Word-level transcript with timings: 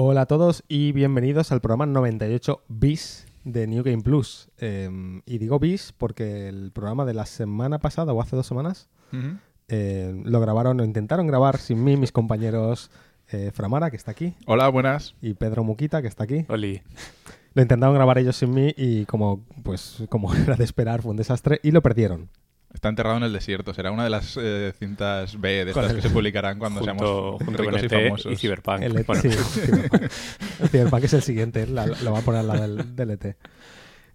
Hola 0.00 0.20
a 0.20 0.26
todos 0.26 0.62
y 0.68 0.92
bienvenidos 0.92 1.50
al 1.50 1.60
programa 1.60 1.84
98 1.84 2.62
bis 2.68 3.26
de 3.42 3.66
New 3.66 3.82
Game 3.82 4.04
Plus. 4.04 4.48
Eh, 4.58 4.88
y 5.26 5.38
digo 5.38 5.58
bis 5.58 5.90
porque 5.90 6.46
el 6.46 6.70
programa 6.70 7.04
de 7.04 7.14
la 7.14 7.26
semana 7.26 7.80
pasada 7.80 8.12
o 8.12 8.22
hace 8.22 8.36
dos 8.36 8.46
semanas 8.46 8.88
eh, 9.66 10.22
lo 10.24 10.38
grabaron 10.38 10.78
o 10.78 10.84
intentaron 10.84 11.26
grabar 11.26 11.58
sin 11.58 11.82
mí 11.82 11.96
mis 11.96 12.12
compañeros 12.12 12.92
eh, 13.32 13.50
Framara, 13.52 13.90
que 13.90 13.96
está 13.96 14.12
aquí, 14.12 14.36
Hola, 14.46 14.68
buenas. 14.68 15.16
y 15.20 15.34
Pedro 15.34 15.64
Muquita, 15.64 16.00
que 16.00 16.06
está 16.06 16.22
aquí. 16.22 16.46
Oli. 16.48 16.80
Lo 17.54 17.62
intentaron 17.62 17.96
grabar 17.96 18.18
ellos 18.18 18.36
sin 18.36 18.54
mí 18.54 18.72
y 18.76 19.04
como, 19.06 19.44
pues, 19.64 20.04
como 20.10 20.32
era 20.36 20.54
de 20.54 20.62
esperar 20.62 21.02
fue 21.02 21.10
un 21.10 21.16
desastre 21.16 21.58
y 21.64 21.72
lo 21.72 21.82
perdieron. 21.82 22.28
Está 22.74 22.90
enterrado 22.90 23.16
en 23.16 23.22
el 23.22 23.32
desierto. 23.32 23.72
Será 23.74 23.90
una 23.90 24.04
de 24.04 24.10
las 24.10 24.36
eh, 24.40 24.72
cintas 24.78 25.40
B 25.40 25.64
de 25.64 25.70
estas 25.70 25.90
el- 25.90 25.96
que 25.96 26.02
se 26.02 26.10
publicarán 26.10 26.58
cuando 26.58 26.80
Junto, 26.80 26.84
seamos 27.02 27.42
junto 27.42 27.64
con 27.64 27.72
ricos 27.74 27.82
y 27.82 27.86
ET 27.86 28.04
famosos. 28.04 28.32
y 28.32 28.36
Cyberpunk. 28.36 28.82
El, 28.82 28.96
E 28.98 29.02
Bueno, 29.04 29.22
sí, 29.22 29.30
Cyberpunk. 29.30 30.02
El 30.60 30.68
Cyberpunk 30.68 31.04
es 31.04 31.12
el 31.14 31.22
siguiente, 31.22 31.66
la- 31.66 31.86
lo 31.86 32.12
va 32.12 32.18
a 32.18 32.22
poner 32.22 32.40
al 32.40 32.46
lado 32.48 32.60
del, 32.76 32.94
del 32.96 33.10
ET. 33.10 33.36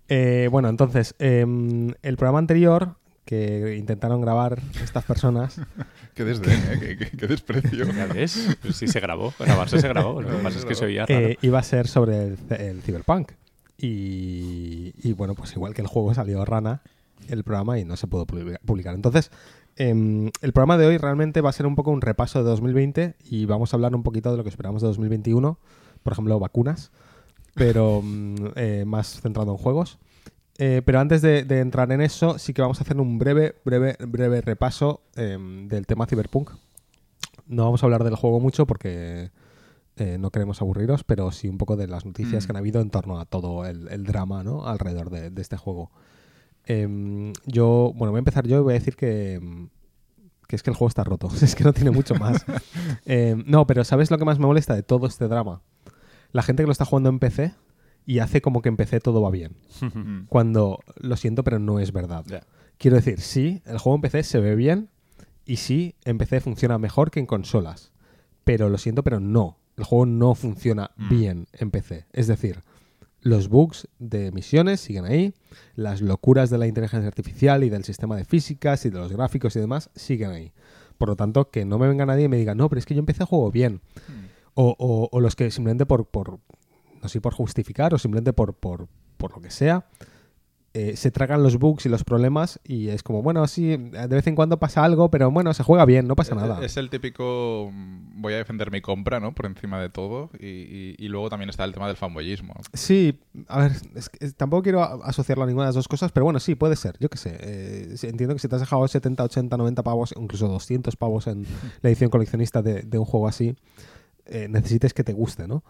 Eh, 0.09 0.47
bueno, 0.51 0.69
entonces, 0.69 1.15
em, 1.19 1.93
el 2.03 2.15
programa 2.17 2.39
anterior 2.39 2.95
que 3.25 3.75
intentaron 3.77 4.21
grabar 4.21 4.59
estas 4.83 5.03
personas, 5.05 5.59
Qué 6.13 6.23
desdén, 6.23 6.59
¿eh? 6.71 6.77
qué, 6.79 6.97
qué- 6.97 7.17
qué 7.17 7.27
desprecio. 7.27 7.91
¿Ya 7.91 8.05
ves? 8.05 8.55
Pues 8.61 8.75
sí 8.75 8.87
se 8.87 8.99
grabó. 8.99 9.33
Grabarse 9.39 9.79
se 9.81 9.87
grabó. 9.87 10.21
Lo 10.21 10.29
que 10.29 10.43
pasa 10.43 10.59
es 10.59 10.65
que 10.65 10.75
se 10.75 10.85
oía 10.85 11.05
raro. 11.07 11.25
eh, 11.27 11.37
iba 11.41 11.57
a 11.57 11.63
ser 11.63 11.87
sobre 11.87 12.23
el, 12.27 12.37
el 12.51 12.81
Cyberpunk. 12.83 13.31
Y, 13.79 14.93
y, 15.01 15.13
bueno, 15.13 15.33
pues 15.35 15.51
igual 15.53 15.73
que 15.73 15.81
el 15.81 15.87
juego 15.87 16.13
salió 16.13 16.45
rana, 16.45 16.81
el 17.29 17.43
programa 17.43 17.79
y 17.79 17.85
no 17.85 17.95
se 17.97 18.07
pudo 18.07 18.25
publica- 18.25 18.59
publicar. 18.65 18.95
Entonces, 18.95 19.31
em, 19.75 20.29
el 20.41 20.53
programa 20.53 20.77
de 20.77 20.85
hoy 20.87 20.97
realmente 20.97 21.41
va 21.41 21.49
a 21.49 21.53
ser 21.53 21.65
un 21.65 21.75
poco 21.75 21.91
un 21.91 22.01
repaso 22.01 22.39
de 22.43 22.49
2020 22.49 23.15
y 23.23 23.45
vamos 23.45 23.73
a 23.73 23.77
hablar 23.77 23.95
un 23.95 24.03
poquito 24.03 24.31
de 24.31 24.37
lo 24.37 24.43
que 24.43 24.49
esperamos 24.49 24.81
de 24.81 24.87
2021, 24.87 25.57
por 26.03 26.13
ejemplo, 26.13 26.39
vacunas, 26.39 26.91
pero 27.55 28.01
mm, 28.03 28.35
eh, 28.55 28.83
más 28.85 29.21
centrado 29.21 29.51
en 29.51 29.57
juegos. 29.57 29.99
Eh, 30.59 30.83
pero 30.85 30.99
antes 30.99 31.21
de, 31.23 31.43
de 31.45 31.59
entrar 31.61 31.91
en 31.91 32.01
eso, 32.01 32.37
sí 32.37 32.53
que 32.53 32.61
vamos 32.61 32.79
a 32.79 32.83
hacer 32.83 32.99
un 32.99 33.17
breve, 33.17 33.55
breve, 33.65 33.97
breve 34.07 34.41
repaso 34.41 35.01
em, 35.15 35.67
del 35.67 35.87
tema 35.87 36.05
Cyberpunk. 36.05 36.51
No 37.47 37.65
vamos 37.65 37.81
a 37.83 37.87
hablar 37.87 38.03
del 38.03 38.15
juego 38.15 38.39
mucho 38.39 38.67
porque 38.67 39.31
eh, 39.97 40.17
no 40.19 40.29
queremos 40.29 40.61
aburriros, 40.61 41.03
pero 41.03 41.31
sí 41.31 41.47
un 41.47 41.57
poco 41.57 41.75
de 41.75 41.87
las 41.87 42.05
noticias 42.05 42.43
Mm. 42.43 42.45
que 42.47 42.51
han 42.51 42.57
habido 42.57 42.81
en 42.81 42.89
torno 42.91 43.19
a 43.19 43.25
todo 43.25 43.65
el, 43.65 43.87
el 43.89 44.03
drama 44.03 44.43
¿no? 44.43 44.67
alrededor 44.67 45.09
de, 45.09 45.29
de 45.31 45.41
este 45.41 45.57
juego. 45.57 45.91
Em, 46.65 47.33
yo, 47.45 47.93
bueno, 47.95 48.11
voy 48.11 48.17
a 48.17 48.19
empezar 48.19 48.47
yo 48.47 48.59
y 48.59 48.61
voy 48.61 48.73
a 48.73 48.79
decir 48.79 48.95
que, 48.95 49.33
em, 49.35 49.69
que 50.47 50.55
es 50.55 50.63
que 50.63 50.69
el 50.69 50.75
juego 50.75 50.89
está 50.89 51.03
roto. 51.03 51.29
es 51.41 51.55
que 51.55 51.63
no 51.63 51.73
tiene 51.73 51.91
mucho 51.91 52.15
más. 52.15 52.45
Em, 53.05 53.43
no, 53.47 53.67
pero 53.67 53.83
¿sabes 53.83 54.11
lo 54.11 54.17
que 54.17 54.25
más 54.25 54.39
me 54.39 54.45
molesta 54.45 54.75
de 54.75 54.83
todo 54.83 55.07
este 55.07 55.27
drama? 55.27 55.61
La 56.31 56.41
gente 56.43 56.63
que 56.63 56.67
lo 56.67 56.71
está 56.71 56.85
jugando 56.85 57.09
en 57.09 57.19
PC 57.19 57.53
y 58.05 58.19
hace 58.19 58.41
como 58.41 58.61
que 58.61 58.69
en 58.69 58.77
PC 58.77 58.99
todo 58.99 59.21
va 59.21 59.29
bien. 59.29 59.55
Cuando 60.29 60.79
lo 60.97 61.15
siento, 61.17 61.43
pero 61.43 61.59
no 61.59 61.79
es 61.79 61.91
verdad. 61.91 62.25
Quiero 62.77 62.95
decir, 62.97 63.19
sí, 63.21 63.61
el 63.65 63.77
juego 63.77 63.95
en 63.95 64.01
PC 64.01 64.23
se 64.23 64.39
ve 64.39 64.55
bien 64.55 64.89
y 65.45 65.57
sí, 65.57 65.95
en 66.05 66.17
PC 66.17 66.39
funciona 66.41 66.77
mejor 66.77 67.11
que 67.11 67.19
en 67.19 67.25
consolas. 67.25 67.91
Pero 68.43 68.69
lo 68.69 68.77
siento, 68.77 69.03
pero 69.03 69.19
no. 69.19 69.57
El 69.77 69.83
juego 69.85 70.05
no 70.05 70.35
funciona 70.35 70.91
Mm. 70.97 71.09
bien 71.09 71.47
en 71.53 71.71
PC. 71.71 72.05
Es 72.13 72.27
decir, 72.27 72.61
los 73.23 73.47
bugs 73.49 73.87
de 73.99 74.31
misiones 74.31 74.79
siguen 74.81 75.05
ahí, 75.05 75.33
las 75.75 76.01
locuras 76.01 76.49
de 76.49 76.57
la 76.57 76.67
inteligencia 76.67 77.07
artificial 77.07 77.63
y 77.63 77.69
del 77.69 77.83
sistema 77.83 78.15
de 78.15 78.25
físicas 78.25 78.85
y 78.85 78.89
de 78.89 78.99
los 78.99 79.11
gráficos 79.11 79.55
y 79.55 79.59
demás 79.59 79.89
siguen 79.95 80.31
ahí. 80.31 80.51
Por 80.97 81.09
lo 81.09 81.15
tanto, 81.15 81.49
que 81.49 81.65
no 81.65 81.79
me 81.79 81.87
venga 81.87 82.05
nadie 82.05 82.25
y 82.25 82.29
me 82.29 82.37
diga, 82.37 82.53
no, 82.53 82.69
pero 82.69 82.79
es 82.79 82.85
que 82.85 82.93
yo 82.93 82.99
empecé 82.99 83.23
a 83.23 83.25
juego 83.25 83.49
bien. 83.51 83.81
O, 84.53 84.75
o- 84.77 85.09
o 85.11 85.19
los 85.19 85.35
que 85.35 85.49
simplemente 85.51 85.85
por, 85.85 86.05
por 86.05 86.39
no 87.01 87.09
sé, 87.09 87.19
por 87.21 87.33
justificar 87.33 87.93
o 87.93 87.97
simplemente 87.97 88.33
por, 88.33 88.53
por, 88.53 88.87
por 89.17 89.33
lo 89.35 89.41
que 89.41 89.49
sea, 89.51 89.87
eh, 90.75 90.95
se 90.97 91.11
tragan 91.11 91.43
los 91.43 91.59
bugs 91.59 91.85
y 91.85 91.89
los 91.89 92.03
problemas 92.03 92.59
y 92.63 92.87
es 92.87 93.03
como, 93.03 93.21
bueno, 93.21 93.45
sí, 93.45 93.77
de 93.77 94.07
vez 94.07 94.25
en 94.25 94.33
cuando 94.35 94.57
pasa 94.57 94.83
algo, 94.83 95.11
pero 95.11 95.29
bueno, 95.29 95.53
se 95.53 95.61
juega 95.61 95.85
bien, 95.85 96.07
no 96.07 96.15
pasa 96.15 96.33
nada. 96.33 96.59
Eh, 96.61 96.65
Es 96.65 96.77
el 96.77 96.89
típico 96.89 97.69
mm, 97.71 98.21
voy 98.21 98.33
a 98.33 98.37
defender 98.37 98.71
mi 98.71 98.81
compra, 98.81 99.19
¿no? 99.19 99.33
Por 99.35 99.45
encima 99.45 99.79
de 99.79 99.89
todo. 99.89 100.31
Y, 100.39 100.47
y- 100.47 100.95
y 100.97 101.07
luego 101.09 101.29
también 101.29 101.49
está 101.51 101.63
el 101.63 101.73
tema 101.73 101.85
del 101.87 101.95
fanboyismo. 101.95 102.55
Sí, 102.73 103.19
a 103.49 103.59
ver, 103.59 103.73
es 103.95 104.09
que- 104.09 104.31
tampoco 104.31 104.63
quiero 104.63 104.81
asociarlo 105.03 105.43
a 105.43 105.47
ninguna 105.47 105.65
de 105.65 105.69
las 105.69 105.75
dos 105.75 105.87
cosas, 105.87 106.11
pero 106.11 106.23
bueno, 106.23 106.39
sí, 106.39 106.55
puede 106.55 106.75
ser, 106.75 106.95
yo 106.99 107.07
qué 107.09 107.17
sé. 107.19 107.37
eh, 107.39 107.95
entiendo 108.03 108.33
que 108.33 108.39
si 108.39 108.47
te 108.47 108.55
has 108.55 108.61
dejado 108.61 108.87
70, 108.87 109.23
80, 109.23 109.55
90 109.57 109.83
pavos, 109.83 110.13
incluso 110.17 110.47
200 110.47 110.95
pavos 110.95 111.27
en 111.27 111.45
la 111.83 111.89
edición 111.89 112.09
coleccionista 112.09 112.63
de, 112.63 112.81
de 112.81 112.97
un 112.97 113.05
juego 113.05 113.27
así, 113.27 113.55
eh, 114.25 114.47
necesites 114.49 114.93
que 114.95 115.03
te 115.03 115.13
guste, 115.13 115.47
¿no? 115.47 115.63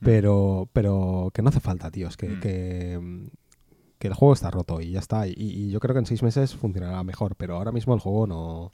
Pero, 0.00 0.68
pero 0.72 1.30
que 1.34 1.42
no 1.42 1.48
hace 1.50 1.60
falta, 1.60 1.90
tío, 1.90 2.08
es 2.08 2.16
que, 2.16 2.28
Mm. 2.28 2.40
que, 2.40 2.98
mm, 3.00 3.26
que 3.98 4.08
el 4.08 4.14
juego 4.14 4.34
está 4.34 4.50
roto 4.50 4.80
y 4.80 4.92
ya 4.92 5.00
está. 5.00 5.26
Y, 5.26 5.34
y 5.36 5.70
yo 5.70 5.80
creo 5.80 5.94
que 5.94 6.00
en 6.00 6.06
seis 6.06 6.22
meses 6.22 6.54
funcionará 6.54 7.02
mejor, 7.02 7.34
pero 7.36 7.56
ahora 7.56 7.72
mismo 7.72 7.94
el 7.94 8.00
juego 8.00 8.26
no... 8.26 8.72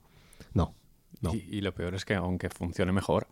No, 0.52 0.74
no. 1.20 1.34
Y, 1.34 1.46
y 1.50 1.60
lo 1.60 1.72
peor 1.74 1.94
es 1.94 2.04
que 2.04 2.14
aunque 2.14 2.50
funcione 2.50 2.92
mejor, 2.92 3.26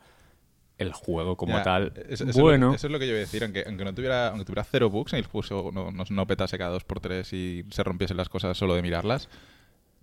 el 0.78 0.92
juego 0.92 1.36
como 1.36 1.52
Ya, 1.58 1.62
tal, 1.62 1.92
eso- 1.96 2.24
eso 2.24 2.30
es 2.30 2.36
lo- 2.36 2.42
bueno, 2.42 2.74
eso 2.74 2.86
es 2.86 2.92
lo 2.92 2.98
que 2.98 3.06
yo 3.06 3.12
iba 3.12 3.18
a 3.18 3.20
decir. 3.20 3.44
Aunque, 3.44 3.64
aunque 3.66 3.84
no 3.84 3.94
tuviera 3.94 4.28
aunque 4.28 4.44
tuviera 4.44 4.64
cero 4.64 4.88
bugs 4.90 5.12
y 5.12 5.16
el 5.16 5.26
juego 5.26 5.70
no, 5.72 5.90
no, 5.92 6.04
no 6.08 6.26
petase 6.26 6.56
cada 6.58 6.70
dos 6.70 6.84
por 6.84 7.00
tres 7.00 7.32
y 7.32 7.64
se 7.70 7.82
rompiesen 7.84 8.16
las 8.16 8.28
cosas 8.28 8.56
solo 8.56 8.74
de 8.74 8.82
mirarlas, 8.82 9.28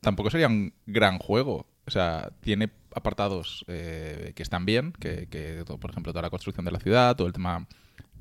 tampoco 0.01 0.29
sería 0.29 0.47
un 0.47 0.73
gran 0.85 1.17
juego. 1.17 1.66
O 1.88 1.91
sea, 1.91 2.29
tiene 2.41 2.69
apartados 2.94 3.66
eh, 3.67 4.33
que 4.35 4.44
están 4.44 4.66
bien, 4.66 4.94
que, 4.94 5.28
que, 5.28 5.63
todo- 5.66 5.79
por 5.79 5.89
ejemplo, 5.89 6.13
toda 6.13 6.22
la 6.22 6.29
construcción 6.29 6.63
de 6.66 6.72
la 6.72 6.79
ciudad, 6.79 7.16
todo 7.16 7.25
el 7.28 7.33
tema 7.33 7.66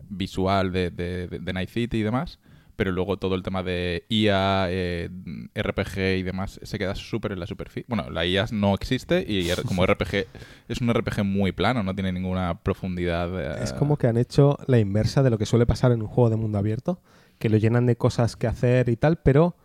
visual 0.08 0.72
de, 0.72 0.90
de- 0.90 1.28
de- 1.28 1.38
de 1.38 1.52
Night 1.52 1.68
City 1.68 1.98
y 1.98 2.02
demás, 2.02 2.38
pero 2.78 2.92
luego 2.92 3.16
todo 3.16 3.34
el 3.34 3.42
tema 3.42 3.64
de 3.64 4.04
IA, 4.08 4.66
eh, 4.70 5.10
RPG 5.52 6.18
y 6.18 6.22
demás 6.22 6.60
se 6.62 6.78
queda 6.78 6.94
súper 6.94 7.32
en 7.32 7.40
la 7.40 7.48
superficie. 7.48 7.84
Bueno, 7.88 8.08
la 8.08 8.24
IA 8.24 8.46
no 8.52 8.72
existe 8.72 9.24
y 9.26 9.48
como 9.66 9.84
RPG 9.84 10.26
es 10.68 10.80
un 10.80 10.88
RPG 10.94 11.24
muy 11.24 11.50
plano, 11.50 11.82
no 11.82 11.92
tiene 11.92 12.12
ninguna 12.12 12.60
profundidad. 12.62 13.28
eh, 13.58 13.64
Es 13.64 13.72
como 13.72 13.96
que 13.96 14.06
han 14.06 14.16
hecho 14.16 14.56
la 14.68 14.78
inversa 14.78 15.24
de 15.24 15.30
lo 15.30 15.38
que 15.38 15.44
suele 15.44 15.66
pasar 15.66 15.90
en 15.90 16.02
un 16.02 16.06
juego 16.06 16.30
de 16.30 16.36
mundo 16.36 16.56
abierto, 16.56 17.00
que 17.40 17.48
lo 17.48 17.56
llenan 17.56 17.84
de 17.86 17.96
cosas 17.96 18.36
que 18.36 18.46
hacer 18.46 18.88
y 18.90 18.96
tal, 18.96 19.16
pero, 19.16 19.56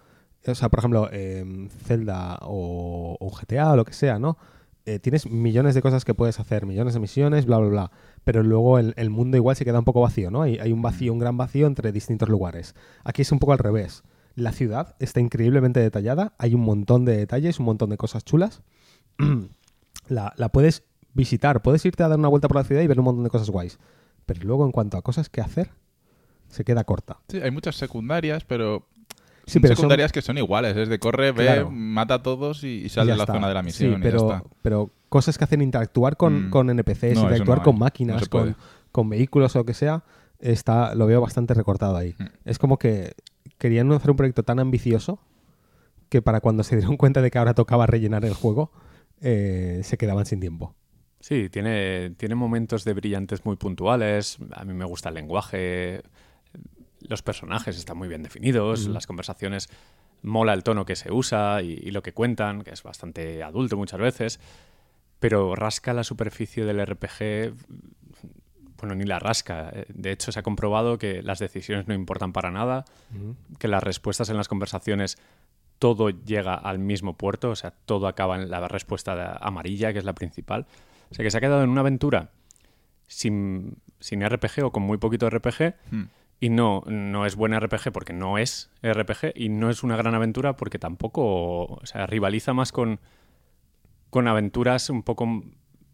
o 0.47 0.56
sea, 0.56 0.69
por 0.69 0.80
ejemplo, 0.80 1.07
em, 1.12 1.69
Zelda 1.69 2.40
o, 2.41 3.16
o 3.19 3.30
GTA 3.30 3.74
o 3.74 3.75
lo 3.75 3.85
que 3.85 3.94
sea, 3.94 4.18
¿no? 4.18 4.40
Eh, 4.86 5.00
tienes 5.00 5.30
millones 5.30 5.76
de 5.76 5.82
cosas 5.82 6.04
que 6.04 6.14
puedes 6.14 6.40
hacer, 6.40 6.66
millones 6.66 6.94
de 6.94 7.00
misiones, 7.00 7.46
bla, 7.46 7.58
bla, 7.58 7.70
bla. 7.70 7.92
Pero 8.24 8.44
luego 8.44 8.80
el, 8.80 9.10
mundo 9.10 9.38
igual 9.38 9.56
se 9.56 9.64
queda 9.64 9.80
un 9.80 9.86
poco 9.86 10.02
vacío, 10.02 10.30
¿no? 10.30 10.42
Hay, 10.42 10.58
hay 10.60 10.72
un 10.72 10.82
vacío, 10.82 11.14
un 11.14 11.20
gran 11.20 11.38
vacío 11.38 11.68
entre 11.68 11.92
distintos 11.92 12.28
lugares. 12.28 12.76
Aquí 13.04 13.22
es 13.22 13.32
un 13.32 13.40
poco 13.40 13.54
al 13.54 13.60
revés. 13.60 14.04
La 14.36 14.52
ciudad 14.52 14.96
está 15.00 15.20
increíblemente 15.20 15.80
detallada, 15.80 16.34
hay 16.38 16.54
un 16.56 16.62
montón 16.62 17.06
de 17.06 17.16
detalles, 17.16 17.60
un 17.60 17.66
montón 17.66 17.92
de 17.92 17.98
cosas 17.98 18.26
chulas. 18.26 18.62
la, 20.08 20.34
la 20.38 20.50
puedes 20.50 20.84
visitar, 21.14 21.62
puedes 21.62 21.86
irte 21.86 22.04
a 22.04 22.08
dar 22.08 22.20
una 22.20 22.28
vuelta 22.28 22.48
por 22.48 22.58
la 22.58 22.64
ciudad 22.64 22.82
y 22.82 22.88
ver 22.88 23.00
un 23.00 23.06
montón 23.06 23.24
de 23.24 23.30
cosas 23.30 23.50
guays. 23.50 23.80
Pero 24.26 24.42
luego 24.44 24.66
en 24.66 24.72
cuanto 24.72 24.98
a 24.98 25.02
cosas 25.02 25.30
que 25.30 25.42
hacer, 25.42 25.72
se 26.54 26.64
queda 26.64 26.84
corta. 26.84 27.20
Sí, 27.30 27.40
hay 27.42 27.52
muchas 27.52 27.76
secundarias, 27.76 28.44
pero. 28.46 28.88
Sí, 29.46 29.59
pero 29.59 29.74
son- 29.74 29.78
secundarias 29.78 30.12
que 30.12 30.22
son 30.22 30.38
iguales. 30.38 30.76
Es 30.78 30.88
de 30.90 31.00
corre, 31.00 31.31
ve, 31.31 31.44
Claro. 31.46 31.70
mata 31.72 32.16
a 32.16 32.24
todos 32.24 32.64
y, 32.64 32.88
sale 32.90 33.12
de 33.12 33.18
la 33.18 33.24
está. 33.24 33.34
zona 33.34 33.48
de 33.50 33.54
la 33.54 33.59
Sí, 33.62 33.66
misión. 33.66 34.00
y 34.00 34.04
pero, 34.04 34.30
ya 34.30 34.36
está. 34.38 34.50
pero 34.62 34.90
cosas 35.09 35.38
que 35.38 35.44
hacen 35.44 35.62
interactuar 35.62 36.16
con, 36.18 36.48
Mm. 36.48 36.50
con 36.50 36.70
NPCs, 36.70 37.16
No, 37.16 37.24
interactuar 37.24 37.58
no 37.59 37.64
con 37.66 37.80
máquinas, 37.80 38.22
No 38.22 38.28
con, 38.30 38.56
con 38.92 39.09
vehículos 39.09 39.56
o 39.56 39.59
lo 39.59 39.66
que 39.66 39.74
sea, 39.74 40.04
está, 40.40 40.96
lo 40.96 41.06
veo 41.08 41.20
bastante 41.22 41.54
recortado 41.54 41.98
ahí. 41.98 42.16
Mm. 42.18 42.24
Es 42.46 42.58
como 42.59 42.78
que 42.78 43.14
querían 43.58 43.92
hacer 43.92 44.12
un 44.12 44.18
proyecto 44.18 44.44
tan 44.44 44.59
ambicioso 44.59 45.20
que 46.10 46.22
para 46.22 46.40
cuando 46.42 46.64
se 46.64 46.75
dieron 46.78 46.96
cuenta 46.98 47.22
de 47.22 47.30
que 47.31 47.38
ahora 47.38 47.54
tocaba 47.54 47.86
rellenar 47.88 48.24
el 48.25 48.34
juego, 48.34 48.72
eh, 49.22 49.81
se 49.84 49.98
quedaban 49.98 50.25
sin 50.25 50.40
tiempo. 50.40 50.75
sí, 51.19 51.48
tiene, 51.50 52.10
tiene 52.18 52.36
momentos 52.36 52.84
de 52.84 52.94
brillantes 52.94 53.45
muy 53.45 53.56
puntuales. 53.56 54.38
A 54.51 54.66
mí 54.66 54.74
me 54.74 54.84
gusta 54.84 55.07
el 55.07 55.16
lenguaje, 55.16 56.01
los 57.08 57.22
personajes 57.22 57.78
están 57.78 57.98
muy 57.98 58.08
bien 58.08 58.24
definidos, 58.24 58.88
las 58.88 59.08
conversaciones 59.08 59.70
mola 60.22 60.54
el 60.54 60.64
tono 60.64 60.86
que 60.86 60.96
se 60.96 61.12
usa 61.12 61.62
y, 61.62 61.72
y 61.74 61.92
lo 61.92 62.02
que 62.02 62.14
cuentan, 62.14 62.62
que 62.64 62.72
es 62.72 62.82
bastante 62.84 63.44
adulto 63.44 63.76
muchas 63.78 64.00
veces, 64.00 64.40
pero 65.20 65.56
rasca 65.56 65.94
la 65.94 66.04
superficie 66.04 66.66
del 66.66 66.86
RPG, 66.86 67.54
bueno, 68.78 68.96
ni 68.96 69.06
la 69.06 69.20
rasca. 69.20 69.72
De 69.90 70.12
hecho, 70.12 70.32
se 70.32 70.40
ha 70.40 70.44
comprobado 70.44 70.98
que 70.98 71.22
las 71.24 71.40
decisiones 71.40 71.88
no 71.88 71.94
importan 71.94 72.34
para 72.34 72.52
nada, 72.52 72.86
que 73.60 73.68
las 73.68 73.84
respuestas 73.84 74.30
en 74.30 74.38
las 74.38 74.48
conversaciones 74.48 75.18
todo 75.80 76.10
llega 76.10 76.54
al 76.54 76.80
mismo 76.80 77.18
puerto, 77.18 77.50
o 77.50 77.56
sea, 77.56 77.72
todo 77.72 78.08
acaba 78.08 78.36
en 78.42 78.50
la 78.50 78.68
respuesta 78.68 79.16
de- 79.16 79.38
amarilla, 79.42 79.92
que 79.92 80.00
es 80.00 80.06
la 80.06 80.14
principal. 80.14 80.66
O 81.12 81.14
sea, 81.16 81.24
que 81.24 81.32
se 81.32 81.38
ha 81.38 81.42
quedado 81.42 81.64
en 81.64 81.70
una 81.70 81.82
aventura 81.82 82.30
sin, 83.08 83.78
sin 84.00 84.22
RPG 84.28 84.64
o 84.64 84.72
con 84.72 84.84
muy 84.84 84.98
poquito 84.98 85.30
RPG 85.30 85.76
Hmm. 85.92 86.04
Y 86.44 86.50
no, 86.50 86.84
no 86.88 87.25
es 87.25 87.38
buena 87.38 87.57
RPG 87.57 87.94
porque 87.94 88.12
no 88.12 88.38
es 88.38 88.69
RPG 88.81 89.31
y 89.36 89.48
no 89.48 89.69
es 89.69 89.81
una 89.81 89.95
gran 89.95 90.13
aventura 90.13 90.57
porque 90.57 90.78
tampoco, 90.78 91.63
o 91.66 91.86
sea, 91.86 92.06
rivaliza 92.06 92.54
más 92.54 92.74
con, 92.74 93.00
con 94.10 94.28
aventuras 94.28 94.90
un 94.90 95.04
poco 95.04 95.24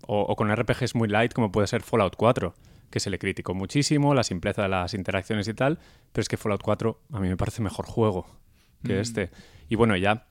o, 0.07 0.22
o 0.22 0.36
con 0.36 0.51
RPGs 0.51 0.96
muy 0.96 1.07
light 1.07 1.34
como 1.34 1.51
puede 1.51 1.68
ser 1.68 1.84
Fallout 1.84 2.16
4, 2.16 2.56
que 2.90 3.00
se 3.00 3.12
le 3.12 3.19
criticó 3.19 3.54
muchísimo, 3.54 4.16
la 4.16 4.24
simpleza 4.24 4.63
de 4.63 4.69
las 4.69 4.96
interacciones 4.96 5.48
y 5.48 5.54
tal, 5.54 5.78
pero 6.12 6.24
es 6.24 6.30
que 6.30 6.38
Fallout 6.38 6.63
4 6.63 7.00
a 7.13 7.19
mí 7.19 7.28
me 7.28 7.38
parece 7.38 7.62
mejor 7.62 7.86
juego 7.86 8.25
que 8.84 8.94
Mm. 8.96 9.01
este. 9.01 9.30
Y 9.68 9.75
bueno, 9.75 9.98
ya 9.98 10.25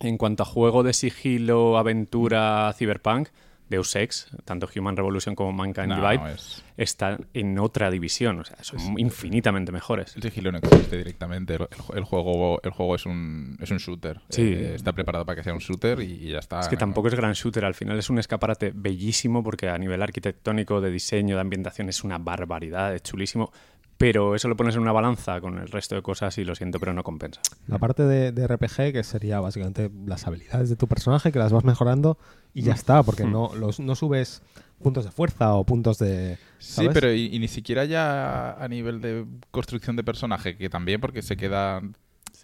en 0.00 0.18
cuanto 0.18 0.42
a 0.42 0.46
juego 0.46 0.82
de 0.82 0.94
sigilo, 0.94 1.78
aventura, 1.78 2.74
cyberpunk, 2.76 3.28
Deus 3.68 3.96
Ex, 3.96 4.28
tanto 4.44 4.68
Human 4.76 4.96
Revolution 4.96 5.34
como 5.34 5.52
Mankind 5.52 5.86
No, 5.88 5.96
Divide, 5.96 6.34
es- 6.34 6.62
están 6.76 7.26
en 7.32 7.58
otra 7.58 7.90
división, 7.90 8.38
o 8.40 8.44
sea, 8.44 8.56
son 8.62 8.98
infinitamente 8.98 9.72
mejores. 9.72 10.14
el 10.16 10.22
sigilo 10.22 10.52
no 10.52 10.58
existe 10.58 10.96
directamente. 10.98 11.54
El, 11.54 11.62
el- 11.62 11.98
el 11.98 12.04
juego, 12.04 12.60
el 12.62 12.70
juego 12.70 12.94
es 12.94 13.06
un, 13.06 13.56
es 13.60 13.70
un 13.70 13.78
shooter. 13.78 14.20
Sí. 14.28 14.42
Eh, 14.42 14.74
está 14.74 14.92
preparado 14.92 15.24
para 15.24 15.36
que 15.36 15.42
sea 15.44 15.52
un 15.54 15.60
shooter 15.60 16.00
y, 16.00 16.12
y 16.26 16.30
ya 16.32 16.38
está. 16.40 16.60
Es 16.60 16.68
que 16.68 16.76
tampoco 16.76 17.08
es 17.08 17.14
gran 17.14 17.32
shooter, 17.32 17.64
al 17.64 17.74
final 17.74 17.98
es 17.98 18.10
un 18.10 18.18
escaparate 18.18 18.72
bellísimo 18.74 19.42
porque 19.42 19.68
a 19.68 19.78
nivel 19.78 20.02
arquitectónico, 20.02 20.80
de 20.80 20.90
diseño, 20.90 21.36
de 21.36 21.40
ambientación 21.40 21.88
es 21.88 22.04
una 22.04 22.18
barbaridad, 22.18 22.94
es 22.94 23.02
chulísimo, 23.02 23.50
pero 23.96 24.34
eso 24.34 24.48
lo 24.48 24.56
pones 24.56 24.74
en 24.74 24.82
una 24.82 24.92
balanza 24.92 25.40
con 25.40 25.58
el 25.58 25.68
resto 25.68 25.94
de 25.94 26.02
cosas 26.02 26.36
y 26.38 26.44
lo 26.44 26.54
siento, 26.54 26.80
pero 26.80 26.92
no 26.92 27.02
compensa. 27.04 27.40
La 27.68 27.78
parte 27.78 28.02
de, 28.02 28.32
de 28.32 28.46
RPG, 28.46 28.92
que 28.92 29.04
sería 29.04 29.40
básicamente 29.40 29.90
las 30.06 30.26
habilidades 30.26 30.68
de 30.68 30.76
tu 30.76 30.88
personaje, 30.88 31.30
que 31.32 31.38
las 31.38 31.52
vas 31.52 31.64
mejorando 31.64 32.18
y 32.54 32.62
ya 32.62 32.72
está, 32.72 33.02
porque 33.02 33.24
Mm. 33.24 33.32
no, 33.32 33.54
los, 33.54 33.80
no 33.80 33.94
subes 33.94 34.42
puntos 34.82 35.04
de 35.04 35.10
fuerza 35.10 35.54
o 35.54 35.64
puntos 35.64 35.98
de... 35.98 36.38
Sí, 36.58 36.88
pero 36.92 37.12
y, 37.12 37.26
y 37.34 37.38
ni 37.38 37.48
siquiera 37.48 37.84
ya 37.84 38.52
a 38.52 38.68
nivel 38.68 39.00
de 39.00 39.24
construcción 39.50 39.96
de 39.96 40.04
personaje, 40.04 40.56
que 40.56 40.68
también 40.70 41.00
porque 41.00 41.22
se 41.22 41.36
queda... 41.36 41.82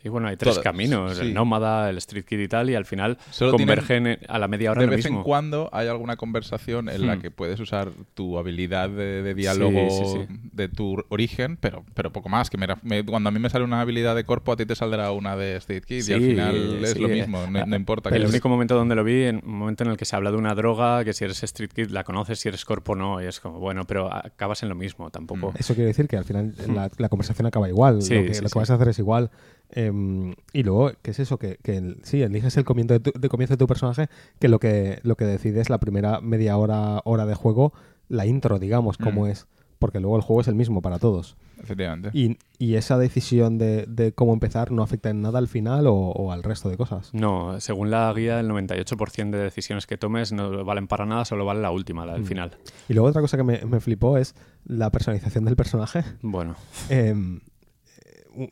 Sí, 0.02 0.08
bueno, 0.08 0.28
hay 0.28 0.36
tres 0.38 0.54
Todas, 0.54 0.64
caminos, 0.64 1.16
sí. 1.18 1.22
el 1.26 1.34
nómada, 1.34 1.90
el 1.90 1.98
street 1.98 2.24
kid 2.24 2.38
y 2.38 2.48
tal, 2.48 2.70
y 2.70 2.74
al 2.74 2.86
final 2.86 3.18
Solo 3.30 3.52
convergen 3.52 4.06
en- 4.06 4.18
a 4.28 4.38
la 4.38 4.48
media 4.48 4.70
hora 4.70 4.80
De 4.80 4.84
en 4.86 4.90
vez 4.92 5.04
en 5.04 5.22
cuando 5.22 5.68
hay 5.72 5.88
alguna 5.88 6.16
conversación 6.16 6.88
en 6.88 7.06
la 7.06 7.16
Hmm. 7.16 7.20
que 7.20 7.30
puedes 7.30 7.60
usar 7.60 7.90
tu 8.14 8.38
habilidad 8.38 8.88
de, 8.88 9.22
de 9.22 9.34
diálogo 9.34 9.88
Sí, 9.90 10.04
sí, 10.06 10.26
sí. 10.26 10.40
de 10.52 10.68
tu 10.68 10.96
origen, 11.10 11.58
pero, 11.58 11.84
pero 11.92 12.10
poco 12.12 12.30
más. 12.30 12.48
Que 12.48 12.56
me- 12.56 12.66
me- 12.82 13.04
cuando 13.04 13.28
a 13.28 13.32
mí 13.32 13.38
me 13.40 13.50
sale 13.50 13.62
una 13.64 13.82
habilidad 13.82 14.16
de 14.16 14.24
cuerpo, 14.24 14.52
a 14.52 14.56
ti 14.56 14.64
te 14.64 14.74
saldrá 14.74 15.10
una 15.12 15.36
de 15.36 15.56
Street 15.56 15.84
Kid 15.84 16.08
y 16.08 16.12
al 16.14 16.20
final 16.22 16.84
es 16.84 16.92
sí. 16.92 16.98
lo 16.98 17.08
mismo, 17.08 17.46
no, 17.50 17.66
no 17.66 17.76
importa. 17.76 18.08
que 18.08 18.16
El 18.16 18.22
es- 18.22 18.30
único 18.30 18.48
momento 18.48 18.74
donde 18.76 18.94
lo 18.94 19.04
vi, 19.04 19.24
en 19.24 19.42
un 19.44 19.54
momento 19.54 19.84
en 19.84 19.90
el 19.90 19.98
que 19.98 20.06
se 20.06 20.16
habla 20.16 20.30
de 20.30 20.38
una 20.38 20.54
droga, 20.54 21.04
que 21.04 21.12
si 21.12 21.24
eres 21.24 21.42
street 21.42 21.72
kid 21.74 21.90
la 21.90 22.04
conoces, 22.04 22.38
si 22.40 22.48
eres 22.48 22.64
corpo 22.64 22.94
no, 22.96 23.22
y 23.22 23.26
es 23.26 23.38
como, 23.38 23.58
bueno, 23.58 23.84
pero 23.86 24.10
acabas 24.12 24.62
en 24.62 24.70
lo 24.70 24.74
mismo, 24.74 25.10
tampoco. 25.10 25.52
Eso 25.58 25.74
quiere 25.74 25.88
decir 25.88 26.08
que 26.08 26.16
al 26.16 26.24
final 26.24 26.54
la, 26.74 26.90
la 26.96 27.08
conversación 27.10 27.46
acaba 27.46 27.68
igual. 27.68 28.00
Sí, 28.00 28.14
lo 28.14 28.22
que, 28.22 28.32
sí, 28.34 28.40
lo 28.40 28.44
que 28.44 28.48
sí. 28.48 28.58
vas 28.58 28.70
a 28.70 28.74
hacer 28.76 28.88
es 28.88 28.98
igual. 28.98 29.30
Em, 29.72 30.34
y 30.52 30.62
luego, 30.62 30.90
¿qué 31.02 31.10
es 31.12 31.18
eso? 31.20 31.38
Que, 31.38 31.58
sí, 32.02 32.22
eliges 32.22 32.56
el 32.56 32.64
comienzo 32.64 32.94
de, 32.94 33.00
tu, 33.00 33.12
de 33.18 33.28
comienzo 33.28 33.54
de 33.54 33.58
tu 33.58 33.66
personaje, 33.66 34.08
que 34.38 34.48
lo 34.48 34.58
que 34.58 35.00
lo 35.02 35.16
que 35.16 35.24
decide 35.24 35.60
es 35.60 35.70
la 35.70 35.78
primera 35.78 36.20
media 36.20 36.56
hora, 36.56 37.00
hora 37.04 37.26
de 37.26 37.34
juego, 37.34 37.72
la 38.08 38.26
intro, 38.26 38.58
digamos, 38.58 38.98
cómo 38.98 39.24
Mm. 39.24 39.28
es. 39.28 39.46
Porque 39.78 39.98
luego 39.98 40.16
el 40.16 40.22
juego 40.22 40.42
es 40.42 40.48
el 40.48 40.54
mismo 40.56 40.82
para 40.82 40.98
todos. 40.98 41.38
Efectivamente. 41.62 42.10
Y, 42.12 42.36
y 42.58 42.74
esa 42.74 42.98
decisión 42.98 43.56
de, 43.56 43.86
de 43.88 44.12
cómo 44.12 44.34
empezar 44.34 44.72
no 44.72 44.82
afecta 44.82 45.08
en 45.08 45.22
nada 45.22 45.38
al 45.38 45.48
final 45.48 45.86
o, 45.86 45.94
o 45.94 46.32
al 46.32 46.42
resto 46.42 46.68
de 46.68 46.76
cosas. 46.76 47.14
No, 47.14 47.58
según 47.60 47.90
la 47.90 48.12
guía, 48.14 48.40
el 48.40 48.48
98% 48.50 49.30
de 49.30 49.38
decisiones 49.38 49.86
que 49.86 49.96
tomes 49.96 50.32
no 50.32 50.66
valen 50.66 50.86
para 50.86 51.06
nada, 51.06 51.24
solo 51.24 51.46
vale 51.46 51.62
la 51.62 51.70
última, 51.70 52.04
la 52.04 52.12
del 52.12 52.22
Mm. 52.22 52.26
final. 52.26 52.56
Y 52.90 52.92
luego 52.94 53.08
otra 53.08 53.22
cosa 53.22 53.38
que 53.38 53.42
me, 53.42 53.58
me 53.64 53.80
flipó 53.80 54.18
es 54.18 54.34
la 54.66 54.90
personalización 54.90 55.46
del 55.46 55.56
personaje. 55.56 56.04
Bueno, 56.20 56.56
Em, 56.90 57.36
eh, 57.36 57.40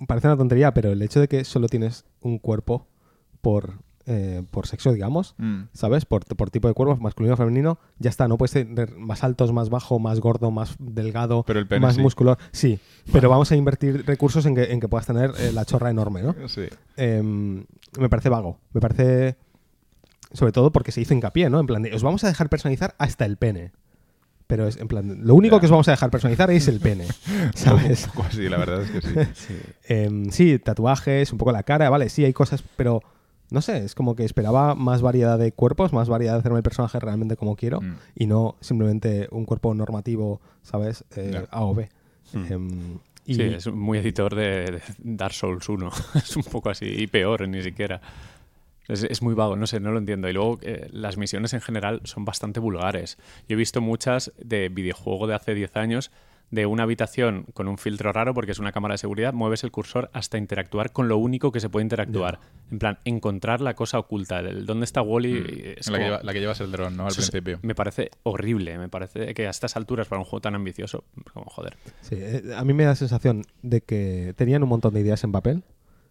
parece 0.07 0.27
una 0.29 0.37
tontería, 0.37 0.75
pero 0.75 0.91
el 0.93 1.03
hecho 1.03 1.21
de 1.21 1.29
que 1.29 1.45
solo 1.45 1.69
tienes 1.69 2.05
un 2.21 2.39
cuerpo 2.39 2.87
por, 3.41 3.75
eh, 4.07 4.43
por 4.51 4.67
sexo, 4.67 4.93
digamos, 4.93 5.35
Mm. 5.39 5.65
¿sabes? 5.73 6.05
Por, 6.05 6.25
por 6.25 6.51
tipo 6.51 6.67
de 6.69 6.75
cuerpo, 6.75 6.97
masculino 6.97 7.35
o 7.35 7.37
femenino, 7.37 7.79
ya 7.99 8.11
está. 8.11 8.27
No 8.29 8.39
puedes 8.39 8.53
tener 8.53 8.97
más 8.97 9.23
altos, 9.25 9.53
más 9.53 9.69
bajo, 9.71 9.99
más 9.99 10.21
gordo, 10.21 10.51
más 10.51 10.77
delgado, 10.79 11.45
Pero 11.47 11.59
el 11.61 11.67
pene 11.67 11.81
más 11.87 11.97
sí. 11.97 12.01
musculoso. 12.01 12.39
Sí, 12.53 12.79
pero 13.13 13.29
vamos 13.31 13.51
a 13.53 13.57
invertir 13.57 14.05
recursos 14.07 14.45
en 14.47 14.55
que, 14.55 14.65
en 14.73 14.81
que 14.81 14.89
puedas 14.89 15.07
tener 15.07 15.33
eh, 15.39 15.53
la 15.53 15.65
chorra 15.65 15.91
enorme, 15.91 16.23
¿no? 16.23 16.35
Sí. 16.49 16.63
Em, 16.97 17.65
me 17.99 18.09
parece 18.09 18.29
vago. 18.29 18.59
Me 18.73 18.81
parece. 18.81 19.37
Sobre 20.33 20.53
todo 20.53 20.73
porque 20.73 20.93
se 20.93 21.01
hizo 21.01 21.15
hincapié, 21.15 21.49
¿no? 21.49 21.59
En 21.61 21.67
plan, 21.67 21.83
de, 21.83 21.95
os 21.95 22.03
vamos 22.03 22.23
a 22.25 22.27
dejar 22.29 22.49
personalizar 22.51 22.95
hasta 22.99 23.25
el 23.25 23.37
pene. 23.39 23.73
Pero 24.49 24.67
es 24.67 24.77
en 24.79 24.89
plan, 24.89 25.21
lo 25.25 25.35
único 25.37 25.57
Ya. 25.57 25.61
que 25.61 25.67
os 25.67 25.71
vamos 25.71 25.87
a 25.89 25.93
dejar 25.93 26.11
personalizar 26.11 26.51
es 26.51 26.67
el 26.67 26.81
pene, 26.81 27.07
¿sabes? 27.55 28.07
Un 28.07 28.11
poco 28.13 28.27
así, 28.29 28.49
la 28.49 28.57
verdad 28.57 28.83
es 28.83 28.91
que 28.91 29.01
sí. 29.01 29.15
sí. 29.35 29.55
Em, 29.85 30.31
sí, 30.31 30.59
tatuajes, 30.59 31.31
un 31.33 31.39
poco 31.39 31.53
la 31.53 31.63
cara, 31.63 31.89
vale, 31.91 32.09
sí, 32.09 32.25
hay 32.25 32.33
cosas, 32.33 32.65
pero 32.77 33.03
no 33.51 33.61
sé, 33.63 33.85
es 33.85 33.95
como 33.95 34.17
que 34.17 34.25
esperaba 34.25 34.75
más 34.75 35.01
variedad 35.03 35.39
de 35.39 35.53
cuerpos, 35.53 35.93
más 35.93 36.09
variedad 36.09 36.33
de 36.35 36.39
hacerme 36.41 36.59
el 36.59 36.63
personaje 36.63 36.99
realmente 36.99 37.37
como 37.37 37.57
quiero 37.57 37.81
Mm. 37.83 37.95
y 38.17 38.27
no 38.27 38.57
simplemente 38.61 39.29
un 39.31 39.45
cuerpo 39.45 39.73
normativo, 39.75 40.41
¿sabes? 40.63 41.05
Eh. 41.17 41.45
A 41.51 41.65
o 41.65 41.75
B. 41.75 41.89
Mm. 42.33 42.53
Em, 42.53 42.99
y 43.27 43.35
Sí, 43.35 43.43
es 43.43 43.67
muy 43.71 43.99
editor 43.99 44.35
de, 44.35 44.65
de 44.71 44.81
Dark 44.99 45.35
Souls 45.35 45.69
1. 45.69 45.91
es 46.15 46.37
un 46.37 46.45
poco 46.45 46.71
así, 46.71 46.87
y 46.87 47.07
peor 47.07 47.47
ni 47.47 47.63
siquiera. 47.63 48.01
Es, 48.89 49.05
es 49.05 49.23
muy 49.23 49.35
vago, 49.35 49.55
no 49.57 49.67
sé, 49.67 49.81
no 49.81 49.93
lo 49.93 49.99
entiendo. 49.99 50.29
Y 50.29 50.33
luego 50.33 50.59
eh, 50.63 50.89
las 50.93 51.17
misiones 51.19 51.53
en 51.53 51.61
general 51.61 52.01
son 52.05 52.25
bastante 52.25 52.59
vulgares. 52.59 53.19
Yo 53.49 53.55
he 53.55 53.57
visto 53.57 53.81
muchas 53.81 54.33
de 54.39 54.69
videojuego 54.71 55.27
de 55.27 55.35
hace 55.35 55.55
10 55.55 55.77
años 55.77 56.11
de 56.51 56.65
una 56.65 56.85
habitación 56.85 57.45
con 57.53 57.69
un 57.69 57.77
filtro 57.77 58.11
raro 58.11 58.33
porque 58.33 58.53
es 58.53 58.59
una 58.59 58.73
cámara 58.73 58.95
de 58.95 58.99
seguridad, 58.99 59.35
mueves 59.35 59.65
el 59.65 59.71
cursor 59.71 60.09
hasta 60.15 60.39
interactuar 60.39 60.93
con 60.93 61.07
lo 61.07 61.19
único 61.19 61.53
que 61.53 61.61
se 61.61 61.69
puede 61.69 61.83
interactuar. 61.85 62.39
En 62.71 62.79
plan, 62.79 62.99
encontrar 63.05 63.61
la 63.61 63.75
cosa 63.75 63.99
oculta, 63.99 64.39
el 64.41 64.65
dónde 64.65 64.85
está 64.85 65.03
Wally. 65.03 65.75
es 65.77 65.91
Mm. 65.91 65.93
La, 65.93 65.99
que 65.99 66.05
como- 66.05 66.15
lleva- 66.17 66.21
la 66.23 66.33
que 66.33 66.41
llevas 66.41 66.61
el 66.63 66.73
dron, 66.73 66.97
¿no? 66.97 67.03
Al 67.03 67.11
eso 67.11 67.21
es- 67.21 67.31
principio. 67.31 67.59
Me 67.61 67.75
parece 67.75 68.09
horrible, 68.23 68.79
me 68.79 68.89
parece 68.89 69.35
que 69.35 69.47
a 69.47 69.51
estas 69.51 69.77
alturas 69.77 70.09
para 70.09 70.21
un 70.21 70.25
juego 70.25 70.41
tan 70.41 70.55
ambicioso, 70.55 71.05
como 71.35 71.45
joder. 71.51 71.77
sí, 72.01 72.15
eh, 72.19 72.43
a 72.57 72.65
mí 72.65 72.73
me 72.73 72.85
da 72.85 72.91
la 72.93 72.97
sensación 72.97 73.45
de 73.61 73.83
que 73.83 74.33
tenían 74.35 74.63
un 74.63 74.71
montón 74.71 74.95
de 74.95 75.01
ideas 75.01 75.23
en 75.25 75.33
papel, 75.33 75.65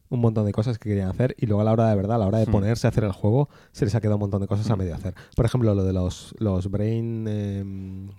un 0.09 0.19
montón 0.21 0.45
de 0.45 0.51
cosas 0.54 0.77
que 0.80 0.89
querían 0.89 1.09
hacer 1.09 1.36
y 1.38 1.45
luego 1.48 1.62
a 1.62 1.63
la 1.65 1.71
hora 1.74 1.89
de 1.89 1.95
verdad, 1.95 2.15
a 2.15 2.19
la 2.19 2.27
hora 2.27 2.38
de 2.39 2.45
Hmm. 2.48 2.51
ponerse 2.51 2.88
a 2.88 2.89
hacer 2.89 3.04
el 3.04 3.12
juego, 3.12 3.50
se 3.71 3.86
les 3.86 3.94
ha 3.95 4.01
quedado 4.01 4.15
un 4.15 4.21
montón 4.21 4.42
de 4.42 4.48
cosas 4.48 4.69
a 4.69 4.75
Hmm. 4.75 4.80
medio 4.80 4.95
hacer. 4.95 5.13
Por 5.36 5.45
ejemplo, 5.45 5.74
lo 5.75 5.83
de 5.83 5.94
los, 5.94 6.33
los 6.39 6.69
brain... 6.71 7.25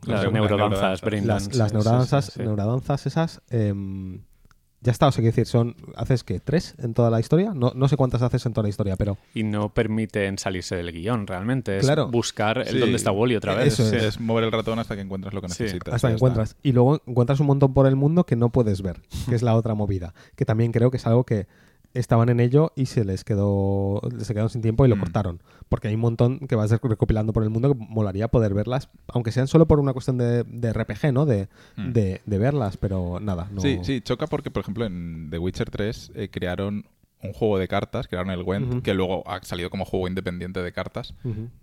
Las 0.06 0.24
Las 0.24 0.32
neurodanzas, 0.32 1.00
brain 1.00 1.26
las, 1.26 1.44
dance, 1.44 1.58
las 1.58 1.72
neurodanzas, 1.72 2.24
sí, 2.26 2.32
sí. 2.36 2.40
neurodanzas 2.42 3.06
esas, 3.06 3.42
em, 3.50 4.20
ya 4.80 4.92
está, 4.92 5.08
o 5.08 5.12
sea, 5.12 5.22
quiero 5.22 5.32
decir, 5.34 5.46
son, 5.46 5.74
haces 5.96 6.22
que 6.22 6.38
tres 6.38 6.76
en 6.78 6.94
toda 6.94 7.10
la 7.10 7.18
historia, 7.18 7.52
no, 7.52 7.72
no 7.74 7.88
sé 7.88 7.96
cuántas 7.96 8.22
haces 8.22 8.46
en 8.46 8.52
toda 8.52 8.62
la 8.62 8.68
historia, 8.68 8.94
pero 8.96 9.16
y 9.34 9.42
no 9.42 9.70
permiten 9.74 10.38
salirse 10.38 10.76
del 10.76 10.92
guion 10.92 11.26
realmente. 11.26 11.78
Es 11.78 11.84
Claro. 11.84 12.08
buscar 12.10 12.58
el 12.58 12.68
Sí. 12.68 12.78
dónde 12.78 12.94
está 12.96 13.10
Wally 13.10 13.34
otra 13.34 13.54
vez. 13.56 13.72
Eso 13.72 13.90
Sí, 13.90 13.96
es. 13.96 14.02
es 14.04 14.20
mover 14.20 14.44
el 14.44 14.52
ratón 14.52 14.78
hasta 14.78 14.94
que 14.94 15.00
encuentras 15.00 15.34
lo 15.34 15.40
que 15.40 15.48
Sí, 15.48 15.64
necesitas. 15.64 15.94
hasta 15.94 16.08
que 16.08 16.14
está. 16.14 16.16
encuentras. 16.26 16.56
Y 16.62 16.70
luego 16.72 17.00
encuentras 17.06 17.40
un 17.40 17.48
montón 17.48 17.74
por 17.74 17.88
el 17.88 17.96
mundo 17.96 18.24
que 18.24 18.36
no 18.36 18.50
puedes 18.50 18.82
ver, 18.82 19.00
que 19.28 19.34
es 19.34 19.42
la 19.42 19.56
otra 19.56 19.74
movida, 19.74 20.14
que 20.36 20.44
también 20.44 20.70
creo 20.70 20.92
que 20.92 20.98
es 20.98 21.06
algo 21.08 21.24
que 21.24 21.48
estaban 21.94 22.28
en 22.28 22.38
ello 22.40 22.72
y 22.76 22.86
se 22.86 23.04
les 23.04 23.24
quedó 23.24 24.00
se 24.18 24.32
quedaron 24.34 24.50
sin 24.50 24.62
tiempo 24.62 24.84
y 24.84 24.88
lo 24.88 24.96
Mm. 24.96 25.00
cortaron 25.00 25.42
porque 25.68 25.88
hay 25.88 25.94
un 25.94 26.00
montón 26.00 26.38
que 26.40 26.54
vas 26.54 26.70
recopilando 26.70 27.32
por 27.32 27.42
el 27.42 27.50
mundo 27.50 27.72
que 27.74 27.76
molaría 27.88 28.28
poder 28.28 28.52
verlas 28.54 28.88
aunque 29.08 29.32
sean 29.32 29.46
solo 29.48 29.66
por 29.66 29.80
una 29.80 29.92
cuestión 29.92 30.18
de, 30.18 30.44
de 30.44 30.72
RPG 30.72 31.12
no 31.12 31.24
de, 31.26 31.48
Mm. 31.76 31.92
de, 31.92 32.20
de 32.26 32.38
verlas 32.38 32.76
pero 32.76 33.18
nada 33.20 33.48
no... 33.50 33.60
Sí, 33.60 33.78
sí, 33.82 34.00
choca 34.02 34.26
porque, 34.26 34.50
por 34.50 34.60
ejemplo, 34.62 34.84
en 34.84 35.28
The 35.30 35.38
Witcher 35.38 35.70
3 35.70 36.12
eh, 36.14 36.28
crearon 36.30 36.84
un 37.22 37.32
juego 37.32 37.58
de 37.58 37.66
cartas, 37.66 38.06
crearon 38.06 38.30
el 38.30 38.44
Gwent, 38.44 38.82
que 38.84 38.94
luego 38.94 39.28
ha 39.28 39.42
salido 39.42 39.70
como 39.70 39.84
juego 39.84 40.06
independiente 40.06 40.62
de 40.62 40.70
cartas, 40.72 41.14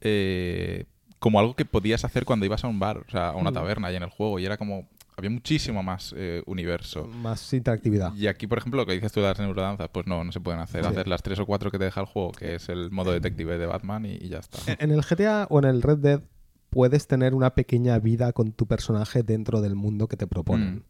eh, 0.01 0.85
como 1.19 1.39
algo 1.39 1.55
que 1.55 1.65
podías 1.65 2.03
hacer 2.03 2.25
cuando 2.25 2.45
ibas 2.45 2.63
a 2.63 2.67
un 2.67 2.79
bar, 2.79 2.97
o 3.07 3.09
sea, 3.09 3.29
a 3.29 3.35
una 3.35 3.51
Mm. 3.51 3.53
taberna 3.53 3.91
y 3.91 3.95
en 3.95 4.03
el 4.03 4.09
juego, 4.09 4.37
y 4.39 4.45
era 4.45 4.57
como... 4.57 4.87
Había 5.17 5.29
muchísimo 5.29 5.81
más 5.81 6.13
eh, 6.17 6.43
universo. 6.45 7.07
más 7.07 7.53
interactividad 7.53 8.13
Y 8.15 8.27
aquí, 8.27 8.47
por 8.47 8.57
ejemplo, 8.57 8.81
lo 8.81 8.85
que 8.85 8.93
dices 8.93 9.11
tú 9.11 9.21
de 9.21 9.27
las 9.27 9.39
neurodanzas, 9.39 9.89
pues 9.89 10.07
no, 10.07 10.23
no 10.23 10.31
se 10.31 10.39
pueden 10.39 10.59
hacer. 10.59 10.83
Sí. 10.83 10.89
Hacer 10.89 11.07
las 11.07 11.23
tres 11.23 11.39
o 11.39 11.45
cuatro 11.45 11.71
que 11.71 11.77
te 11.77 11.85
deja 11.85 12.01
el 12.01 12.07
juego, 12.07 12.31
que 12.31 12.55
es 12.55 12.69
el 12.69 12.91
modo 12.91 13.11
detective 13.11 13.57
de 13.57 13.65
Batman, 13.65 14.05
y, 14.05 14.13
y 14.13 14.29
ya 14.29 14.39
está. 14.39 14.59
En 14.79 14.91
el 14.91 15.01
GTA 15.01 15.47
o 15.49 15.59
en 15.59 15.65
el 15.65 15.81
Red 15.81 15.99
Dead 15.99 16.21
puedes 16.69 17.07
tener 17.07 17.33
una 17.33 17.55
pequeña 17.55 17.97
vida 17.99 18.33
con 18.33 18.51
tu 18.51 18.67
personaje 18.67 19.23
dentro 19.23 19.61
del 19.61 19.75
mundo 19.75 20.07
que 20.07 20.17
te 20.17 20.27
proponen. 20.27 20.75
Mm. 20.75 20.83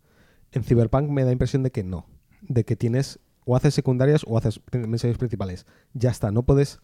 En 0.53 0.63
Cyberpunk 0.63 1.09
me 1.09 1.23
da 1.23 1.31
impresión 1.31 1.61
de 1.61 1.71
que 1.71 1.83
no. 1.83 2.07
De 2.41 2.63
que 2.63 2.75
tienes 2.75 3.19
o 3.45 3.55
haces 3.55 3.73
secundarias 3.73 4.23
o 4.25 4.37
haces 4.37 4.59
misiones 4.73 5.17
principales. 5.17 5.65
Ya 5.93 6.09
está, 6.09 6.31
no 6.31 6.43
puedes 6.43 6.79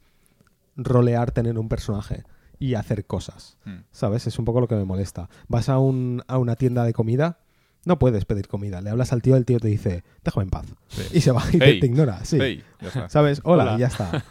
rolear 0.76 1.32
tener 1.32 1.58
un 1.58 1.68
personaje 1.68 2.24
y 2.62 2.76
hacer 2.76 3.06
cosas. 3.06 3.58
Mm. 3.66 3.80
¿Sabes? 3.92 4.28
Es 4.28 4.40
un 4.40 4.46
poco 4.46 4.62
lo 4.62 4.68
que 4.70 4.76
me 4.76 4.86
molesta. 4.86 5.30
Vas 5.50 5.68
a, 5.68 5.80
un- 5.80 6.24
a 6.28 6.38
una 6.38 6.56
tienda 6.56 6.86
de 6.86 6.94
comida, 6.94 7.40
no 7.84 7.98
puedes 8.00 8.24
pedir 8.26 8.48
comida. 8.48 8.80
Le 8.82 8.90
hablas 8.92 9.12
al 9.12 9.22
tío, 9.22 9.36
el 9.36 9.46
tío 9.46 9.60
te 9.60 9.68
dice, 9.68 10.04
déjame 10.24 10.44
en 10.44 10.50
paz. 10.52 10.66
Sí. 10.88 11.02
Y 11.14 11.22
se 11.22 11.32
va 11.32 11.44
y 11.52 11.58
te- 11.58 11.66
Hey. 11.66 11.80
te, 11.80 11.88
ignora. 11.88 12.24
Sí. 12.24 12.38
Hey. 12.40 12.64
¿Sabes? 13.10 13.42
Hola, 13.44 13.64
Hola. 13.64 13.76
y 13.76 13.80
ya 13.80 13.88
está. 13.88 14.24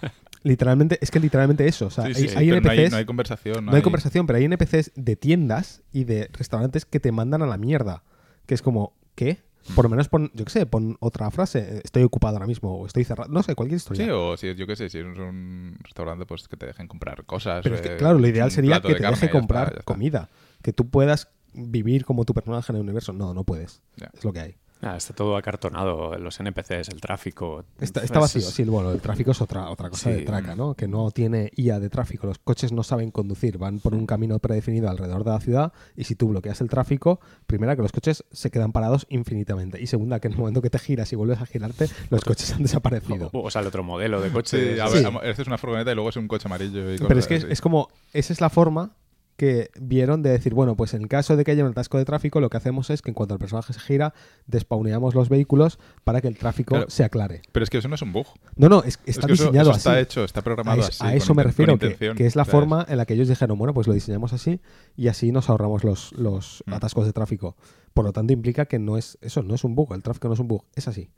Literalmente, 0.42 0.96
es 1.02 1.10
que 1.10 1.20
literalmente 1.20 1.66
eso. 1.66 1.86
O 1.86 1.90
sea, 1.90 2.04
Sí, 2.06 2.12
hay, 2.22 2.28
sí, 2.28 2.34
no 2.34 2.40
hay, 2.40 2.48
NPCs 2.50 2.90
no 2.92 2.96
hay 2.96 3.04
conversación. 3.04 3.64
no 3.66 3.72
hay 3.76 3.82
conversación, 3.82 4.26
pero 4.26 4.38
hay 4.38 4.44
NPCs 4.46 4.92
de 4.94 5.16
tiendas 5.16 5.82
y 5.92 6.04
de 6.04 6.30
restaurantes 6.32 6.86
que 6.86 6.98
te 7.00 7.12
mandan 7.12 7.42
a 7.42 7.46
la 7.46 7.58
mierda. 7.58 8.04
Que 8.46 8.54
es 8.54 8.62
como, 8.62 8.94
¿qué? 9.16 9.42
Por 9.74 9.84
lo 9.84 9.88
menos 9.88 10.08
pon, 10.08 10.30
yo 10.34 10.44
qué 10.44 10.50
sé, 10.50 10.66
pon 10.66 10.96
otra 11.00 11.30
frase. 11.30 11.80
Estoy 11.84 12.02
ocupado 12.02 12.36
ahora 12.36 12.46
mismo 12.46 12.74
o 12.76 12.86
estoy 12.86 13.04
cerrado. 13.04 13.30
No 13.30 13.42
sé, 13.42 13.54
cualquier 13.54 13.76
historia. 13.76 14.04
Sí, 14.04 14.10
o 14.10 14.36
si 14.36 14.54
yo 14.54 14.66
qué 14.66 14.74
sé, 14.76 14.88
si 14.88 14.98
es 14.98 15.04
un 15.04 15.76
restaurante, 15.82 16.26
pues 16.26 16.48
que 16.48 16.56
te 16.56 16.66
dejen 16.66 16.88
comprar 16.88 17.24
cosas. 17.24 17.62
pero 17.62 17.74
es 17.74 17.80
que, 17.80 17.94
eh, 17.94 17.96
claro, 17.96 18.18
lo 18.18 18.26
ideal 18.26 18.50
sería 18.50 18.80
que 18.80 18.88
te 18.88 18.94
carne, 18.94 19.08
deje 19.10 19.20
ya 19.20 19.26
está, 19.26 19.38
comprar 19.38 19.68
está. 19.68 19.82
comida. 19.82 20.28
Que 20.62 20.72
tú 20.72 20.88
puedas 20.88 21.28
vivir 21.52 22.04
como 22.04 22.24
tu 22.24 22.34
personaje 22.34 22.72
en 22.72 22.76
el 22.76 22.82
universo. 22.82 23.12
No, 23.12 23.34
no 23.34 23.44
puedes. 23.44 23.80
Es 24.14 24.24
lo 24.24 24.32
que 24.32 24.40
hay. 24.40 24.56
Ah, 24.82 24.96
está 24.96 25.12
todo 25.14 25.36
acartonado, 25.36 26.16
los 26.18 26.40
NPCs, 26.40 26.88
el 26.88 27.00
tráfico. 27.02 27.64
Está, 27.78 28.00
Es- 28.00 28.06
está 28.06 28.18
vacío, 28.18 28.40
es- 28.40 28.48
sí, 28.48 28.64
bueno, 28.64 28.90
el 28.92 29.00
tráfico 29.00 29.32
es 29.32 29.40
otra, 29.42 29.68
otra 29.68 29.90
cosa 29.90 30.10
Sí. 30.10 30.16
de 30.20 30.22
traca, 30.22 30.54
¿no? 30.54 30.74
Que 30.74 30.88
no 30.88 31.10
tiene 31.10 31.50
IA 31.54 31.78
de 31.80 31.90
tráfico, 31.90 32.26
los 32.26 32.38
coches 32.38 32.72
no 32.72 32.82
saben 32.82 33.10
conducir, 33.10 33.58
van 33.58 33.80
por 33.80 33.94
un 33.94 34.06
camino 34.06 34.38
predefinido 34.38 34.88
alrededor 34.88 35.22
de 35.24 35.30
la 35.30 35.40
ciudad 35.40 35.72
y 35.96 36.04
si 36.04 36.14
tú 36.14 36.28
bloqueas 36.28 36.60
el 36.62 36.68
tráfico, 36.70 37.20
primera 37.46 37.76
que 37.76 37.82
los 37.82 37.92
coches 37.92 38.24
se 38.32 38.50
quedan 38.50 38.72
parados 38.72 39.06
infinitamente 39.10 39.80
y 39.80 39.86
segunda 39.86 40.18
que 40.18 40.28
en 40.28 40.32
el 40.32 40.38
momento 40.38 40.62
que 40.62 40.70
te 40.70 40.78
giras 40.78 41.12
y 41.12 41.16
vuelves 41.16 41.40
a 41.42 41.46
girarte, 41.46 41.86
los 42.08 42.24
coches 42.24 42.50
han 42.54 42.62
desaparecido. 42.62 43.28
O, 43.34 43.40
o 43.42 43.50
sale 43.50 43.68
otro 43.68 43.82
modelo 43.82 44.20
de 44.22 44.30
coche. 44.30 44.74
Sí, 44.76 44.80
a 44.80 44.86
Sí. 44.88 44.94
ver, 44.94 45.06
amo- 45.06 45.22
este 45.22 45.42
es 45.42 45.48
una 45.48 45.58
furgoneta 45.58 45.92
y 45.92 45.94
luego 45.94 46.08
es 46.08 46.16
un 46.16 46.26
coche 46.26 46.48
amarillo. 46.48 46.94
Y 46.94 46.96
Pero 46.98 47.18
es 47.20 47.26
que 47.26 47.34
es, 47.36 47.44
es 47.44 47.60
como, 47.60 47.88
esa 48.14 48.32
es 48.32 48.40
la 48.40 48.48
forma 48.48 48.92
que 49.40 49.70
vieron 49.80 50.22
de 50.22 50.28
decir, 50.28 50.52
bueno, 50.52 50.76
pues 50.76 50.92
en 50.92 51.00
el 51.00 51.08
caso 51.08 51.34
de 51.34 51.44
que 51.44 51.52
haya 51.52 51.64
un 51.64 51.70
atasco 51.70 51.96
de 51.96 52.04
tráfico, 52.04 52.40
lo 52.40 52.50
que 52.50 52.58
hacemos 52.58 52.90
es 52.90 53.00
que 53.00 53.08
en 53.10 53.14
cuanto 53.14 53.32
el 53.32 53.40
personaje 53.40 53.72
se 53.72 53.80
gira, 53.80 54.12
despauneamos 54.46 55.14
los 55.14 55.30
vehículos 55.30 55.78
para 56.04 56.20
que 56.20 56.28
el 56.28 56.36
tráfico 56.36 56.74
Claro. 56.74 56.90
se 56.90 57.04
aclare. 57.04 57.40
Pero 57.50 57.64
es 57.64 57.70
que 57.70 57.78
eso 57.78 57.88
no 57.88 57.94
es 57.94 58.02
un 58.02 58.12
bug. 58.12 58.26
No, 58.56 58.68
no, 58.68 58.80
es- 58.82 58.98
Es 59.06 59.16
está 59.16 59.26
que 59.26 59.32
eso- 59.32 59.44
diseñado 59.44 59.70
eso 59.70 59.78
está 59.78 59.92
así. 59.92 60.00
hecho, 60.02 60.24
está 60.24 60.40
A, 60.40 60.42
programado 60.44 60.80
es- 60.82 60.88
así. 60.88 61.04
a 61.06 61.14
eso 61.14 61.34
me 61.34 61.42
refiero, 61.42 61.78
que, 61.78 61.96
que 62.14 62.26
es 62.26 62.36
la 62.36 62.44
forma 62.44 62.84
en 62.86 62.98
la 62.98 63.06
que 63.06 63.14
ellos 63.14 63.28
dijeron, 63.28 63.56
bueno, 63.58 63.72
pues 63.72 63.86
lo 63.86 63.94
diseñamos 63.94 64.34
así 64.34 64.60
y 64.94 65.08
así 65.08 65.32
nos 65.32 65.48
ahorramos 65.48 65.84
los, 65.84 66.12
los 66.12 66.62
Mm. 66.66 66.74
atascos 66.74 67.06
de 67.06 67.14
tráfico. 67.14 67.56
Por 67.94 68.04
lo 68.04 68.12
tanto, 68.12 68.34
implica 68.34 68.66
que 68.66 68.78
no 68.78 68.98
es 68.98 69.16
eso, 69.22 69.42
no 69.42 69.54
es 69.54 69.64
un 69.64 69.74
bug, 69.74 69.94
el 69.94 70.02
tráfico 70.02 70.28
no 70.28 70.34
es 70.34 70.40
un 70.40 70.48
bug, 70.48 70.64
es 70.74 70.86
así. 70.86 71.08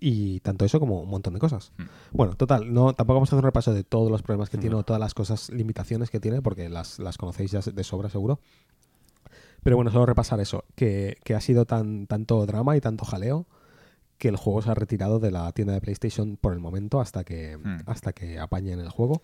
Y 0.00 0.40
tanto 0.40 0.64
eso 0.64 0.80
como 0.80 1.02
un 1.02 1.10
montón 1.10 1.34
de 1.34 1.40
cosas. 1.40 1.72
Mm. 1.76 1.82
Bueno, 2.12 2.34
total, 2.34 2.72
no, 2.72 2.94
tampoco 2.94 3.16
vamos 3.16 3.28
a 3.28 3.36
hacer 3.36 3.44
un 3.44 3.48
repaso 3.48 3.74
de 3.74 3.84
todos 3.84 4.10
los 4.10 4.22
problemas 4.22 4.48
que 4.50 4.56
tiene 4.58 4.74
No. 4.74 4.80
o 4.80 4.82
todas 4.82 4.98
las 5.00 5.12
cosas, 5.14 5.50
limitaciones 5.50 6.10
que 6.10 6.20
tiene, 6.20 6.40
porque 6.42 6.68
las, 6.70 6.98
las 6.98 7.18
conocéis 7.18 7.50
ya 7.50 7.60
de 7.60 7.84
sobra 7.84 8.08
seguro. 8.08 8.40
Pero 9.62 9.76
bueno, 9.76 9.90
solo 9.90 10.06
repasar 10.06 10.40
eso, 10.40 10.64
que, 10.74 11.18
que 11.22 11.34
ha 11.34 11.40
sido 11.40 11.66
tan, 11.66 12.06
tanto 12.06 12.46
drama 12.46 12.76
y 12.76 12.80
tanto 12.80 13.04
jaleo 13.04 13.46
que 14.16 14.28
el 14.28 14.36
juego 14.36 14.62
se 14.62 14.70
ha 14.70 14.74
retirado 14.74 15.18
de 15.18 15.30
la 15.30 15.52
tienda 15.52 15.74
de 15.74 15.80
PlayStation 15.80 16.36
por 16.38 16.52
el 16.54 16.60
momento 16.60 17.00
hasta 17.00 17.24
que, 17.24 17.58
Mm. 17.58 17.80
hasta 17.86 18.12
que 18.12 18.38
apañen 18.38 18.80
el 18.80 18.88
juego. 18.88 19.22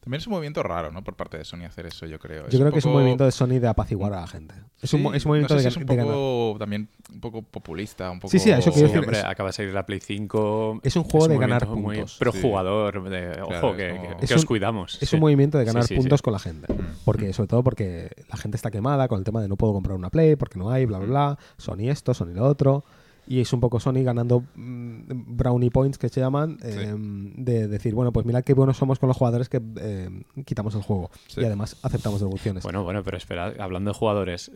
También 0.00 0.20
es 0.20 0.26
un 0.26 0.32
movimiento 0.34 0.62
raro, 0.62 0.90
¿no? 0.92 1.02
Por 1.02 1.16
parte 1.16 1.38
de 1.38 1.44
Sony 1.44 1.64
hacer 1.66 1.86
eso, 1.86 2.06
yo 2.06 2.18
creo. 2.18 2.48
Yo 2.48 2.58
creo 2.58 2.72
que 2.72 2.78
es 2.78 2.84
un 2.84 2.92
movimiento 2.92 3.24
de 3.24 3.32
Sony 3.32 3.58
de 3.58 3.68
apaciguar 3.68 4.12
a 4.12 4.20
la 4.20 4.26
gente. 4.26 4.54
Es, 4.82 4.92
un, 4.94 5.00
Sí, 5.02 5.08
es 5.16 5.24
un 5.24 5.30
movimiento 5.30 5.54
no 5.54 5.60
sé 5.60 5.64
de, 5.64 5.68
es 5.68 5.74
de 5.74 5.80
un 5.80 5.86
ganar. 5.86 6.58
también 6.58 6.88
un 7.12 7.20
poco 7.20 7.42
populista, 7.42 8.10
un 8.10 8.20
poco... 8.20 8.30
Sí, 8.30 8.38
sí, 8.38 8.50
eso 8.50 8.62
Sí, 8.62 8.70
quiero 8.70 8.88
decir, 8.88 8.98
hombre, 9.00 9.18
es- 9.18 9.24
acaba 9.24 9.48
de 9.48 9.52
salir 9.54 9.72
la 9.74 9.84
Play 9.86 10.00
5. 10.00 10.80
Es 10.82 10.94
un 10.96 11.04
juego 11.04 11.28
de 11.28 11.38
ganar 11.38 11.66
movimiento 11.66 11.86
muy 11.88 11.96
puntos. 11.96 12.16
Pro 12.18 12.32
Sí. 12.32 12.42
jugador, 12.42 13.08
de, 13.10 13.40
ojo, 13.42 13.48
Claro, 13.50 13.76
que, 13.76 13.90
como- 13.96 14.16
que- 14.18 14.26
que 14.26 14.34
os 14.34 14.44
cuidamos. 14.44 14.98
Es 15.02 15.08
sí. 15.08 15.16
un 15.16 15.20
movimiento 15.20 15.58
de 15.58 15.64
Sí, 15.64 15.66
ganar 15.68 15.84
sí, 15.84 15.96
puntos 15.96 16.18
sí. 16.20 16.22
con 16.22 16.32
la 16.32 16.38
gente. 16.38 16.72
Mm. 16.72 16.76
Porque, 17.04 17.32
sobre 17.32 17.48
todo 17.48 17.62
porque 17.64 18.10
la 18.28 18.36
gente 18.36 18.56
está 18.56 18.70
quemada 18.70 19.08
con 19.08 19.18
el 19.18 19.24
tema 19.24 19.40
de 19.42 19.48
no 19.48 19.56
puedo 19.56 19.72
comprar 19.72 19.96
una 19.96 20.10
Play, 20.10 20.36
porque 20.36 20.58
no 20.58 20.70
hay, 20.70 20.84
bla, 20.84 20.98
bla, 20.98 21.06
bla. 21.08 21.38
Sony 21.56 21.88
esto, 21.90 22.14
Sony 22.14 22.34
lo 22.34 22.44
otro. 22.46 22.84
Y 23.30 23.40
es 23.40 23.52
un 23.52 23.60
poco 23.60 23.78
Sony 23.78 24.02
ganando 24.02 24.40
mm, 24.54 25.36
brownie 25.36 25.68
points 25.70 25.98
que 25.98 26.08
se 26.08 26.18
llaman, 26.20 26.58
eh, 26.62 26.94
de 26.96 27.68
decir, 27.68 27.94
bueno, 27.94 28.10
pues 28.10 28.24
mira 28.24 28.40
qué 28.40 28.54
buenos 28.54 28.78
somos 28.78 28.98
con 28.98 29.08
los 29.08 29.16
jugadores 29.18 29.50
que 29.50 29.60
eh, 29.80 30.08
quitamos 30.46 30.74
el 30.74 30.80
juego. 30.82 31.10
Sí. 31.26 31.42
Y 31.42 31.44
además 31.44 31.76
aceptamos 31.82 32.20
devoluciones. 32.20 32.62
Bueno, 32.62 32.84
bueno, 32.84 33.02
pero 33.04 33.18
espera, 33.18 33.52
hablando 33.58 33.90
de 33.90 33.98
jugadores, 33.98 34.50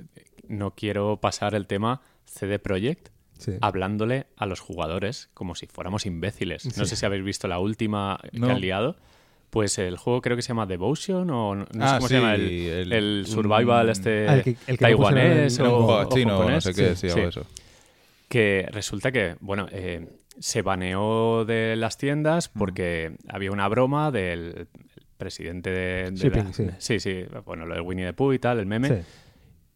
no 0.48 0.70
quiero 0.70 1.18
pasar 1.18 1.54
el 1.54 1.66
tema 1.66 2.00
CD 2.24 2.58
Projekt 2.58 3.10
Sí. 3.38 3.52
hablándole 3.60 4.26
a 4.36 4.46
los 4.46 4.60
jugadores 4.60 5.28
como 5.34 5.56
si 5.56 5.66
fuéramos 5.66 6.06
imbéciles. 6.06 6.64
No 6.78 6.84
Sí. 6.84 6.90
sé 6.90 6.96
si 6.96 7.04
habéis 7.06 7.24
visto 7.24 7.48
la 7.48 7.58
última 7.58 8.20
No. 8.32 8.46
que 8.46 8.52
han 8.52 8.60
liado. 8.60 8.96
Pues 9.50 9.78
el 9.78 9.96
juego 9.98 10.22
creo 10.22 10.36
que 10.36 10.42
se 10.42 10.48
llama 10.48 10.64
Devotion 10.64 11.28
o 11.28 11.54
no, 11.54 11.56
no 11.56 11.64
sé 11.66 11.78
Ah, 11.80 11.94
cómo 11.98 12.08
sí, 12.08 12.14
se 12.14 12.20
llama 12.20 12.34
el, 12.36 12.42
el- 12.50 12.92
el 12.92 13.26
survival 13.26 13.86
un- 13.86 13.90
este 13.90 14.28
Ah, 14.28 14.34
el 14.36 14.42
que- 14.44 14.50
el 14.50 14.78
que 14.78 14.90
no 14.90 14.96
pusieron 14.96 15.12
taiwanés 15.14 15.58
en- 15.58 15.66
o, 15.66 15.76
o 15.86 16.04
chino, 16.08 16.30
no 16.32 16.38
japonés. 16.38 16.64
sé 16.64 16.72
qué, 16.72 16.94
Sí, 16.96 17.10
sí, 17.10 17.20
eso. 17.20 17.42
Que 18.32 18.66
resulta 18.72 19.12
que, 19.12 19.36
bueno, 19.40 19.66
eh, 19.70 20.08
se 20.38 20.62
baneó 20.62 21.44
de 21.44 21.76
las 21.76 21.98
tiendas 21.98 22.48
porque 22.48 23.16
había 23.28 23.52
una 23.52 23.68
broma 23.68 24.10
del 24.10 24.68
presidente 25.18 25.68
de, 25.70 26.10
de 26.12 26.16
Shipping, 26.16 26.44
la- 26.46 26.52
sí. 26.54 26.66
sí, 26.78 27.00
sí, 27.00 27.24
bueno, 27.44 27.66
lo 27.66 27.74
de 27.74 27.82
Winnie 27.82 28.06
the 28.06 28.14
Pooh 28.14 28.32
y 28.32 28.38
tal, 28.38 28.58
el 28.58 28.64
meme. 28.64 28.88
Sí. 28.88 28.94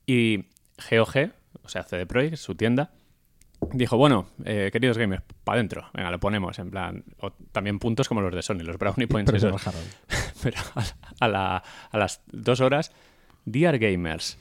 Y 0.07 0.45
GOG, 0.91 1.33
o 1.63 1.69
sea, 1.69 1.83
CD 1.83 2.07
Projekt, 2.07 2.37
su 2.37 2.55
tienda, 2.55 2.93
dijo, 3.73 3.99
bueno, 3.99 4.29
eh, 4.47 4.71
queridos 4.73 4.97
gamers, 4.97 5.23
para 5.45 5.57
adentro, 5.57 5.91
venga, 5.93 6.11
lo 6.11 6.19
ponemos, 6.19 6.59
en 6.59 6.71
plan, 6.71 7.05
o 7.21 7.33
también 7.53 7.79
puntos 7.79 8.09
como 8.09 8.23
los 8.23 8.35
de 8.35 8.41
Sony, 8.41 8.61
los 8.65 8.79
Brownie 8.79 9.07
Points. 9.09 9.31
Pero 9.31 9.55
esos. 9.55 9.75
Pero 10.43 10.57
a, 10.75 10.85
a 11.21 11.29
la- 11.29 11.63
a 11.91 11.99
las 11.99 12.23
dos 12.33 12.61
horas, 12.63 12.93
Dear 13.45 13.79
Gamers, 13.79 14.39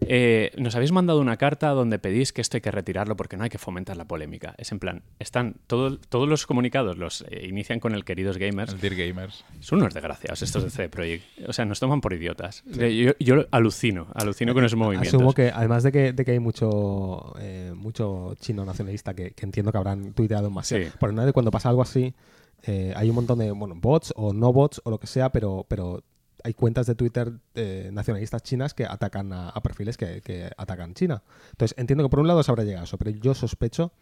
eh, 0.00 0.52
nos 0.56 0.74
habéis 0.76 0.92
mandado 0.92 1.20
una 1.20 1.36
carta 1.36 1.70
donde 1.70 1.98
pedís 1.98 2.32
que 2.32 2.40
esto 2.40 2.56
hay 2.56 2.60
que 2.60 2.70
retirarlo 2.70 3.16
porque 3.16 3.36
no 3.36 3.44
hay 3.44 3.50
que 3.50 3.58
fomentar 3.58 3.96
la 3.96 4.04
polémica. 4.06 4.54
Es 4.58 4.70
en 4.72 4.78
plan, 4.78 5.02
están 5.18 5.56
todo- 5.66 5.98
todos 5.98 6.28
los 6.28 6.46
comunicados 6.46 6.96
los 6.96 7.24
eh, 7.30 7.46
inician 7.48 7.80
con 7.80 7.94
el 7.94 8.04
queridos 8.04 8.38
gamers. 8.38 8.72
El 8.74 8.80
Dear 8.80 8.94
Gamers. 8.94 9.44
Son 9.60 9.80
unos 9.80 9.94
desgraciados 9.94 10.40
estos 10.42 10.62
de 10.64 10.70
CD 10.70 10.88
Projekt. 10.88 11.24
O 11.48 11.52
sea, 11.52 11.64
nos 11.64 11.80
toman 11.80 12.00
por 12.00 12.12
idiotas. 12.12 12.62
Yo, 12.66 13.12
yo 13.18 13.46
alucino, 13.50 14.06
alucino 14.14 14.54
con 14.54 14.64
esos 14.64 14.78
movimientos. 14.78 15.14
Asumo 15.14 15.32
que, 15.32 15.50
además 15.54 15.82
de 15.82 15.92
que, 15.92 16.12
de 16.12 16.24
que 16.24 16.30
hay 16.32 16.38
mucho, 16.38 17.34
eh, 17.40 17.72
mucho 17.74 18.34
chino 18.40 18.64
nacionalista 18.64 19.14
que, 19.14 19.32
que 19.32 19.44
entiendo 19.46 19.72
que 19.72 19.78
habrán 19.78 20.12
tuiteado 20.12 20.50
más. 20.50 20.66
Sí. 20.68 20.84
Por 21.00 21.12
nada, 21.12 21.32
cuando 21.32 21.50
pasa 21.50 21.68
algo 21.70 21.82
así, 21.82 22.14
eh, 22.62 22.92
hay 22.96 23.08
un 23.08 23.14
montón 23.16 23.38
de 23.38 23.50
bueno, 23.52 23.74
bots 23.76 24.12
o 24.16 24.32
no 24.32 24.52
bots 24.52 24.80
o 24.84 24.90
lo 24.90 24.98
que 24.98 25.06
sea, 25.06 25.30
pero, 25.30 25.64
pero 25.68 26.02
hay 26.44 26.54
cuentas 26.54 26.86
de 26.86 26.94
Twitter 26.94 27.32
eh, 27.54 27.90
nacionalistas 27.92 28.42
chinas 28.42 28.74
que 28.74 28.84
atacan 28.84 29.32
a, 29.32 29.48
a 29.50 29.62
perfiles 29.62 29.96
que, 29.96 30.20
que 30.22 30.50
atacan 30.56 30.94
China. 30.94 31.22
Entonces, 31.50 31.76
entiendo 31.78 32.04
que 32.04 32.10
por 32.10 32.20
un 32.20 32.26
lado 32.26 32.42
se 32.42 32.50
habrá 32.50 32.64
llegado 32.64 32.84
eso, 32.84 32.98
pero 32.98 33.10
yo 33.10 33.34
sospecho 33.34 33.92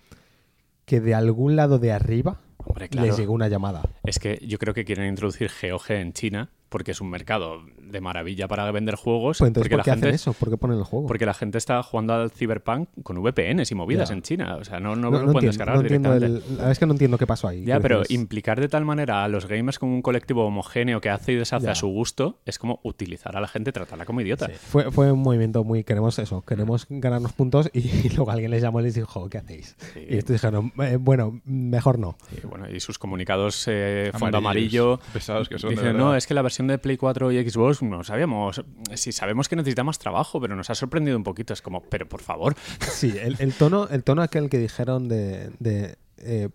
que 0.84 1.00
de 1.00 1.14
algún 1.14 1.56
lado 1.56 1.78
de 1.78 1.92
arriba 1.92 2.40
Hombre, 2.58 2.88
claro. 2.88 3.06
les 3.06 3.16
llegó 3.16 3.32
una 3.32 3.48
llamada. 3.48 3.82
Es 4.04 4.18
que 4.18 4.40
yo 4.46 4.58
creo 4.58 4.74
que 4.74 4.84
quieren 4.84 5.06
introducir 5.06 5.50
GOG 5.50 5.90
en 5.90 6.12
China 6.12 6.50
porque 6.68 6.90
es 6.92 7.00
un 7.00 7.10
mercado 7.10 7.62
de 7.80 8.00
maravilla 8.00 8.48
para 8.48 8.70
vender 8.72 8.96
juegos. 8.96 9.38
Pues 9.38 9.48
entonces, 9.48 9.68
porque 9.70 9.76
¿por 9.76 9.84
qué 9.84 9.90
la 9.90 9.92
hacen 9.94 10.02
gente 10.04 10.16
eso? 10.16 10.32
¿Por 10.32 10.50
qué 10.50 10.56
ponen 10.56 10.78
el 10.78 10.84
juego? 10.84 11.06
Porque 11.06 11.24
la 11.26 11.34
gente 11.34 11.58
está 11.58 11.82
jugando 11.82 12.14
al 12.14 12.30
Cyberpunk 12.30 12.88
con 13.02 13.22
VPNs 13.22 13.70
y 13.70 13.74
movidas 13.74 14.08
Ya. 14.08 14.14
en 14.16 14.22
China. 14.22 14.56
O 14.56 14.64
sea, 14.64 14.80
no, 14.80 14.96
no, 14.96 15.10
no, 15.10 15.18
lo 15.20 15.26
no 15.26 15.32
pueden 15.32 15.48
entiendo, 15.50 15.50
descargar 15.50 15.82
directamente. 15.82 16.26
el- 16.26 16.34
la 16.34 16.40
verdad 16.56 16.70
es 16.72 16.78
que 16.78 16.86
no 16.86 16.92
entiendo 16.92 17.18
qué 17.18 17.26
pasó 17.26 17.48
ahí. 17.48 17.64
Ya, 17.64 17.78
pero 17.80 18.02
es- 18.02 18.10
implicar 18.10 18.60
de 18.60 18.68
tal 18.68 18.84
manera 18.84 19.22
a 19.24 19.28
los 19.28 19.46
gamers 19.46 19.78
como 19.78 19.94
un 19.94 20.02
colectivo 20.02 20.44
homogéneo 20.44 21.00
que 21.00 21.10
hace 21.10 21.32
y 21.32 21.36
deshace 21.36 21.66
Ya. 21.66 21.72
a 21.72 21.74
su 21.76 21.86
gusto 21.88 22.40
es 22.44 22.58
como 22.58 22.80
utilizar 22.82 23.36
a 23.36 23.40
la 23.40 23.48
gente 23.48 23.72
tratarla 23.72 24.04
como 24.04 24.20
idiota. 24.20 24.46
Sí, 24.46 24.52
fue, 24.56 24.90
fue 24.90 25.12
un 25.12 25.20
movimiento 25.20 25.62
muy. 25.64 25.84
Queremos 25.84 26.18
eso, 26.18 26.42
queremos 26.42 26.86
ganarnos 26.90 27.32
puntos 27.32 27.70
y, 27.72 27.80
luego 28.16 28.30
alguien 28.30 28.50
les 28.50 28.62
llamó 28.62 28.80
y 28.80 28.84
les 28.84 28.94
dijo, 28.94 29.28
¿qué 29.28 29.38
hacéis? 29.38 29.76
Sí. 29.94 30.00
Y 30.08 30.16
estos 30.16 30.32
dijeron, 30.34 30.72
"Eh, 30.80 30.96
bueno, 30.98 31.40
mejor 31.44 31.98
no. 31.98 32.16
Y, 32.42 32.46
bueno, 32.46 32.68
y 32.68 32.80
sus 32.80 32.98
comunicados 32.98 33.64
eh, 33.68 34.10
fondo 34.18 34.38
amarillo 34.38 34.98
Pesados 35.12 35.48
que 35.48 35.58
son. 35.58 35.70
Dicen, 35.70 35.96
no, 35.96 36.14
es 36.16 36.26
que 36.26 36.34
la 36.34 36.42
versión 36.42 36.55
de 36.66 36.78
Play 36.78 36.96
4 36.96 37.32
y 37.32 37.50
Xbox 37.50 37.82
no 37.82 38.02
sabíamos. 38.04 38.64
Sí, 38.94 39.12
sabemos 39.12 39.48
que 39.48 39.56
necesita 39.56 39.84
más 39.84 39.98
trabajo, 39.98 40.40
pero 40.40 40.56
nos 40.56 40.70
ha 40.70 40.74
sorprendido 40.74 41.16
un 41.16 41.24
poquito. 41.24 41.52
Es 41.52 41.60
como, 41.62 41.82
pero 41.82 42.08
por 42.08 42.22
favor. 42.22 42.54
Sí, 42.80 43.14
el, 43.20 43.36
el 43.38 43.52
tono, 43.52 43.88
el 43.88 44.02
tono 44.04 44.22
aquel 44.22 44.48
que 44.48 44.58
dijeron 44.58 45.08
de. 45.08 45.50
de, 45.58 45.96
eh, 46.18 46.48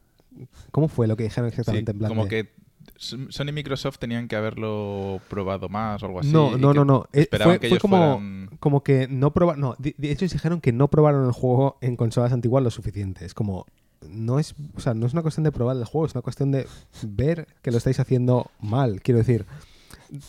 ¿Cómo 0.72 0.88
fue 0.88 1.08
lo 1.08 1.16
que 1.18 1.24
dijeron 1.24 1.50
Sí, 1.50 1.56
exactamente? 1.60 1.92
en 1.92 1.98
plan 2.00 2.10
como 2.10 2.24
de- 2.26 2.30
que 2.30 2.62
Sony 2.98 3.50
y 3.50 3.52
Microsoft 3.52 3.98
tenían 3.98 4.28
que 4.28 4.36
haberlo 4.36 5.20
probado 5.28 5.70
más 5.70 6.02
o 6.04 6.06
algo 6.06 6.20
así. 6.20 6.32
No, 6.32 6.56
no, 6.58 6.74
no, 6.74 6.86
no. 6.86 7.08
Eh, 7.14 7.22
Esperaban 7.22 7.54
fue 7.56 7.60
que 7.60 7.68
fue 7.68 7.76
ellos 7.76 7.82
como, 7.82 7.98
fueran- 7.98 8.50
como 8.60 8.84
que 8.84 9.08
no 9.08 9.32
probaron. 9.34 9.62
No, 9.62 9.76
de, 9.80 9.96
de 9.98 10.12
hecho, 10.12 10.26
ellos 10.26 10.34
dijeron 10.34 10.62
que 10.62 10.72
no 10.72 10.88
probaron 10.88 11.26
el 11.26 11.32
juego 11.32 11.78
en 11.82 11.96
consolas 11.96 12.32
antiguas 12.32 12.64
lo 12.64 12.70
suficiente. 12.72 13.26
Es 13.26 13.34
como. 13.34 13.66
No 14.10 14.40
es, 14.40 14.56
o 14.76 14.80
sea, 14.80 14.96
no 14.96 15.06
es 15.06 15.14
una 15.14 15.22
cuestión 15.22 15.44
de 15.44 15.52
probar 15.52 15.78
el 15.78 15.86
juego, 15.86 16.08
es 16.08 16.16
una 16.16 16.24
cuestión 16.24 16.52
de 16.52 16.66
ver 17.04 17.48
que 17.62 17.70
lo 17.70 17.78
estáis 17.78 18.00
haciendo 18.00 18.50
mal. 18.60 19.00
Quiero 19.02 19.20
decir, 19.20 19.46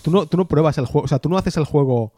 tú 0.02 0.10
no, 0.10 0.26
tú 0.26 0.36
no 0.36 0.48
pruebas 0.48 0.78
el 0.78 0.86
juego, 0.86 1.04
o 1.04 1.08
sea, 1.08 1.18
tú 1.18 1.28
no 1.28 1.36
haces 1.38 1.56
el 1.56 1.64
juego 1.64 2.12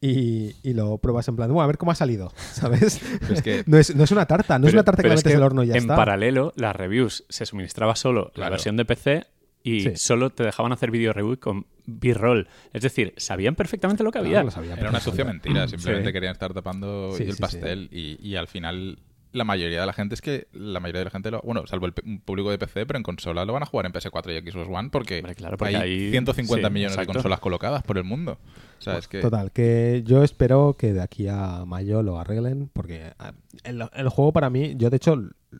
y, 0.00 0.54
y 0.62 0.74
lo 0.74 0.98
pruebas 0.98 1.26
en 1.28 1.36
plan, 1.36 1.48
bueno, 1.48 1.62
a 1.62 1.66
ver 1.66 1.78
cómo 1.78 1.90
ha 1.92 1.94
salido, 1.94 2.32
¿sabes? 2.52 3.00
Que- 3.42 3.64
no, 3.66 3.78
es, 3.78 3.94
no 3.94 4.04
es 4.04 4.10
una 4.10 4.26
tarta, 4.26 4.58
no 4.58 4.66
es 4.66 4.72
una 4.74 4.82
tarta 4.84 4.98
que 4.98 5.08
pero 5.08 5.14
la 5.14 5.18
es 5.20 5.24
metes 5.24 5.36
al 5.36 5.42
horno 5.42 5.62
y 5.62 5.68
ya 5.68 5.74
en 5.74 5.80
está. 5.82 5.96
paralelo, 5.96 6.52
las 6.56 6.74
reviews 6.76 7.24
se 7.28 7.46
suministraba 7.46 7.96
solo 7.96 8.30
la 8.34 8.50
versión 8.50 8.76
de 8.76 8.84
PC 8.84 9.26
y 9.62 9.80
Sí. 9.80 9.92
solo 9.96 10.28
te 10.30 10.42
dejaban 10.44 10.72
hacer 10.72 10.90
video 10.90 11.14
review 11.14 11.38
con 11.38 11.66
B-roll. 11.86 12.48
Es 12.74 12.82
decir, 12.82 13.14
sabían 13.16 13.54
perfectamente 13.54 14.02
lo 14.04 14.10
que 14.10 14.18
Claro, 14.18 14.26
había. 14.28 14.42
lo 14.44 14.50
sabía 14.50 14.74
Era 14.74 14.90
una 14.90 15.00
sucia 15.00 15.24
mentira, 15.24 15.66
simplemente 15.68 16.10
Sí. 16.10 16.12
querían 16.12 16.32
estar 16.32 16.52
tapando 16.52 17.12
Sí, 17.16 17.22
el 17.22 17.32
sí, 17.32 17.40
pastel 17.40 17.88
Y, 17.90 18.18
y 18.20 18.36
al 18.36 18.46
final 18.46 18.98
la 19.34 19.44
mayoría 19.44 19.80
de 19.80 19.86
la 19.86 19.92
gente 19.92 20.14
es 20.14 20.22
que 20.22 20.48
la 20.52 20.80
mayoría 20.80 21.00
de 21.00 21.04
la 21.06 21.10
gente, 21.10 21.30
lo, 21.30 21.40
bueno, 21.42 21.66
salvo 21.66 21.86
el 21.86 21.92
público 21.92 22.50
de 22.50 22.58
PC, 22.58 22.86
pero 22.86 22.96
en 22.96 23.02
consola 23.02 23.44
lo 23.44 23.52
van 23.52 23.62
a 23.62 23.66
jugar 23.66 23.84
en 23.86 23.92
PS4 23.92 24.32
y 24.46 24.50
Xbox 24.50 24.68
One 24.70 24.88
porque, 24.90 25.18
Hombre, 25.18 25.34
claro, 25.34 25.56
porque 25.58 25.76
hay 25.76 25.82
ahí- 26.06 26.10
150 26.10 26.68
sí, 26.68 26.72
millones 26.72 26.92
exacto. 26.94 27.12
de 27.12 27.14
consolas 27.16 27.40
colocadas 27.40 27.82
por 27.82 27.98
el 27.98 28.04
mundo. 28.04 28.38
O 28.78 28.82
sea, 28.84 28.96
es 28.98 29.08
que 29.08 29.20
Total, 29.20 29.50
que 29.52 30.02
yo 30.06 30.22
espero 30.24 30.76
que 30.78 30.92
de 30.92 31.00
aquí 31.02 31.26
a 31.28 31.64
mayo 31.66 32.02
lo 32.02 32.18
arreglen, 32.18 32.70
porque 32.72 33.12
ah, 33.18 33.32
el, 33.64 33.82
el 33.94 34.08
juego 34.08 34.32
para 34.32 34.50
mí, 34.50 34.74
yo 34.76 34.88
de 34.90 34.96
hecho 34.96 35.16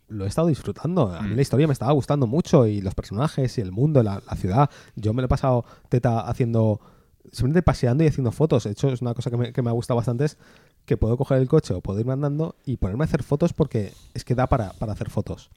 lo 0.08 0.24
he 0.24 0.28
estado 0.28 0.48
disfrutando. 0.48 1.12
A 1.12 1.22
mí 1.22 1.32
Mm. 1.32 1.36
la 1.36 1.42
historia 1.42 1.66
me 1.66 1.72
estaba 1.72 1.92
gustando 1.92 2.26
mucho 2.26 2.66
y 2.66 2.80
los 2.80 2.94
personajes 2.94 3.56
y 3.58 3.60
el 3.60 3.72
mundo, 3.72 4.02
la, 4.02 4.22
la 4.26 4.36
ciudad. 4.36 4.70
Yo 4.96 5.12
me 5.14 5.22
lo 5.22 5.26
he 5.26 5.28
pasado 5.28 5.64
teta 5.88 6.20
haciendo, 6.20 6.80
simplemente 7.32 7.62
paseando 7.62 8.04
y 8.04 8.08
haciendo 8.08 8.30
fotos. 8.32 8.64
De 8.64 8.70
hecho, 8.72 8.88
es 8.92 9.00
una 9.02 9.14
cosa 9.14 9.30
que 9.30 9.36
me, 9.36 9.52
que 9.52 9.62
me 9.62 9.70
ha 9.70 9.72
gustado 9.72 9.96
bastante, 9.96 10.24
es 10.26 10.36
que 10.86 10.96
puedo 10.96 11.16
coger 11.16 11.38
el 11.38 11.48
coche 11.48 11.74
o 11.74 11.80
puedo 11.80 12.00
irme 12.00 12.12
andando 12.12 12.56
y 12.64 12.76
ponerme 12.76 13.04
a 13.04 13.06
hacer 13.06 13.22
fotos 13.22 13.52
porque 13.52 13.92
es 14.14 14.24
que 14.24 14.34
da 14.34 14.46
para, 14.46 14.72
para 14.74 14.92
hacer 14.92 15.10
fotos. 15.10 15.50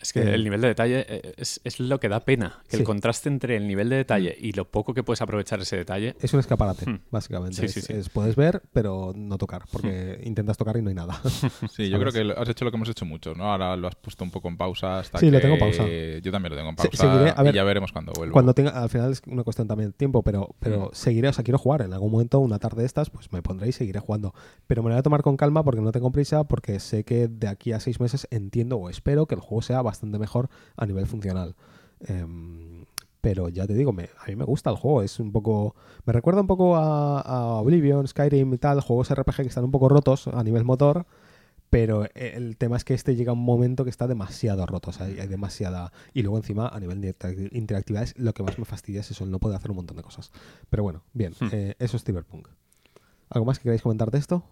Es 0.00 0.12
que 0.12 0.20
Eh, 0.20 0.34
el 0.34 0.44
nivel 0.44 0.60
de 0.60 0.68
detalle 0.68 1.04
eh, 1.08 1.34
es, 1.36 1.60
es 1.64 1.80
lo 1.80 1.98
que 2.00 2.08
da 2.08 2.20
pena. 2.20 2.60
Que 2.68 2.76
Sí. 2.76 2.82
el 2.82 2.84
contraste 2.84 3.28
entre 3.28 3.56
el 3.56 3.66
nivel 3.66 3.88
de 3.88 3.96
detalle 3.96 4.36
y 4.38 4.52
lo 4.52 4.70
poco 4.70 4.94
que 4.94 5.02
puedes 5.02 5.20
aprovechar 5.22 5.60
ese 5.60 5.76
detalle. 5.76 6.16
Es 6.20 6.32
un 6.34 6.40
escaparate, 6.40 6.88
Hmm. 6.90 7.00
básicamente. 7.10 7.56
Sí, 7.56 7.64
Es- 7.66 7.72
sí, 7.74 7.80
sí. 7.82 7.92
es- 7.92 8.08
puedes 8.08 8.36
ver, 8.36 8.62
pero 8.72 9.12
no 9.14 9.38
tocar, 9.38 9.62
porque 9.72 10.20
intentas 10.24 10.56
tocar 10.56 10.76
y 10.76 10.82
no 10.82 10.88
hay 10.88 10.94
nada. 10.94 11.20
Sí, 11.72 11.88
yo 11.88 11.98
¿Sabes? 11.98 12.12
creo 12.14 12.34
que 12.34 12.40
has 12.40 12.48
hecho 12.48 12.64
lo 12.64 12.70
que 12.70 12.76
hemos 12.76 12.88
hecho 12.88 13.04
mucho, 13.04 13.34
¿no? 13.34 13.50
Ahora 13.52 13.76
lo 13.76 13.88
has 13.88 13.94
puesto 13.96 14.24
un 14.24 14.30
poco 14.30 14.48
en 14.48 14.56
pausa 14.56 14.98
hasta 15.00 15.18
Sí, 15.18 15.26
que... 15.26 15.32
lo 15.32 15.40
tengo 15.40 15.58
pausado. 15.58 15.88
Yo 15.88 16.30
también 16.32 16.50
lo 16.52 16.56
tengo 16.56 16.70
en 16.70 16.76
Se- 16.78 16.88
pausa 16.88 17.04
seguiré- 17.06 17.34
a 17.36 17.42
ver, 17.42 17.54
y 17.54 17.56
ya 17.56 17.64
veremos 17.64 17.92
cuando 17.92 18.12
vuelvo. 18.12 18.32
Cuando 18.32 18.54
tenga, 18.54 18.70
al 18.70 18.88
final 18.88 19.12
es 19.12 19.22
una 19.26 19.42
cuestión 19.44 19.68
también 19.68 19.90
de 19.90 19.96
tiempo, 19.96 20.22
pero, 20.22 20.54
pero 20.58 20.86
Mm. 20.86 20.94
seguiré, 20.94 21.28
o 21.28 21.32
sea, 21.32 21.44
quiero 21.44 21.58
jugar. 21.58 21.82
En 21.82 21.92
algún 21.92 22.10
momento, 22.12 22.38
una 22.40 22.58
tarde 22.58 22.80
de 22.82 22.86
estas, 22.86 23.10
pues 23.10 23.32
me 23.32 23.42
pondré 23.42 23.68
y 23.68 23.72
seguiré 23.72 24.00
jugando. 24.00 24.34
Pero 24.66 24.82
me 24.82 24.88
lo 24.90 24.94
voy 24.94 25.00
a 25.00 25.02
tomar 25.02 25.22
con 25.22 25.36
calma 25.36 25.62
porque 25.64 25.80
no 25.80 25.92
tengo 25.92 26.10
prisa, 26.12 26.44
porque 26.44 26.78
sé 26.80 27.04
que 27.04 27.28
de 27.28 27.48
aquí 27.48 27.72
a 27.72 27.80
seis 27.80 28.00
meses 28.00 28.26
entiendo 28.30 28.76
o 28.76 28.88
espero 28.90 29.26
que 29.26 29.34
el 29.34 29.40
juego 29.40 29.62
sea 29.62 29.71
bastante 29.80 30.18
mejor 30.18 30.50
a 30.76 30.84
nivel 30.84 31.06
funcional. 31.06 31.54
Em, 32.00 32.84
pero 33.20 33.48
ya 33.48 33.66
te 33.66 33.74
digo, 33.74 33.92
me- 33.92 34.10
a 34.18 34.26
mí 34.26 34.36
me 34.36 34.44
gusta 34.44 34.68
el 34.70 34.76
juego. 34.76 35.02
Es 35.02 35.20
un 35.20 35.30
poco. 35.32 35.76
Me 36.04 36.12
recuerda 36.12 36.40
un 36.40 36.46
poco 36.48 36.76
a, 36.76 37.20
a 37.20 37.44
Oblivion, 37.60 38.06
Skyrim 38.08 38.52
y 38.52 38.58
tal, 38.58 38.80
juegos 38.80 39.10
RPG 39.14 39.36
que 39.36 39.42
están 39.48 39.64
un 39.64 39.70
poco 39.70 39.88
rotos 39.88 40.26
a 40.26 40.42
nivel 40.42 40.64
motor. 40.64 41.06
Pero 41.70 42.04
el 42.14 42.58
tema 42.58 42.76
es 42.76 42.84
que 42.84 42.92
este 42.92 43.16
llega 43.16 43.30
a 43.30 43.32
un 43.32 43.42
momento 43.44 43.84
que 43.84 43.88
está 43.90 44.06
demasiado 44.06 44.66
roto. 44.66 44.90
O 44.90 44.92
sea, 44.92 45.06
hay 45.06 45.26
demasiada. 45.26 45.90
Y 46.12 46.20
luego 46.20 46.36
encima, 46.36 46.68
a 46.68 46.78
nivel 46.80 47.00
de 47.00 47.16
interacti- 47.16 47.48
interactividades, 47.52 48.12
lo 48.18 48.34
que 48.34 48.42
más 48.42 48.58
me 48.58 48.66
fastidia 48.66 49.00
es 49.00 49.10
eso, 49.10 49.24
el 49.24 49.30
no 49.30 49.38
poder 49.38 49.56
hacer 49.56 49.70
un 49.70 49.76
montón 49.78 49.96
de 49.96 50.02
cosas. 50.02 50.32
Pero 50.68 50.82
bueno, 50.82 51.02
bien, 51.14 51.32
Hmm. 51.40 51.48
eh, 51.52 51.74
eso 51.78 51.96
es 51.96 52.04
Cyberpunk. 52.04 52.48
¿Algo 53.30 53.46
más 53.46 53.58
que 53.58 53.62
queráis 53.62 53.80
comentar 53.80 54.10
de 54.10 54.18
esto? 54.18 54.42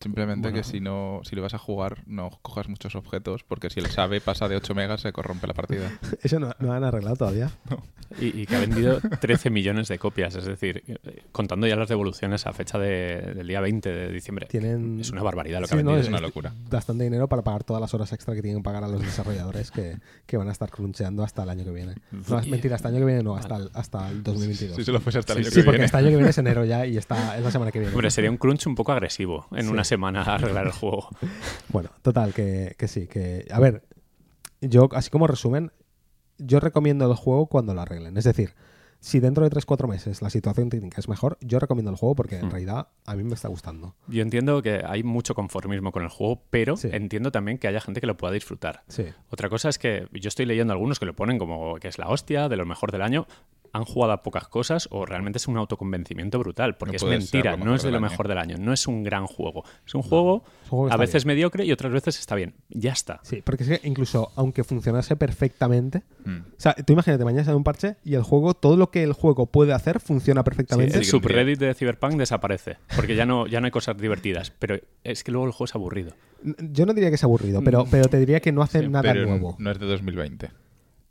Simplemente 0.00 0.48
Bueno. 0.50 0.56
que 0.62 0.64
si 0.68 0.80
no 0.80 1.20
si 1.24 1.34
le 1.34 1.40
vas 1.40 1.54
a 1.54 1.58
jugar 1.58 2.02
no 2.06 2.28
cojas 2.42 2.68
muchos 2.68 2.94
objetos 2.94 3.42
porque 3.44 3.70
si 3.70 3.80
el 3.80 3.86
sabe 3.86 4.20
pasa 4.20 4.48
de 4.48 4.56
8 4.56 4.74
megas 4.74 5.00
se 5.00 5.12
corrompe 5.12 5.46
la 5.46 5.54
partida. 5.54 5.90
Eso 6.22 6.38
no, 6.38 6.50
no 6.58 6.72
han 6.72 6.84
arreglado 6.84 7.16
todavía. 7.16 7.50
Y, 8.20 8.42
y 8.42 8.46
que 8.46 8.54
ha 8.54 8.60
vendido 8.60 9.00
13 9.00 9.48
millones 9.50 9.88
de 9.88 9.98
copias. 9.98 10.34
Es 10.36 10.44
decir, 10.44 10.84
eh, 10.86 11.22
contando 11.32 11.66
ya 11.66 11.74
las 11.74 11.88
devoluciones 11.88 12.46
a 12.46 12.52
fecha 12.52 12.78
de- 12.78 13.32
del 13.34 13.46
día 13.48 13.60
20 13.62 13.90
de 13.90 14.12
diciembre. 14.12 14.46
Tienen. 14.46 15.00
Es 15.00 15.10
una 15.10 15.22
barbaridad 15.22 15.60
lo 15.60 15.66
que 15.66 15.72
Sí, 15.72 15.80
ha 15.80 15.82
no, 15.82 15.92
vendido. 15.92 16.02
es 16.02 16.08
una 16.10 16.20
locura. 16.20 16.52
Bastante 16.70 17.04
dinero 17.04 17.28
para 17.28 17.42
pagar 17.42 17.64
todas 17.64 17.80
las 17.80 17.92
horas 17.94 18.12
extra 18.12 18.34
que 18.34 18.42
tienen 18.42 18.60
que 18.60 18.64
pagar 18.64 18.84
a 18.84 18.88
los 18.88 19.00
desarrolladores 19.00 19.70
que, 19.70 19.96
que 20.26 20.36
van 20.36 20.48
a 20.48 20.52
estar 20.52 20.70
cruncheando 20.70 21.24
hasta 21.24 21.42
el 21.44 21.48
año 21.48 21.64
que 21.64 21.70
viene. 21.70 21.94
No, 22.28 22.38
es 22.38 22.46
mentira, 22.46 22.76
hasta 22.76 22.88
el 22.90 22.94
año 22.96 23.06
que 23.06 23.12
viene 23.12 23.22
no, 23.24 23.36
hasta 23.36 23.56
el, 23.56 23.70
hasta 23.72 24.08
el 24.10 24.22
2022. 24.22 24.76
Si 24.76 24.84
se 24.84 24.92
lo 24.92 25.00
fuese 25.00 25.18
hasta 25.20 25.32
el 25.32 25.38
Sí, 25.38 25.44
año 25.46 25.50
Sí, 25.50 25.56
que 25.60 25.64
porque 25.64 25.76
viene. 25.78 25.86
este 25.86 25.96
año 25.96 26.08
que 26.10 26.14
viene 26.16 26.30
es 26.30 26.38
enero 26.38 26.64
ya 26.66 26.86
y 26.86 26.98
está, 26.98 27.36
es 27.38 27.42
la 27.42 27.50
semana 27.50 27.72
que 27.72 27.78
viene. 27.80 27.94
Hombre, 27.94 28.10
sería 28.10 28.30
un 28.30 28.36
crunch 28.36 28.66
un 28.66 28.74
poco 28.76 28.92
agresivo 28.92 29.48
en 29.52 29.62
Sí. 29.64 29.68
Una 29.84 30.20
semana 30.20 30.22
arreglar 30.22 30.66
el 30.66 30.72
juego. 30.72 31.08
Bueno, 31.68 31.90
total, 32.02 32.32
que, 32.32 32.74
que 32.78 32.88
sí, 32.88 33.06
que... 33.06 33.46
A 33.50 33.58
ver, 33.60 33.82
yo, 34.60 34.88
así 34.92 35.10
como 35.10 35.26
resumen, 35.26 35.72
yo 36.38 36.60
recomiendo 36.60 37.08
el 37.10 37.16
juego 37.16 37.46
cuando 37.46 37.74
lo 37.74 37.80
arreglen. 37.80 38.16
Es 38.16 38.24
decir, 38.24 38.54
si 39.00 39.20
dentro 39.20 39.44
de 39.48 39.50
3-4 39.54 39.86
meses 39.88 40.22
la 40.22 40.30
situación 40.30 40.70
técnica 40.70 40.98
es 41.00 41.08
mejor, 41.08 41.36
yo 41.40 41.58
recomiendo 41.58 41.90
el 41.90 41.96
juego 41.96 42.14
porque 42.14 42.38
en 42.38 42.46
Hmm. 42.46 42.50
realidad 42.50 42.88
a 43.06 43.14
mí 43.16 43.22
me 43.24 43.34
está 43.34 43.48
gustando. 43.48 43.94
Yo 44.08 44.22
entiendo 44.22 44.62
que 44.62 44.82
hay 44.86 45.02
mucho 45.02 45.34
conformismo 45.34 45.92
con 45.92 46.02
el 46.04 46.08
juego, 46.08 46.42
pero 46.50 46.76
Sí. 46.76 46.88
entiendo 46.92 47.30
también 47.32 47.58
que 47.58 47.68
haya 47.68 47.80
gente 47.80 48.00
que 48.00 48.06
lo 48.06 48.16
pueda 48.16 48.32
disfrutar. 48.32 48.82
Sí. 48.88 49.04
Otra 49.30 49.48
cosa 49.48 49.68
es 49.68 49.78
que 49.78 50.06
yo 50.12 50.28
estoy 50.28 50.46
leyendo 50.46 50.72
algunos 50.72 50.98
que 50.98 51.06
lo 51.06 51.14
ponen 51.14 51.38
como 51.38 51.76
que 51.76 51.88
es 51.88 51.98
la 51.98 52.08
hostia, 52.08 52.48
de 52.48 52.56
lo 52.56 52.64
mejor 52.66 52.92
del 52.92 53.02
año. 53.02 53.26
Han 53.74 53.84
jugado 53.84 54.12
a 54.12 54.22
pocas 54.22 54.48
cosas 54.48 54.88
o 54.90 55.04
realmente 55.04 55.36
es 55.38 55.48
un 55.48 55.56
autoconvencimiento 55.58 56.38
brutal, 56.38 56.76
porque 56.76 56.92
No 57.00 57.08
es 57.12 57.18
mentira, 57.32 57.56
no 57.56 57.74
es 57.74 57.82
de 57.82 57.90
lo 57.90 58.00
mejor 58.00 58.28
del 58.28 58.38
año, 58.38 58.56
no 58.58 58.72
es 58.72 58.86
un 58.86 59.02
gran 59.02 59.26
juego. 59.26 59.64
Es 59.86 59.94
un 59.94 60.02
juego 60.02 60.44
a 60.90 60.96
veces 60.96 61.24
bien. 61.24 61.34
mediocre 61.36 61.64
y 61.64 61.72
otras 61.72 61.92
veces 61.92 62.18
está 62.18 62.34
bien. 62.36 62.54
Ya 62.70 62.92
está. 62.92 63.20
Sí, 63.24 63.42
porque 63.44 63.64
es 63.64 63.80
que 63.80 63.88
incluso 63.88 64.30
aunque 64.36 64.64
funcionase 64.64 65.16
perfectamente, 65.16 66.02
Mm. 66.24 66.38
o 66.38 66.44
sea, 66.56 66.74
tú 66.74 66.92
imagínate, 66.94 67.24
mañana 67.24 67.44
sale 67.44 67.56
un 67.56 67.64
parche 67.64 67.96
y 68.04 68.14
el 68.14 68.22
juego, 68.22 68.54
todo 68.54 68.76
lo 68.76 68.90
que 68.90 69.02
el 69.02 69.12
juego 69.12 69.46
puede 69.46 69.72
hacer 69.74 70.00
funciona 70.00 70.40
Sí, 70.40 70.44
perfectamente. 70.44 70.96
el 70.96 71.04
subreddit 71.04 71.58
de 71.58 71.74
Cyberpunk 71.74 72.14
desaparece, 72.14 72.78
porque 72.96 73.14
ya 73.16 73.26
no, 73.26 73.46
ya 73.46 73.60
no 73.60 73.66
hay 73.66 73.70
cosas 73.72 73.96
divertidas, 73.98 74.52
pero 74.58 74.78
es 75.02 75.24
que 75.24 75.32
luego 75.32 75.46
el 75.46 75.52
juego 75.52 75.64
es 75.66 75.74
aburrido. 75.74 76.12
Yo 76.70 76.86
no 76.86 76.94
diría 76.94 77.08
que 77.10 77.16
es 77.16 77.24
aburrido, 77.24 77.60
pero, 77.64 77.86
pero 77.90 78.06
te 78.08 78.18
diría 78.18 78.38
que 78.40 78.52
no 78.52 78.62
hacen 78.62 78.82
Sí, 78.82 78.88
nada 78.88 79.02
pero 79.02 79.26
nuevo. 79.26 79.56
No 79.58 79.70
es 79.70 79.78
de 79.78 79.86
2020. 79.86 80.50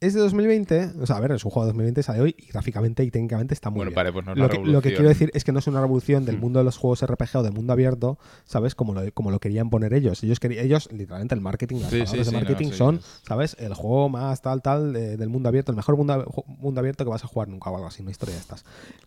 Es 0.06 0.13
de 0.13 0.20
2020, 0.20 0.92
o 1.02 1.06
sea, 1.06 1.16
a 1.16 1.20
ver, 1.22 1.32
es 1.32 1.46
un 1.46 1.52
juego 1.52 1.66
de 1.66 1.70
2020, 1.70 2.04
sale 2.04 2.20
hoy 2.22 2.36
y 2.38 2.48
gráficamente 2.48 3.04
y 3.04 3.10
técnicamente 3.12 3.54
está 3.54 3.70
muy 3.70 3.78
Bueno, 3.78 3.89
bien. 3.92 3.96
vale, 3.96 4.12
pues 4.12 4.26
no 4.26 4.34
es 4.34 4.38
lo, 4.38 4.50
que, 4.50 4.58
lo 4.60 4.82
que 4.82 4.89
quiero 4.94 5.08
decir 5.08 5.32
es 5.34 5.44
que 5.46 5.52
no 5.54 5.60
es 5.60 5.68
una 5.68 5.80
revolución 5.80 6.24
Hmm. 6.24 6.26
del 6.26 6.38
mundo 6.39 6.60
de 6.60 6.66
los 6.66 6.78
juegos 6.78 7.02
RPG 7.04 7.38
o 7.38 7.44
del 7.44 7.54
mundo 7.54 7.72
abierto, 7.74 8.18
¿sabes? 8.46 8.76
Como 8.76 8.94
lo, 8.94 9.02
como 9.13 9.32
lo 9.32 9.39
querían 9.39 9.70
poner 9.70 9.94
ellos. 9.94 10.22
Ellos, 10.24 10.39
querían, 10.42 10.66
ellos 10.66 10.89
literalmente, 10.92 11.36
el 11.36 11.42
marketing, 11.42 11.78
las 11.78 11.89
Sí, 11.92 12.00
palabras 12.00 12.12
sí, 12.12 12.18
de 12.18 12.32
no, 12.32 12.38
marketing 12.46 12.72
son, 12.74 12.96
es- 12.96 13.22
¿sabes? 13.26 13.56
El 13.60 13.74
juego 13.74 14.10
más 14.10 14.42
tal, 14.42 14.62
tal 14.62 14.96
eh, 14.96 15.16
del 15.16 15.30
mundo 15.30 15.48
abierto, 15.50 15.72
el 15.72 15.78
mejor 15.78 15.96
mundo 15.96 16.80
abierto 16.80 17.04
que 17.06 17.10
vas 17.10 17.24
a 17.24 17.28
jugar 17.28 17.48
nunca 17.48 17.70
o 17.70 17.76
algo 17.76 17.88
así, 17.88 18.02
una 18.02 18.12
historia 18.12 18.36
de 18.36 18.42
estas. 18.42 18.66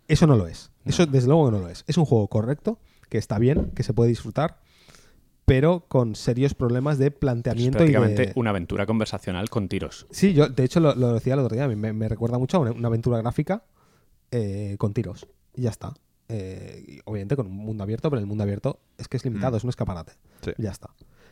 Eso 0.09 0.27
no 0.27 0.37
lo 0.37 0.47
es. 0.47 0.71
Eso, 0.87 1.05
desde 1.07 1.27
luego, 1.29 1.47
que 1.51 1.57
no 1.57 1.63
lo 1.63 1.69
es. 1.69 1.85
Es 1.87 1.99
un 1.99 2.07
juego 2.07 2.27
correcto, 2.29 2.79
que 3.11 3.19
está 3.19 3.39
bien, 3.39 3.71
que 3.75 3.83
se 3.83 3.93
puede 3.93 4.09
disfrutar, 4.09 4.57
pero 5.47 5.85
con 5.89 6.15
serios 6.15 6.55
problemas 6.55 6.99
de 6.99 7.07
Es 7.07 7.13
planteamiento 7.15 7.79
y 7.79 7.93
prácticamente 7.93 8.27
de... 8.27 8.33
una 8.37 8.51
aventura 8.51 8.85
conversacional 8.85 9.49
con 9.49 9.69
tiros. 9.69 10.07
Sí, 10.11 10.35
yo 10.35 10.49
de 10.49 10.65
hecho 10.65 10.81
lo, 10.81 10.95
lo 10.95 11.15
decía 11.15 11.33
el 11.35 11.41
otro 11.41 11.55
día, 11.57 11.67
me, 11.69 11.93
me 11.93 12.09
recuerda 12.09 12.37
mucho 12.39 12.59
a 12.59 12.61
una, 12.61 12.73
una 12.73 12.89
aventura 12.89 13.19
gráfica 13.19 13.65
eh, 14.31 14.75
con 14.79 14.93
tiros. 14.93 15.27
Y 15.55 15.63
ya 15.63 15.71
está. 15.71 15.95
Eh, 16.29 16.85
y 16.89 17.01
obviamente 17.05 17.37
con 17.37 17.47
un 17.47 17.57
mundo 17.57 17.85
abierto, 17.85 18.11
pero 18.11 18.19
el 18.21 18.27
mundo 18.27 18.43
abierto 18.43 18.81
es 18.99 19.07
que 19.09 19.17
es 19.17 19.25
limitado, 19.25 19.53
Mm. 19.55 19.57
es 19.59 19.65
un 19.65 19.71
escaparate. 19.71 20.13
Sí. 20.43 20.51
Ya 20.59 20.71
está. 20.73 20.91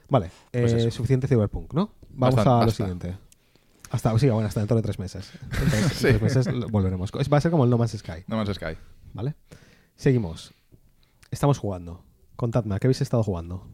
Vale, 0.09 0.31
Pues 0.53 0.73
eh, 0.73 0.91
suficiente 0.91 1.27
Cyberpunk, 1.27 1.73
¿no? 1.75 1.91
Vamos 2.11 2.39
a 2.47 2.65
lo 2.65 2.71
siguiente. 2.71 3.17
Hasta, 3.91 4.17
sí, 4.19 4.29
bueno, 4.29 4.47
hasta 4.49 4.61
dentro 4.61 4.77
de 4.77 4.83
tres 4.83 4.99
meses. 4.99 5.33
Entonces, 5.43 5.83
en 5.83 5.89
Sí. 5.91 6.07
tres 6.19 6.23
meses 6.23 6.71
volveremos. 6.71 7.11
Es- 7.19 7.33
Va 7.33 7.39
a 7.39 7.41
ser 7.41 7.51
como 7.51 7.65
el 7.65 7.71
No 7.71 7.79
Man's 7.79 7.93
Sky, 7.99 8.23
No 8.29 8.37
Man's 8.37 8.55
Sky. 8.55 8.77
¿vale? 9.13 9.35
Seguimos. 9.97 10.53
Estamos 11.31 11.59
jugando. 11.59 12.05
Contadme, 12.37 12.75
¿a 12.75 12.79
qué 12.79 12.87
habéis 12.87 13.01
estado 13.01 13.23
jugando? 13.23 13.67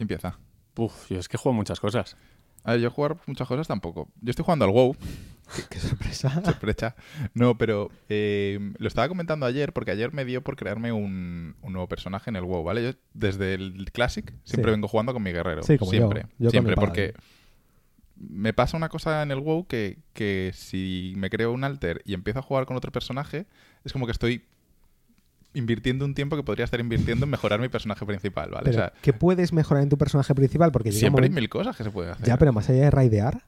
¿Quién 0.00 0.04
empieza? 0.04 0.38
Uf, 0.78 1.10
yo 1.10 1.18
es 1.18 1.28
que 1.28 1.36
juego 1.36 1.54
muchas 1.54 1.78
cosas. 1.78 2.16
A 2.64 2.72
ver, 2.72 2.80
yo 2.80 2.90
jugar 2.90 3.18
muchas 3.26 3.46
cosas 3.46 3.68
tampoco. 3.68 4.08
Yo 4.22 4.30
estoy 4.30 4.46
jugando 4.46 4.64
al 4.64 4.70
WoW. 4.70 4.96
Qué, 5.54 5.62
qué 5.68 5.78
sorpresa. 5.78 6.30
Sorpresa. 6.44 6.96
No, 7.34 7.58
pero 7.58 7.90
eh, 8.08 8.58
lo 8.78 8.88
estaba 8.88 9.08
comentando 9.08 9.44
ayer 9.44 9.74
porque 9.74 9.90
ayer 9.90 10.10
me 10.14 10.24
dio 10.24 10.42
por 10.42 10.56
crearme 10.56 10.90
un, 10.92 11.54
un 11.60 11.72
nuevo 11.74 11.86
personaje 11.88 12.30
en 12.30 12.36
el 12.36 12.44
WoW, 12.44 12.62
¿vale? 12.64 12.82
Yo 12.82 12.92
desde 13.12 13.54
el 13.54 13.90
Classic 13.92 14.32
siempre 14.44 14.70
Sí. 14.70 14.76
vengo 14.76 14.88
jugando 14.88 15.12
con 15.12 15.22
mi 15.22 15.32
guerrero. 15.32 15.62
Sí, 15.64 15.76
como 15.76 15.90
siempre. 15.90 16.26
Yo 16.38 16.48
siempre, 16.50 16.76
porque 16.76 17.12
me 18.16 18.52
pasa 18.52 18.76
una 18.76 18.88
cosa 18.88 19.22
en 19.22 19.32
el 19.32 19.40
WoW 19.40 19.66
que, 19.66 19.98
que 20.12 20.52
si 20.54 21.12
me 21.16 21.28
creo 21.30 21.52
un 21.52 21.64
alter 21.64 22.00
y 22.06 22.14
empiezo 22.14 22.38
a 22.38 22.42
jugar 22.42 22.64
con 22.64 22.76
otro 22.76 22.92
personaje, 22.92 23.46
es 23.84 23.92
como 23.92 24.06
que 24.06 24.12
estoy 24.12 24.44
invirtiendo 25.54 26.04
un 26.04 26.14
tiempo 26.14 26.36
que 26.36 26.42
podría 26.42 26.64
estar 26.64 26.78
invirtiendo 26.80 27.24
en 27.24 27.30
mejorar 27.30 27.60
mi 27.60 27.68
personaje 27.68 28.04
principal, 28.06 28.50
¿vale? 28.50 28.64
Pero, 28.64 28.76
o 28.76 28.80
sea, 28.80 28.92
¿qué 29.02 29.12
puedes 29.12 29.52
mejorar 29.52 29.82
en 29.82 29.88
tu 29.88 29.98
personaje 29.98 30.34
principal? 30.34 30.70
Porque 30.72 30.92
siempre 30.92 31.24
hay 31.24 31.30
mil 31.30 31.48
cosas 31.48 31.76
que 31.76 31.84
se 31.84 31.90
pueden 31.90 32.12
hacer. 32.12 32.26
Ya, 32.26 32.36
pero 32.36 32.52
más 32.52 32.68
allá 32.70 32.82
de 32.84 32.90
raidear, 32.90 33.42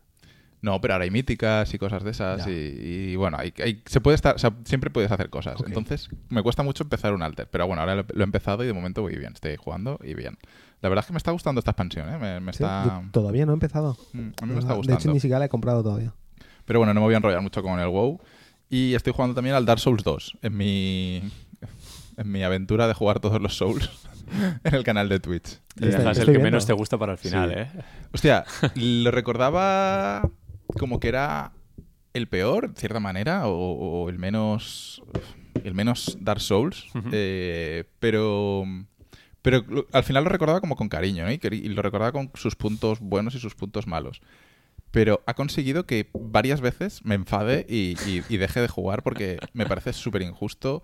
No, 0.62 0.80
pero 0.80 0.94
ahora 0.94 1.04
hay 1.04 1.10
míticas 1.10 1.74
y 1.74 1.78
cosas 1.78 2.04
de 2.04 2.10
esas. 2.12 2.46
Y, 2.46 2.50
y, 2.50 3.16
bueno, 3.16 3.36
hay, 3.40 3.52
hay- 3.58 3.82
se 3.86 4.00
puede 4.00 4.14
estar, 4.14 4.36
o 4.36 4.38
sea, 4.38 4.52
siempre 4.64 4.90
puedes 4.90 5.10
hacer 5.10 5.28
cosas. 5.28 5.56
Entonces, 5.66 6.08
me 6.28 6.40
cuesta 6.42 6.62
mucho 6.62 6.84
empezar 6.84 7.12
un 7.14 7.22
alter. 7.22 7.48
Pero 7.50 7.66
bueno, 7.66 7.80
ahora 7.82 7.96
lo, 7.96 8.04
lo 8.12 8.20
he 8.20 8.24
empezado 8.24 8.62
y 8.62 8.66
de 8.68 8.72
momento 8.72 9.02
voy 9.02 9.16
bien. 9.16 9.32
Estoy 9.34 9.56
jugando 9.56 9.98
y 10.04 10.14
bien. 10.14 10.38
La 10.80 10.88
verdad 10.88 11.02
es 11.02 11.06
que 11.08 11.12
me 11.14 11.18
está 11.18 11.30
gustando 11.32 11.58
esta 11.60 11.72
expansión, 11.72 12.08
¿eh? 12.12 12.18
Me, 12.18 12.40
me 12.40 12.52
¿sí? 12.52 12.62
está. 12.62 12.84
Yo 13.04 13.10
todavía 13.12 13.44
no 13.46 13.52
he 13.52 13.54
empezado. 13.54 13.96
Mm, 14.12 14.18
a 14.40 14.46
mí 14.46 14.52
me 14.52 14.58
está 14.60 14.72
De 14.72 14.76
gustando. 14.78 15.00
hecho, 15.00 15.12
ni 15.12 15.18
siquiera 15.20 15.38
la 15.40 15.44
he 15.46 15.48
comprado 15.48 15.82
todavía. 15.82 16.12
Pero 16.64 16.78
bueno, 16.78 16.94
no 16.94 17.00
me 17.00 17.06
voy 17.06 17.14
a 17.14 17.16
enrollar 17.16 17.40
mucho 17.42 17.60
con 17.62 17.78
el 17.80 17.88
WoW. 17.88 18.20
Y 18.68 18.94
estoy 18.94 19.12
jugando 19.12 19.34
también 19.34 19.56
al 19.56 19.66
Dark 19.66 19.80
Souls 19.80 20.02
2 20.04 20.38
en 20.42 20.56
mi, 20.56 21.22
en 22.16 22.30
mi 22.30 22.42
aventura 22.42 22.86
de 22.88 22.94
jugar 22.94 23.20
todos 23.20 23.40
los 23.40 23.56
Souls 23.56 23.90
en 24.64 24.74
el 24.74 24.84
canal 24.84 25.08
de 25.08 25.20
Twitch. 25.20 25.60
Dejas 25.76 26.18
el 26.18 26.24
que 26.26 26.30
viendo. 26.32 26.44
menos 26.44 26.66
te 26.66 26.72
gusta 26.72 26.98
para 26.98 27.12
el 27.12 27.18
final, 27.18 27.50
Sí. 27.50 27.56
¿eh? 27.58 27.82
Hostia, 28.12 28.44
lo 28.76 29.10
recordaba 29.10 30.28
como 30.78 31.00
que 31.00 31.08
era 31.08 31.52
el 32.14 32.28
peor, 32.28 32.72
de 32.74 32.80
cierta 32.80 33.00
manera, 33.00 33.46
o, 33.48 33.52
o 34.04 34.08
el 34.10 34.18
menos. 34.18 35.02
El 35.64 35.74
menos 35.74 36.16
Dark 36.20 36.40
Souls. 36.40 36.86
Eh, 37.12 37.84
pero. 38.00 38.64
Pero 39.42 39.64
al 39.92 40.04
final 40.04 40.22
lo 40.24 40.30
recordaba 40.30 40.60
como 40.60 40.76
con 40.76 40.88
cariño, 40.88 41.24
¿no? 41.24 41.32
Y, 41.32 41.40
y 41.42 41.68
lo 41.68 41.82
recordaba 41.82 42.12
con 42.12 42.30
sus 42.34 42.54
puntos 42.54 43.00
buenos 43.00 43.34
y 43.34 43.40
sus 43.40 43.54
puntos 43.56 43.86
malos. 43.88 44.20
Pero 44.92 45.22
ha 45.26 45.34
conseguido 45.34 45.84
que 45.84 46.08
varias 46.14 46.60
veces 46.60 47.04
me 47.04 47.14
enfade 47.16 47.66
y, 47.68 47.96
y- 48.06 48.22
y 48.28 48.36
deje 48.36 48.60
de 48.60 48.68
jugar 48.68 49.02
porque 49.02 49.38
me 49.52 49.66
parece 49.66 49.92
súper 49.94 50.22
injusto 50.22 50.82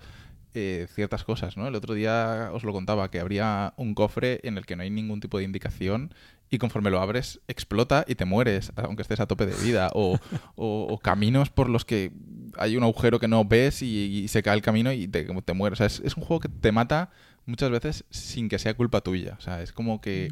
eh, 0.55 0.87
ciertas 0.95 1.25
cosas, 1.25 1.57
¿no? 1.57 1.67
El 1.69 1.75
otro 1.75 1.95
día 1.95 2.51
os 2.53 2.65
lo 2.65 2.73
contaba, 2.73 3.11
que 3.11 3.21
habría 3.21 3.75
un 3.77 3.95
cofre 3.95 4.41
en 4.43 4.59
el 4.59 4.67
que 4.67 4.77
no 4.77 4.83
hay 4.83 4.91
ningún 4.91 5.21
tipo 5.21 5.39
de 5.39 5.45
indicación 5.45 6.13
y 6.51 6.57
conforme 6.59 6.91
lo 6.91 7.01
abres 7.01 7.41
explota 7.47 8.05
y 8.09 8.15
te 8.15 8.25
mueres, 8.25 8.73
aunque 8.77 9.03
estés 9.03 9.21
a 9.21 9.27
tope 9.27 9.45
de 9.47 9.55
vida. 9.63 9.91
O, 9.95 10.19
o- 10.57 10.87
o 10.91 10.99
caminos 10.99 11.51
por 11.51 11.69
los 11.69 11.85
que 11.85 12.13
hay 12.57 12.77
un 12.77 12.83
agujero 12.83 13.21
que 13.21 13.29
no 13.29 13.45
ves 13.45 13.83
y, 13.83 13.87
y 14.25 14.29
se 14.29 14.43
cae 14.43 14.55
el 14.57 14.63
camino 14.63 14.91
y 14.93 15.07
te, 15.09 15.25
te 15.25 15.53
mueres. 15.53 15.77
O 15.77 15.81
sea, 15.81 15.87
es, 15.87 16.01
es 16.01 16.17
un 16.17 16.23
juego 16.25 16.41
que 16.41 16.49
te 16.49 16.73
mata 16.73 17.11
muchas 17.47 17.71
veces 17.71 18.05
sin 18.11 18.49
que 18.49 18.59
sea 18.59 18.75
culpa 18.75 19.03
tuya. 19.03 19.37
O 19.39 19.43
sea, 19.43 19.63
es 19.63 19.73
como 19.73 20.01
que, 20.01 20.31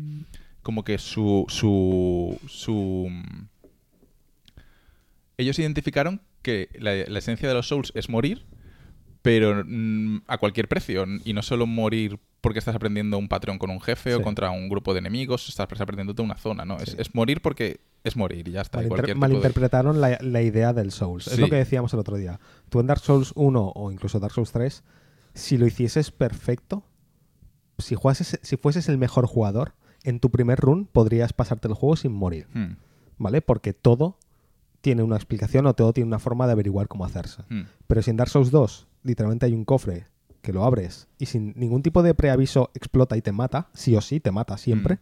como 0.62 0.82
que 0.84 0.96
su, 0.98 1.44
su, 1.48 2.38
su... 2.48 3.10
Ellos 5.38 5.58
identificaron 5.58 6.22
que 6.42 6.70
la, 6.78 6.94
la 6.94 7.18
esencia 7.18 7.46
de 7.48 7.54
los 7.54 7.68
Souls 7.68 7.92
es 7.94 8.08
morir, 8.08 8.44
pero 9.26 9.64
mm, 9.66 10.22
a 10.26 10.38
cualquier 10.38 10.68
precio. 10.68 11.04
Y 11.24 11.32
no 11.32 11.42
solo 11.42 11.66
morir 11.66 12.18
porque 12.40 12.58
estás 12.60 12.74
aprendiendo 12.76 13.18
un 13.18 13.28
patrón 13.28 13.58
con 13.58 13.70
un 13.70 13.80
jefe 13.80 14.14
o 14.14 14.22
contra 14.22 14.50
un 14.50 14.68
grupo 14.68 14.92
de 14.94 15.00
enemigos, 15.00 15.48
estás 15.48 15.66
aprendiéndote 15.80 16.22
una 16.22 16.36
zona, 16.36 16.64
¿no? 16.64 16.76
Es, 16.78 16.90
Sí. 16.90 16.96
es 16.98 17.14
morir 17.14 17.42
porque 17.42 17.80
es 18.04 18.16
morir 18.16 18.46
y 18.46 18.52
ya 18.52 18.60
está. 18.60 18.80
Malinter- 18.80 19.06
de- 19.06 19.14
malinterpretaron 19.16 20.00
la, 20.00 20.16
la 20.20 20.42
idea 20.42 20.72
del 20.72 20.92
Souls. 20.92 21.26
Es 21.26 21.38
lo 21.40 21.48
que 21.48 21.56
decíamos 21.56 21.92
el 21.92 21.98
otro 21.98 22.16
día. 22.16 22.38
Tú 22.68 22.78
en 22.80 22.86
Dark 22.86 23.00
Souls 23.00 23.32
1 23.34 23.72
o 23.74 23.90
incluso 23.90 24.20
Dark 24.20 24.32
Souls 24.32 24.52
3, 24.52 24.84
si 25.34 25.58
lo 25.58 25.66
hicieses 25.66 26.12
perfecto, 26.12 26.84
si, 27.78 27.94
jugases, 27.96 28.38
si 28.42 28.56
fueses 28.56 28.88
el 28.88 28.96
mejor 28.98 29.26
jugador, 29.26 29.74
en 30.04 30.20
tu 30.20 30.30
primer 30.30 30.58
run 30.60 30.86
podrías 30.86 31.32
pasarte 31.32 31.66
el 31.68 31.74
juego 31.74 31.96
sin 31.96 32.12
morir. 32.12 32.46
Hmm, 32.54 32.76
¿Vale? 33.18 33.42
Porque 33.42 33.72
todo 33.72 34.18
tiene 34.82 35.02
una 35.02 35.16
explicación 35.16 35.66
o 35.66 35.74
todo 35.74 35.92
tiene 35.92 36.06
una 36.06 36.20
forma 36.20 36.46
de 36.46 36.52
averiguar 36.52 36.86
cómo 36.86 37.04
hacerse. 37.04 37.42
hmm. 37.48 37.62
Pero 37.88 38.02
si 38.02 38.10
en 38.10 38.16
Dark 38.18 38.30
Souls 38.30 38.52
2 38.52 38.86
literalmente 39.06 39.46
hay 39.46 39.54
un 39.54 39.64
cofre 39.64 40.06
que 40.42 40.52
lo 40.52 40.64
abres 40.64 41.08
y 41.18 41.26
sin 41.26 41.52
ningún 41.56 41.82
tipo 41.82 42.02
de 42.02 42.14
preaviso 42.14 42.70
explota 42.74 43.16
y 43.16 43.22
te 43.22 43.32
mata, 43.32 43.68
sí 43.74 43.96
o 43.96 44.00
sí, 44.00 44.20
te 44.20 44.30
mata 44.30 44.56
siempre, 44.58 44.98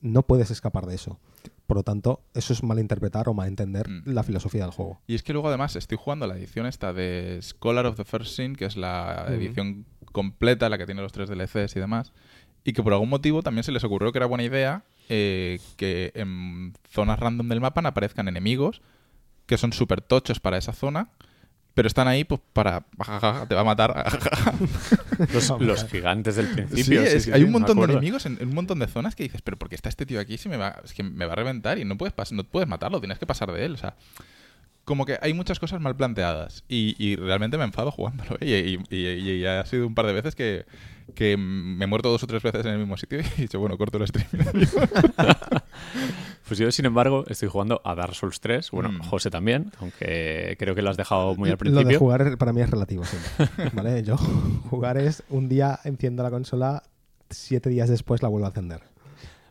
no 0.00 0.22
puedes 0.22 0.50
escapar 0.50 0.86
de 0.86 0.94
eso. 0.94 1.18
Por 1.66 1.76
lo 1.76 1.82
tanto, 1.82 2.22
eso 2.34 2.52
es 2.52 2.62
malinterpretar 2.62 3.28
o 3.28 3.34
malentender 3.34 3.88
Mm. 3.88 4.02
la 4.06 4.22
filosofía 4.22 4.62
del 4.62 4.70
juego. 4.70 5.00
Y 5.06 5.14
es 5.14 5.22
que 5.22 5.32
luego 5.32 5.48
además 5.48 5.76
estoy 5.76 5.98
jugando 6.00 6.26
la 6.26 6.36
edición 6.36 6.66
esta 6.66 6.92
de 6.92 7.38
Scholar 7.42 7.86
of 7.86 7.96
the 7.96 8.04
First 8.04 8.36
Sin, 8.36 8.54
que 8.56 8.64
es 8.64 8.76
la 8.76 9.26
edición 9.28 9.84
completa, 10.12 10.68
la 10.68 10.78
que 10.78 10.86
tiene 10.86 11.02
los 11.02 11.12
tres 11.12 11.28
DLCs 11.28 11.76
y 11.76 11.80
demás, 11.80 12.12
y 12.64 12.72
que 12.72 12.82
por 12.82 12.92
algún 12.92 13.08
motivo 13.10 13.42
también 13.42 13.64
se 13.64 13.72
les 13.72 13.84
ocurrió 13.84 14.12
que 14.12 14.18
era 14.18 14.26
buena 14.26 14.44
idea 14.44 14.84
eh, 15.10 15.58
que 15.76 16.12
en 16.14 16.72
zonas 16.90 17.18
random 17.18 17.48
del 17.48 17.60
mapa 17.60 17.80
aparezcan 17.86 18.28
enemigos 18.28 18.80
que 19.46 19.56
son 19.58 19.72
súper 19.72 20.00
tochos 20.02 20.40
para 20.40 20.58
esa 20.58 20.72
zona, 20.74 21.08
pero 21.74 21.86
están 21.88 22.08
ahí 22.08 22.24
pues 22.24 22.40
para... 22.52 22.80
te 23.48 23.54
va 23.54 23.60
a 23.60 23.64
matar. 23.64 24.04
Los, 25.60 25.84
gigantes 25.86 26.36
del 26.36 26.48
principio. 26.48 27.00
sí, 27.02 27.06
es- 27.16 27.24
sí, 27.24 27.32
hay 27.32 27.40
sí, 27.40 27.44
un 27.46 27.52
montón 27.52 27.78
de 27.78 27.84
enemigos 27.84 28.26
en, 28.26 28.36
en 28.40 28.48
un 28.48 28.54
montón 28.54 28.78
de 28.78 28.86
zonas 28.86 29.14
que 29.14 29.22
dices, 29.24 29.42
pero 29.42 29.56
¿por 29.56 29.68
qué 29.68 29.74
está 29.74 29.88
este 29.88 30.06
tío 30.06 30.20
aquí? 30.20 30.38
Si 30.38 30.48
me 30.48 30.56
va, 30.56 30.80
es 30.84 30.92
que 30.92 31.02
me 31.02 31.26
va 31.26 31.32
a 31.32 31.36
reventar 31.36 31.78
y 31.78 31.84
no 31.84 31.96
puedes, 31.96 32.14
pas- 32.14 32.32
no 32.32 32.44
puedes 32.44 32.68
matarlo, 32.68 33.00
tienes 33.00 33.18
que 33.18 33.26
pasar 33.26 33.52
de 33.52 33.64
él. 33.64 33.74
O 33.74 33.76
sea, 33.76 33.94
como 34.88 35.04
que 35.06 35.18
hay 35.22 35.32
muchas 35.34 35.60
cosas 35.60 35.80
mal 35.80 35.94
planteadas 35.94 36.64
y, 36.68 36.96
y 36.98 37.14
realmente 37.14 37.56
me 37.58 37.64
enfado 37.64 37.92
jugándolo. 37.92 38.36
¿eh? 38.40 38.80
Y, 38.90 38.96
y- 38.96 39.06
y- 39.06 39.30
y 39.42 39.46
ha 39.46 39.64
sido 39.66 39.86
un 39.86 39.94
par 39.94 40.06
de 40.06 40.14
veces 40.14 40.34
que, 40.34 40.64
que 41.14 41.36
me 41.36 41.84
he 41.84 41.86
muerto 41.86 42.10
dos 42.10 42.22
o 42.24 42.26
tres 42.26 42.42
veces 42.42 42.64
en 42.66 42.72
el 42.72 42.78
mismo 42.78 42.96
sitio 42.96 43.20
y 43.20 43.22
he 43.22 43.42
dicho, 43.42 43.60
bueno, 43.60 43.78
corto 43.78 43.98
el 43.98 44.08
stream. 44.08 44.26
Pues 46.46 46.58
yo, 46.58 46.72
sin 46.72 46.86
embargo, 46.86 47.24
estoy 47.28 47.48
jugando 47.50 47.82
a 47.84 47.94
Dark 47.94 48.14
Souls 48.14 48.40
3. 48.40 48.70
Bueno, 48.70 48.90
Mm. 48.90 49.00
José 49.02 49.30
también, 49.30 49.70
aunque 49.80 50.56
creo 50.58 50.74
que 50.74 50.80
lo 50.80 50.88
has 50.88 50.96
dejado 50.96 51.34
muy 51.36 51.50
al 51.50 51.58
Lo 51.60 51.64
de 51.64 51.70
principio. 51.72 51.98
jugar 51.98 52.38
para 52.38 52.54
mí 52.54 52.62
es 52.62 52.70
relativo 52.70 53.04
siempre. 53.04 53.70
¿Vale? 53.74 54.02
Yo 54.02 54.16
jugar 54.16 54.96
es 54.96 55.22
un 55.28 55.48
día 55.50 55.78
enciendo 55.84 56.22
la 56.22 56.30
consola, 56.30 56.84
siete 57.28 57.68
días 57.68 57.90
después 57.90 58.22
la 58.22 58.28
vuelvo 58.30 58.46
a 58.46 58.48
encender. 58.48 58.80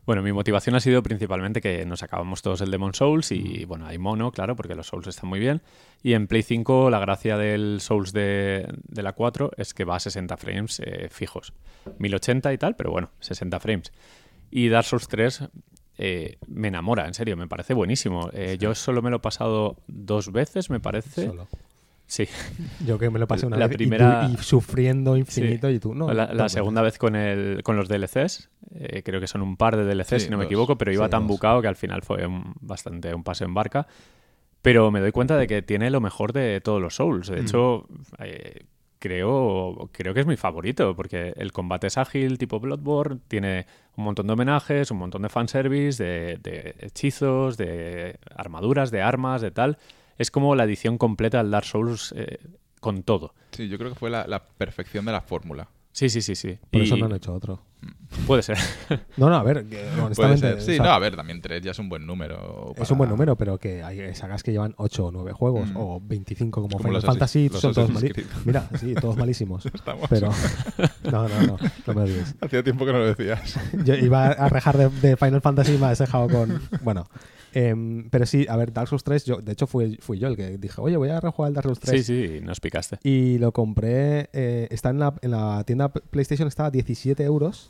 Bueno, 0.07 0.23
mi 0.23 0.31
motivación 0.31 0.73
ha 0.73 0.79
sido 0.79 1.03
principalmente 1.03 1.59
que 1.59 1.85
nos 1.85 2.01
acabamos 2.01 2.41
todos 2.41 2.61
el 2.61 2.71
Demon 2.71 2.93
Souls 2.93 3.29
y, 3.33 3.65
bueno, 3.65 3.87
hay 3.87 3.97
mono, 3.97 4.31
claro, 4.31 4.55
porque 4.55 4.73
los 4.73 4.87
Souls 4.87 5.05
están 5.05 5.27
muy 5.27 5.37
bien. 5.37 5.61
Y 6.01 6.13
en 6.13 6.27
Play 6.27 6.43
5 6.43 6.89
la 6.89 6.99
gracia 6.99 7.37
del 7.37 7.81
Souls 7.81 8.13
de, 8.13 8.73
de 8.87 9.03
la 9.03 9.11
4 9.11 9.51
es 9.57 9.73
que 9.73 9.83
va 9.83 9.97
a 9.97 9.99
60 9.99 10.37
frames 10.37 10.79
eh, 10.79 11.09
fijos. 11.11 11.51
1080 11.99 12.53
y 12.53 12.57
tal, 12.57 12.77
pero 12.77 12.89
bueno, 12.89 13.11
60 13.19 13.59
frames. 13.59 13.91
Y 14.49 14.69
Dark 14.69 14.85
Souls 14.85 15.09
3 15.09 15.49
eh, 15.97 16.37
me 16.47 16.69
enamora, 16.69 17.05
en 17.05 17.13
serio, 17.13 17.35
me 17.35 17.49
parece 17.49 17.73
buenísimo. 17.73 18.29
Eh, 18.31 18.55
Yo 18.57 18.75
solo 18.75 19.01
me 19.01 19.09
lo 19.09 19.17
he 19.17 19.19
pasado 19.19 19.75
dos 19.87 20.31
veces, 20.31 20.69
me 20.69 20.79
parece. 20.79 21.25
Solo. 21.25 21.49
Sí, 22.09 22.25
Yo 22.85 22.97
que 22.97 23.09
me 23.09 23.19
lo 23.19 23.27
pasé 23.27 23.45
una 23.45 23.57
La 23.57 23.67
vez 23.67 23.75
y 23.75 23.77
primera- 23.79 24.27
tú- 24.27 24.33
y, 24.39 24.43
sufriendo 24.43 25.17
infinito 25.17 25.67
Sí. 25.67 25.73
y 25.75 25.79
tú 25.79 25.93
no. 25.93 26.11
la, 26.13 26.33
la 26.33 26.47
segunda 26.47 26.81
vez 26.81 26.97
con, 26.97 27.15
el, 27.17 27.61
con 27.63 27.75
los 27.75 27.89
DLCs, 27.89 28.49
eh, 28.75 29.03
creo 29.03 29.19
que 29.19 29.27
son 29.27 29.41
un 29.41 29.57
par 29.57 29.75
de 29.75 29.83
DLCs, 29.83 30.07
Sí, 30.21 30.25
si 30.27 30.29
no 30.31 30.37
me 30.37 30.45
dos. 30.45 30.51
equivoco, 30.51 30.77
pero 30.77 30.93
iba 30.93 31.05
Sí, 31.05 31.11
tan 31.11 31.23
dos. 31.23 31.35
bucado 31.35 31.61
que 31.61 31.67
al 31.67 31.75
final 31.75 32.01
fue 32.03 32.25
un- 32.25 32.53
bastante 32.61 33.13
un 33.13 33.23
paseo 33.25 33.45
en 33.47 33.53
barca. 33.53 33.87
Pero 34.61 34.89
me 34.89 35.01
doy 35.01 35.11
cuenta 35.11 35.37
de 35.37 35.47
que 35.47 35.61
tiene 35.61 35.89
lo 35.91 35.99
mejor 36.01 36.31
de 36.33 36.61
todos 36.61 36.81
los 36.81 36.95
Souls. 36.95 37.27
De 37.27 37.41
Mm. 37.41 37.45
hecho, 37.45 37.87
eh, 38.19 38.63
creo, 38.99 39.89
creo 39.91 40.13
que 40.13 40.21
es 40.21 40.25
mi 40.27 40.37
favorito, 40.37 40.95
porque 40.95 41.33
el 41.37 41.51
combate 41.51 41.87
es 41.87 41.97
ágil, 41.97 42.37
tipo 42.37 42.59
Bloodborne, 42.59 43.19
tiene 43.27 43.65
un 43.95 44.03
montón 44.05 44.27
de 44.27 44.33
homenajes, 44.33 44.91
un 44.91 44.97
montón 44.97 45.21
de 45.23 45.29
fanservice, 45.29 46.03
de, 46.03 46.37
de 46.37 46.75
hechizos, 46.79 47.57
de 47.57 48.17
armaduras, 48.35 48.91
de 48.91 49.01
armas, 49.01 49.41
de 49.41 49.51
tal. 49.51 49.77
Es 50.17 50.31
como 50.31 50.55
la 50.55 50.63
edición 50.63 50.97
completa 50.97 51.37
del 51.39 51.51
Dark 51.51 51.65
Souls 51.65 52.13
eh, 52.17 52.39
con 52.79 53.03
todo. 53.03 53.33
Sí, 53.51 53.67
yo 53.69 53.77
creo 53.77 53.89
que 53.91 53.95
fue 53.99 54.09
la, 54.09 54.25
la 54.27 54.43
perfección 54.43 55.05
de 55.05 55.11
la 55.11 55.21
fórmula. 55.21 55.67
Sí, 55.91 56.09
sí, 56.09 56.21
sí, 56.21 56.35
sí. 56.35 56.59
Por 56.69 56.81
Y 56.81 56.85
eso 56.85 56.95
no 56.95 57.07
han 57.07 57.13
hecho 57.15 57.33
otro. 57.33 57.59
Puede 58.27 58.43
ser. 58.43 58.55
No, 59.17 59.29
no, 59.31 59.35
a 59.35 59.41
ver, 59.43 59.65
que, 59.65 59.77
Puede 59.77 60.01
honestamente. 60.01 60.41
ser. 60.41 60.61
Sí, 60.61 60.71
o 60.73 60.75
sea, 60.75 60.85
no, 60.85 60.91
a 60.91 60.99
ver, 60.99 61.15
también 61.15 61.41
tres 61.41 61.63
ya 61.63 61.71
es 61.71 61.79
un 61.79 61.89
buen 61.89 62.05
número. 62.05 62.73
Es 62.77 62.91
un 62.91 62.99
buen 62.99 63.09
número, 63.09 63.35
pero 63.35 63.57
que 63.57 63.81
hay 63.81 64.13
sagas 64.13 64.43
que 64.43 64.51
llevan 64.51 64.75
8 64.77 65.05
o 65.07 65.11
9 65.11 65.31
juegos, 65.33 65.71
Mm. 65.71 65.77
o 65.77 65.99
25 65.99 66.61
como, 66.61 66.77
Como 66.77 66.87
Final 66.87 67.01
Fantasy, 67.01 67.49
son 67.49 67.73
todos 67.73 67.89
malísimos. 67.89 68.45
Mira, 68.45 68.69
sí, 68.79 68.93
todos 68.93 69.17
malísimos. 69.17 69.65
Estamos. 69.65 70.07
Pero. 70.07 70.29
No, 71.11 71.27
no, 71.27 71.41
no, 71.47 71.57
no 71.87 71.93
me. 71.95 72.09
Hacía 72.41 72.63
tiempo 72.63 72.85
que 72.85 72.93
no 72.93 72.99
lo 72.99 73.05
decías. 73.15 73.59
Yo 73.83 73.95
iba 73.95 74.27
a 74.27 74.49
rejar 74.49 74.77
de, 74.77 74.89
de 74.89 75.17
Final 75.17 75.41
Fantasy 75.41 75.73
y 75.73 75.77
me 75.79 75.87
has 75.87 75.97
dejado 75.97 76.29
con. 76.29 76.61
Bueno. 76.83 77.07
Em, 77.53 78.09
pero 78.09 78.25
sí, 78.25 78.45
a 78.49 78.55
ver, 78.57 78.71
Dark 78.73 78.87
Souls 78.87 79.03
3, 79.03 79.25
yo, 79.25 79.37
de 79.41 79.51
hecho 79.51 79.67
fui, 79.67 79.97
fui 80.01 80.19
yo 80.19 80.27
el 80.27 80.35
que 80.35 80.57
dije, 80.57 80.79
oye, 80.81 80.97
voy 80.97 81.09
a 81.09 81.19
rejugar 81.19 81.49
el 81.49 81.55
Dark 81.55 81.65
Souls 81.65 81.79
3. 81.79 82.05
Sí, 82.05 82.27
sí, 82.27 82.39
nos 82.43 82.59
picaste. 82.59 82.97
Y 83.03 83.37
lo 83.39 83.51
compré, 83.51 84.29
eh, 84.33 84.67
está 84.71 84.89
en 84.89 84.99
la, 84.99 85.13
en 85.21 85.31
la 85.31 85.63
tienda 85.65 85.89
PlayStation, 85.89 86.47
está 86.47 86.65
a 86.67 86.71
17 86.71 87.23
euros 87.23 87.69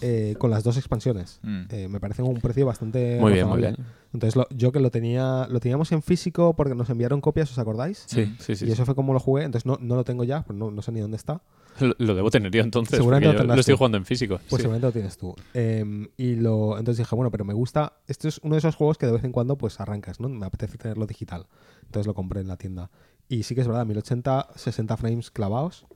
eh, 0.00 0.34
con 0.38 0.50
las 0.50 0.64
dos 0.64 0.76
expansiones. 0.76 1.38
Mm. 1.42 1.62
Eh, 1.70 1.88
me 1.88 2.00
parece 2.00 2.22
un 2.22 2.40
precio 2.40 2.66
bastante 2.66 3.18
Muy 3.20 3.32
bien, 3.32 3.46
muy 3.48 3.58
bien. 3.58 3.76
Entonces 4.12 4.36
lo- 4.36 4.48
yo 4.50 4.70
que 4.72 4.80
lo 4.80 4.90
tenía, 4.90 5.46
lo 5.50 5.58
teníamos 5.60 5.90
en 5.92 6.02
físico 6.02 6.54
porque 6.54 6.74
nos 6.74 6.88
enviaron 6.90 7.20
copias, 7.20 7.50
¿os 7.50 7.58
acordáis? 7.58 8.04
Sí, 8.06 8.34
sí, 8.38 8.54
sí. 8.56 8.66
y 8.66 8.70
eso 8.70 8.84
fue 8.84 8.94
como 8.94 9.12
lo 9.12 9.18
jugué, 9.20 9.44
entonces 9.44 9.66
no, 9.66 9.78
no 9.80 9.96
lo 9.96 10.04
tengo 10.04 10.22
ya, 10.24 10.42
pues 10.42 10.56
no, 10.58 10.70
no 10.70 10.82
sé 10.82 10.92
ni 10.92 11.00
dónde 11.00 11.16
está. 11.16 11.40
Lo, 11.80 11.94
lo 11.98 12.14
debo 12.14 12.30
tener 12.30 12.52
yo 12.52 12.62
entonces. 12.62 12.96
Seguramente 12.98 13.32
lo 13.32 13.40
yo 13.40 13.54
lo 13.54 13.60
estoy 13.60 13.74
tú. 13.74 13.78
jugando 13.78 13.98
en 13.98 14.04
físico. 14.04 14.36
Pues 14.48 14.60
sí. 14.60 14.62
seguramente 14.62 14.86
lo 14.86 14.92
tienes 14.92 15.16
tú. 15.16 15.34
Em, 15.54 16.08
y 16.16 16.36
lo, 16.36 16.78
entonces 16.78 16.98
dije, 16.98 17.14
bueno, 17.14 17.30
pero 17.30 17.44
me 17.44 17.54
gusta, 17.54 17.94
este 18.06 18.28
es 18.28 18.40
uno 18.42 18.54
de 18.54 18.58
esos 18.58 18.76
juegos 18.76 18.98
que 18.98 19.06
de 19.06 19.12
vez 19.12 19.24
en 19.24 19.32
cuando 19.32 19.56
pues 19.56 19.80
arrancas, 19.80 20.20
¿no? 20.20 20.28
Me 20.28 20.46
apetece 20.46 20.78
tenerlo 20.78 21.06
digital. 21.06 21.46
Entonces 21.82 22.06
lo 22.06 22.14
compré 22.14 22.40
en 22.40 22.48
la 22.48 22.56
tienda. 22.56 22.90
Y 23.28 23.42
sí 23.44 23.54
que 23.54 23.62
es 23.62 23.68
verdad, 23.68 23.86
1080, 23.86 24.48
60 24.54 24.96
frames 24.96 25.30
clavados. 25.30 25.86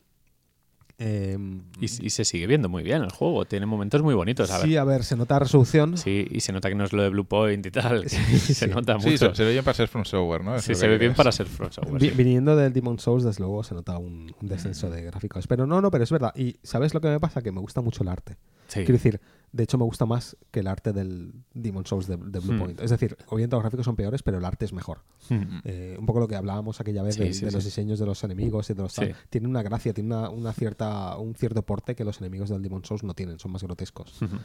Em, 1.00 1.62
Y, 1.80 1.84
y 2.06 2.10
se 2.10 2.24
sigue 2.24 2.46
viendo 2.48 2.68
muy 2.68 2.82
bien 2.82 3.02
el 3.02 3.10
juego. 3.12 3.44
Tiene 3.44 3.66
momentos 3.66 4.02
muy 4.02 4.14
bonitos. 4.14 4.50
A 4.50 4.60
sí, 4.60 4.70
ver. 4.70 4.78
a 4.80 4.84
ver, 4.84 5.04
se 5.04 5.16
nota 5.16 5.38
resolución. 5.38 5.96
Sí, 5.96 6.26
y 6.28 6.40
se 6.40 6.52
nota 6.52 6.68
que 6.68 6.74
no 6.74 6.84
es 6.84 6.92
lo 6.92 7.02
de 7.04 7.08
Blue 7.10 7.24
Point 7.24 7.64
y 7.66 7.70
tal. 7.70 8.08
Sí, 8.08 8.16
se 8.38 8.54
sí. 8.54 8.66
nota 8.66 8.98
Sí, 8.98 9.10
mucho. 9.10 9.30
se, 9.30 9.34
se 9.36 9.44
ve 9.44 9.52
bien 9.52 9.64
para 9.64 9.74
ser 9.74 9.86
From 9.88 10.04
Software, 10.04 10.42
¿no? 10.42 10.56
Es 10.56 10.64
Sí, 10.64 10.74
se 10.74 10.88
ve 10.88 10.98
bien 10.98 11.14
para 11.14 11.30
ser 11.30 11.46
From 11.46 11.70
Software. 11.70 12.00
Vi- 12.00 12.08
sí. 12.10 12.14
Viniendo 12.16 12.56
del 12.56 12.72
Demon 12.72 12.98
Souls, 12.98 13.22
desde 13.22 13.40
luego, 13.44 13.62
se 13.62 13.74
nota 13.74 13.96
un, 13.96 14.34
un 14.42 14.48
descenso 14.48 14.90
de 14.90 15.02
gráficos. 15.02 15.46
Pero 15.46 15.66
no, 15.66 15.80
no, 15.80 15.90
pero 15.92 16.02
es 16.02 16.10
verdad. 16.10 16.32
Y 16.36 16.56
¿sabes 16.64 16.94
lo 16.94 17.00
que 17.00 17.08
me 17.08 17.20
pasa? 17.20 17.42
Que 17.42 17.52
me 17.52 17.60
gusta 17.60 17.80
mucho 17.80 18.02
el 18.02 18.08
arte. 18.08 18.36
Sí. 18.68 18.80
Quiero 18.80 18.92
decir, 18.92 19.20
de 19.50 19.62
hecho 19.64 19.78
me 19.78 19.84
gusta 19.84 20.04
más 20.06 20.36
que 20.50 20.60
el 20.60 20.66
arte 20.66 20.92
del 20.92 21.32
Demon 21.54 21.86
Souls 21.86 22.06
de, 22.06 22.16
de 22.16 22.38
Blue 22.38 22.52
Hmm. 22.54 22.58
Point. 22.58 22.80
Es 22.80 22.90
decir, 22.90 23.16
obviamente 23.28 23.56
los 23.56 23.62
gráficos 23.62 23.84
son 23.86 23.96
peores, 23.96 24.22
pero 24.22 24.38
el 24.38 24.44
arte 24.44 24.66
es 24.66 24.72
mejor. 24.72 24.98
Mm. 25.30 25.58
Eh, 25.64 25.96
un 25.98 26.06
poco 26.06 26.20
lo 26.20 26.28
que 26.28 26.36
hablábamos 26.36 26.80
aquella 26.80 27.02
vez 27.02 27.14
Sí, 27.16 27.22
de, 27.22 27.32
sí, 27.32 27.44
de 27.46 27.50
los 27.52 27.64
diseños 27.64 27.98
de 27.98 28.06
los 28.06 28.22
enemigos 28.24 28.68
y 28.70 28.74
de 28.74 28.82
los 28.82 28.94
tal. 28.94 29.16
Tiene 29.30 29.48
una 29.48 29.62
gracia, 29.62 29.92
tiene 29.94 30.14
una, 30.14 30.28
una 30.30 30.52
cierta, 30.52 31.16
un 31.16 31.34
cierto 31.34 31.62
porte 31.62 31.94
que 31.94 32.04
los 32.04 32.20
enemigos 32.20 32.50
del 32.50 32.62
Demon 32.62 32.84
Souls 32.84 33.02
no 33.04 33.14
tienen, 33.14 33.38
son 33.38 33.50
más 33.52 33.62
grotescos. 33.62 34.20
Ujú. 34.22 34.36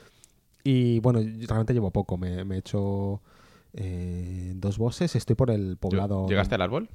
Y 0.64 1.00
bueno, 1.02 1.20
yo 1.22 1.48
realmente 1.48 1.74
llevo 1.74 1.92
poco, 1.92 2.18
me, 2.18 2.46
me 2.46 2.56
he 2.56 2.60
hecho 2.60 3.22
eh, 3.74 4.54
dos 4.56 4.78
bosses, 4.78 5.16
estoy 5.16 5.36
por 5.36 5.52
el 5.52 5.78
poblado. 5.78 6.28
¿Llegaste 6.28 6.56
al 6.56 6.62
árbol? 6.62 6.90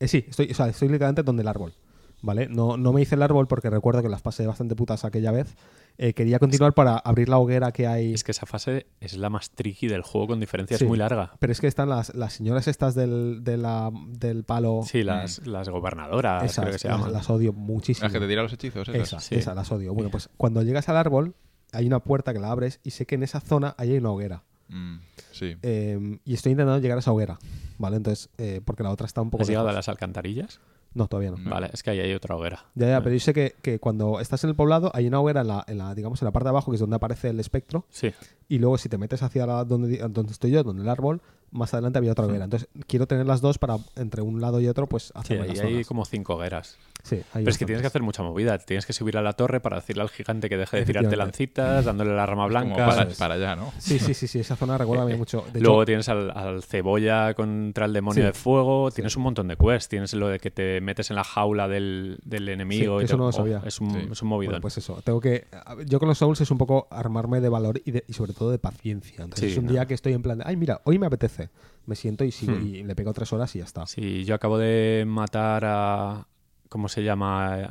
Eh, 0.00 0.08
sí, 0.08 0.24
estoy, 0.28 0.50
o 0.50 0.54
sea, 0.54 0.68
estoy 0.68 0.88
literalmente 0.88 1.22
donde 1.22 1.42
el 1.42 1.48
árbol. 1.48 1.72
¿Vale? 2.20 2.48
No, 2.48 2.76
no 2.76 2.92
me 2.92 3.00
hice 3.00 3.14
el 3.14 3.22
árbol 3.22 3.46
porque 3.46 3.70
recuerdo 3.70 4.02
que 4.02 4.08
las 4.08 4.22
pasé 4.22 4.44
bastante 4.44 4.74
putas 4.74 5.04
aquella 5.04 5.30
vez. 5.30 5.54
Eh, 6.00 6.14
quería 6.14 6.38
continuar 6.38 6.74
para 6.74 6.96
abrir 6.96 7.28
la 7.28 7.38
hoguera 7.38 7.72
que 7.72 7.88
hay. 7.88 8.14
Es 8.14 8.22
que 8.22 8.30
esa 8.30 8.46
fase 8.46 8.86
es 9.00 9.16
la 9.16 9.30
más 9.30 9.50
tricky 9.50 9.88
del 9.88 10.02
juego 10.02 10.28
con 10.28 10.38
diferencia. 10.40 10.78
Sí. 10.78 10.84
Es 10.84 10.88
muy 10.88 10.96
larga. 10.96 11.32
Pero 11.40 11.52
es 11.52 11.60
que 11.60 11.66
están 11.66 11.88
las, 11.88 12.14
las 12.14 12.34
señoras 12.34 12.68
estas 12.68 12.94
del, 12.94 13.42
de 13.42 13.56
la- 13.56 13.90
del 14.06 14.44
palo. 14.44 14.82
Sí, 14.86 15.02
las, 15.02 15.44
las 15.46 15.68
gobernadoras, 15.68 16.44
esas, 16.44 16.62
creo 16.64 16.72
que 16.72 16.78
se 16.78 16.86
las, 16.88 16.98
llaman. 16.98 17.12
las 17.12 17.28
odio 17.30 17.52
muchísimo. 17.52 18.04
Las 18.04 18.12
que 18.12 18.20
te 18.20 18.28
tiran 18.28 18.44
los 18.44 18.52
hechizos. 18.52 18.88
esas? 18.88 19.02
Esas, 19.08 19.24
Sí. 19.24 19.34
esas, 19.34 19.56
las 19.56 19.72
odio. 19.72 19.92
Bueno, 19.92 20.08
pues 20.10 20.30
cuando 20.36 20.62
llegas 20.62 20.88
al 20.88 20.96
árbol, 20.96 21.34
hay 21.72 21.86
una 21.88 21.98
puerta 21.98 22.32
que 22.32 22.38
la 22.38 22.50
abres 22.52 22.78
y 22.84 22.90
sé 22.92 23.04
que 23.04 23.16
en 23.16 23.24
esa 23.24 23.40
zona 23.40 23.74
ahí 23.76 23.90
hay 23.90 23.98
una 23.98 24.10
hoguera. 24.12 24.44
Mm, 24.68 24.98
sí. 25.32 25.56
Eh, 25.62 26.18
y 26.24 26.34
estoy 26.34 26.52
intentando 26.52 26.78
llegar 26.80 26.98
a 26.98 27.00
esa 27.00 27.10
hoguera. 27.10 27.38
¿Vale? 27.78 27.96
Entonces, 27.96 28.28
eh, 28.38 28.60
porque 28.64 28.82
la 28.84 28.90
otra 28.90 29.06
está 29.06 29.20
un 29.20 29.30
poco. 29.30 29.42
¿Has 29.42 29.48
llegado 29.48 29.68
a 29.68 29.72
las 29.72 29.88
alcantarillas? 29.88 30.60
No, 30.94 31.06
todavía 31.06 31.30
no. 31.30 31.36
Vale, 31.50 31.70
es 31.72 31.82
que 31.82 31.90
ahí 31.90 32.00
hay 32.00 32.12
otra 32.14 32.34
hoguera. 32.34 32.64
Ya, 32.74 32.88
ya, 32.88 33.00
pero 33.02 33.14
yo 33.14 33.20
sé 33.20 33.32
que, 33.34 33.54
que 33.62 33.78
cuando 33.78 34.20
estás 34.20 34.42
en 34.44 34.50
el 34.50 34.56
poblado 34.56 34.90
hay 34.94 35.06
una 35.06 35.20
hoguera 35.20 35.42
en 35.42 35.48
la, 35.48 35.64
en 35.68 35.78
la, 35.78 35.94
digamos, 35.94 36.20
en 36.22 36.26
la 36.26 36.32
parte 36.32 36.44
de 36.44 36.50
abajo, 36.50 36.70
que 36.70 36.76
es 36.76 36.80
donde 36.80 36.96
aparece 36.96 37.28
el 37.28 37.38
espectro, 37.40 37.84
Sí. 37.90 38.12
y 38.48 38.58
luego 38.58 38.78
si 38.78 38.88
te 38.88 38.98
metes 38.98 39.22
hacia 39.22 39.46
la- 39.46 39.64
donde, 39.64 39.98
donde 40.08 40.32
estoy 40.32 40.50
yo, 40.50 40.62
donde 40.64 40.82
el 40.82 40.88
árbol, 40.88 41.20
más 41.50 41.72
adelante 41.74 41.98
había 41.98 42.12
otra 42.12 42.26
hoguera. 42.26 42.44
Entonces 42.44 42.68
quiero 42.86 43.06
tener 43.06 43.26
las 43.26 43.40
dos 43.40 43.58
para 43.58 43.76
entre 43.96 44.22
un 44.22 44.40
lado 44.40 44.60
y 44.60 44.68
otro, 44.68 44.86
pues 44.88 45.04
Sí, 45.04 45.12
hacer 45.14 45.32
ahí 45.40 45.48
varias 45.48 45.64
hay 45.64 45.72
zonas. 45.72 45.86
como 45.86 46.04
cinco 46.04 46.34
hogueras. 46.34 46.76
Sí, 47.04 47.16
hay 47.16 47.44
Pero 47.44 47.50
es 47.50 47.58
que 47.58 47.64
tienes 47.64 47.80
que 47.80 47.86
hacer 47.86 48.02
mucha 48.02 48.22
movida. 48.22 48.58
Tienes 48.58 48.84
que 48.84 48.92
subir 48.92 49.16
a 49.16 49.22
la 49.22 49.32
torre 49.34 49.60
para 49.60 49.76
decirle 49.76 50.02
al 50.02 50.08
gigante 50.10 50.48
que 50.48 50.56
deje 50.56 50.78
de 50.78 50.84
tirarte 50.84 51.16
lancitas, 51.16 51.84
dándole 51.84 52.14
la 52.14 52.26
rama 52.26 52.42
Como 52.48 52.74
blanca. 52.74 52.86
para, 53.18 53.34
allá, 53.34 53.56
¿no? 53.56 53.72
Sí, 53.78 53.98
sí, 53.98 54.14
sí, 54.14 54.26
sí, 54.26 54.40
esa 54.40 54.56
zona 54.56 54.76
recuerda 54.76 55.04
a 55.04 55.06
mí 55.06 55.14
mucho. 55.16 55.44
De 55.52 55.60
Luego 55.60 55.82
hecho, 55.82 55.86
tienes 55.86 56.08
al, 56.08 56.30
al 56.36 56.62
cebolla 56.62 57.34
contra 57.34 57.86
el 57.86 57.92
demonio 57.92 58.22
Sí. 58.22 58.26
de 58.26 58.32
fuego. 58.32 58.90
Tienes 58.90 59.16
un 59.16 59.22
montón 59.22 59.48
de 59.48 59.56
quests. 59.56 59.88
Tienes 59.88 60.12
lo 60.14 60.28
de 60.28 60.38
que 60.40 60.50
te 60.50 60.80
metes 60.80 61.10
en 61.10 61.16
la 61.16 61.24
jaula 61.24 61.68
del, 61.68 62.18
del 62.24 62.48
enemigo. 62.48 62.98
Sí, 62.98 63.02
y 63.02 63.04
eso 63.04 63.14
te- 63.14 63.18
no 63.18 63.24
lo 63.24 63.28
oh, 63.28 63.32
sabía. 63.32 63.62
es, 63.64 63.80
un, 63.80 63.90
Sí. 63.92 64.08
es 64.12 64.22
un 64.22 64.28
movidón. 64.28 64.52
bueno, 64.54 64.62
pues 64.62 64.76
eso, 64.78 65.00
tengo 65.04 65.20
que... 65.20 65.46
Yo 65.86 65.98
con 66.00 66.08
los 66.08 66.18
Souls 66.18 66.40
es 66.40 66.50
un 66.50 66.58
poco 66.58 66.88
armarme 66.90 67.40
de 67.40 67.48
valor 67.48 67.80
y, 67.84 67.92
de- 67.92 68.04
y 68.08 68.12
sobre 68.12 68.32
todo 68.32 68.50
de 68.50 68.58
paciencia. 68.58 69.22
Entonces 69.22 69.46
Sí, 69.46 69.52
es 69.52 69.58
un 69.58 69.66
no. 69.66 69.72
día 69.72 69.86
que 69.86 69.94
estoy 69.94 70.12
en 70.14 70.22
plan 70.22 70.38
de, 70.38 70.44
ay, 70.46 70.56
mira, 70.56 70.80
hoy 70.84 70.98
me 70.98 71.06
apetece. 71.06 71.37
Me 71.86 71.94
siento 71.96 72.24
y 72.24 72.32
sigo 72.32 72.52
Hmm. 72.54 72.66
y 72.66 72.82
le 72.84 72.94
pego 72.94 73.12
tres 73.14 73.32
horas 73.32 73.54
y 73.56 73.60
ya 73.60 73.64
está. 73.64 73.86
Sí, 73.86 74.24
yo 74.24 74.34
acabo 74.34 74.58
de 74.58 75.04
matar 75.06 75.64
a. 75.66 76.26
¿Cómo 76.68 76.88
se 76.88 77.02
llama? 77.02 77.70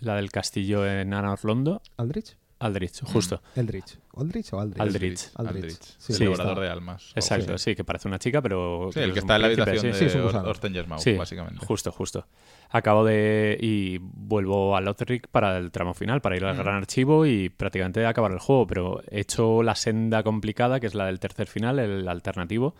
La 0.00 0.16
del 0.16 0.30
castillo 0.30 0.86
en 0.86 1.14
Ana 1.14 1.32
Orlondo. 1.32 1.80
¿Aldrich? 1.96 2.36
Aldrich, 2.64 3.02
justo. 3.04 3.42
¿Eldrich? 3.56 3.98
¿Aldrich 4.16 4.52
o 4.52 4.60
Aldrich? 4.60 4.80
Aldrich. 4.80 5.30
Aldrich. 5.34 5.78
Sí, 5.98 6.12
el 6.12 6.18
sí, 6.18 6.24
devorador 6.24 6.52
está. 6.52 6.60
de 6.62 6.68
almas. 6.70 7.12
Exacto, 7.14 7.58
sí, 7.58 7.74
que 7.74 7.84
parece 7.84 8.08
una 8.08 8.18
chica, 8.18 8.40
pero. 8.40 8.90
Sí, 8.92 9.00
el 9.00 9.12
que 9.12 9.18
está 9.20 9.36
en 9.36 9.42
la 9.42 9.46
habitación 9.48 9.92
de. 9.92 10.38
Orstenjesmau, 10.48 10.98
Sí, 10.98 11.14
básicamente. 11.14 11.64
Justo, 11.66 11.90
justo. 11.92 12.26
Acabo 12.70 13.04
de. 13.04 13.58
Y 13.60 13.98
vuelvo 14.00 14.76
a 14.76 14.80
Lothric 14.80 15.28
para 15.28 15.58
el 15.58 15.70
tramo 15.70 15.94
final, 15.94 16.20
para 16.20 16.36
ir 16.36 16.44
al 16.44 16.54
Mm. 16.54 16.58
gran 16.58 16.74
archivo 16.76 17.26
y 17.26 17.48
prácticamente 17.48 18.04
acabar 18.06 18.32
el 18.32 18.38
juego. 18.38 18.66
Pero 18.66 19.02
he 19.10 19.20
hecho 19.20 19.62
la 19.62 19.74
senda 19.74 20.22
complicada, 20.22 20.78
que 20.80 20.86
es 20.86 20.94
la 20.94 21.06
del 21.06 21.18
tercer 21.20 21.46
final, 21.48 21.78
el 21.78 22.08
alternativo. 22.08 22.74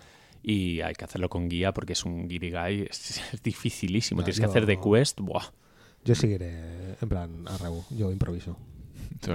Y 0.45 0.81
hay 0.81 0.95
que 0.95 1.05
hacerlo 1.05 1.29
con 1.29 1.49
guía 1.49 1.73
porque 1.73 1.93
es 1.93 2.05
un 2.05 2.27
guirigay. 2.29 2.83
Es, 2.91 3.21
es 3.33 3.43
dificilísimo. 3.43 4.21
No, 4.21 4.25
Tienes 4.25 4.39
yo- 4.39 4.43
que 4.45 4.51
hacer 4.51 4.67
de 4.67 4.79
quest. 4.81 5.21
Buah, 5.21 5.45
Yo 6.05 6.15
seguiré 6.17 6.97
en 7.01 7.09
plan 7.09 7.45
a 7.47 7.57
Rebu. 7.59 7.85
Yo 7.91 8.11
improviso. 8.11 8.57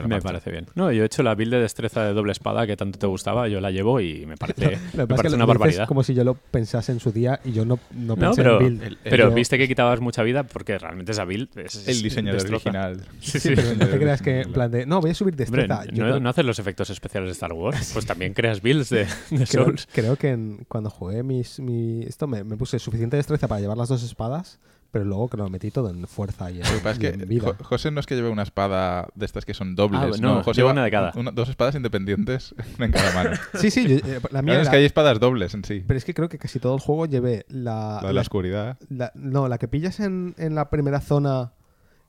Me 0.08 0.22
parece 0.22 0.52
bien. 0.52 0.66
No, 0.76 0.92
yo 0.92 1.04
he 1.04 1.06
hecho 1.06 1.24
la 1.24 1.36
build 1.36 1.52
de 1.54 1.60
destreza 1.60 2.04
de 2.04 2.13
doble 2.13 2.32
espada 2.32 2.66
que 2.68 2.76
tanto 2.78 3.00
te 3.00 3.08
gustaba. 3.08 3.48
Yo 3.48 3.62
la 3.62 3.72
llevo 3.72 4.00
y 4.02 4.26
me 4.26 4.38
parece, 4.38 4.62
que 4.70 4.78
me 4.98 5.04
es 5.04 5.08
parece 5.08 5.30
que 5.30 5.36
una 5.36 5.46
barbaridad. 5.46 5.88
como 5.88 6.04
si 6.04 6.13
yo 6.13 6.24
lo 6.24 6.34
pensase 6.36 6.92
en 6.92 7.00
su 7.00 7.12
día 7.12 7.40
y 7.44 7.52
yo 7.54 7.66
no, 7.66 7.80
no 7.94 8.16
No, 8.16 8.16
pensé 8.16 8.42
pero, 8.44 8.60
en 8.62 8.66
build. 8.66 8.84
el- 8.84 8.98
pero 9.04 9.30
Yo- 9.30 9.36
viste 9.36 9.58
que 9.58 9.68
quitabas 9.68 10.00
mucha 10.02 10.24
vida 10.24 10.44
porque 10.44 10.78
realmente 10.78 11.12
esa 11.12 11.26
build 11.26 11.50
es, 11.58 11.88
El 11.88 11.96
es- 11.98 12.04
diseñador 12.04 12.42
destroza. 12.42 12.70
original. 12.70 13.02
Sí, 13.20 13.32
Sí, 13.32 13.40
sí. 13.40 13.52
pero 13.56 13.74
no 13.76 13.88
te 13.88 13.98
creas 13.98 14.22
que 14.22 14.42
en 14.42 14.54
plan 14.54 14.72
de, 14.72 14.86
no, 14.86 15.02
voy 15.02 15.12
a 15.12 15.13
subir 15.13 15.34
Hombre, 15.34 15.46
destreza. 15.68 15.86
Yo 15.94 16.04
no, 16.04 16.10
no- 16.12 16.20
no 16.20 16.30
haces 16.30 16.46
los 16.46 16.60
efectos 16.60 16.90
especiales 16.90 17.28
de 17.28 17.34
Star 17.34 17.54
Wars, 17.54 17.90
pues 17.94 18.06
también 18.06 18.34
creas 18.34 18.62
builds 18.62 18.90
de, 18.90 19.06
de 19.06 19.46
creo, 19.48 19.66
Souls. 19.66 19.88
creo 19.92 20.16
que 20.16 20.30
en- 20.32 20.66
cuando 20.68 20.90
jugué 20.90 21.24
mis, 21.24 21.60
mi, 21.60 22.04
esto 22.04 22.28
me, 22.28 22.44
me 22.44 22.58
puse 22.58 22.80
suficiente 22.80 23.18
destreza 23.18 23.48
para 23.48 23.62
llevar 23.62 23.78
las 23.78 23.90
dos 23.90 24.04
espadas, 24.04 24.60
pero 24.91 25.06
luego 25.06 25.28
que 25.30 25.38
lo 25.38 25.50
metí 25.50 25.69
todo 25.71 25.89
en 25.89 26.08
fuerza 26.08 26.50
y 26.52 26.58
en, 26.62 26.63
Lo 26.63 26.69
que 26.71 26.80
pasa 26.80 27.00
y 27.02 27.06
es 27.08 27.13
en 27.13 27.19
que 27.19 27.26
vida. 27.26 27.45
Jo- 27.58 27.63
José 27.63 27.91
no 27.91 28.00
es 28.00 28.06
que 28.06 28.15
lleve 28.15 28.30
una 28.30 28.43
espada 28.43 29.08
de 29.15 29.26
estas 29.26 29.45
que 29.45 29.54
son 29.54 29.76
dobles, 29.76 30.02
Ah, 30.02 30.08
no, 30.21 30.36
no, 30.36 30.43
José 30.43 30.62
lleva 30.62 30.71
una 30.71 30.84
de 30.84 30.91
cada. 30.91 31.12
una- 31.15 31.32
dos 31.32 31.50
espadas 31.50 31.76
independientes 31.76 32.56
en 32.80 32.91
cada 32.91 33.13
mano. 33.13 33.36
Sí, 33.56 33.69
sí, 33.71 33.88
yo- 33.88 33.95
eh, 33.97 34.19
la 34.32 34.41
mía 34.41 34.54
Claro, 34.54 34.62
es 34.63 34.69
que 34.69 34.76
hay 34.78 34.86
espadas 34.86 35.19
dobles 35.19 35.54
en 35.54 35.63
sí. 35.63 35.84
Pero 35.86 35.97
es 35.97 36.06
que 36.06 36.13
creo 36.13 36.30
que 36.30 36.38
casi 36.38 36.60
todo 36.60 36.76
el 36.76 36.82
juego 36.82 37.06
lleve 37.06 37.45
la... 37.50 38.00
La 38.02 38.08
de 38.08 38.13
la 38.13 38.21
oscuridad. 38.21 38.78
la- 38.89 39.12
no, 39.15 39.47
la 39.47 39.58
que 39.58 39.67
pillas 39.67 40.00
en, 40.00 40.34
en 40.38 40.56
la 40.56 40.69
primera 40.69 41.02
zona, 41.02 41.54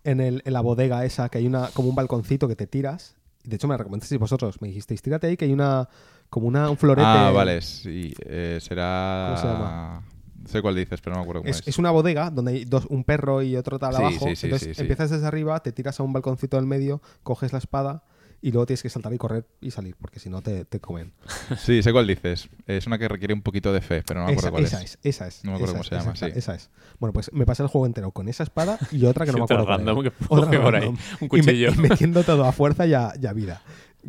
en, 0.04 0.20
el, 0.20 0.42
en 0.44 0.52
la 0.52 0.60
bodega 0.60 1.04
esa, 1.04 1.28
que 1.28 1.38
hay 1.38 1.46
una 1.46 1.68
como 1.74 1.88
un 1.88 1.94
balconcito 1.94 2.48
que 2.48 2.56
te 2.56 2.66
tiras. 2.66 3.16
De 3.44 3.56
hecho, 3.56 3.66
me 3.66 3.72
la 3.74 3.78
recomendasteis 3.78 4.18
vosotros. 4.20 4.60
Me 4.60 4.68
dijisteis, 4.68 5.00
tírate 5.00 5.26
ahí, 5.26 5.36
que 5.36 5.46
hay 5.46 5.52
una 5.52 5.88
como 6.30 6.46
una, 6.46 6.68
un 6.68 6.76
florete. 6.76 7.06
Ah, 7.06 7.30
vale, 7.34 7.62
sí. 7.62 8.12
eh, 8.26 8.58
será. 8.60 9.26
¿Cómo 9.34 9.40
se 9.40 9.46
llama? 9.46 10.02
Sé 10.48 10.62
cuál 10.62 10.74
dices, 10.74 11.00
pero 11.00 11.14
no 11.14 11.20
me 11.20 11.22
acuerdo 11.24 11.42
cómo 11.42 11.50
Es, 11.50 11.60
es. 11.60 11.68
es 11.68 11.78
una 11.78 11.90
bodega 11.90 12.30
donde 12.30 12.52
hay 12.52 12.64
dos, 12.64 12.86
un 12.86 13.04
perro 13.04 13.42
y 13.42 13.56
otro 13.56 13.78
tal 13.78 13.94
Sí, 13.94 14.00
abajo. 14.02 14.26
sí, 14.28 14.36
sí, 14.36 14.46
Entonces 14.46 14.68
sí, 14.68 14.74
sí. 14.74 14.80
empiezas 14.80 15.10
desde 15.10 15.26
arriba, 15.26 15.60
te 15.62 15.72
tiras 15.72 15.98
a 16.00 16.02
un 16.02 16.12
balconcito 16.12 16.56
del 16.56 16.66
medio, 16.66 17.02
coges 17.22 17.52
la 17.52 17.58
espada 17.58 18.02
y 18.40 18.52
luego 18.52 18.66
tienes 18.66 18.82
que 18.82 18.88
saltar 18.88 19.12
y 19.12 19.18
correr 19.18 19.46
y 19.60 19.72
salir, 19.72 19.96
porque 20.00 20.20
si 20.20 20.30
no 20.30 20.40
te, 20.42 20.64
te 20.64 20.78
comen. 20.80 21.12
Sí, 21.58 21.82
sé 21.82 21.92
cuál 21.92 22.06
dices. 22.06 22.48
Es 22.66 22.86
una 22.86 22.96
que 22.98 23.08
requiere 23.08 23.34
un 23.34 23.42
poquito 23.42 23.72
de 23.72 23.80
fe, 23.80 24.02
pero 24.06 24.20
no 24.20 24.26
me 24.26 24.32
acuerdo 24.32 24.48
esa, 24.48 24.50
cuál 24.52 24.64
esa 24.64 24.82
es. 24.82 24.92
es. 24.92 24.98
esa 25.02 25.26
es. 25.26 25.44
No 25.44 25.50
me 25.50 25.56
acuerdo 25.56 25.74
esa 25.74 25.78
cómo 25.78 25.82
es, 25.82 25.88
se 25.88 25.94
llama, 25.96 26.12
esa, 26.14 26.26
sí. 26.26 26.38
Esa 26.38 26.54
es. 26.54 26.70
Bueno, 27.00 27.12
pues 27.12 27.32
me 27.32 27.44
pasé 27.46 27.62
el 27.64 27.68
juego 27.68 27.86
entero 27.86 28.12
con 28.12 28.28
esa 28.28 28.44
espada 28.44 28.78
y 28.92 29.04
otra 29.06 29.26
que 29.26 29.32
no 29.32 29.38
me 29.38 29.44
Otra 29.44 29.56
acuerdo 29.60 29.66
cuál 29.66 29.78
random 29.96 30.02
que 30.04 30.12
Otra 30.28 30.62
por 30.62 30.76
ahí, 30.76 30.86
un 30.88 30.94
Y 31.20 31.22
me- 31.22 31.28
cuchillo. 31.28 31.72
Y, 31.72 31.78
metiendo 31.78 32.22
todo 32.22 32.44
a 32.44 32.52
fuerza 32.52 32.86
y 32.86 32.94
a, 32.94 33.12
y 33.20 33.26
a 33.26 33.32
vida. 33.32 33.60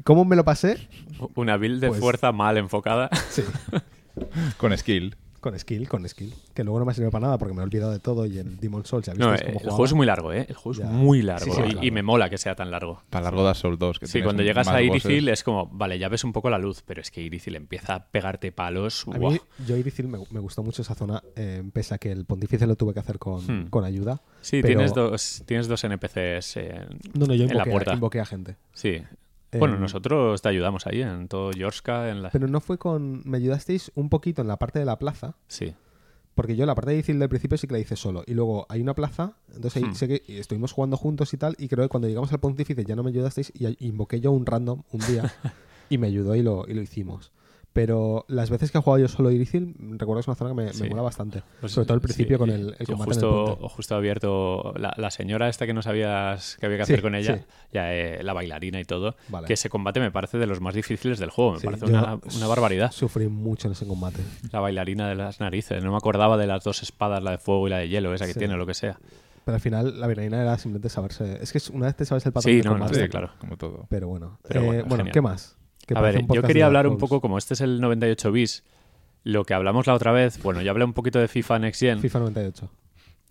¿Cómo 0.03 0.23
me 0.23 0.35
lo 0.35 0.45
pasé? 0.45 0.87
Una 1.35 1.57
build 1.57 1.81
de 1.81 1.87
Pues- 1.87 1.99
fuerza 1.99 2.31
mal 2.31 2.57
enfocada. 2.57 3.09
Sí. 3.31 3.41
Con 4.57 4.77
skill. 4.77 5.15
Con 5.39 5.57
skill, 5.57 5.87
con 5.87 6.07
skill. 6.07 6.33
Que 6.53 6.63
luego 6.63 6.79
no 6.79 6.85
me 6.85 6.91
ha 6.91 6.93
servido 6.95 7.11
para 7.11 7.27
nada 7.27 7.37
porque 7.37 7.53
me 7.53 7.61
he 7.61 7.63
olvidado 7.63 7.91
de 7.91 7.99
todo 7.99 8.25
y 8.25 8.37
el 8.37 8.57
Demon 8.57 8.85
Souls 8.85 9.05
ya 9.05 9.13
No, 9.13 9.33
eh, 9.33 9.39
el 9.47 9.57
juego 9.69 9.85
es 9.85 9.93
muy 9.93 10.05
largo, 10.05 10.33
¿eh? 10.33 10.45
El 10.49 10.55
juego 10.55 10.81
es 10.81 10.87
muy 10.89 11.21
largo 11.21 11.45
Sí, 11.45 11.51
sí, 11.51 11.61
y, 11.61 11.71
claro. 11.71 11.87
y 11.87 11.91
me 11.91 12.03
mola 12.03 12.29
que 12.29 12.37
sea 12.37 12.55
tan 12.55 12.71
largo. 12.71 13.01
Para 13.09 13.23
largo 13.25 13.43
Dark 13.43 13.55
Souls 13.55 13.79
2. 13.79 13.99
Que 13.99 14.07
Sí, 14.07 14.21
cuando 14.21 14.43
llegas 14.43 14.67
a 14.67 14.71
bosses. 14.73 14.85
Irithil 14.87 15.29
es 15.29 15.43
como, 15.43 15.67
vale, 15.67 15.97
ya 15.97 16.09
ves 16.09 16.23
un 16.23 16.33
poco 16.33 16.49
la 16.49 16.57
luz, 16.57 16.83
pero 16.85 17.01
es 17.01 17.09
que 17.11 17.21
Irithil 17.21 17.55
empieza 17.55 17.95
a 17.95 18.05
pegarte 18.07 18.51
palos. 18.51 19.05
A 19.13 19.17
¡guau! 19.17 19.31
mí, 19.33 19.39
yo 19.65 19.77
Irithil 19.77 20.07
me, 20.07 20.19
me 20.31 20.39
gustó 20.39 20.63
mucho 20.63 20.81
esa 20.81 20.95
zona, 20.95 21.23
eh, 21.35 21.63
pese 21.71 21.95
a 21.95 21.97
que 21.97 22.11
el 22.11 22.25
pontífice 22.25 22.67
lo 22.67 22.75
tuve 22.75 22.93
que 22.93 22.99
hacer 22.99 23.17
con, 23.19 23.39
Hmm. 23.45 23.69
con 23.69 23.83
ayuda. 23.85 24.21
Sí, 24.41 24.61
pero- 24.61 24.67
tienes, 24.75 24.93
dos, 24.93 25.43
tienes 25.45 25.67
dos 25.67 25.83
NPCs. 25.83 26.57
en- 26.57 26.99
No, 27.13 27.25
no, 27.27 27.33
yo 27.33 27.45
En 27.45 27.57
la 27.57 27.65
puerta. 27.65 27.93
invoqué 27.93 28.19
a 28.19 28.25
gente. 28.25 28.55
Sí. 28.73 29.01
Bueno, 29.57 29.75
Em, 29.75 29.81
nosotros 29.81 30.41
te 30.41 30.49
ayudamos 30.49 30.85
ahí 30.85 31.01
en 31.01 31.27
todo 31.27 31.51
Yorska, 31.51 32.09
en 32.11 32.21
la... 32.21 32.29
Pero 32.29 32.47
no 32.47 32.59
fue 32.61 32.77
con... 32.77 33.21
Me 33.25 33.37
ayudasteis 33.37 33.91
un 33.95 34.09
poquito 34.09 34.41
en 34.43 34.47
la 34.47 34.57
parte 34.57 34.77
de 34.79 34.85
la 34.85 34.99
plaza, 34.99 35.35
Sí. 35.47 35.73
porque 36.35 36.55
yo 36.55 36.65
la 36.67 36.75
parte 36.75 36.91
difícil 36.91 37.17
del 37.19 37.29
principio 37.29 37.57
sí 37.57 37.65
que 37.67 37.73
la 37.73 37.79
hice 37.79 37.95
solo. 37.95 38.23
Y 38.27 38.33
luego 38.35 38.65
hay 38.69 38.81
una 38.81 38.93
plaza, 38.93 39.33
entonces 39.53 39.81
ahí 39.83 39.89
Hmm. 39.89 39.95
sé 39.95 40.07
que 40.07 40.39
estuvimos 40.39 40.71
jugando 40.71 40.97
juntos 40.97 41.33
y 41.33 41.37
tal, 41.37 41.55
y 41.57 41.67
creo 41.67 41.83
que 41.85 41.89
cuando 41.89 42.07
llegamos 42.07 42.31
al 42.31 42.39
pontífice 42.39 42.85
ya 42.85 42.95
no 42.95 43.01
me 43.03 43.09
ayudasteis 43.09 43.51
y 43.55 43.65
y 43.67 43.75
invoqué 43.87 44.19
yo 44.21 44.31
un 44.31 44.45
random 44.45 44.83
un 44.91 44.99
día 45.07 45.33
y 45.89 45.97
me 45.97 46.07
ayudó 46.07 46.35
y 46.35 46.43
lo, 46.43 46.65
y 46.67 46.73
lo 46.75 46.81
hicimos. 46.81 47.31
Pero 47.71 48.25
las 48.27 48.49
veces 48.49 48.71
que 48.71 48.79
he 48.79 48.81
jugado 48.81 48.99
yo 48.99 49.07
solo 49.07 49.29
Irithil, 49.29 49.75
recuerdo 49.97 50.15
que 50.15 50.19
es 50.21 50.27
una 50.27 50.35
zona 50.35 50.49
que 50.49 50.55
me, 50.55 50.63
me 50.65 50.73
Sí. 50.73 50.89
mola 50.89 51.03
bastante. 51.03 51.43
Pues, 51.59 51.71
Sobre 51.71 51.85
todo 51.85 51.93
al 51.95 52.01
principio 52.01 52.37
sí, 52.37 52.39
con 52.39 52.49
el, 52.49 52.61
combate 52.75 52.83
en 52.83 52.89
el 52.99 53.05
justo, 53.05 53.45
puente. 53.59 53.75
justo 53.75 53.95
abierto 53.95 54.73
la, 54.75 54.93
la 54.97 55.11
señora 55.11 55.47
esta 55.49 55.67
que 55.67 55.73
no 55.73 55.81
sabías 55.83 56.57
qué 56.59 56.65
había 56.65 56.79
que 56.79 56.85
Sí, 56.85 56.93
hacer 56.93 57.01
con 57.03 57.13
ella, 57.15 57.37
sí. 57.37 57.43
ya 57.71 57.93
eh, 57.93 58.23
la 58.23 58.33
bailarina 58.33 58.79
y 58.79 58.85
todo, 58.85 59.15
Vale. 59.29 59.45
que 59.47 59.53
ese 59.53 59.69
combate 59.69 59.99
me 59.99 60.11
parece 60.11 60.39
de 60.39 60.47
los 60.47 60.61
más 60.61 60.73
difíciles 60.73 61.19
del 61.19 61.29
juego, 61.29 61.53
me 61.53 61.59
Sí, 61.59 61.65
parece 61.67 61.85
una, 61.85 62.19
una 62.37 62.47
barbaridad. 62.47 62.91
Sufrí 62.91 63.27
mucho 63.27 63.67
en 63.67 63.73
ese 63.73 63.85
combate. 63.85 64.19
La 64.51 64.59
bailarina 64.59 65.07
de 65.07 65.15
las 65.15 65.39
narices, 65.39 65.83
no 65.83 65.91
me 65.91 65.97
acordaba 65.97 66.37
de 66.37 66.47
las 66.47 66.63
dos 66.63 66.81
espadas, 66.81 67.21
la 67.21 67.31
de 67.31 67.37
fuego 67.37 67.67
y 67.67 67.69
la 67.69 67.77
de 67.77 67.87
hielo, 67.89 68.13
esa 68.15 68.25
que 68.25 68.33
Sí. 68.33 68.39
tiene, 68.39 68.55
o 68.55 68.57
lo 68.57 68.65
que 68.65 68.73
sea. 68.73 68.99
Pero 69.45 69.55
al 69.55 69.61
final 69.61 69.99
la 69.99 70.07
bailarina 70.07 70.41
era 70.41 70.57
simplemente 70.57 70.89
saberse. 70.89 71.37
Es 71.41 71.51
que 71.53 71.59
una 71.73 71.85
vez 71.85 71.95
te 71.95 72.05
sabes 72.05 72.25
el 72.25 72.31
patrón 72.33 72.51
Sí, 72.51 72.57
de 72.57 72.63
no, 72.63 72.71
no, 72.73 72.79
combate, 72.79 73.03
Sí, 73.03 73.09
claro. 73.09 73.31
Como 73.39 73.57
todo. 73.57 73.85
Pero 73.89 74.07
bueno. 74.07 74.39
Pero 74.47 74.73
Eh, 74.73 74.83
bueno. 74.87 75.05
¿qué 75.13 75.21
más? 75.21 75.55
Que 75.93 75.97
A 75.97 76.01
ver, 76.01 76.17
un 76.17 76.27
yo 76.35 76.43
quería 76.43 76.67
hablar 76.67 76.85
un 76.87 76.97
poco, 76.99 77.19
como 77.19 77.37
este 77.39 77.55
es 77.55 77.61
el 77.61 77.81
98 77.81 78.31
bis, 78.31 78.63
lo 79.23 79.43
que 79.43 79.53
hablamos 79.55 79.87
la 79.87 79.95
otra 79.95 80.11
vez, 80.11 80.41
bueno, 80.43 80.61
yo 80.61 80.69
hablé 80.71 80.85
un 80.85 80.93
poquito 80.93 81.17
de 81.19 81.27
FIFA 81.27 81.57
Next 81.59 81.79
Gen, 81.81 81.99
FIFA 81.99 82.19
98. 82.19 82.69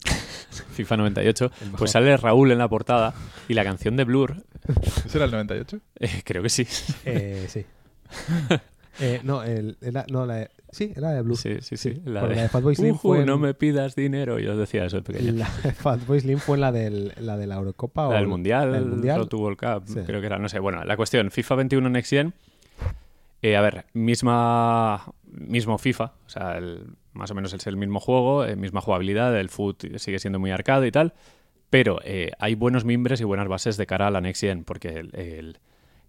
FIFA 0.72 0.96
98, 0.96 1.44
El 1.60 1.66
mejor. 1.66 1.78
pues 1.78 1.90
sale 1.92 2.16
Raúl 2.16 2.50
en 2.50 2.58
la 2.58 2.68
portada 2.68 3.14
y 3.48 3.54
la 3.54 3.62
canción 3.64 3.96
de 3.96 4.02
Blur, 4.04 4.42
¿Ese 5.06 5.18
era 5.18 5.26
el 5.26 5.30
98? 5.30 5.78
eh, 6.00 6.22
creo 6.24 6.42
que 6.42 6.48
sí. 6.50 6.66
Eh, 7.04 7.46
sí. 7.48 7.64
Eh, 9.00 9.20
no, 9.22 9.44
el, 9.44 9.76
era, 9.80 10.04
no, 10.10 10.26
la 10.26 10.34
de- 10.34 10.50
sí, 10.72 10.92
era 10.96 11.10
de 11.12 11.22
Blue. 11.22 11.36
Sí, 11.36 11.58
sí, 11.60 11.76
sí. 11.76 12.02
La 12.04 12.20
Porque 12.20 12.34
de, 12.34 12.36
la 12.36 12.42
de 12.42 12.48
Fatboy 12.48 12.74
Slim 12.74 12.94
"Ujú, 12.96 13.08
fue 13.10 13.20
en- 13.20 13.26
no 13.26 13.38
me 13.38 13.54
pidas 13.54 13.94
dinero. 13.94 14.40
Yo 14.40 14.56
decía 14.56 14.84
eso 14.86 14.96
de 14.96 15.02
pequeño. 15.02 15.32
La 15.34 15.48
de 15.62 15.72
Fatboy 15.72 16.18
Slim 16.18 16.38
fue 16.38 16.58
la, 16.58 16.72
del, 16.72 17.12
la 17.20 17.36
de 17.36 17.46
la 17.46 17.54
Eurocopa 17.54 18.08
o 18.08 18.10
La 18.10 18.16
del 18.16 18.24
el- 18.24 18.28
Mundial, 18.28 18.68
el 18.70 18.74
el 18.74 18.84
Mundial. 18.86 19.28
To 19.28 19.38
World 19.38 19.58
Cup, 19.58 19.84
Sí. 19.86 20.00
creo 20.04 20.20
que 20.20 20.26
era, 20.26 20.38
no 20.38 20.48
sé. 20.48 20.58
Bueno, 20.58 20.82
la 20.84 20.96
cuestión, 20.96 21.30
FIFA 21.30 21.54
21 21.54 21.88
Next 21.90 22.10
Gen. 22.10 22.34
eh, 23.42 23.56
a 23.56 23.60
ver, 23.60 23.86
misma, 23.92 25.12
mismo 25.24 25.78
FIFA, 25.78 26.12
o 26.26 26.28
sea, 26.28 26.58
el- 26.58 26.96
más 27.12 27.30
o 27.30 27.34
menos 27.34 27.52
es 27.52 27.66
el 27.66 27.76
mismo 27.76 28.00
juego, 28.00 28.44
eh, 28.44 28.56
misma 28.56 28.80
jugabilidad, 28.80 29.36
el 29.38 29.48
foot 29.48 29.96
sigue 29.98 30.18
siendo 30.18 30.38
muy 30.38 30.50
arcade 30.50 30.86
y 30.86 30.92
tal, 30.92 31.14
pero 31.70 32.00
eh, 32.04 32.32
hay 32.38 32.54
buenos 32.54 32.84
mimbres 32.84 33.20
y 33.20 33.24
buenas 33.24 33.48
bases 33.48 33.76
de 33.76 33.86
cara 33.86 34.06
a 34.08 34.10
la 34.10 34.20
Next 34.20 34.40
Gen, 34.42 34.64
porque 34.64 34.88
el, 34.90 35.14
el- 35.14 35.58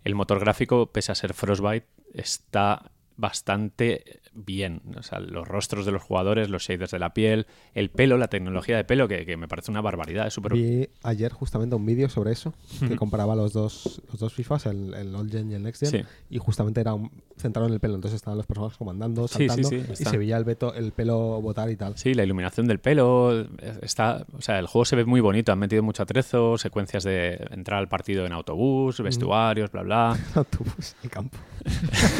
el 0.05 0.15
motor 0.15 0.39
gráfico, 0.39 0.87
pese 0.91 1.11
a 1.11 1.15
ser 1.15 1.33
Frostbite, 1.33 1.85
está 2.13 2.91
bastante 3.17 4.21
bien. 4.33 4.81
O 4.97 5.03
sea, 5.03 5.19
los 5.19 5.47
rostros 5.47 5.85
de 5.85 5.91
los 5.91 6.01
jugadores, 6.01 6.49
los 6.49 6.63
shaders 6.63 6.91
de 6.91 6.99
la 6.99 7.13
piel, 7.13 7.47
el 7.73 7.89
pelo, 7.89 8.17
la 8.17 8.27
tecnología 8.27 8.77
de 8.77 8.83
pelo, 8.83 9.07
que, 9.07 9.25
que 9.25 9.37
me 9.37 9.47
parece 9.47 9.71
una 9.71 9.81
barbaridad. 9.81 10.27
Es 10.27 10.33
súper... 10.33 10.53
Vi 10.53 10.89
ayer 11.03 11.31
justamente 11.31 11.75
un 11.75 11.85
vídeo 11.85 12.09
sobre 12.09 12.31
eso, 12.31 12.53
que 12.87 12.95
comparaba 12.95 13.35
los 13.35 13.53
dos, 13.53 14.01
los 14.09 14.19
dos 14.19 14.33
FIFAs, 14.33 14.67
el, 14.67 14.93
el 14.93 15.15
Old 15.15 15.31
Gen 15.31 15.51
y 15.51 15.55
el 15.55 15.63
Next 15.63 15.81
Gen, 15.81 15.91
Sí. 15.91 16.07
y 16.29 16.37
justamente 16.37 16.81
era 16.81 16.93
un, 16.93 17.11
centrado 17.37 17.67
en 17.67 17.73
el 17.73 17.79
pelo. 17.79 17.95
Entonces 17.95 18.17
estaban 18.17 18.37
los 18.37 18.45
personajes 18.45 18.77
comandando, 18.77 19.27
sí, 19.27 19.47
saltando, 19.47 19.69
sí, 19.69 19.83
y 19.91 19.95
se 19.95 20.17
veía 20.17 20.37
el, 20.37 20.43
veto, 20.43 20.73
el 20.73 20.91
pelo 20.91 21.41
botar 21.41 21.69
y 21.69 21.75
tal. 21.75 21.97
Sí, 21.97 22.13
la 22.13 22.23
iluminación 22.23 22.67
del 22.67 22.79
pelo 22.79 23.47
está, 23.81 24.25
o 24.33 24.41
sea, 24.41 24.59
el 24.59 24.67
juego 24.67 24.85
se 24.85 24.95
ve 24.95 25.05
muy 25.05 25.21
bonito, 25.21 25.51
han 25.51 25.59
metido 25.59 25.83
mucho 25.83 26.03
atrezo, 26.03 26.57
secuencias 26.57 27.03
de 27.03 27.47
entrar 27.51 27.79
al 27.79 27.87
partido 27.87 28.25
en 28.25 28.33
autobús, 28.33 29.01
vestuarios, 29.01 29.71
bla 29.71 29.83
bla. 29.83 30.19
Autobús 30.35 30.95
y 31.03 31.07
campo. 31.07 31.37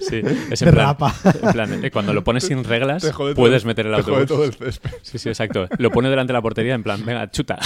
Sí, 0.00 0.20
es 0.50 0.60
De 0.60 0.66
en 0.66 0.74
plan, 0.74 0.86
rapa. 0.86 1.14
en 1.42 1.52
plan, 1.52 1.84
eh, 1.84 1.90
cuando 1.90 2.12
lo 2.12 2.24
pones 2.24 2.44
sin 2.44 2.64
reglas, 2.64 3.02
Te 3.02 3.12
jode 3.12 3.34
todo 3.34 3.42
puedes 3.42 3.64
meter 3.64 3.86
el 3.86 3.96
te 3.96 4.02
jode 4.02 4.26
todo 4.26 4.44
el 4.44 4.52
césped. 4.52 4.90
Sí, 5.02 5.18
sí, 5.18 5.28
exacto. 5.28 5.68
Lo 5.78 5.90
pone 5.90 6.10
delante 6.10 6.32
de 6.32 6.38
la 6.38 6.42
portería 6.42 6.74
en 6.74 6.82
plan, 6.82 7.04
venga, 7.04 7.30
chuta. 7.30 7.58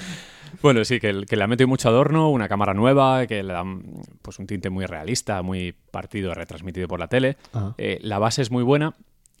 bueno, 0.62 0.84
sí, 0.84 1.00
que, 1.00 1.24
que 1.28 1.36
le 1.36 1.44
ha 1.44 1.46
metido 1.46 1.68
mucho 1.68 1.88
adorno, 1.88 2.30
una 2.30 2.48
cámara 2.48 2.74
nueva, 2.74 3.26
que 3.26 3.42
le 3.42 3.52
da 3.52 3.64
mm, 3.64 4.02
pues, 4.22 4.38
un 4.38 4.46
tinte 4.46 4.70
muy 4.70 4.86
realista, 4.86 5.42
muy 5.42 5.74
partido, 5.90 6.34
retransmitido 6.34 6.88
por 6.88 7.00
la 7.00 7.08
tele. 7.08 7.36
Eh, 7.78 7.98
la 8.02 8.18
base 8.18 8.42
es 8.42 8.50
muy 8.50 8.62
buena 8.62 8.94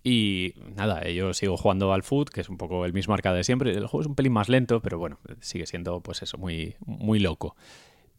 y 0.04 0.54
nada, 0.76 1.02
eh, 1.02 1.14
yo 1.14 1.34
sigo 1.34 1.56
jugando 1.56 1.92
al 1.92 2.02
foot, 2.02 2.30
que 2.30 2.40
es 2.40 2.48
un 2.48 2.56
poco 2.56 2.84
el 2.84 2.92
mismo 2.92 3.14
arcade 3.14 3.38
de 3.38 3.44
siempre. 3.44 3.72
El 3.72 3.86
juego 3.86 4.02
es 4.02 4.06
un 4.06 4.14
pelín 4.14 4.32
más 4.32 4.48
lento, 4.48 4.80
pero 4.80 4.98
bueno, 4.98 5.18
sigue 5.40 5.66
siendo 5.66 6.00
pues 6.00 6.22
eso, 6.22 6.38
muy, 6.38 6.76
muy 6.86 7.18
loco. 7.18 7.56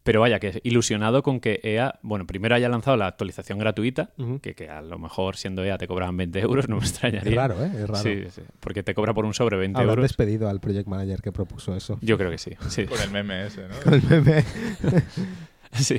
Pero 0.02 0.20
vaya, 0.20 0.40
que 0.40 0.60
ilusionado 0.64 1.22
con 1.22 1.40
que 1.40 1.60
EA, 1.62 1.98
bueno, 2.02 2.26
primero 2.26 2.54
haya 2.54 2.70
lanzado 2.70 2.96
la 2.96 3.06
actualización 3.06 3.58
gratuita, 3.58 4.10
que, 4.40 4.54
que 4.54 4.68
a 4.70 4.80
lo 4.80 4.98
mejor 4.98 5.36
siendo 5.36 5.62
EA 5.62 5.76
te 5.76 5.86
cobran 5.86 6.16
20 6.16 6.38
euros, 6.40 6.68
no 6.70 6.76
me 6.76 6.82
extrañaría. 6.82 7.30
Es 7.30 7.36
raro, 7.36 7.62
¿eh? 7.62 7.70
Es 7.74 7.88
raro. 7.88 8.02
Sí, 8.02 8.24
sí, 8.30 8.42
porque 8.60 8.82
te 8.82 8.94
cobra 8.94 9.12
por 9.12 9.26
un 9.26 9.34
sobre 9.34 9.58
20 9.58 9.78
Habrán 9.78 9.90
euros. 9.90 10.02
despedido 10.04 10.48
al 10.48 10.58
project 10.58 10.88
manager 10.88 11.20
que 11.20 11.32
propuso 11.32 11.76
eso. 11.76 11.98
Yo 12.00 12.16
creo 12.16 12.30
que 12.30 12.38
sí. 12.38 12.52
Sí, 12.68 12.86
Con 12.86 13.00
el 13.00 13.10
meme 13.10 13.46
ese, 13.46 13.68
¿no? 13.68 13.74
Con 13.84 13.94
el 13.94 14.02
meme. 14.02 14.42
sí. 15.72 15.98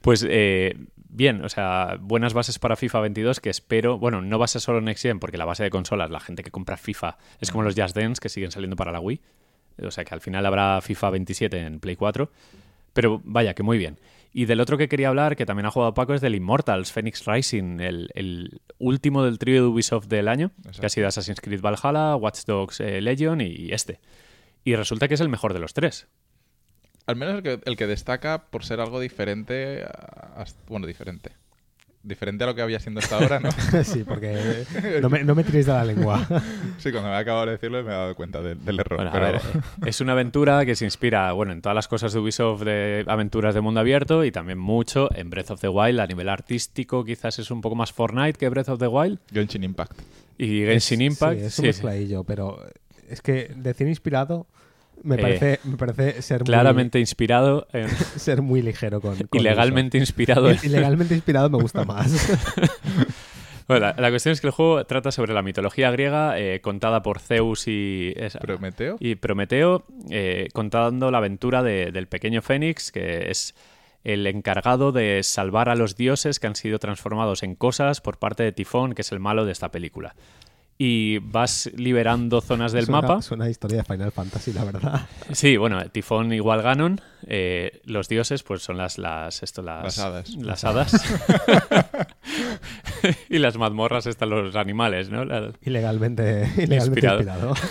Pues 0.00 0.26
eh, 0.28 0.76
bien, 1.08 1.44
o 1.44 1.48
sea, 1.48 1.98
buenas 2.00 2.34
bases 2.34 2.58
para 2.58 2.74
FIFA 2.76 3.00
22 3.00 3.40
que 3.40 3.50
espero, 3.50 3.98
bueno, 3.98 4.20
no 4.20 4.38
va 4.38 4.44
a 4.46 4.48
ser 4.48 4.60
solo 4.60 4.80
Next 4.80 5.02
Gen 5.02 5.20
porque 5.20 5.38
la 5.38 5.44
base 5.44 5.62
de 5.62 5.70
consolas, 5.70 6.10
la 6.10 6.20
gente 6.20 6.42
que 6.42 6.50
compra 6.50 6.76
FIFA 6.76 7.18
es 7.40 7.50
como 7.52 7.62
los 7.62 7.74
Just 7.76 7.96
Dance 7.96 8.20
que 8.20 8.28
siguen 8.28 8.50
saliendo 8.50 8.76
para 8.76 8.90
la 8.90 8.98
Wii. 9.00 9.20
O 9.82 9.90
sea 9.90 10.04
que 10.04 10.14
al 10.14 10.20
final 10.20 10.44
habrá 10.46 10.80
FIFA 10.80 11.10
27 11.10 11.58
en 11.60 11.80
Play 11.80 11.96
4. 11.96 12.30
Pero 12.96 13.20
vaya, 13.24 13.54
que 13.54 13.62
muy 13.62 13.78
bien. 13.78 13.98
Y 14.32 14.46
del 14.46 14.60
otro 14.60 14.76
que 14.76 14.88
quería 14.88 15.08
hablar, 15.08 15.36
que 15.36 15.46
también 15.46 15.66
ha 15.66 15.70
jugado 15.70 15.94
Paco, 15.94 16.14
es 16.14 16.20
del 16.20 16.34
Immortals, 16.34 16.90
Phoenix 16.92 17.24
Rising, 17.26 17.80
el, 17.80 18.08
el 18.14 18.60
último 18.78 19.22
del 19.22 19.38
trío 19.38 19.62
de 19.62 19.68
Ubisoft 19.68 20.06
del 20.08 20.28
año, 20.28 20.50
que 20.80 20.86
ha 20.86 20.88
sido 20.88 21.06
Assassin's 21.06 21.40
Creed 21.40 21.60
Valhalla, 21.60 22.16
Watch 22.16 22.44
Dogs 22.46 22.80
eh, 22.80 23.00
Legion 23.00 23.40
y 23.40 23.72
este. 23.72 24.00
Y 24.64 24.74
resulta 24.74 25.08
que 25.08 25.14
es 25.14 25.20
el 25.20 25.28
mejor 25.28 25.52
de 25.54 25.60
los 25.60 25.72
tres. 25.74 26.06
Al 27.06 27.16
menos 27.16 27.36
el 27.36 27.42
que, 27.42 27.60
el 27.64 27.76
que 27.76 27.86
destaca 27.86 28.46
por 28.50 28.64
ser 28.64 28.80
algo 28.80 28.98
diferente. 29.00 29.84
a- 29.84 30.44
bueno, 30.68 30.86
diferente. 30.86 31.32
Diferente 32.06 32.44
a 32.44 32.46
lo 32.46 32.54
que 32.54 32.62
había 32.62 32.78
siendo 32.78 33.00
hasta 33.00 33.16
ahora, 33.16 33.40
¿no? 33.40 33.50
sí, 33.84 34.04
porque 34.04 34.64
no 35.02 35.10
me, 35.10 35.24
no 35.24 35.34
me 35.34 35.42
tiréis 35.42 35.66
de 35.66 35.72
la 35.72 35.84
lengua. 35.84 36.26
Sí, 36.78 36.92
cuando 36.92 37.08
me 37.08 37.16
he 37.16 37.18
acabado 37.18 37.46
de 37.46 37.52
decirlo 37.52 37.82
me 37.82 37.90
he 37.90 37.94
dado 37.94 38.14
cuenta 38.14 38.40
del, 38.42 38.62
del 38.64 38.78
error. 38.78 38.96
Bueno, 38.98 39.10
a 39.10 39.12
pero 39.14 39.24
ver, 39.26 39.36
eh, 39.36 39.60
es 39.86 40.00
una 40.00 40.12
aventura 40.12 40.64
que 40.66 40.76
se 40.76 40.84
inspira, 40.84 41.32
bueno, 41.32 41.52
en 41.52 41.62
todas 41.62 41.74
las 41.74 41.88
cosas 41.88 42.12
de 42.12 42.18
Ubisoft 42.20 42.62
de 42.62 43.02
aventuras 43.08 43.54
de 43.54 43.60
mundo 43.62 43.80
abierto 43.80 44.24
y 44.24 44.30
también 44.30 44.58
mucho 44.58 45.08
en 45.16 45.30
Breath 45.30 45.50
of 45.52 45.60
the 45.60 45.68
Wild 45.68 45.98
a 46.00 46.06
nivel 46.06 46.28
artístico, 46.28 47.04
quizás 47.04 47.38
es 47.38 47.50
un 47.50 47.60
poco 47.62 47.74
más 47.76 47.92
Fortnite 47.92 48.34
que 48.38 48.48
Breath 48.50 48.68
of 48.68 48.78
the 48.78 48.86
Wild 48.88 49.18
Genshin 49.32 49.64
Impact. 49.64 49.98
y 50.38 50.60
Genshin 50.66 51.00
Es- 51.02 51.12
Impact. 51.14 51.38
Sí, 51.40 51.44
es 51.46 51.58
un 51.58 51.62
sí. 51.62 51.66
mezcladillo, 51.68 52.24
pero 52.24 52.62
es 53.08 53.20
que 53.22 53.50
decir 53.56 53.88
inspirado 53.88 54.46
me 55.02 55.16
Eh, 55.16 55.18
parece, 55.18 55.60
me 55.64 55.76
parece 55.76 56.22
ser, 56.22 56.42
claramente 56.42 56.98
inspirado, 57.00 57.66
en- 57.72 57.88
ser 58.16 58.42
muy 58.42 58.62
ligero 58.62 59.00
con, 59.00 59.16
con 59.16 59.40
ilegalmente 59.40 59.98
inspirado. 59.98 60.50
Ilegalmente 60.62 61.14
inspirado 61.14 61.50
me 61.50 61.58
gusta 61.58 61.84
más. 61.84 62.12
Bueno, 63.68 63.86
la, 63.86 63.94
la 63.98 64.10
cuestión 64.10 64.32
es 64.32 64.40
que 64.40 64.46
el 64.46 64.52
juego 64.52 64.84
trata 64.86 65.10
sobre 65.10 65.34
la 65.34 65.42
mitología 65.42 65.90
griega 65.90 66.38
eh, 66.38 66.60
contada 66.60 67.02
por 67.02 67.18
Zeus 67.18 67.66
y, 67.66 68.12
esa- 68.16 68.38
Prometeo. 68.38 68.96
y 69.00 69.16
Prometeo, 69.16 69.84
eh, 70.08 70.46
contando 70.52 71.10
la 71.10 71.18
aventura 71.18 71.64
de- 71.64 71.90
del 71.90 72.06
pequeño 72.06 72.42
Fénix, 72.42 72.92
que 72.92 73.28
es 73.28 73.56
el 74.04 74.24
encargado 74.28 74.92
de 74.92 75.20
salvar 75.24 75.68
a 75.68 75.74
los 75.74 75.96
dioses 75.96 76.38
que 76.38 76.46
han 76.46 76.54
sido 76.54 76.78
transformados 76.78 77.42
en 77.42 77.56
cosas 77.56 78.00
por 78.00 78.18
parte 78.20 78.44
de 78.44 78.52
Tifón, 78.52 78.92
que 78.94 79.02
es 79.02 79.10
el 79.10 79.18
malo 79.18 79.44
de 79.44 79.50
esta 79.50 79.72
película. 79.72 80.14
Y 80.78 81.18
vas 81.20 81.70
liberando 81.74 82.42
zonas 82.42 82.72
del 82.72 82.84
Suena- 82.84 83.00
mapa. 83.00 83.22
Suena 83.22 83.46
a 83.46 83.50
historia 83.50 83.78
de 83.78 83.84
Final 83.84 84.12
Fantasy, 84.12 84.52
la 84.52 84.64
verdad. 84.64 85.06
Sí, 85.32 85.56
bueno, 85.56 85.82
Tifón 85.90 86.34
igual 86.34 86.60
Ganon. 86.60 87.00
eh, 87.26 87.80
los 87.84 88.08
dioses, 88.08 88.42
pues 88.42 88.62
son 88.62 88.76
las 88.76 88.98
las 88.98 89.42
esto 89.42 89.62
las, 89.62 89.84
Las 89.84 89.98
hadas. 89.98 90.34
Las 90.36 90.64
hadas. 90.64 90.92
y 93.30 93.38
las 93.38 93.56
mazmorras 93.56 94.06
están 94.06 94.30
los 94.30 94.54
animales, 94.56 95.10
¿no? 95.10 95.24
La- 95.24 95.52
Ilegalmente, 95.62 96.42
ilegalmente 96.56 96.74
Inspirado. 96.74 97.20
inspirado. 97.20 97.54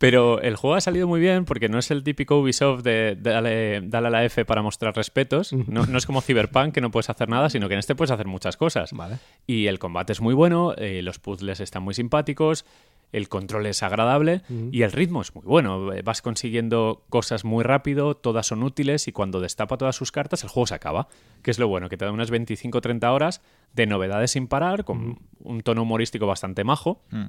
Pero 0.00 0.40
el 0.40 0.56
juego 0.56 0.76
ha 0.76 0.80
salido 0.80 1.06
muy 1.06 1.20
bien 1.20 1.44
porque 1.44 1.68
no 1.68 1.78
es 1.78 1.90
el 1.90 2.02
típico 2.02 2.38
Ubisoft 2.40 2.82
de 2.82 3.18
dale, 3.20 3.82
dale 3.82 4.06
a 4.06 4.10
la 4.10 4.24
F 4.24 4.46
para 4.46 4.62
mostrar 4.62 4.96
respetos. 4.96 5.52
No, 5.52 5.84
no 5.84 5.98
es 5.98 6.06
como 6.06 6.22
Cyberpunk 6.22 6.72
que 6.72 6.80
no 6.80 6.90
puedes 6.90 7.10
hacer 7.10 7.28
nada, 7.28 7.50
sino 7.50 7.68
que 7.68 7.74
en 7.74 7.80
este 7.80 7.94
puedes 7.94 8.10
hacer 8.10 8.26
muchas 8.26 8.56
cosas. 8.56 8.94
Vale. 8.94 9.18
Y 9.46 9.66
el 9.66 9.78
combate 9.78 10.14
es 10.14 10.22
muy 10.22 10.32
bueno, 10.32 10.72
eh, 10.78 11.02
los 11.02 11.18
puzzles 11.18 11.60
están 11.60 11.82
muy 11.82 11.92
simpáticos, 11.92 12.64
el 13.12 13.28
control 13.28 13.66
es 13.66 13.82
agradable 13.82 14.40
y 14.72 14.82
el 14.82 14.92
ritmo 14.92 15.20
es 15.20 15.34
muy 15.34 15.44
bueno. 15.44 15.92
Eh, 15.92 16.00
Vas 16.00 16.22
consiguiendo 16.22 17.04
cosas 17.10 17.44
muy 17.44 17.62
rápido, 17.62 18.16
todas 18.16 18.46
son 18.46 18.62
útiles 18.62 19.06
y 19.06 19.12
cuando 19.12 19.38
destapa 19.40 19.76
todas 19.76 19.96
sus 19.96 20.12
cartas 20.12 20.42
el 20.44 20.48
juego 20.48 20.66
se 20.66 20.76
acaba. 20.76 21.08
Que 21.42 21.50
es 21.50 21.58
lo 21.58 21.68
bueno, 21.68 21.90
que 21.90 21.98
te 21.98 22.06
da 22.06 22.12
unas 22.12 22.32
25-30 22.32 23.12
horas 23.12 23.42
de 23.74 23.86
novedades 23.86 24.30
sin 24.30 24.46
parar, 24.46 24.84
con 24.84 25.18
un 25.40 25.60
tono 25.60 25.82
humorístico 25.82 26.26
bastante 26.26 26.64
majo 26.64 27.02
Mm. 27.10 27.26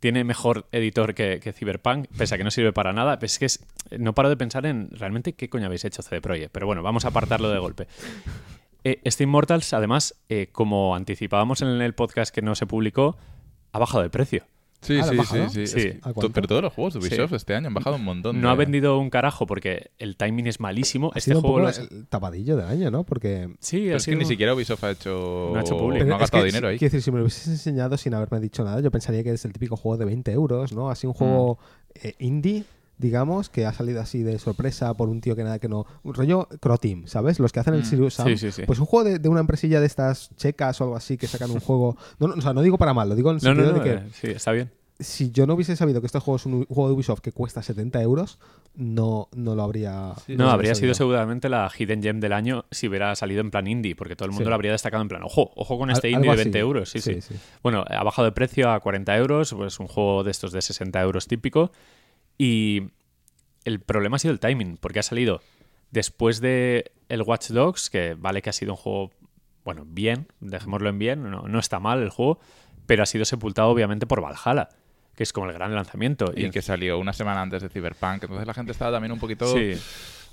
Tiene 0.00 0.24
mejor 0.24 0.66
editor 0.72 1.14
que, 1.14 1.52
Cyberpunk, 1.56 2.08
pese 2.16 2.34
a 2.34 2.38
que 2.38 2.44
no 2.44 2.50
sirve 2.50 2.72
para 2.72 2.92
nada. 2.92 3.18
Es 3.22 3.38
que 3.38 3.44
es- 3.46 3.64
no 3.98 4.14
paro 4.14 4.28
de 4.28 4.36
pensar 4.36 4.66
en 4.66 4.90
realmente 4.90 5.34
qué 5.34 5.48
coño 5.48 5.66
habéis 5.66 5.84
hecho 5.84 6.02
CD 6.02 6.20
Projekt. 6.20 6.50
Pero 6.52 6.66
bueno, 6.66 6.82
vamos 6.82 7.04
a 7.04 7.08
apartarlo 7.08 7.50
de 7.50 7.58
golpe. 7.58 7.86
Eh, 8.82 9.00
este 9.04 9.24
Immortals, 9.24 9.72
además, 9.74 10.14
eh, 10.28 10.48
como 10.52 10.96
anticipábamos 10.96 11.60
en 11.62 11.68
el 11.68 11.94
podcast 11.94 12.34
que 12.34 12.40
no 12.42 12.54
se 12.54 12.66
publicó, 12.66 13.16
ha 13.72 13.78
bajado 13.78 14.02
de 14.02 14.10
precio. 14.10 14.44
Sí, 14.82 14.94
Ah, 14.96 15.00
¿lo 15.00 15.04
han 15.04 15.10
sí, 15.10 15.16
bajado? 15.18 15.48
sí, 15.50 15.66
sí. 15.66 15.80
Sí. 15.80 15.88
Es 15.88 16.00
pero 16.32 16.46
todos 16.48 16.62
los 16.62 16.72
juegos 16.72 16.94
de 16.94 17.00
Ubisoft 17.00 17.28
Sí. 17.30 17.36
este 17.36 17.54
año 17.54 17.66
han 17.68 17.74
bajado 17.74 17.96
un 17.96 18.04
montón. 18.04 18.40
No 18.40 18.48
ha 18.48 18.54
vendido 18.54 18.98
un 18.98 19.10
carajo 19.10 19.46
porque 19.46 19.90
el 19.98 20.16
timing 20.16 20.46
es 20.46 20.58
malísimo. 20.58 21.10
Ha 21.14 21.18
Este 21.18 21.32
sido 21.32 21.38
un 21.38 21.42
juego 21.42 21.56
poco 21.56 21.62
lo 21.64 21.68
has- 21.68 21.78
el 21.90 22.06
tapadillo 22.06 22.56
del 22.56 22.66
año, 22.66 22.90
¿no? 22.90 23.04
Porque... 23.04 23.54
Sí, 23.60 23.80
Pero 23.82 23.94
ha 23.94 23.96
es 23.98 24.06
que 24.06 24.16
ni 24.16 24.24
siquiera 24.24 24.54
Ubisoft 24.54 24.82
ha 24.84 24.90
hecho. 24.92 25.50
No 25.52 25.58
ha 25.58 25.62
hecho 25.62 25.76
público. 25.76 26.04
No 26.06 26.14
ha 26.14 26.16
es 26.16 26.20
gastado 26.20 26.42
que, 26.44 26.46
dinero 26.48 26.68
ahí. 26.68 26.78
Quiero 26.78 26.92
decir, 26.92 27.02
si 27.02 27.10
me 27.10 27.18
lo 27.18 27.24
hubieses 27.24 27.46
enseñado 27.48 27.96
sin 27.98 28.14
haberme 28.14 28.40
dicho 28.40 28.64
nada, 28.64 28.80
yo 28.80 28.90
pensaría 28.90 29.22
que 29.22 29.32
es 29.32 29.44
el 29.44 29.52
típico 29.52 29.76
juego 29.76 29.98
de 29.98 30.06
20 30.06 30.32
euros, 30.32 30.72
¿no? 30.72 30.88
Así 30.90 31.06
un 31.06 31.12
juego 31.12 31.58
Mm. 31.60 31.98
eh, 32.06 32.14
indie, 32.18 32.64
digamos, 33.00 33.48
que 33.48 33.66
ha 33.66 33.72
salido 33.72 34.00
así 34.00 34.22
de 34.22 34.38
sorpresa 34.38 34.94
por 34.94 35.08
un 35.08 35.20
tío 35.20 35.34
que 35.34 35.42
nada 35.42 35.58
que 35.58 35.68
no... 35.68 35.86
Un 36.02 36.14
rollo 36.14 36.48
Croteam, 36.60 37.06
¿sabes? 37.06 37.40
Los 37.40 37.50
que 37.52 37.60
hacen 37.60 37.74
el 37.74 37.80
Mm. 37.80 37.84
Serious 37.84 38.14
Sam. 38.14 38.26
Sí, 38.28 38.36
sí, 38.36 38.52
sí. 38.52 38.62
Pues 38.66 38.78
un 38.78 38.86
juego 38.86 39.08
de, 39.08 39.18
de 39.18 39.28
una 39.28 39.40
empresilla 39.40 39.80
de 39.80 39.86
estas 39.86 40.30
checas 40.36 40.80
o 40.80 40.84
algo 40.84 40.96
así 40.96 41.16
que 41.16 41.26
sacan 41.26 41.50
un 41.50 41.60
juego... 41.60 41.96
No, 42.18 42.28
no, 42.28 42.34
o 42.34 42.40
sea, 42.40 42.52
no 42.52 42.62
digo 42.62 42.76
para 42.78 42.92
mal, 42.94 43.08
lo 43.08 43.14
digo 43.16 43.30
en 43.30 43.36
el 43.38 43.42
No, 43.42 43.54
no, 43.54 43.62
sentido 43.64 43.78
no, 43.78 43.84
de 43.84 43.90
que 43.90 44.06
eh, 44.06 44.10
sí, 44.12 44.26
está 44.28 44.52
bien. 44.52 44.70
si 44.98 45.30
yo 45.30 45.46
no 45.46 45.54
hubiese 45.54 45.74
sabido 45.76 46.00
que 46.02 46.06
este 46.06 46.18
juego 46.20 46.36
es 46.36 46.44
un 46.46 46.66
juego 46.66 46.88
de 46.88 46.94
Ubisoft 46.94 47.20
que 47.20 47.32
cuesta 47.32 47.62
70 47.62 48.02
euros, 48.02 48.38
no, 48.74 49.28
no 49.34 49.54
lo 49.54 49.62
habría... 49.62 50.12
Sí. 50.26 50.36
No, 50.36 50.50
habría 50.50 50.74
sido 50.74 50.92
seguramente 50.94 51.48
la 51.48 51.70
Hidden 51.76 52.02
Gem 52.02 52.20
del 52.20 52.34
año 52.34 52.66
si 52.70 52.86
hubiera 52.88 53.14
salido 53.16 53.40
en 53.40 53.50
plan 53.50 53.66
indie, 53.66 53.96
porque 53.96 54.14
todo 54.14 54.26
el 54.26 54.32
mundo 54.32 54.44
Sí. 54.44 54.48
lo 54.50 54.54
habría 54.54 54.72
destacado 54.72 55.02
en 55.02 55.08
plan, 55.08 55.22
ojo, 55.22 55.50
ojo 55.56 55.78
con 55.78 55.90
este 55.90 56.08
Al- 56.08 56.14
indie 56.14 56.30
de 56.30 56.36
20 56.36 56.58
así. 56.58 56.60
euros. 56.60 56.90
Sí, 56.90 57.00
sí, 57.00 57.14
Sí, 57.14 57.20
sí. 57.22 57.34
Bueno, 57.62 57.82
ha 57.88 58.04
bajado 58.04 58.26
de 58.26 58.32
precio 58.32 58.70
a 58.70 58.78
40 58.80 59.16
euros, 59.16 59.54
pues 59.54 59.80
un 59.80 59.86
juego 59.88 60.22
de 60.22 60.30
estos 60.32 60.52
de 60.52 60.60
60 60.60 61.00
euros 61.00 61.26
típico. 61.26 61.72
Y 62.42 62.90
el 63.64 63.80
problema 63.80 64.16
ha 64.16 64.18
sido 64.18 64.32
el 64.32 64.40
timing, 64.40 64.78
porque 64.78 64.98
ha 65.00 65.02
salido 65.02 65.42
después 65.90 66.40
de 66.40 66.92
el 67.10 67.20
Watch 67.22 67.48
Dogs, 67.50 67.90
que 67.90 68.14
vale 68.14 68.40
que 68.40 68.48
ha 68.48 68.52
sido 68.54 68.72
un 68.72 68.76
juego, 68.78 69.10
bueno, 69.64 69.84
bien, 69.86 70.26
dejémoslo 70.40 70.88
en 70.88 70.98
bien, 70.98 71.30
no, 71.30 71.42
no 71.48 71.58
está 71.58 71.80
mal 71.80 72.00
el 72.02 72.08
juego, 72.08 72.38
pero 72.86 73.02
ha 73.02 73.06
sido 73.06 73.24
sepultado 73.26 73.68
obviamente 73.68 74.06
por 74.06 74.22
Valhalla, 74.22 74.70
que 75.14 75.22
es 75.22 75.32
como 75.34 75.48
el 75.48 75.52
gran 75.52 75.74
lanzamiento. 75.74 76.32
Y 76.34 76.46
en- 76.46 76.50
que 76.50 76.62
salió 76.62 76.98
una 76.98 77.12
semana 77.12 77.42
antes 77.42 77.62
de 77.62 77.68
Cyberpunk. 77.68 78.22
Entonces 78.22 78.46
la 78.46 78.54
gente 78.54 78.72
estaba 78.72 78.92
también 78.92 79.12
un 79.12 79.18
poquito. 79.18 79.46
Sí. 79.52 79.74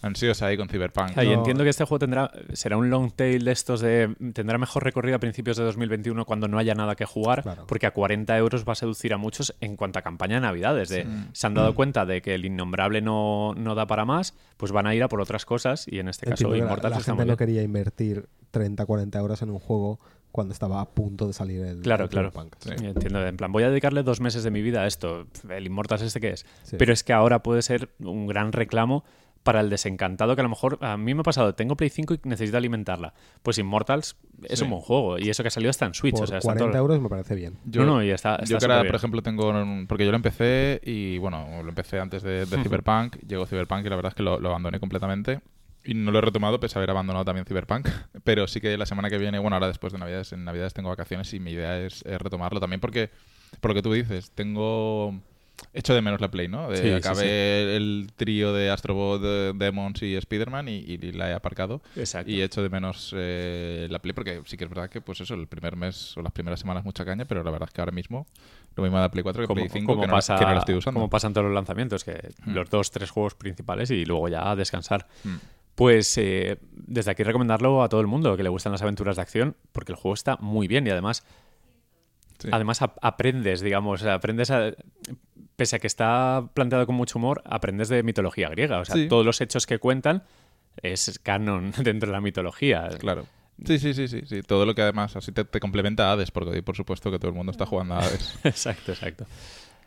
Ansiosa 0.02 0.46
ahí 0.48 0.58
con 0.58 0.68
Cyberpunk. 0.70 1.12
Y 1.22 1.26
No. 1.26 1.32
entiendo 1.34 1.64
que 1.64 1.70
este 1.70 1.84
juego 1.86 2.00
tendrá 2.00 2.32
será 2.54 2.78
un 2.78 2.90
long 2.90 3.12
tail 3.12 3.44
de 3.46 3.52
estos 3.52 3.82
de 3.82 4.16
tendrá 4.34 4.58
mejor 4.58 4.84
recorrido 4.84 5.16
a 5.16 5.20
principios 5.20 5.58
de 5.58 5.64
2021 5.64 6.26
cuando 6.26 6.48
no 6.48 6.58
haya 6.58 6.76
nada 6.76 6.96
que 6.96 7.06
jugar, 7.06 7.44
Claro. 7.44 7.66
porque 7.68 7.86
a 7.88 7.92
40 7.92 8.38
euros 8.38 8.64
va 8.68 8.74
a 8.74 8.76
seducir 8.76 9.14
a 9.14 9.18
muchos 9.18 9.56
en 9.62 9.76
cuanto 9.76 10.00
a 10.00 10.02
campaña 10.02 10.36
de 10.36 10.42
Navidades. 10.42 10.90
De, 10.90 11.08
Se 11.34 11.48
han 11.48 11.54
dado 11.54 11.74
cuenta 11.76 12.06
de 12.06 12.22
que 12.22 12.36
el 12.36 12.46
innombrable 12.46 13.02
no, 13.02 13.54
no 13.56 13.76
da 13.76 13.88
para 13.88 14.06
más, 14.06 14.34
pues 14.58 14.72
van 14.72 14.88
a 14.88 14.96
ir 14.96 15.04
a 15.04 15.08
por 15.10 15.22
otras 15.22 15.46
cosas 15.46 15.88
y 15.88 16.00
en 16.00 16.08
este 16.10 16.28
caso 16.28 16.52
que 16.52 16.60
la, 16.60 16.76
la 16.90 17.02
gente 17.02 17.26
no 17.26 17.38
quería 17.38 17.64
invertir 17.64 18.28
30, 18.52 18.86
40 18.86 19.20
euros 19.20 19.42
en 19.42 19.50
un 19.50 19.60
juego 19.60 20.00
cuando 20.32 20.54
estaba 20.54 20.82
a 20.82 20.86
punto 20.86 21.26
de 21.26 21.34
salir 21.34 21.62
el, 21.64 21.82
Claro, 21.82 22.04
el 22.04 22.10
claro. 22.12 22.30
Cyberpunk. 22.32 22.56
Sí. 22.60 22.86
Entiendo, 22.86 23.26
en 23.26 23.38
plan, 23.38 23.52
voy 23.52 23.64
a 23.64 23.70
dedicarle 23.70 24.04
dos 24.04 24.22
meses 24.22 24.44
de 24.44 24.52
mi 24.52 24.62
vida 24.62 24.82
a 24.82 24.88
esto. 24.88 25.26
El 25.50 25.66
Immortals 25.66 26.04
este 26.04 26.20
que 26.20 26.30
es. 26.32 26.46
Sí. 26.64 26.76
Pero 26.78 26.94
es 26.94 27.04
que 27.04 27.14
ahora 27.14 27.42
puede 27.42 27.64
ser 27.64 27.90
un 28.00 28.28
gran 28.28 28.52
reclamo 28.52 29.04
para 29.48 29.62
el 29.62 29.70
desencantado 29.70 30.36
que 30.36 30.42
a 30.42 30.44
lo 30.44 30.50
mejor 30.50 30.78
a 30.82 30.98
mí 30.98 31.14
me 31.14 31.22
ha 31.22 31.24
pasado, 31.24 31.56
tengo 31.56 31.78
Play 31.78 31.90
5 31.90 32.16
y 32.16 32.20
necesito 32.26 32.58
alimentarla. 32.58 33.14
Pues 33.44 33.58
Immortals 33.58 34.18
es 34.44 34.60
Sí. 34.60 34.66
un 34.66 34.72
buen 34.72 34.82
juego 34.82 35.18
y 35.18 35.30
eso 35.30 35.42
que 35.42 35.48
ha 35.48 35.52
salido 35.52 35.70
está 35.72 35.86
en 35.86 35.94
Switch. 35.94 36.14
Por 36.16 36.26
o 36.26 36.28
sea, 36.28 36.40
está 36.40 36.52
en 36.52 36.58
40 36.58 36.72
todo- 36.74 36.82
euros 36.82 37.02
me 37.02 37.08
parece 37.10 37.34
bien. 37.36 37.58
Yo, 37.66 37.86
no, 37.86 37.96
no, 37.96 38.04
y 38.04 38.10
está, 38.12 38.44
yo 38.44 38.58
que 38.58 38.66
ahora, 38.66 38.84
por 38.86 38.96
ejemplo, 38.96 39.22
tengo... 39.22 39.50
un- 39.50 39.86
Porque 39.88 40.04
yo 40.06 40.12
lo 40.12 40.18
empecé 40.18 40.82
y, 40.84 41.18
bueno, 41.18 41.48
lo 41.64 41.70
empecé 41.70 42.00
antes 42.00 42.24
de, 42.24 42.46
de 42.46 42.58
Cyberpunk. 42.64 43.16
Llegó 43.26 43.46
Cyberpunk 43.46 43.86
y 43.86 43.90
la 43.90 43.96
verdad 43.96 44.10
es 44.12 44.16
que 44.16 44.24
lo, 44.24 44.40
lo 44.40 44.50
abandoné 44.50 44.80
completamente. 44.80 45.40
Y 45.86 45.94
no 45.94 46.12
lo 46.12 46.18
he 46.20 46.22
retomado, 46.22 46.60
pese 46.60 46.78
a 46.78 46.80
haber 46.80 46.90
abandonado 46.90 47.24
también 47.24 47.46
Cyberpunk. 47.46 47.88
Pero 48.26 48.48
sí 48.48 48.60
que 48.60 48.78
la 48.78 48.86
semana 48.86 49.10
que 49.10 49.18
viene, 49.18 49.40
bueno, 49.40 49.56
ahora 49.56 49.68
después 49.68 49.94
de 49.94 50.00
Navidades, 50.00 50.34
en 50.34 50.44
Navidades 50.44 50.74
tengo 50.74 50.90
vacaciones 50.90 51.34
y 51.34 51.40
mi 51.40 51.52
idea 51.52 51.80
es, 51.80 52.04
es 52.06 52.20
retomarlo 52.22 52.60
también 52.60 52.82
porque, 52.82 53.10
por 53.62 53.72
lo 53.72 53.76
que 53.76 53.82
tú 53.82 53.94
dices, 53.94 54.32
tengo... 54.32 55.22
Echo 55.74 55.94
de 55.96 56.02
menos 56.02 56.22
la 56.22 56.30
Play, 56.30 56.48
¿no? 56.48 56.70
De, 56.70 56.78
Sí, 56.78 56.92
acabé 56.92 57.22
sí. 57.24 57.76
el 57.76 58.08
trío 58.16 58.54
de 58.54 58.70
Astrobot, 58.70 59.22
de 59.22 59.54
Demons 59.56 60.02
y 60.04 60.16
Spider-Man 60.16 60.68
y, 60.70 60.74
y 60.78 60.98
la 61.14 61.30
he 61.30 61.34
aparcado. 61.34 61.82
Exacto. 61.96 62.30
Y 62.32 62.42
echo 62.42 62.62
de 62.62 62.70
menos 62.70 63.12
eh, 63.18 63.88
la 63.90 64.00
Play 64.00 64.14
porque 64.14 64.42
sí 64.46 64.56
que 64.56 64.66
es 64.66 64.70
verdad 64.70 64.90
que, 64.90 65.02
pues 65.02 65.20
eso, 65.22 65.34
el 65.34 65.48
primer 65.48 65.76
mes 65.76 66.16
o 66.16 66.22
las 66.22 66.32
primeras 66.32 66.60
semanas 66.60 66.84
mucha 66.86 67.04
caña, 67.06 67.26
pero 67.26 67.44
la 67.44 67.50
verdad 67.52 67.70
es 67.70 67.74
que 67.74 67.82
ahora 67.82 67.92
mismo 67.92 68.28
lo 68.76 68.84
mismo 68.84 69.00
da 69.00 69.10
Play 69.10 69.24
4 69.24 69.48
que 69.48 69.54
Play 69.54 69.70
5 69.70 69.86
como 69.92 70.02
que, 70.02 70.08
no, 70.08 70.14
pasa, 70.14 70.36
que 70.38 70.46
no 70.46 70.54
la 70.54 70.60
estoy 70.60 70.76
usando. 70.76 71.00
como 71.00 71.10
pasan 71.10 71.34
todos 71.34 71.46
los 71.46 71.54
lanzamientos, 71.56 72.04
que 72.04 72.30
Hmm. 72.46 72.54
los 72.54 72.70
dos, 72.70 72.92
tres 72.92 73.10
juegos 73.10 73.34
principales 73.34 73.90
y 73.90 74.06
luego 74.06 74.28
ya 74.30 74.52
a 74.52 74.56
descansar. 74.56 75.08
Mm. 75.24 75.36
Pues 75.74 76.16
eh, 76.18 76.58
desde 76.72 77.12
aquí 77.12 77.24
recomendarlo 77.24 77.82
a 77.84 77.90
todo 77.90 78.02
el 78.02 78.08
mundo 78.08 78.36
que 78.38 78.44
le 78.44 78.50
gustan 78.50 78.72
las 78.72 78.82
aventuras 78.84 79.16
de 79.16 79.22
acción, 79.24 79.56
porque 79.72 79.92
el 79.92 79.96
juego 79.96 80.14
está 80.14 80.38
muy 80.40 80.68
bien 80.68 80.86
y 80.86 80.92
además, 80.92 81.24
Sí. 82.40 82.50
además 82.52 82.84
ap- 82.84 82.98
aprendes, 83.02 83.62
digamos, 83.62 84.04
aprendes 84.04 84.52
a, 84.52 84.72
pese 85.58 85.76
a 85.76 85.80
que 85.80 85.88
está 85.88 86.48
planteado 86.54 86.86
con 86.86 86.96
mucho 86.96 87.20
humor, 87.20 87.42
aprendes 87.44 87.90
de 87.90 88.02
mitología 88.04 88.48
griega. 88.48 88.80
O 88.80 88.86
sea, 88.86 88.96
Sí. 88.96 89.10
todos 89.10 89.26
los 89.26 89.42
hechos 89.42 89.66
que 89.66 89.80
cuentan 89.80 90.24
es 90.82 91.20
canon 91.22 91.72
dentro 91.84 92.08
de 92.08 92.14
la 92.14 92.22
mitología. 92.22 92.88
Claro. 93.00 93.26
Sí, 93.66 93.78
sí, 93.80 93.94
sí, 93.94 94.08
sí, 94.08 94.22
sí. 94.26 94.44
Todo 94.44 94.66
lo 94.66 94.74
que 94.76 94.84
además 94.84 95.16
así 95.18 95.32
te, 95.34 95.44
te 95.44 95.60
complementa 95.60 96.08
a 96.10 96.12
Hades, 96.14 96.30
porque 96.32 96.52
hoy, 96.52 96.62
por 96.62 96.76
supuesto 96.78 97.10
que 97.12 97.18
todo 97.20 97.30
el 97.30 97.36
mundo 97.36 97.52
está 97.52 97.66
jugando 97.66 97.96
a 97.96 98.00
Hades. 98.00 98.40
exacto, 98.46 98.92
exacto. 98.94 99.26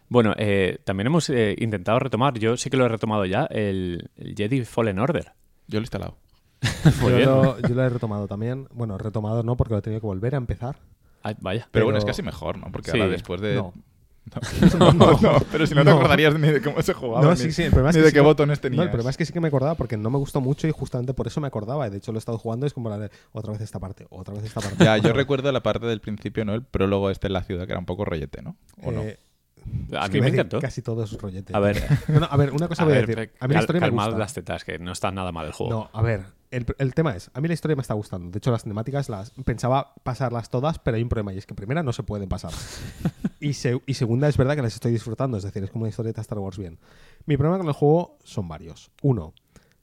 Bueno, 0.09 0.35
eh, 0.37 0.79
también 0.85 1.07
hemos 1.07 1.31
eh, 1.31 1.55
intentado 1.57 2.01
retomar, 2.01 2.37
yo 2.37 2.57
sí 2.57 2.69
que 2.69 2.77
lo 2.77 2.85
he 2.85 2.89
retomado 2.89 3.25
ya, 3.27 3.45
el, 3.45 4.11
el 4.17 4.35
Jedi 4.37 4.65
Fallen 4.65 4.99
Order. 4.99 5.27
Yo 5.69 5.79
lo 5.79 5.79
he 5.79 5.83
instalado. 5.83 6.17
Muy 7.01 7.13
yo, 7.13 7.17
bien. 7.17 7.27
lo, 7.31 7.61
yo 7.61 7.75
lo 7.77 7.83
he 7.85 7.89
retomado 7.89 8.27
también. 8.27 8.67
Bueno, 8.73 8.99
retomado 8.99 9.45
no, 9.45 9.57
porque 9.57 9.75
lo 9.75 9.79
he 9.79 9.83
tenido 9.83 10.01
que 10.01 10.07
volver 10.09 10.35
a 10.35 10.39
empezar. 10.39 10.77
Ay, 11.23 11.37
vaya. 11.41 11.69
Pero, 11.71 11.85
bueno, 11.85 11.99
es 11.99 12.05
casi 12.05 12.23
mejor, 12.23 12.59
¿no? 12.59 12.73
Porque 12.73 12.91
Sí. 12.91 12.99
ahora 12.99 13.13
después 13.13 13.41
de... 13.41 13.55
No. 13.55 13.73
No, 14.79 14.93
no, 15.21 15.39
pero 15.53 15.67
si 15.67 15.75
no 15.75 15.83
te 15.85 15.91
No. 15.91 15.97
acordarías 15.99 16.35
ni 16.39 16.49
de 16.49 16.61
cómo 16.63 16.81
se 16.83 16.93
jugaba, 16.95 17.23
No, 17.25 17.31
ni, 17.31 17.37
sí, 17.37 17.53
sí, 17.53 17.63
el 17.65 17.71
problema 17.71 17.91
es 17.91 17.97
ni 17.97 18.01
que 18.01 18.05
de 18.05 18.11
sí 18.11 18.15
qué 18.15 18.21
que- 18.21 18.25
botones 18.25 18.61
tenías. 18.61 18.77
No, 18.79 18.83
el 18.85 18.91
problema 18.91 19.11
es 19.11 19.17
que 19.17 19.25
sí 19.27 19.33
que 19.33 19.41
me 19.41 19.49
acordaba 19.49 19.75
porque 19.75 19.97
no 19.97 20.11
me 20.11 20.19
gustó 20.19 20.41
mucho 20.41 20.67
y 20.69 20.71
justamente 20.71 21.15
por 21.15 21.27
eso 21.27 21.41
me 21.41 21.47
acordaba. 21.49 21.87
Y 21.87 21.91
de 21.91 21.97
hecho 21.99 22.13
lo 22.13 22.19
he 22.19 22.21
estado 22.21 22.39
jugando 22.39 22.67
y 22.67 22.69
es 22.69 22.73
como 22.75 22.89
la 22.91 22.99
de 22.99 23.11
otra 23.33 23.53
vez 23.53 23.61
esta 23.63 23.79
parte, 23.79 24.07
otra 24.11 24.35
vez 24.35 24.45
esta 24.45 24.61
parte. 24.61 24.85
Ya, 24.85 24.97
yo 24.99 25.13
recuerdo 25.13 25.51
la 25.53 25.63
parte 25.63 25.87
del 25.87 26.01
principio, 26.01 26.45
¿no? 26.45 26.55
El 26.55 26.63
prólogo 26.65 27.11
este 27.11 27.27
en 27.27 27.33
la 27.35 27.43
ciudad, 27.43 27.67
que 27.67 27.73
era 27.73 27.79
un 27.81 27.87
poco 27.87 28.05
rollete, 28.05 28.43
¿no? 28.43 28.57
¿O 28.83 28.91
no? 28.93 29.03
Eh, 29.03 29.19
A 29.99 30.07
es 30.07 30.13
mí 30.13 30.21
me 30.21 30.29
encantó. 30.29 30.59
Casi 30.61 30.81
todo 30.83 31.05
es 31.05 31.13
rollete. 31.13 31.55
A 31.55 31.59
ver, 31.61 31.83
No, 32.09 32.21
no, 32.21 32.27
a 32.31 32.37
ver, 32.37 32.53
una 32.53 32.67
cosa 32.69 32.83
a 32.83 32.87
voy 32.87 32.95
a 32.95 32.99
ver, 32.99 33.07
decir. 33.07 33.33
A 33.41 33.49
mí 33.49 33.55
la 33.55 33.61
historia 33.61 33.81
me 33.81 33.91
gusta. 33.91 34.11
las 34.19 34.33
tetas, 34.35 34.65
que 34.65 34.79
no 34.79 34.93
está 34.93 35.11
nada 35.11 35.33
mal 35.33 35.47
el 35.47 35.53
juego. 35.53 35.71
No, 35.73 35.91
a 35.93 36.03
ver, 36.03 36.25
el, 36.51 36.67
el 36.79 36.95
tema 36.95 37.15
es, 37.15 37.31
a 37.35 37.41
mí 37.41 37.47
la 37.49 37.55
historia 37.55 37.77
me 37.77 37.83
está 37.83 37.95
gustando. 37.95 38.31
De 38.31 38.39
hecho, 38.39 38.51
las 38.51 38.63
cinemáticas 38.63 39.09
las 39.09 39.31
pensaba 39.45 39.93
pasarlas 40.03 40.49
todas, 40.51 40.79
pero 40.79 40.97
hay 40.97 41.03
un 41.03 41.09
problema 41.09 41.33
y 41.35 41.39
es 41.39 41.47
que 41.47 41.55
primera 41.55 41.83
no 41.83 41.93
se 41.93 42.03
pueden 42.03 42.29
pasar. 42.29 42.53
y, 43.41 43.55
se- 43.55 43.81
y 43.87 43.95
segunda 43.95 44.29
es 44.29 44.37
verdad 44.37 44.57
que 44.57 44.63
las 44.63 44.75
estoy 44.75 44.93
disfrutando, 44.93 45.37
es 45.39 45.43
decir, 45.45 45.63
es 45.65 45.71
como 45.71 45.83
una 45.85 45.89
historieta 45.91 46.21
Star 46.21 46.39
Wars 46.39 46.59
bien. 46.59 46.79
Mi 47.27 47.37
problema 47.37 47.59
con 47.59 47.67
el 47.69 47.73
juego 47.75 48.19
son 48.25 48.49
varios. 48.49 48.91
Uno, 49.03 49.33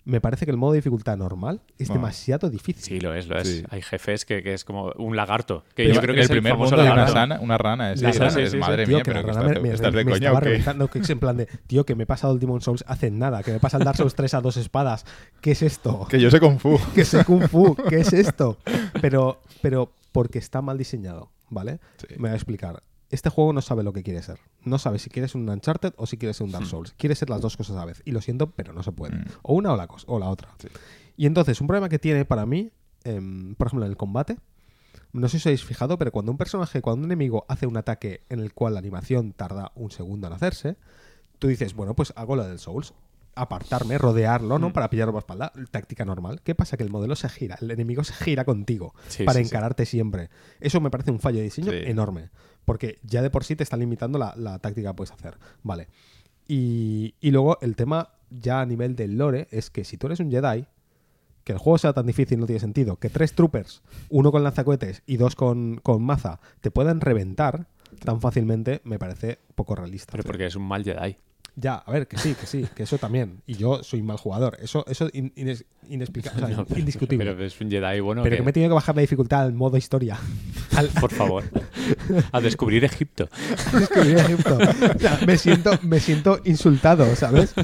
me 0.06 0.22
parece 0.22 0.46
que 0.46 0.52
el 0.52 0.58
modo 0.58 0.72
de 0.72 0.78
dificultad 0.78 1.18
normal 1.18 1.62
es 1.78 1.90
Ah. 1.90 1.94
demasiado 1.94 2.50
difícil. 2.50 2.82
Sí, 2.82 3.00
lo 3.02 3.14
es, 3.14 3.28
lo 3.28 3.38
es. 3.38 3.48
Sí. 3.48 3.64
Hay 3.70 3.82
jefes 3.82 4.24
que, 4.24 4.42
que 4.42 4.54
es 4.54 4.64
como 4.64 4.94
un 4.98 5.18
lagarto. 5.18 5.64
Que 5.76 5.84
Pero 5.84 5.96
yo 5.96 6.02
creo 6.02 6.14
que 6.16 6.20
el 6.22 6.24
es 6.26 6.30
primer 6.32 6.52
el 6.54 6.58
famoso 6.58 6.76
mundo 6.78 6.90
hay 6.92 6.98
una, 6.98 7.08
sana- 7.10 7.40
una 7.42 7.58
rana. 7.58 7.92
Es, 7.92 8.02
La 8.02 8.10
es- 8.12 8.18
rana, 8.20 8.32
sí, 8.32 8.40
es- 8.42 8.52
sí, 8.52 8.58
madre 8.58 8.86
Tío, 8.86 8.96
mía, 8.96 9.04
que 9.04 9.12
pero 9.12 9.20
la 9.22 9.26
que 9.26 9.34
rana 9.34 9.48
estás, 9.50 9.62
me, 9.64 9.68
me- 9.70 9.76
estás 9.76 9.92
de 9.94 9.98
me 10.06 10.12
coña 10.12 10.16
estaba 10.30 10.88
que 10.90 11.00
es 11.00 11.10
en 11.10 11.20
plan 11.20 11.36
de, 11.36 11.46
tío, 11.68 11.86
que 11.86 11.96
me 11.96 12.04
he 12.04 12.08
pasado 12.08 12.34
el 12.34 12.40
Demon 12.40 12.62
Souls 12.62 12.86
hace 12.88 13.12
nada, 13.12 13.44
que 13.44 13.52
me 13.52 13.60
pasa 13.60 13.78
el 13.78 13.84
Dark 13.84 13.98
Souls 13.98 14.16
3 14.16 14.34
a 14.36 14.40
dos 14.40 14.56
espadas. 14.56 15.06
¿Qué 15.42 15.52
es 15.52 15.62
esto? 15.62 16.08
Que 16.10 16.22
yo 16.22 16.32
sé 16.32 16.40
Kung 16.40 16.58
Fu. 16.58 16.80
que 16.96 17.04
sé 17.04 17.26
Kung 17.26 17.46
Fu, 17.50 17.76
¿qué 17.90 18.00
es 18.00 18.14
esto? 18.14 18.58
Pero, 19.02 19.42
pero 19.62 19.92
porque 20.14 20.40
está 20.40 20.62
mal 20.62 20.78
diseñado, 20.78 21.32
¿vale? 21.50 21.80
Sí. 21.98 22.08
Me 22.16 22.30
voy 22.30 22.32
a 22.32 22.36
explicar. 22.36 22.82
Este 23.10 23.30
juego 23.30 23.54
no 23.54 23.62
sabe 23.62 23.84
lo 23.84 23.94
que 23.94 24.04
quiere 24.04 24.22
ser. 24.22 24.40
No 24.64 24.78
sabe 24.80 25.00
si 25.00 25.10
quiere 25.10 25.28
ser 25.30 25.40
un 25.42 25.50
Uncharted 25.50 25.94
o 25.98 26.06
si 26.06 26.18
quiere 26.18 26.34
ser 26.34 26.46
un 26.46 26.52
Dark 26.52 26.66
Souls. 26.66 26.94
Quiere 26.98 27.16
ser 27.16 27.30
las 27.30 27.40
dos 27.42 27.56
cosas 27.56 27.76
a 27.78 27.80
la 27.80 27.86
vez. 27.86 28.02
Y 28.06 28.12
lo 28.12 28.22
siento, 28.22 28.52
pero 28.52 28.74
no 28.74 28.84
se 28.84 28.92
puede. 28.92 29.16
Mm. 29.16 29.26
O 29.44 29.54
una 29.54 29.72
o 29.72 29.78
la, 29.78 29.88
cos- 29.88 30.04
o 30.08 30.20
la 30.20 30.30
otra. 30.30 30.50
Sí. 30.60 30.68
Y 31.16 31.26
entonces, 31.26 31.62
un 31.62 31.68
problema 31.68 31.88
que 31.90 32.00
tiene 32.00 32.26
para 32.26 32.46
mí, 32.46 32.72
em, 33.06 33.56
por 33.56 33.68
ejemplo, 33.68 33.86
en 33.86 33.92
el 33.92 33.98
combate, 33.98 34.38
no 35.14 35.30
sé 35.30 35.38
si 35.38 35.44
os 35.44 35.46
habéis 35.48 35.64
fijado, 35.64 35.98
pero 35.98 36.12
cuando 36.12 36.32
un 36.34 36.38
personaje, 36.38 36.82
cuando 36.82 37.00
un 37.00 37.06
enemigo 37.06 37.46
hace 37.48 37.66
un 37.66 37.78
ataque 37.78 38.24
en 38.30 38.40
el 38.40 38.54
cual 38.54 38.74
la 38.74 38.80
animación 38.80 39.32
tarda 39.32 39.72
un 39.76 39.90
segundo 39.90 40.28
en 40.28 40.34
hacerse, 40.34 40.76
tú 41.40 41.48
dices, 41.48 41.74
bueno, 41.76 41.96
pues 41.96 42.12
hago 42.18 42.36
lo 42.36 42.46
del 42.46 42.60
Souls. 42.60 42.94
Apartarme, 43.36 44.00
rodearlo, 44.00 44.58
¿no? 44.58 44.70
Mm. 44.70 44.74
Para 44.74 44.90
pillarlo 44.90 45.14
por 45.14 45.20
espalda. 45.22 45.54
Táctica 45.70 46.04
normal. 46.06 46.42
¿Qué 46.44 46.56
pasa? 46.56 46.76
Que 46.76 46.82
el 46.84 46.90
modelo 46.90 47.16
se 47.16 47.30
gira, 47.30 47.56
el 47.62 47.70
enemigo 47.70 48.04
se 48.04 48.14
gira 48.14 48.44
contigo 48.46 48.96
Sí, 49.08 49.24
para 49.26 49.40
sí, 49.40 49.46
encararte 49.46 49.86
siempre. 49.86 50.30
Eso 50.60 50.82
me 50.82 50.90
parece 50.90 51.12
un 51.12 51.20
fallo 51.20 51.38
de 51.38 51.44
diseño 51.44 51.72
enorme. 51.72 52.32
Porque 52.68 53.00
ya 53.02 53.22
de 53.22 53.30
por 53.30 53.46
sí 53.46 53.56
te 53.56 53.64
está 53.64 53.78
limitando 53.78 54.20
la, 54.20 54.34
la 54.36 54.60
táctica 54.60 54.90
que 54.90 54.96
puedes 54.96 55.14
hacer. 55.14 55.38
Vale. 55.64 55.88
Y, 56.50 57.16
y 57.22 57.32
luego 57.32 57.58
el 57.62 57.78
tema 57.78 58.10
ya 58.30 58.60
a 58.60 58.66
nivel 58.66 58.98
del 58.98 59.18
lore 59.18 59.48
es 59.52 59.70
que 59.70 59.86
si 59.86 59.96
tú 59.96 60.08
eres 60.08 60.20
un 60.20 60.30
Jedi, 60.30 60.68
que 61.46 61.54
el 61.54 61.60
juego 61.60 61.78
sea 61.78 61.94
tan 61.94 62.06
difícil 62.06 62.42
no 62.42 62.46
tiene 62.46 62.60
sentido. 62.60 62.98
Que 62.98 63.10
tres 63.10 63.32
troopers, 63.32 63.84
uno 64.10 64.34
con 64.34 64.44
lanzacohetes 64.44 65.02
y 65.06 65.16
dos 65.16 65.38
con, 65.38 65.80
con 65.82 66.04
maza, 66.04 66.42
te 66.60 66.70
puedan 66.70 67.00
reventar 67.00 67.68
tan 68.04 68.20
fácilmente, 68.20 68.82
me 68.84 69.00
parece 69.00 69.40
poco 69.56 69.74
realista. 69.74 70.12
Pero 70.12 70.26
porque 70.26 70.48
es 70.48 70.58
un 70.58 70.64
mal 70.64 70.84
Jedi. 70.84 71.16
Ya, 71.60 71.74
a 71.74 71.92
ver, 71.92 72.08
que 72.08 72.20
sí, 72.20 72.36
que 72.40 72.46
sí, 72.46 72.68
que 72.76 72.84
eso 72.84 73.00
también. 73.00 73.42
Y 73.48 73.56
yo 73.56 73.82
soy 73.84 74.04
mal 74.04 74.18
jugador. 74.18 74.60
Eso 74.62 74.86
eso 74.88 75.10
in- 75.12 75.34
ines- 75.36 75.66
inexplicable, 75.90 76.44
o 76.44 76.48
sea, 76.48 76.56
No, 76.58 76.66
pero- 76.66 76.80
indiscutible. 76.80 77.26
Pero 77.26 77.36
Pero, 77.36 77.48
es 77.48 77.60
un 77.60 77.72
Jedi 77.72 78.00
bueno 78.00 78.22
que 78.22 78.30
que, 78.30 78.42
me 78.44 78.52
he 78.52 78.54
tenido 78.54 78.70
que 78.70 78.76
bajar 78.76 78.96
la 78.96 79.02
dificultad 79.02 79.42
al 79.42 79.54
modo 79.54 79.76
historia. 79.76 80.20
Al, 80.78 80.90
por 80.90 81.12
favor, 81.12 81.44
a 82.32 82.40
descubrir 82.42 82.84
Egipto. 82.86 83.28
descubrir 83.74 84.18
Egipto. 84.20 84.56
O 84.96 85.00
sea, 85.00 85.20
me 85.26 85.36
siento, 85.40 85.72
me 85.82 86.00
siento 86.00 86.40
insultado, 86.46 87.16
¿sabes? 87.16 87.56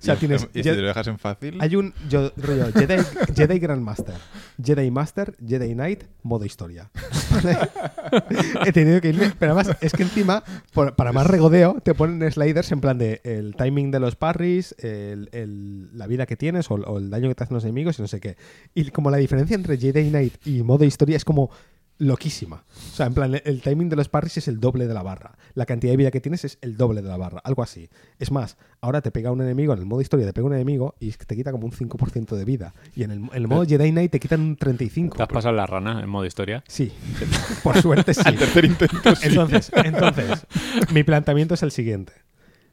O 0.00 0.04
sea, 0.04 0.14
Y- 0.14 0.18
tienes- 0.18 0.48
y 0.54 0.62
si 0.62 0.70
te 0.70 0.76
lo 0.76 0.86
dejas 0.88 1.06
en 1.08 1.18
fácil... 1.18 1.58
Hay 1.60 1.76
un 1.76 1.92
yo, 2.08 2.32
rollo 2.36 2.72
Jedi, 2.72 3.02
Jedi 3.34 3.58
Grandmaster, 3.58 4.14
Jedi 4.62 4.90
Master, 4.90 5.34
Jedi 5.46 5.74
Knight, 5.74 6.04
modo 6.22 6.44
historia. 6.44 6.90
He 8.64 8.72
tenido 8.72 9.00
que 9.00 9.08
irme, 9.10 9.32
pero 9.38 9.52
además 9.54 9.76
es 9.80 9.92
que 9.92 10.02
encima, 10.02 10.42
por- 10.72 10.94
para 10.96 11.12
más 11.12 11.26
regodeo, 11.26 11.80
te 11.82 11.94
ponen 11.94 12.30
sliders 12.30 12.72
en 12.72 12.80
plan 12.80 12.98
de 12.98 13.20
el 13.24 13.54
timing 13.56 13.90
de 13.90 14.00
los 14.00 14.16
parries, 14.16 14.74
el- 14.78 15.28
el- 15.32 15.96
la 15.96 16.06
vida 16.06 16.26
que 16.26 16.36
tienes 16.36 16.70
o, 16.70 16.74
o 16.74 16.98
el 16.98 17.10
daño 17.10 17.28
que 17.28 17.34
te 17.34 17.44
hacen 17.44 17.54
los 17.54 17.64
enemigos 17.64 17.98
y 17.98 18.02
no 18.02 18.08
sé 18.08 18.20
qué. 18.20 18.36
Y 18.74 18.90
como 18.90 19.10
la 19.10 19.16
diferencia 19.18 19.54
entre 19.54 19.76
Jedi 19.78 20.08
Knight 20.10 20.34
y 20.46 20.62
modo 20.62 20.84
historia 20.84 21.16
es 21.16 21.24
como 21.24 21.50
loquísima. 21.98 22.64
O 22.92 22.94
sea, 22.94 23.06
en 23.06 23.14
plan, 23.14 23.40
el, 23.44 23.60
timing 23.60 23.88
de 23.88 23.96
los 23.96 24.08
parries 24.08 24.38
es 24.38 24.48
el 24.48 24.60
doble 24.60 24.86
de 24.86 24.94
la 24.94 25.02
barra. 25.02 25.36
La 25.54 25.66
cantidad 25.66 25.92
de 25.92 25.96
vida 25.96 26.10
que 26.10 26.20
tienes 26.20 26.44
es 26.44 26.58
el 26.62 26.76
doble 26.76 27.02
de 27.02 27.08
la 27.08 27.16
barra. 27.16 27.40
Algo 27.44 27.62
así. 27.62 27.90
Es 28.18 28.30
más, 28.30 28.56
ahora 28.80 29.02
te 29.02 29.10
pega 29.10 29.32
un 29.32 29.40
enemigo, 29.42 29.72
en 29.72 29.80
el 29.80 29.86
modo 29.86 30.00
historia 30.00 30.26
te 30.26 30.32
pega 30.32 30.46
un 30.46 30.54
enemigo 30.54 30.94
y 31.00 31.10
te 31.12 31.36
quita 31.36 31.52
como 31.52 31.66
un 31.66 31.72
5% 31.72 32.36
de 32.36 32.44
vida. 32.44 32.74
Y 32.94 33.02
en 33.02 33.10
el, 33.10 33.18
en 33.18 33.30
el 33.32 33.48
modo 33.48 33.64
Jedi 33.64 33.90
Knight 33.90 34.12
te 34.12 34.20
quitan 34.20 34.40
un 34.40 34.56
35%. 34.56 35.16
¿Te 35.16 35.22
has 35.22 35.28
pasado 35.28 35.54
la 35.54 35.66
rana 35.66 36.00
en 36.00 36.08
modo 36.08 36.24
historia? 36.24 36.62
Sí, 36.68 36.92
por 37.62 37.80
suerte 37.80 38.14
sí. 38.14 38.22
Tercer 38.38 38.64
intento, 38.64 39.14
sí. 39.16 39.28
Entonces, 39.28 39.70
entonces, 39.74 40.46
mi 40.92 41.02
planteamiento 41.02 41.54
es 41.54 41.62
el 41.62 41.72
siguiente. 41.72 42.12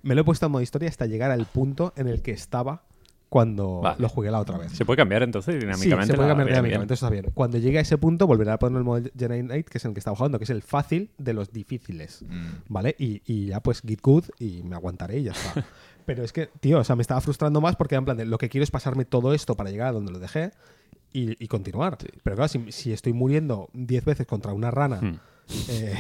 Me 0.04 0.14
lo 0.14 0.22
he 0.22 0.24
puesto 0.24 0.46
en 0.46 0.52
modo 0.52 0.62
historia 0.62 0.90
hasta 0.90 1.08
llegar 1.08 1.32
al 1.32 1.46
punto 1.46 1.94
en 1.96 2.08
el 2.08 2.22
que 2.22 2.32
estaba 2.32 2.84
cuando 3.30 3.82
Vale. 3.82 3.98
lo 4.00 4.08
jugué 4.10 4.32
la 4.32 4.40
otra 4.40 4.58
vez. 4.58 4.72
¿Se 4.72 4.86
puede 4.86 4.98
cambiar 4.98 5.24
entonces 5.24 5.56
Sí, 5.56 5.60
dinámicamente? 5.60 6.12
se 6.12 6.16
puede 6.16 6.30
cambiar 6.30 6.48
bien, 6.48 6.56
dinámicamente, 6.58 6.94
eso 6.94 7.06
está 7.08 7.12
bien. 7.14 7.32
Cuando 7.34 7.58
llegue 7.58 7.78
a 7.80 7.82
ese 7.82 7.98
punto, 7.98 8.28
volveré 8.28 8.52
a 8.52 8.60
poner 8.60 8.78
el 8.78 8.84
modo 8.84 9.02
Jedi 9.18 9.42
Knight, 9.42 9.68
que 9.68 9.78
es 9.78 9.86
el 9.86 9.94
que 9.94 10.00
estaba 10.00 10.16
jugando, 10.16 10.38
que 10.38 10.44
es 10.46 10.50
el 10.50 10.62
fácil 10.62 11.10
de 11.18 11.34
los 11.34 11.52
difíciles. 11.52 12.24
Mm. 12.28 12.46
¿Vale? 12.70 12.96
Y, 13.00 13.22
y 13.26 13.48
ya 13.48 13.60
pues 13.60 13.82
Git 13.82 14.02
Good 14.02 14.26
y 14.40 14.62
me 14.64 14.76
aguantaré 14.76 15.20
y 15.20 15.24
ya 15.24 15.32
está. 15.32 15.66
Pero 16.06 16.24
es 16.24 16.32
que, 16.32 16.50
tío, 16.60 16.80
o 16.80 16.84
sea, 16.84 16.96
me 16.96 17.02
estaba 17.02 17.20
frustrando 17.20 17.62
más 17.62 17.76
porque 17.76 17.96
en 17.96 18.06
plan 18.06 18.16
de 18.18 18.26
lo 18.26 18.38
que 18.38 18.48
quiero 18.48 18.64
es 18.64 18.72
pasarme 18.72 19.06
todo 19.06 19.34
esto 19.34 19.56
para 19.56 19.72
llegar 19.72 19.88
a 19.88 19.92
donde 19.92 20.12
lo 20.12 20.20
dejé 20.20 20.52
y, 21.12 21.44
y 21.44 21.48
continuar. 21.48 21.98
Pero 22.24 22.36
claro, 22.36 22.48
si, 22.48 22.72
si 22.72 22.94
estoy 22.94 23.14
muriendo 23.14 23.70
10 23.74 24.06
veces 24.06 24.28
contra 24.28 24.54
una 24.54 24.70
rana, 24.72 25.02
Hmm. 25.02 25.20
eh, 25.70 25.94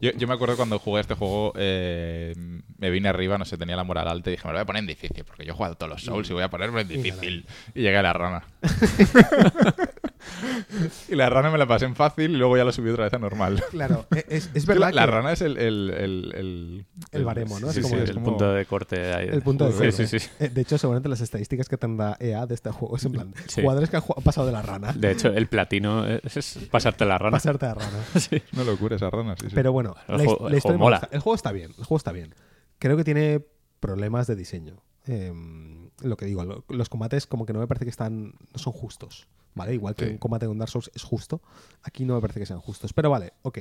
Yo, 0.00 0.12
yo 0.12 0.28
me 0.28 0.34
acuerdo 0.34 0.56
cuando 0.56 0.78
jugué 0.78 1.00
este 1.00 1.14
juego, 1.14 1.52
eh, 1.56 2.34
me 2.78 2.90
vine 2.90 3.08
arriba, 3.08 3.38
no 3.38 3.44
sé, 3.44 3.58
tenía 3.58 3.76
la 3.76 3.84
moral 3.84 4.08
alta 4.08 4.30
y 4.30 4.32
dije, 4.32 4.46
me 4.46 4.52
lo 4.52 4.58
voy 4.58 4.62
a 4.62 4.66
poner 4.66 4.80
en 4.80 4.86
difícil, 4.86 5.24
porque 5.24 5.44
yo 5.44 5.52
he 5.52 5.56
jugado 5.56 5.74
todos 5.74 5.90
los 5.90 6.02
Souls 6.02 6.28
y 6.30 6.32
voy 6.32 6.42
a 6.42 6.50
ponerlo 6.50 6.80
en 6.80 6.88
difícil. 6.88 7.46
Y 7.74 7.82
llegué 7.82 7.96
a 7.96 8.02
la 8.02 8.12
rana. 8.12 8.44
y 11.08 11.14
la 11.14 11.28
rana 11.30 11.50
me 11.50 11.58
la 11.58 11.66
pasé 11.66 11.84
en 11.86 11.96
fácil 11.96 12.30
y 12.32 12.36
luego 12.36 12.56
ya 12.56 12.64
la 12.64 12.72
subí 12.72 12.90
otra 12.90 13.04
vez 13.04 13.14
a 13.14 13.18
normal. 13.18 13.62
claro, 13.70 14.06
e- 14.14 14.24
es, 14.28 14.46
es 14.46 14.50
Es 14.56 14.62
que 14.66 14.72
verdad 14.72 14.90
la, 14.92 15.00
la 15.02 15.06
que 15.06 15.10
rana 15.12 15.32
es 15.32 15.40
el... 15.42 15.56
El, 15.58 15.90
el, 15.90 16.32
el, 16.36 16.86
El 17.12 17.24
baremo, 17.24 17.58
¿no? 17.60 17.68
Es 17.70 17.74
Sí, 17.76 17.82
como 17.82 17.94
sí, 17.94 17.98
el 17.98 18.04
es 18.04 18.10
el 18.10 18.14
como- 18.16 18.26
punto 18.26 18.52
de 18.52 18.64
corte 18.66 19.12
ahí. 19.14 19.28
el 19.28 19.42
punto 19.42 19.66
de 19.66 19.72
corte. 19.72 19.92
sí, 20.06 20.18
sí. 20.18 20.28
Eh, 20.38 20.48
De 20.48 20.60
hecho, 20.60 20.78
seguramente 20.78 21.08
las 21.08 21.20
estadísticas 21.20 21.68
que 21.68 21.76
tendrá 21.76 22.16
EA 22.20 22.46
de 22.46 22.54
este 22.54 22.70
juego 22.70 22.96
es 22.96 23.04
en 23.04 23.12
plan 23.12 23.34
Sí. 23.48 23.62
jugadores 23.62 23.90
que 23.90 23.96
han 23.96 24.02
pasado 24.24 24.46
de 24.46 24.52
la 24.52 24.62
rana. 24.62 24.92
De 24.92 25.10
hecho, 25.10 25.28
el 25.28 25.46
platino 25.48 26.06
es 26.06 26.36
es 26.36 26.58
pasarte 26.70 27.04
la 27.04 27.18
rana. 27.18 27.32
Pasarte 27.36 27.66
a 27.66 27.74
rana. 27.74 27.98
Sí. 28.18 28.42
Una 28.54 28.64
locura 28.64 28.96
esa 28.96 29.08
rana, 29.10 29.34
sí, 29.40 29.46
sí. 29.48 29.54
Pero 29.54 29.72
bueno, 29.72 29.94
El 30.08 30.18
la, 30.18 30.24
juego- 30.24 30.44
la 30.44 30.50
el 30.50 30.56
historia 30.58 30.78
mola. 30.78 30.98
gusta. 30.98 31.14
El 31.16 31.20
juego 31.20 31.34
está 31.36 31.52
bien, 31.52 31.70
el 31.78 31.84
juego 31.84 31.96
está 31.96 32.12
bien. 32.12 32.34
Creo 32.78 32.96
que 32.96 33.04
tiene 33.04 33.44
problemas 33.80 34.26
de 34.26 34.36
diseño. 34.36 34.82
Em, 35.06 35.90
lo 36.02 36.16
que 36.16 36.26
digo, 36.26 36.44
lo- 36.44 36.64
los 36.68 36.88
combates 36.88 37.26
como 37.26 37.46
que 37.46 37.52
no 37.52 37.58
me 37.58 37.66
parece 37.66 37.84
que 37.84 37.90
están 37.90 38.32
no 38.52 38.58
son 38.58 38.72
justos, 38.72 39.26
¿vale? 39.54 39.74
Igual 39.74 39.94
que 39.94 40.06
Sí. 40.06 40.10
un 40.12 40.18
combate 40.18 40.46
con 40.46 40.58
Dark 40.58 40.70
Souls 40.70 40.90
es 40.94 41.02
justo, 41.02 41.40
aquí 41.82 42.04
no 42.04 42.14
me 42.14 42.20
parece 42.20 42.40
que 42.40 42.46
sean 42.46 42.60
justos. 42.60 42.92
Pero 42.92 43.10
vale, 43.10 43.32
ok. 43.42 43.58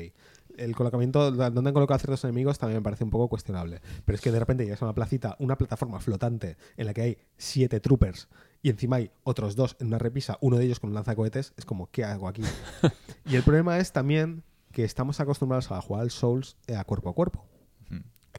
El 0.58 0.76
colocamiento, 0.76 1.32
donde 1.32 1.70
han 1.70 1.74
colocado 1.74 1.96
a 1.96 2.00
ciertos 2.00 2.24
enemigos 2.26 2.58
también 2.60 2.80
me 2.80 2.84
parece 2.84 3.04
un 3.06 3.10
poco 3.10 3.30
cuestionable. 3.30 3.82
Pero 4.04 4.16
es 4.16 4.22
que 4.22 4.32
de 4.32 4.40
repente 4.40 4.64
llegas 4.66 4.82
a 4.82 4.86
una 4.86 4.94
placita, 4.94 5.36
una 5.40 5.58
plataforma 5.58 6.00
flotante 6.00 6.58
en 6.76 6.86
la 6.86 6.94
que 6.94 7.02
hay 7.02 7.18
siete 7.38 7.80
troopers 7.80 8.28
y 8.62 8.70
encima 8.70 8.98
hay 8.98 9.12
otros 9.24 9.56
dos 9.56 9.78
en 9.80 9.88
una 9.88 10.00
repisa, 10.00 10.38
uno 10.42 10.58
de 10.58 10.66
ellos 10.66 10.82
con 10.82 10.90
un 10.90 10.96
lanzacohetes, 10.96 11.54
es 11.56 11.64
como, 11.66 11.88
¿qué 11.92 12.04
hago 12.04 12.28
aquí? 12.28 12.42
y 13.26 13.36
el 13.38 13.44
problema 13.44 13.78
es 13.78 13.94
también 13.94 14.44
que 14.74 14.84
estamos 14.84 15.20
acostumbrados 15.22 15.72
a 15.72 15.82
jugar 15.82 16.02
al 16.02 16.12
Souls 16.12 16.58
eh, 16.68 16.76
a 16.76 16.84
cuerpo 16.84 17.10
a 17.10 17.14
cuerpo. 17.14 17.46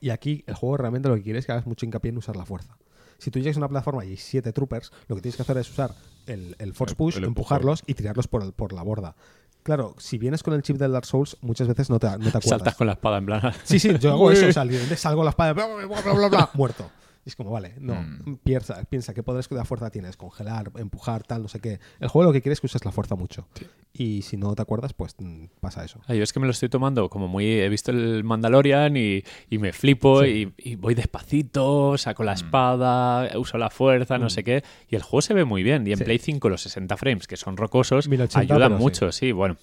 Y 0.03 0.11
aquí 0.11 0.45
el 0.47 0.55
juego 0.55 0.77
realmente 0.79 1.09
lo 1.09 1.17
que 1.17 1.23
quiere 1.23 1.39
es 1.39 1.47
que 1.47 1.53
hagas 1.53 1.67
mucho 1.67 1.85
hincapié 1.85 2.11
en 2.11 2.19
usar 2.19 2.37
la 2.37 2.47
fuerza. 2.47 2.77
Si 3.21 3.31
tú 3.31 3.39
llegas 3.39 3.57
a 3.57 3.61
una 3.61 3.69
plataforma 3.69 4.05
y 4.05 4.11
hay 4.11 4.17
siete 4.17 4.53
troopers, 4.53 4.91
lo 5.09 5.15
que 5.17 5.23
tienes 5.23 5.37
que 5.37 5.43
hacer 5.43 5.57
es 5.59 5.71
usar 5.71 5.95
el, 6.27 6.57
el 6.59 6.75
force 6.75 6.95
push, 6.97 7.17
el 7.19 7.25
empujarlos 7.25 7.83
y 7.87 7.95
tirarlos 7.95 8.27
por, 8.27 8.43
el- 8.43 8.53
por 8.53 8.73
la 8.73 8.83
borda. 8.83 9.15
Claro, 9.63 9.95
si 9.99 10.17
vienes 10.17 10.43
con 10.43 10.55
el 10.55 10.63
chip 10.63 10.79
del 10.79 10.93
Dark 10.93 11.05
Souls, 11.05 11.37
muchas 11.43 11.69
veces 11.69 11.91
no 11.91 11.99
te, 11.99 12.07
no 12.09 12.17
te 12.19 12.29
acuerdas. 12.29 12.45
Saltas 12.49 12.75
con 12.77 12.87
la 12.87 12.95
espada 12.95 13.19
en 13.19 13.27
plan. 13.27 13.53
Sí, 13.65 13.79
sí, 13.79 13.91
yo 13.99 14.11
hago 14.13 14.33
eso, 14.33 14.47
o 14.49 14.53
sea, 14.53 14.65
salgo 14.97 15.23
la 15.23 15.31
espada, 15.31 15.53
bla, 15.53 15.67
bla, 15.67 16.01
bla, 16.15 16.29
bla, 16.29 16.51
muerto. 16.55 16.91
Es 17.31 17.37
como, 17.37 17.51
vale, 17.51 17.75
no, 17.81 17.95
Mm. 17.95 18.37
piensa, 18.43 18.83
piensa 18.85 19.15
qué 19.15 19.23
poderes 19.23 19.49
de 19.49 19.65
fuerza 19.65 19.91
tienes, 19.91 20.17
congelar, 20.17 20.71
empujar, 20.77 21.23
tal, 21.23 21.43
no 21.43 21.49
sé 21.49 21.61
qué. 21.61 21.79
El 22.01 22.09
juego 22.09 22.27
lo 22.29 22.33
que 22.33 22.43
quiere 22.43 22.53
es 22.55 22.61
que 22.61 22.67
uses 22.67 22.85
la 22.85 22.91
fuerza 22.93 23.15
mucho. 23.15 23.47
Y 23.93 24.23
si 24.23 24.37
no 24.37 24.55
te 24.55 24.63
acuerdas, 24.63 24.93
pues 24.95 25.15
mm, 25.19 25.47
pasa 25.61 25.85
eso. 25.85 26.01
Ah, 26.07 26.15
yo 26.15 26.23
es 26.23 26.33
que 26.33 26.39
me 26.41 26.47
lo 26.47 26.53
estoy 26.53 26.69
tomando 26.69 27.09
como 27.09 27.27
muy. 27.29 27.45
He 27.47 27.69
visto 27.69 27.91
el 27.91 28.23
Mandalorian 28.25 28.97
y, 28.97 29.23
y 29.49 29.59
me 29.59 29.73
flipo 29.73 30.25
y, 30.25 30.53
y 30.59 30.77
voy 30.77 30.95
despacito, 30.95 31.97
saco 31.99 32.23
Mm. 32.23 32.27
la 32.27 32.33
espada, 32.33 33.39
uso 33.39 33.59
la 33.59 33.71
fuerza, 33.71 34.19
no 34.19 34.31
sé 34.31 34.45
qué. 34.45 34.63
Y 34.89 34.97
el 34.97 35.03
juego 35.03 35.23
se 35.23 35.35
ve 35.35 35.45
muy 35.45 35.63
bien. 35.63 35.87
Y 35.87 35.93
en 35.93 35.99
Sí. 35.99 36.05
Play 36.05 36.19
5 36.19 36.49
los 36.49 36.63
60 36.63 36.97
frames, 36.97 37.27
que 37.27 37.37
son 37.37 37.57
rocosos, 37.57 38.09
1080, 38.09 38.55
ayudan 38.55 38.73
mucho, 38.79 39.13
sí. 39.13 39.33
bueno. 39.33 39.57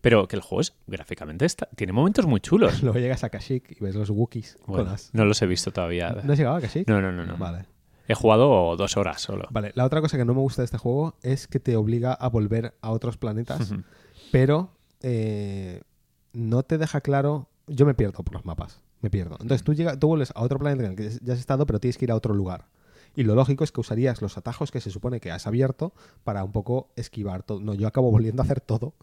Pero 0.00 0.26
que 0.28 0.36
el 0.36 0.42
juego 0.42 0.60
es, 0.60 0.74
gráficamente 0.86 1.44
está, 1.44 1.68
tiene 1.76 1.92
momentos 1.92 2.26
muy 2.26 2.40
chulos. 2.40 2.82
Luego 2.82 2.98
llegas 2.98 3.24
a 3.24 3.30
Kashyyyk 3.30 3.76
y 3.80 3.84
ves 3.84 3.94
los 3.94 4.10
Wookiees. 4.10 4.58
Bueno, 4.66 4.84
las- 4.90 5.10
no 5.12 5.24
los 5.24 5.40
he 5.42 5.46
visto 5.46 5.70
todavía. 5.72 6.10
¿No 6.24 6.32
has 6.32 6.38
llegado 6.38 6.56
a 6.56 6.60
Kashyyyk? 6.60 6.88
No, 6.88 7.00
no, 7.00 7.12
no, 7.12 7.24
no. 7.26 7.36
Vale. 7.36 7.66
He 8.08 8.14
jugado 8.14 8.76
dos 8.76 8.96
horas 8.96 9.20
solo. 9.22 9.46
Vale, 9.50 9.72
la 9.74 9.84
otra 9.84 10.00
cosa 10.00 10.16
que 10.18 10.24
no 10.24 10.34
me 10.34 10.40
gusta 10.40 10.62
de 10.62 10.64
este 10.66 10.76
juego 10.78 11.16
es 11.22 11.46
que 11.46 11.60
te 11.60 11.76
obliga 11.76 12.12
a 12.12 12.28
volver 12.28 12.74
a 12.82 12.90
otros 12.90 13.16
planetas, 13.16 13.72
pero 14.32 14.70
eh, 15.00 15.80
no 16.32 16.62
te 16.62 16.78
deja 16.78 17.00
claro. 17.00 17.48
Yo 17.68 17.86
me 17.86 17.94
pierdo 17.94 18.22
por 18.24 18.34
los 18.34 18.44
mapas, 18.44 18.80
me 19.00 19.08
pierdo. 19.08 19.36
Entonces 19.40 19.62
tú, 19.62 19.72
llegas, 19.72 19.98
tú 19.98 20.08
vuelves 20.08 20.32
a 20.34 20.42
otro 20.42 20.58
planeta 20.58 20.84
en 20.84 20.90
el 20.90 20.96
que 20.96 21.10
ya 21.22 21.32
has 21.34 21.38
estado, 21.38 21.64
pero 21.64 21.78
tienes 21.78 21.96
que 21.96 22.04
ir 22.04 22.10
a 22.10 22.16
otro 22.16 22.34
lugar. 22.34 22.66
Y 23.14 23.22
lo 23.22 23.34
lógico 23.34 23.62
es 23.62 23.70
que 23.72 23.80
usarías 23.80 24.20
los 24.20 24.36
atajos 24.36 24.70
que 24.72 24.80
se 24.80 24.90
supone 24.90 25.20
que 25.20 25.30
has 25.30 25.46
abierto 25.46 25.92
para 26.24 26.42
un 26.44 26.50
poco 26.52 26.90
esquivar 26.96 27.42
todo. 27.44 27.60
No, 27.60 27.74
yo 27.74 27.86
acabo 27.86 28.10
volviendo 28.10 28.42
a 28.42 28.44
hacer 28.44 28.60
todo 28.60 28.94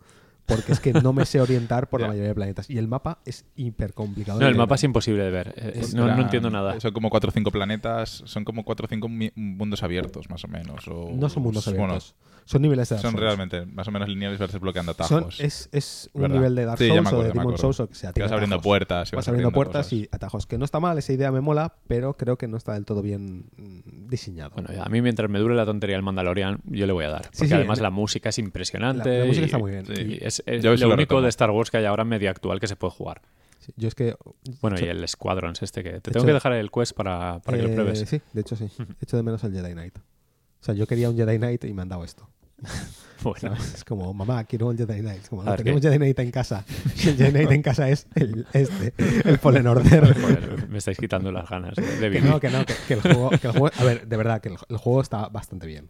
porque 0.49 0.73
es 0.73 0.79
que 0.81 0.91
no 0.91 1.13
me 1.13 1.25
sé 1.25 1.39
orientar 1.39 1.87
por 1.87 2.01
la 2.01 2.07
mayoría 2.09 2.27
de 2.29 2.35
planetas. 2.35 2.69
Y 2.69 2.77
el 2.77 2.87
mapa 2.89 3.19
es 3.25 3.45
hiper 3.55 3.93
complicado. 3.93 4.39
No, 4.41 4.47
el 4.47 4.55
mapa 4.55 4.75
es 4.75 4.83
imposible 4.83 5.23
de 5.23 5.29
ver. 5.31 5.53
Eh, 5.55 5.71
Es- 5.75 5.93
no, 5.93 6.01
no 6.01 6.07
Eran- 6.09 6.19
entiendo 6.21 6.49
nada. 6.49 6.79
Son 6.81 6.91
como 6.91 7.09
4 7.09 7.29
o 7.29 7.31
5 7.31 7.51
planetas, 7.51 8.23
son 8.25 8.43
como 8.43 8.65
4 8.65 8.85
o 8.85 8.89
5 8.89 9.07
mundos 9.35 9.83
abiertos, 9.83 10.29
más 10.29 10.43
o 10.43 10.47
menos. 10.49 10.87
o- 10.87 11.11
No 11.13 11.29
son 11.29 11.43
mundos 11.43 11.65
bueno, 11.67 11.83
abiertos. 11.85 12.15
son 12.45 12.61
niveles 12.63 12.89
de 12.89 12.95
Dark 12.95 13.01
son 13.07 13.15
realmente 13.17 13.65
más 13.67 13.87
o 13.87 13.91
menos 13.91 14.09
lineales 14.09 14.39
versus 14.39 14.59
bloqueando 14.59 14.93
Son- 14.93 15.05
atajos. 15.19 15.39
es, 15.39 15.69
es 15.71 16.09
un 16.13 16.23
¿verdad? 16.23 16.35
nivel 16.35 16.55
de 16.55 16.65
Dark 16.65 16.77
Sí, 16.79 16.87
Souls 16.87 16.97
o 16.99 17.07
acuerdo, 17.07 17.23
de 17.23 17.33
me 17.33 17.39
Demon. 17.41 17.57
Souls 17.59 17.79
o 17.79 17.87
que 17.87 17.95
sea. 17.95 18.11
Vas 18.19 18.31
abriendo 18.31 18.55
atajos. 18.55 18.63
puertas. 18.63 19.13
y 19.13 19.15
Vas 19.15 19.27
abriendo 19.27 19.51
puertas 19.51 19.85
cosas. 19.85 19.93
y 19.93 20.09
atajos. 20.11 20.47
Que 20.47 20.57
no 20.57 20.65
está 20.65 20.79
mal, 20.79 20.97
esa 20.97 21.13
idea 21.13 21.31
me 21.31 21.41
mola, 21.41 21.75
pero 21.87 22.15
creo 22.17 22.37
que 22.37 22.47
no 22.47 22.57
está 22.57 22.73
del 22.73 22.85
todo 22.85 23.01
bien 23.03 23.45
diseñado. 24.09 24.51
Bueno, 24.55 24.69
a 24.83 24.89
mí 24.89 25.01
mientras 25.01 25.29
me 25.29 25.39
dure 25.39 25.55
la 25.55 25.65
tontería 25.65 25.95
del 25.95 26.03
Mandalorian, 26.03 26.59
yo 26.65 26.85
le 26.87 26.93
voy 26.93 27.05
a 27.05 27.09
dar. 27.09 27.21
Porque 27.23 27.37
Sí, 27.37 27.47
sí, 27.47 27.53
además 27.53 27.79
la 27.79 27.89
música 27.91 28.29
es 28.29 28.39
impresionante. 28.39 29.09
La- 29.09 29.19
la 29.19 29.25
música 29.25 29.41
y- 29.43 29.45
está 29.45 29.57
muy 29.57 29.71
bien. 29.71 29.85
y 29.89 30.17
es, 30.23 30.38
es 30.45 30.61
sí 30.61 30.67
lo 30.67 30.75
lo 30.87 30.93
único 30.93 31.21
de 31.21 31.29
Star 31.29 31.51
Wars 31.51 31.69
que 31.71 31.77
hay 31.77 31.85
ahora 31.85 32.03
en 32.03 32.09
medio 32.09 32.29
actual 32.29 32.59
que 32.59 32.67
se 32.67 32.75
puede 32.75 32.91
jugar. 32.91 33.21
Sí, 33.59 33.73
yo 33.75 33.87
es 33.87 33.95
que. 33.95 34.15
Bueno, 34.61 34.77
Yo- 34.77 34.85
y 34.85 34.89
el 34.89 35.07
Squadrons 35.07 35.61
este 35.61 35.83
que... 35.83 35.91
Te 35.93 36.01
tengo 36.11 36.19
hecho- 36.19 36.27
que 36.27 36.33
dejar 36.33 36.53
el 36.53 36.71
quest 36.71 36.93
para, 36.93 37.39
para 37.43 37.57
que 37.57 37.63
lo 37.63 37.69
eh, 37.69 37.73
pruebes. 37.75 37.99
Sí, 38.07 38.21
de 38.33 38.41
hecho 38.41 38.55
sí. 38.55 38.69
Echo 39.01 39.17
de 39.17 39.23
menos 39.23 39.43
el 39.43 39.53
Jedi 39.53 39.73
Knight. 39.73 39.97
O 39.97 40.63
sea, 40.63 40.73
yo 40.73 40.87
quería 40.87 41.09
un 41.09 41.15
Jedi 41.17 41.37
Knight 41.37 41.63
y 41.65 41.73
me 41.73 41.81
han 41.81 41.89
dado 41.89 42.03
esto. 42.03 42.27
Es 43.73 43.83
como, 43.83 44.13
mamá, 44.13 44.43
quiero 44.45 44.67
un 44.67 44.77
Jedi 44.77 44.99
Knight. 45.01 45.23
Es 45.23 45.29
como, 45.29 45.43
no 45.43 45.55
tenemos 45.55 45.81
¿qué? 45.81 45.87
Jedi 45.87 45.97
Knight 45.97 46.19
en 46.19 46.31
casa. 46.31 46.65
Y 47.03 47.09
el 47.09 47.17
Jedi 47.17 47.31
Knight 47.31 47.51
en 47.51 47.61
casa 47.61 47.89
es 47.89 48.07
el, 48.15 48.45
este, 48.53 48.93
el 49.25 49.37
Fallen 49.39 49.67
Order. 49.67 50.13
joder, 50.19 50.67
me 50.69 50.77
estáis 50.77 50.97
quitando 50.97 51.31
las 51.31 51.49
ganas 51.49 51.75
de 51.75 51.81
de 51.83 51.99
Que 51.99 52.09
vivir. 52.09 52.23
no, 52.29 52.39
que 52.39 52.49
no, 52.49 52.65
que, 52.65 52.73
que 52.87 52.93
el 52.95 53.01
juego, 53.01 53.29
que 53.31 53.47
el 53.47 53.51
juego- 53.53 53.71
A 53.77 53.83
ver, 53.83 54.07
de 54.07 54.17
verdad, 54.17 54.41
que 54.41 54.49
el, 54.49 54.55
el 54.69 54.77
juego 54.77 55.01
está 55.01 55.27
bastante 55.29 55.67
bien. 55.67 55.89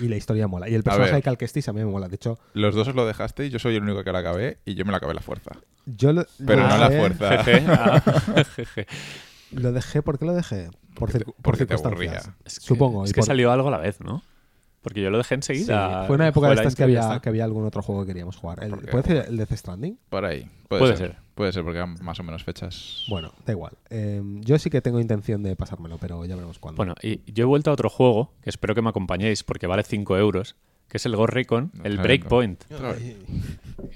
Y, 0.00 0.04
y 0.04 0.08
la 0.08 0.16
historia 0.16 0.46
mola. 0.48 0.68
Y 0.68 0.74
el 0.74 0.82
personaje 0.82 1.14
de 1.14 1.22
Cal 1.22 1.38
Kestis 1.38 1.68
a 1.68 1.72
mí 1.72 1.80
me 1.80 1.86
mola. 1.90 2.08
De 2.08 2.16
hecho, 2.16 2.38
Los 2.54 2.74
dos 2.74 2.88
os 2.88 2.94
lo 2.94 3.06
dejaste 3.06 3.46
y 3.46 3.50
yo 3.50 3.58
soy 3.58 3.76
el 3.76 3.82
único 3.82 4.02
que 4.04 4.12
lo 4.12 4.18
acabé 4.18 4.58
y 4.64 4.74
yo 4.74 4.84
me 4.84 4.90
lo 4.90 4.96
acabé 4.96 5.14
la 5.14 5.20
fuerza. 5.20 5.52
yo 5.86 6.12
lo, 6.12 6.24
Pero 6.46 6.66
no 6.68 6.76
la 6.78 6.90
fuerza. 6.90 7.42
Jeje, 7.44 7.64
ah, 7.68 8.02
jeje. 8.56 8.86
Lo 9.52 9.72
dejé, 9.72 10.00
¿por 10.02 10.18
qué 10.18 10.24
lo 10.24 10.32
dejé? 10.34 10.70
Por, 10.94 11.10
Porque 11.10 11.18
te- 11.20 11.32
porque 11.42 11.66
te 11.66 11.74
circunstancias. 11.76 12.24
aburría. 12.26 12.36
Es 12.44 12.58
que- 12.60 12.66
Supongo. 12.66 13.04
Es 13.04 13.12
que 13.12 13.20
por- 13.20 13.26
salió 13.26 13.52
algo 13.52 13.68
a 13.68 13.70
la 13.70 13.78
vez, 13.78 14.00
¿no? 14.00 14.22
Porque 14.82 15.00
yo 15.00 15.10
lo 15.10 15.18
dejé 15.18 15.28
Sí, 15.40 15.52
enseguida. 15.52 16.04
fue 16.06 16.16
una 16.16 16.26
época 16.28 16.48
de 16.48 16.54
estas 16.56 16.74
que 16.74 16.82
había, 16.82 17.20
que 17.20 17.28
había 17.28 17.44
algún 17.44 17.64
otro 17.64 17.82
juego 17.82 18.02
que 18.02 18.08
queríamos 18.08 18.36
jugar. 18.36 18.62
El-. 18.64 18.72
¿Puede 18.76 19.04
ser 19.04 19.26
el 19.28 19.36
Death 19.36 19.52
Stranding? 19.52 19.96
Por 20.08 20.24
ahí. 20.24 20.50
Puede, 20.68 20.80
Puede 20.80 20.96
ser. 20.96 21.12
ser. 21.12 21.18
Puede 21.34 21.52
ser 21.52 21.62
porque 21.62 21.78
eran 21.78 21.94
más 22.02 22.18
o 22.18 22.22
menos 22.24 22.42
fechas. 22.44 23.04
Bueno, 23.08 23.32
da 23.46 23.52
igual. 23.52 23.72
Eh, 23.90 24.20
yo 24.40 24.58
sí 24.58 24.68
que 24.70 24.82
tengo 24.82 25.00
intención 25.00 25.42
de 25.42 25.54
pasármelo, 25.56 25.98
pero 25.98 26.24
ya 26.24 26.34
veremos 26.34 26.58
cuándo. 26.58 26.76
Bueno, 26.76 26.94
y 27.00 27.20
yo 27.32 27.44
he 27.44 27.46
vuelto 27.46 27.70
a 27.70 27.74
otro 27.74 27.88
juego 27.88 28.32
que 28.42 28.50
espero 28.50 28.74
que 28.74 28.82
me 28.82 28.90
acompañéis 28.90 29.42
porque 29.44 29.66
vale 29.66 29.82
5 29.84 30.16
euros, 30.18 30.56
que 30.88 30.96
es 30.98 31.06
el 31.06 31.16
Ghost 31.16 31.32
Recon, 31.32 31.70
No, 31.74 31.84
el 31.84 31.98
Breakpoint. 31.98 32.64
Ay, 32.72 33.16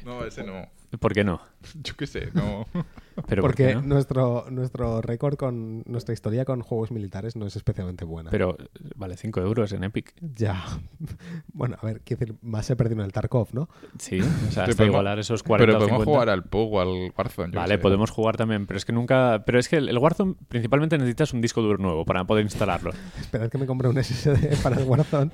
No, 0.04 0.24
ese 0.24 0.44
no. 0.44 0.68
¿Por 1.00 1.12
qué 1.12 1.24
no? 1.24 1.40
Yo 1.82 1.94
qué 1.96 2.06
sé, 2.06 2.28
no. 2.32 2.66
Pero 3.28 3.42
¿por 3.42 3.50
Porque 3.50 3.68
qué 3.68 3.74
no? 3.76 3.82
nuestro, 3.82 4.44
nuestro 4.50 5.00
récord 5.00 5.36
con 5.36 5.82
nuestra 5.86 6.12
historia 6.12 6.44
con 6.44 6.60
juegos 6.60 6.90
militares 6.90 7.34
no 7.36 7.46
es 7.46 7.56
especialmente 7.56 8.04
buena. 8.04 8.30
Pero 8.30 8.56
eh, 8.60 8.66
vale 8.94 9.16
5 9.16 9.40
euros 9.40 9.72
en 9.72 9.84
Epic. 9.84 10.12
Ya. 10.20 10.62
Bueno, 11.52 11.76
a 11.80 11.86
ver, 11.86 12.02
quiero 12.02 12.20
decir, 12.20 12.36
más 12.42 12.66
se 12.66 12.76
perdido 12.76 13.00
en 13.00 13.06
el 13.06 13.12
Tarkov, 13.12 13.48
¿no? 13.52 13.68
Sí, 13.98 14.20
o 14.20 14.24
sea, 14.24 14.30
Sí, 14.30 14.60
hasta 14.60 14.66
podemos- 14.66 14.86
igualar 14.88 15.18
esos 15.18 15.42
40 15.42 15.66
Pero 15.66 15.76
o 15.78 15.80
podemos 15.80 16.00
50. 16.04 16.12
jugar 16.12 16.28
al 16.30 16.44
PUG 16.44 16.74
o 16.74 16.80
al 16.80 17.12
Warzone. 17.16 17.52
yo 17.54 17.58
Vale, 17.60 17.74
sé. 17.74 17.78
podemos 17.78 18.10
jugar 18.10 18.36
también, 18.36 18.66
pero 18.66 18.76
es 18.76 18.84
que 18.84 18.92
nunca... 18.92 19.42
Pero 19.46 19.58
es 19.58 19.68
que 19.70 19.76
el 19.76 19.88
el 19.88 19.96
Warzone 19.98 20.34
principalmente 20.48 20.98
necesitas 20.98 21.32
un 21.32 21.40
disco 21.40 21.62
duro 21.62 21.78
nuevo 21.78 22.04
para 22.04 22.24
poder 22.26 22.44
instalarlo. 22.44 22.90
Esperad 23.20 23.48
que 23.48 23.56
me 23.56 23.64
compre 23.66 23.88
un 23.88 23.96
SSD 24.02 24.62
para 24.62 24.76
el 24.78 24.84
Warzone. 24.86 25.30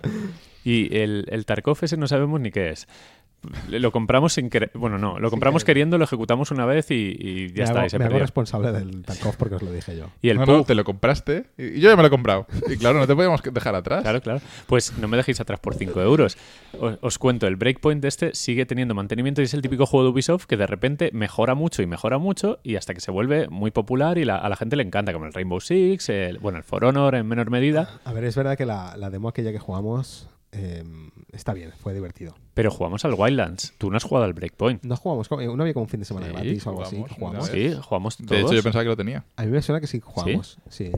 Y 0.65 0.97
el, 0.97 1.25
el 1.29 1.45
Tarkov 1.45 1.79
ese 1.83 1.97
no 1.97 2.07
sabemos 2.07 2.41
ni 2.41 2.53
qué 2.53 2.71
es. 2.71 2.87
Lo 3.71 3.91
compramos 3.93 4.33
sin 4.35 4.51
querer... 4.51 4.71
Bueno, 4.75 4.99
no, 4.99 5.19
lo 5.19 5.31
compramos 5.31 5.65
queriendo, 5.65 5.99
lo 5.99 6.05
ejecutamos 6.05 6.51
una 6.51 6.65
vez 6.67 6.91
y, 6.91 7.17
y 7.19 7.49
ya 7.49 7.55
me 7.55 7.63
está, 7.65 7.79
hago, 7.79 7.87
y 7.87 7.91
se 7.91 7.99
me 7.99 8.05
hago 8.05 8.19
responsable 8.19 8.73
del 8.73 9.03
Tarkov 9.05 9.37
porque 9.37 9.57
os 9.57 9.63
lo 9.63 9.73
dije 9.73 9.97
yo. 9.97 10.07
Y 10.21 10.29
el 10.29 10.39
no, 10.39 10.65
te 10.65 10.75
lo 10.75 10.85
compraste 10.85 11.47
y 11.59 11.81
yo 11.81 11.91
ya 11.91 11.97
me 11.97 12.03
lo 12.03 12.07
he 12.09 12.11
comprado. 12.11 12.47
Y 12.69 12.77
claro, 12.77 12.99
no 12.99 13.07
te 13.07 13.15
podíamos 13.15 13.43
dejar 13.43 13.75
atrás. 13.75 14.03
Claro, 14.03 14.21
claro. 14.21 14.41
Pues 14.67 14.97
no 14.99 15.09
me 15.09 15.17
dejéis 15.17 15.41
atrás 15.41 15.59
por 15.61 15.75
5 15.75 16.01
euros. 16.03 16.37
Os, 16.79 16.99
os 17.01 17.19
cuento, 17.19 17.47
el 17.47 17.57
Breakpoint 17.57 18.01
de 18.03 18.09
este 18.09 18.35
sigue 18.35 18.67
teniendo 18.67 18.95
mantenimiento 18.95 19.41
y 19.43 19.45
es 19.45 19.55
el 19.55 19.63
típico 19.63 19.87
juego 19.87 20.05
de 20.05 20.11
Ubisoft 20.11 20.47
que 20.47 20.57
de 20.57 20.67
repente 20.67 21.11
mejora 21.13 21.55
mucho 21.55 21.83
y 21.83 21.87
mejora 21.87 22.19
mucho 22.19 22.61
y 22.63 22.77
hasta 22.77 22.95
que 22.95 23.01
se 23.01 23.11
vuelve 23.11 23.49
muy 23.49 23.71
popular 23.71 24.19
y 24.19 24.25
la- 24.25 24.37
a 24.39 24.49
la 24.49 24.57
gente 24.57 24.77
le 24.77 24.83
encanta, 24.83 25.13
como 25.13 25.27
el 25.27 25.33
Rainbow 25.33 25.61
Six, 25.61 26.09
el, 26.11 26.39
bueno, 26.39 26.59
el 26.59 26.65
For 26.65 26.85
Honor 26.85 27.15
en 27.17 27.27
menor 27.27 27.51
medida, 27.51 28.01
A 28.05 28.13
ver, 28.13 28.25
es 28.25 28.37
verdad 28.37 28.57
que 28.57 28.67
la, 28.67 28.97
la 28.97 29.11
demo 29.11 29.29
aquella 29.29 29.53
que 29.53 29.59
jugamos 29.59 30.29
eh, 30.53 30.85
está 31.33 31.53
bien, 31.55 31.73
fue 31.79 31.95
divertido. 31.95 32.35
pero 32.55 32.71
jugamos 32.71 33.05
al 33.05 33.15
Wildlands. 33.15 33.75
Tú 33.79 33.91
no 33.91 33.97
has 33.97 34.05
jugado 34.05 34.25
al 34.27 34.33
Breakpoint. 34.35 34.83
No 34.85 34.97
jugamos, 34.97 35.29
eh, 35.41 35.47
no 35.47 35.63
había 35.63 35.75
como 35.75 35.85
un 35.85 35.89
fin 35.89 36.01
de 36.01 36.07
semana 36.07 36.27
Sí, 36.27 36.33
gratis 36.33 36.67
o 36.67 36.71
algo 36.71 36.83
así. 36.83 37.05
jugamos. 37.19 37.47
Sí, 37.49 37.75
jugamos 37.83 38.17
todos. 38.19 38.31
De 38.31 38.41
hecho, 38.41 38.55
yo 38.55 38.63
pensaba 38.63 38.83
que 38.85 38.89
lo 38.91 38.97
tenía. 38.97 39.25
A 39.37 39.45
mí 39.45 39.51
me 39.51 39.63
suena 39.63 39.81
que 39.81 39.87
sí 39.87 39.99
que 40.01 40.07
jugamos. 40.07 40.59
Sí. 40.69 40.93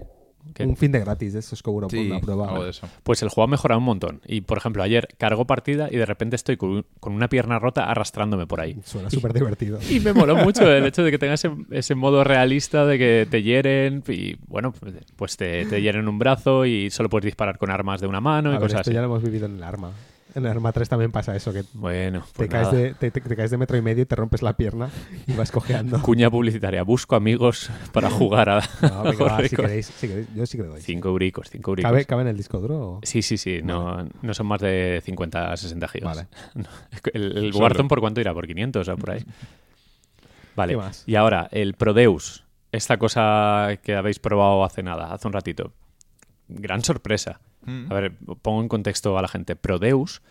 Un 0.61 0.77
fin 0.77 0.93
de 0.93 1.01
gratis 1.01 1.35
esos 1.35 1.63
que 1.63 1.71
uno 1.71 1.89
Sí, 1.91 1.97
pone 1.97 2.17
a 2.17 2.21
prueba. 2.21 2.49
algo 2.49 2.65
de 2.65 2.71
eso. 2.71 2.89
Pues 3.03 3.23
el 3.23 3.29
juego 3.29 3.45
ha 3.47 3.51
mejorado 3.51 3.79
un 3.79 3.85
montón. 3.85 4.21
Y, 4.27 4.43
por 4.43 4.59
ejemplo, 4.59 4.83
ayer 4.83 5.09
cargo 5.19 5.47
partida 5.47 5.89
y 5.91 5.97
de 5.97 6.07
repente 6.07 6.37
estoy 6.37 6.57
con, 6.57 6.85
una 7.03 7.29
pierna 7.29 7.59
rota 7.59 7.85
arrastrándome 7.91 8.47
por 8.47 8.61
ahí. 8.61 8.77
Suena 8.85 9.11
súper 9.11 9.33
divertido. 9.33 9.79
Y 9.91 10.01
me 10.01 10.13
moló 10.13 10.37
mucho 10.37 10.71
el 10.71 10.85
hecho 10.87 11.03
de 11.03 11.11
que 11.11 11.19
tengas 11.19 11.45
ese, 11.45 11.55
ese 11.71 11.95
modo 11.95 12.23
realista 12.25 12.87
de 12.87 12.99
que 12.99 13.27
te 13.31 13.43
hieren 13.43 14.03
y, 14.09 14.37
bueno, 14.47 14.73
pues 15.17 15.37
te, 15.37 15.65
te 15.67 15.81
hieren 15.83 16.07
un 16.09 16.19
brazo 16.19 16.65
y 16.67 16.91
solo 16.91 17.09
puedes 17.09 17.25
disparar 17.25 17.59
con 17.59 17.71
armas 17.71 18.01
de 18.01 18.07
una 18.07 18.21
mano 18.21 18.51
y 18.53 18.57
A 18.57 18.59
ver, 18.59 18.69
cosas 18.69 18.81
esto 18.81 18.91
así. 18.91 18.95
ya 18.95 19.01
lo 19.01 19.07
hemos 19.07 19.23
vivido 19.23 19.47
en 19.47 19.57
el 19.57 19.63
arma. 19.63 19.91
En 20.35 20.45
el 20.45 20.51
arma 20.51 20.73
3 20.73 20.89
también 20.89 21.13
pasa 21.13 21.37
eso, 21.37 21.53
que 21.53 21.63
Bueno, 21.75 22.21
te, 22.21 22.33
pues 22.35 22.49
caes 22.51 22.67
nada. 22.69 22.77
de, 22.79 22.95
te, 22.95 23.11
te- 23.13 23.21
te 23.21 23.37
caes 23.37 23.53
de 23.53 23.57
metro 23.57 23.77
y 23.77 23.83
medio 23.83 24.03
y 24.03 24.07
te 24.07 24.17
rompes 24.17 24.43
la 24.43 24.57
pierna 24.57 24.91
y 25.29 25.33
vas 25.35 25.53
cojeando. 25.53 26.03
Cuña 26.03 26.29
publicitaria. 26.31 26.83
Busco 26.83 27.15
amigos 27.15 27.71
para 27.93 28.11
jugar 28.11 28.49
a... 28.51 28.61
No, 28.83 29.05
venga, 29.05 29.25
va, 29.37 29.43
si 29.49 29.55
queréis, 29.55 29.87
si 29.87 30.09
queréis, 30.09 30.27
yo 30.35 30.45
sí 30.47 30.57
que 30.57 30.65
le 30.65 30.69
doy. 30.71 30.81
Cinco 30.81 31.09
euricos, 31.11 31.49
cinco 31.51 31.71
euricos. 31.71 31.89
¿Cabe, 31.91 32.05
cabe 32.05 32.23
en 32.23 32.29
el 32.29 32.37
disco 32.37 32.59
duro? 32.59 32.79
o? 32.81 33.01
Sí, 33.05 33.23
sí, 33.23 33.37
sí. 33.37 33.61
No, 33.63 34.09
no 34.23 34.35
son 34.35 34.47
más 34.49 34.61
de 34.61 35.01
50, 35.05 35.57
60 35.57 35.89
gigas. 35.89 36.17
Vale. 36.17 36.29
No, 36.55 36.69
El, 37.13 37.37
el. 37.39 37.53
Warzone, 37.55 37.89
¿por 37.89 38.01
cuánto 38.01 38.21
irá? 38.21 38.35
¿Por 38.35 38.47
500 38.49 38.89
o 38.89 38.97
por 38.97 39.11
ahí? 39.13 39.25
Vale. 40.57 40.73
¿Qué 40.73 40.77
más? 40.77 41.05
Y 41.07 41.15
ahora, 41.17 41.49
el 41.53 41.75
Prodeus. 41.75 42.45
Esta 42.73 42.97
cosa 42.97 43.69
que 43.85 43.95
habéis 43.95 44.19
probado 44.19 44.65
hace 44.65 44.83
nada, 44.83 45.13
hace 45.15 45.29
un 45.29 45.33
ratito. 45.33 45.73
Gran 46.49 46.83
sorpresa. 46.83 47.41
Mm. 47.67 47.87
A 47.91 47.95
ver, 47.95 48.17
pongo 48.43 48.63
en 48.63 48.69
contexto 48.69 49.19
a 49.19 49.23
la 49.23 49.29
gente. 49.29 49.57
Prodeus 49.57 50.23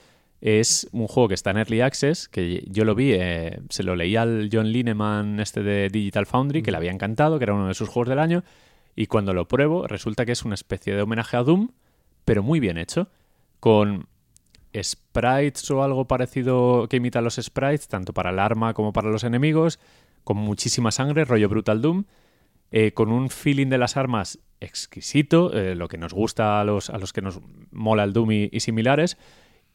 es 0.42 0.90
un 0.92 1.08
juego 1.08 1.30
que 1.30 1.36
está 1.36 1.52
en 1.52 1.58
Early 1.58 1.80
Access, 1.80 2.28
que 2.28 2.66
yo 2.68 2.84
lo 2.84 2.96
vi, 2.96 3.14
eh, 3.14 3.62
se 3.70 3.82
lo 3.84 3.96
leí 3.96 4.18
al 4.18 4.50
John 4.52 4.72
Lineman 4.72 5.40
este 5.40 5.64
de 5.64 5.88
Digital 5.88 6.26
Foundry, 6.26 6.62
que 6.62 6.72
le 6.72 6.78
había 6.78 6.92
encantado, 6.92 7.38
que 7.38 7.46
era 7.46 7.54
uno 7.54 7.70
de 7.70 7.74
sus 7.74 7.88
juegos 7.88 8.10
del 8.10 8.20
año, 8.20 8.44
y 8.94 9.08
cuando 9.08 9.34
lo 9.34 9.48
pruebo 9.48 9.88
resulta 9.88 10.26
que 10.26 10.34
es 10.34 10.44
una 10.44 10.56
especie 10.56 10.96
de 10.96 11.02
homenaje 11.02 11.38
a 11.38 11.44
Doom, 11.44 11.70
pero 12.26 12.44
muy 12.44 12.60
bien 12.60 12.78
hecho, 12.78 13.08
con 13.62 14.08
sprites 14.76 15.72
o 15.72 15.82
algo 15.82 16.10
parecido 16.10 16.88
que 16.90 16.98
imita 16.98 17.22
los 17.22 17.36
sprites, 17.36 17.88
tanto 17.88 18.12
para 18.14 18.32
el 18.32 18.40
arma 18.40 18.74
como 18.74 18.92
para 18.92 19.10
los 19.10 19.24
enemigos, 19.24 19.80
con 20.26 20.36
muchísima 20.36 20.92
sangre, 20.92 21.24
rollo 21.24 21.48
Brutal 21.48 21.82
Doom, 21.82 22.04
eh, 22.74 22.92
con 22.92 23.12
un 23.12 23.30
feeling 23.30 23.68
de 23.68 23.78
las 23.78 23.96
armas 23.96 24.40
exquisito, 24.60 25.54
eh, 25.54 25.76
lo 25.76 25.88
que 25.88 25.98
nos 25.98 26.14
gusta 26.14 26.60
a 26.60 26.64
los, 26.66 26.90
a 26.90 26.98
los 26.98 27.14
que 27.14 27.22
nos 27.22 27.40
mola 27.72 28.04
el 28.04 28.12
Doom 28.14 28.32
y, 28.32 28.50
y 28.52 28.60
similares, 28.60 29.18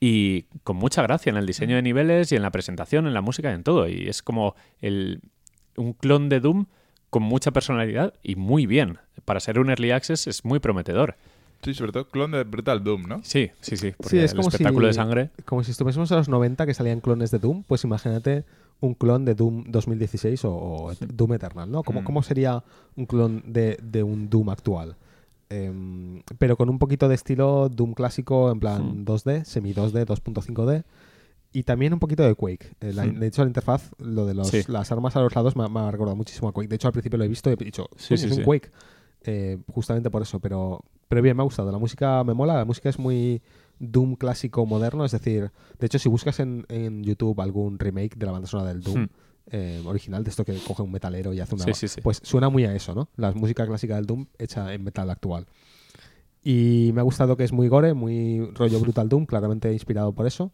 y 0.01 0.43
con 0.65 0.77
mucha 0.77 1.03
gracia 1.03 1.31
en 1.31 1.37
el 1.37 1.47
diseño 1.47 1.77
de 1.77 1.83
niveles 1.83 2.31
y 2.33 2.37
en 2.37 2.43
la 2.43 2.51
presentación, 2.51 3.07
en 3.07 3.15
la 3.15 3.21
música 3.21 3.51
y 3.51 3.55
en 3.55 3.63
todo. 3.65 3.89
Y 3.89 4.09
es 4.09 4.23
como 4.23 4.55
el, 4.81 5.21
un 5.77 5.93
clon 5.95 6.29
de 6.29 6.41
Doom 6.41 6.67
con 7.11 7.23
mucha 7.23 7.51
personalidad 7.53 8.15
y 8.23 8.37
muy 8.37 8.67
bien. 8.67 8.99
Para 9.25 9.41
ser 9.41 9.59
un 9.59 9.71
early 9.71 9.91
access 9.93 10.27
es 10.27 10.45
muy 10.45 10.59
prometedor. 10.61 11.17
Sí, 11.63 11.75
sobre 11.75 11.91
todo 11.91 12.09
clon 12.09 12.31
de 12.31 12.45
Brutal 12.45 12.85
Doom, 12.85 13.09
¿no? 13.09 13.21
Sí, 13.25 13.51
sí, 13.61 13.77
sí. 13.77 13.93
Porque 13.97 14.11
Sí, 14.11 14.19
es 14.19 14.31
el 14.31 14.37
como 14.37 14.49
espectáculo 14.49 14.87
si- 14.87 14.89
de 14.89 14.95
sangre. 14.95 15.31
Como 15.45 15.65
si 15.65 15.73
estuviésemos 15.73 16.13
a 16.13 16.17
los 16.17 16.29
90 16.29 16.67
que 16.67 16.75
salían 16.75 17.01
clones 17.01 17.31
de 17.33 17.39
Doom, 17.41 17.65
pues 17.65 17.83
imagínate 17.83 18.45
un 18.81 18.95
clon 18.95 19.25
de 19.25 19.35
Doom 19.35 19.65
2016 19.69 20.45
o, 20.45 20.53
o 20.55 20.93
Doom 21.01 21.33
Eternal, 21.35 21.71
¿no? 21.71 21.83
¿Cómo, 21.83 22.03
Mm. 22.03 22.05
cómo 22.05 22.23
sería 22.23 22.63
un 22.97 23.07
clon 23.07 23.43
de, 23.47 23.79
de 23.83 24.03
un 24.03 24.29
Doom 24.31 24.51
actual? 24.51 24.97
Em, 25.51 26.23
pero 26.39 26.57
con 26.57 26.69
un 26.69 26.79
poquito 26.79 27.09
de 27.09 27.15
estilo 27.15 27.69
Doom 27.71 27.95
clásico, 27.95 28.51
en 28.53 28.61
plan 28.61 29.01
Mm. 29.01 29.05
2D, 29.05 29.45
semi 29.45 29.73
2D, 29.73 30.05
2.5D. 30.05 30.85
Y 31.53 31.63
también 31.63 31.95
un 31.95 31.99
poquito 31.99 32.23
de 32.23 32.35
Quake. 32.35 32.73
Eh, 32.81 32.93
la-. 32.93 33.07
De 33.07 33.27
hecho, 33.27 33.43
la 33.43 33.49
interfaz, 33.49 33.91
lo 33.99 34.27
de 34.27 34.35
los- 34.35 34.49
Sí. 34.49 34.61
las 34.69 34.93
armas 34.93 35.17
a 35.17 35.21
los 35.21 35.35
lados 35.35 35.57
me, 35.57 35.65
ha- 35.65 35.69
me 35.69 35.81
ha 35.81 35.91
recordado 35.91 36.15
muchísimo 36.17 36.49
a 36.49 36.53
Quake. 36.53 36.69
De 36.69 36.77
hecho, 36.77 36.89
al 36.89 36.93
principio 36.93 37.17
lo 37.19 37.25
he 37.25 37.29
visto 37.29 37.49
y 37.49 37.55
he 37.55 37.57
dicho, 37.57 37.89
Sí, 37.97 38.09
"Coño, 38.09 38.19
sí, 38.19 38.27
es 38.27 38.39
un. 38.39 38.45
Quake. 38.45 38.71
Eh, 39.23 39.59
justamente 39.73 40.11
por 40.11 40.21
eso, 40.23 40.39
pero, 40.41 40.81
pero 41.09 41.23
bien, 41.23 41.35
me 41.37 41.43
ha 41.43 41.45
gustado. 41.45 41.73
La 41.73 41.79
música 41.79 42.23
me 42.23 42.35
mola, 42.35 42.55
la 42.59 42.65
música 42.67 42.91
es 42.91 42.99
muy 42.99 43.41
Doom 43.81 44.17
clásico 44.17 44.65
moderno, 44.67 45.05
es 45.05 45.13
decir, 45.13 45.51
de 45.79 45.87
hecho, 45.87 45.99
si 45.99 46.09
buscas 46.09 46.41
en, 46.41 46.65
en 46.69 47.03
YouTube 47.05 47.41
algún 47.41 47.79
remake 47.79 48.17
de 48.17 48.27
la 48.27 48.33
banda 48.33 48.49
sonora 48.49 48.69
del 48.71 48.83
Doom 48.83 49.03
Hmm. 49.05 49.09
eh, 49.51 49.83
original, 49.87 50.25
de 50.25 50.31
esto 50.31 50.45
que 50.45 50.59
coge 50.67 50.83
un 50.83 50.93
metalero 50.93 51.33
y 51.33 51.41
hace 51.41 51.55
una. 51.55 51.65
Sí, 51.65 51.73
sí, 51.75 51.89
sí. 51.89 52.01
Pues 52.03 52.21
suena 52.23 52.49
muy 52.49 52.65
a 52.65 52.75
eso, 52.75 52.95
¿no? 52.95 53.09
La 53.17 53.33
música 53.33 53.67
clásica 53.67 53.97
del 53.97 54.07
Doom 54.07 54.27
hecha 54.39 54.73
en 54.75 54.85
metal 54.85 55.09
actual. 55.11 55.47
Y 56.43 56.91
me 56.95 57.01
ha 57.01 57.05
gustado 57.05 57.37
que 57.37 57.45
es 57.45 57.53
muy 57.53 57.69
gore, 57.69 57.95
muy 57.95 58.51
rollo 58.55 58.79
Brutal 58.81 59.09
Doom, 59.09 59.27
claramente 59.27 59.73
inspirado 59.73 60.13
por 60.13 60.27
eso. 60.27 60.53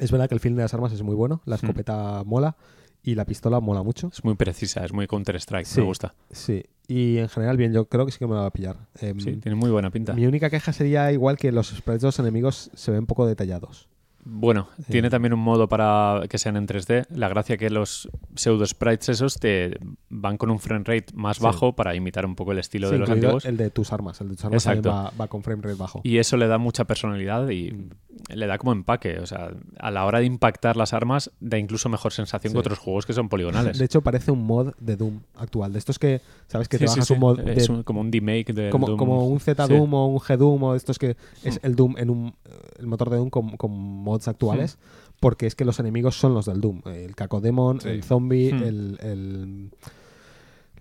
Es 0.00 0.10
verdad 0.12 0.28
que 0.28 0.34
el 0.34 0.40
film 0.40 0.56
de 0.56 0.62
las 0.62 0.74
armas 0.74 0.92
es 0.92 1.02
muy 1.02 1.14
bueno, 1.14 1.40
la 1.44 1.56
Hmm. 1.56 1.60
escopeta 1.64 2.22
mola 2.24 2.56
y 3.02 3.14
la 3.14 3.24
pistola 3.24 3.60
mola 3.60 3.82
mucho. 3.82 4.10
Es 4.12 4.24
muy 4.24 4.34
precisa, 4.34 4.84
es 4.84 4.92
muy 4.92 5.06
Counter-Strike. 5.06 5.66
Sí. 5.66 5.80
Me 5.80 5.86
gusta. 5.86 6.14
Sí, 6.30 6.64
y 6.86 7.18
en 7.18 7.28
general 7.28 7.56
bien, 7.56 7.72
yo 7.72 7.86
creo 7.88 8.06
que 8.06 8.12
sí 8.12 8.18
que 8.18 8.26
me 8.26 8.34
la 8.34 8.40
va 8.42 8.46
a 8.46 8.52
pillar. 8.52 8.76
Em, 9.00 9.18
Sí, 9.20 9.36
tiene 9.36 9.56
muy 9.56 9.70
buena 9.70 9.90
pinta. 9.90 10.12
mi 10.14 10.26
única 10.26 10.50
queja 10.50 10.72
sería 10.72 11.10
igual 11.12 11.36
que 11.36 11.52
los 11.52 11.68
sprites 11.68 12.02
de 12.02 12.08
los 12.08 12.18
enemigos 12.18 12.70
se 12.74 12.90
ven 12.90 13.06
poco 13.06 13.26
detallados. 13.26 13.88
Bueno, 14.24 14.68
tiene 14.90 15.08
también 15.08 15.32
un 15.32 15.40
modo 15.40 15.68
para 15.68 16.22
que 16.28 16.36
sean 16.38 16.56
en 16.56 16.66
3D. 16.66 17.06
La 17.10 17.28
gracia 17.28 17.56
que 17.56 17.70
los 17.70 18.10
pseudo 18.34 18.66
sprites 18.66 19.08
esos 19.08 19.38
te 19.38 19.78
van 20.10 20.36
con 20.36 20.50
un 20.50 20.58
frame 20.58 20.84
rate 20.84 21.06
más 21.14 21.38
Sí. 21.38 21.42
bajo 21.44 21.74
para 21.74 21.94
imitar 21.94 22.26
un 22.26 22.34
poco 22.34 22.52
el 22.52 22.58
estilo 22.58 22.88
Sí, 22.88 22.94
de 22.94 22.98
los 22.98 23.08
antiguos. 23.10 23.44
el 23.46 23.56
de 23.56 23.70
tus 23.70 23.92
armas. 23.92 24.20
El 24.20 24.28
de 24.28 24.34
tus 24.36 24.44
armas 24.44 24.66
Exacto. 24.66 24.90
va, 24.90 25.12
va 25.18 25.28
con 25.28 25.42
frame 25.42 25.62
rate 25.62 25.76
bajo. 25.76 26.00
Y 26.04 26.18
eso 26.18 26.36
le 26.36 26.46
da 26.46 26.58
mucha 26.58 26.84
personalidad 26.84 27.48
y 27.48 27.88
le 28.34 28.46
da 28.46 28.58
como 28.58 28.72
empaque. 28.72 29.18
O 29.20 29.26
sea, 29.26 29.50
a 29.78 29.90
la 29.90 30.04
hora 30.04 30.18
de 30.18 30.26
impactar 30.26 30.76
las 30.76 30.92
armas, 30.92 31.30
da 31.40 31.56
incluso 31.56 31.88
mejor 31.88 32.12
sensación 32.12 32.52
que 32.52 32.58
otros 32.58 32.78
juegos 32.78 33.06
que 33.06 33.14
son 33.14 33.28
poligonales. 33.30 33.78
De 33.78 33.84
hecho, 33.86 34.02
parece 34.02 34.30
un 34.30 34.44
mod 34.44 34.74
de 34.78 34.96
Doom 34.96 35.20
actual. 35.36 35.72
De 35.72 35.78
estos 35.78 35.98
que, 35.98 36.20
¿sabes? 36.48 36.68
Que 36.68 36.76
te 36.78 36.84
bajas 36.86 37.10
un 37.10 37.18
mod 37.20 37.40
Es 37.48 37.68
de- 37.68 37.72
un- 37.72 37.82
como 37.82 38.00
un 38.00 38.12
remake 38.12 38.52
del 38.52 38.70
como, 38.70 38.88
Doom. 38.88 38.98
como 38.98 39.26
un 39.26 39.40
Z 39.40 39.66
Sí. 39.66 39.72
Doom 39.72 39.94
o 39.94 40.06
un 40.08 40.18
G 40.18 40.36
Doom 40.36 40.62
o 40.64 40.74
estos 40.74 40.98
que 40.98 41.16
es 41.44 41.60
el 41.62 41.74
Doom 41.76 41.94
en 41.96 42.10
un 42.10 42.34
el 42.78 42.86
motor 42.86 43.08
de 43.10 43.16
Doom 43.16 43.30
con, 43.30 43.56
con 43.56 43.70
mods 44.08 44.28
actuales 44.28 44.78
porque 45.20 45.46
es 45.46 45.54
que 45.54 45.64
los 45.64 45.78
enemigos 45.80 46.16
son 46.18 46.32
los 46.34 46.46
del 46.46 46.60
Doom 46.60 46.82
el 46.86 47.14
Cacodemon 47.14 47.80
Sí. 47.80 47.88
el 47.88 48.02
zombie 48.04 48.52
Hmm. 48.52 48.62
el, 48.62 48.98
el 49.02 49.70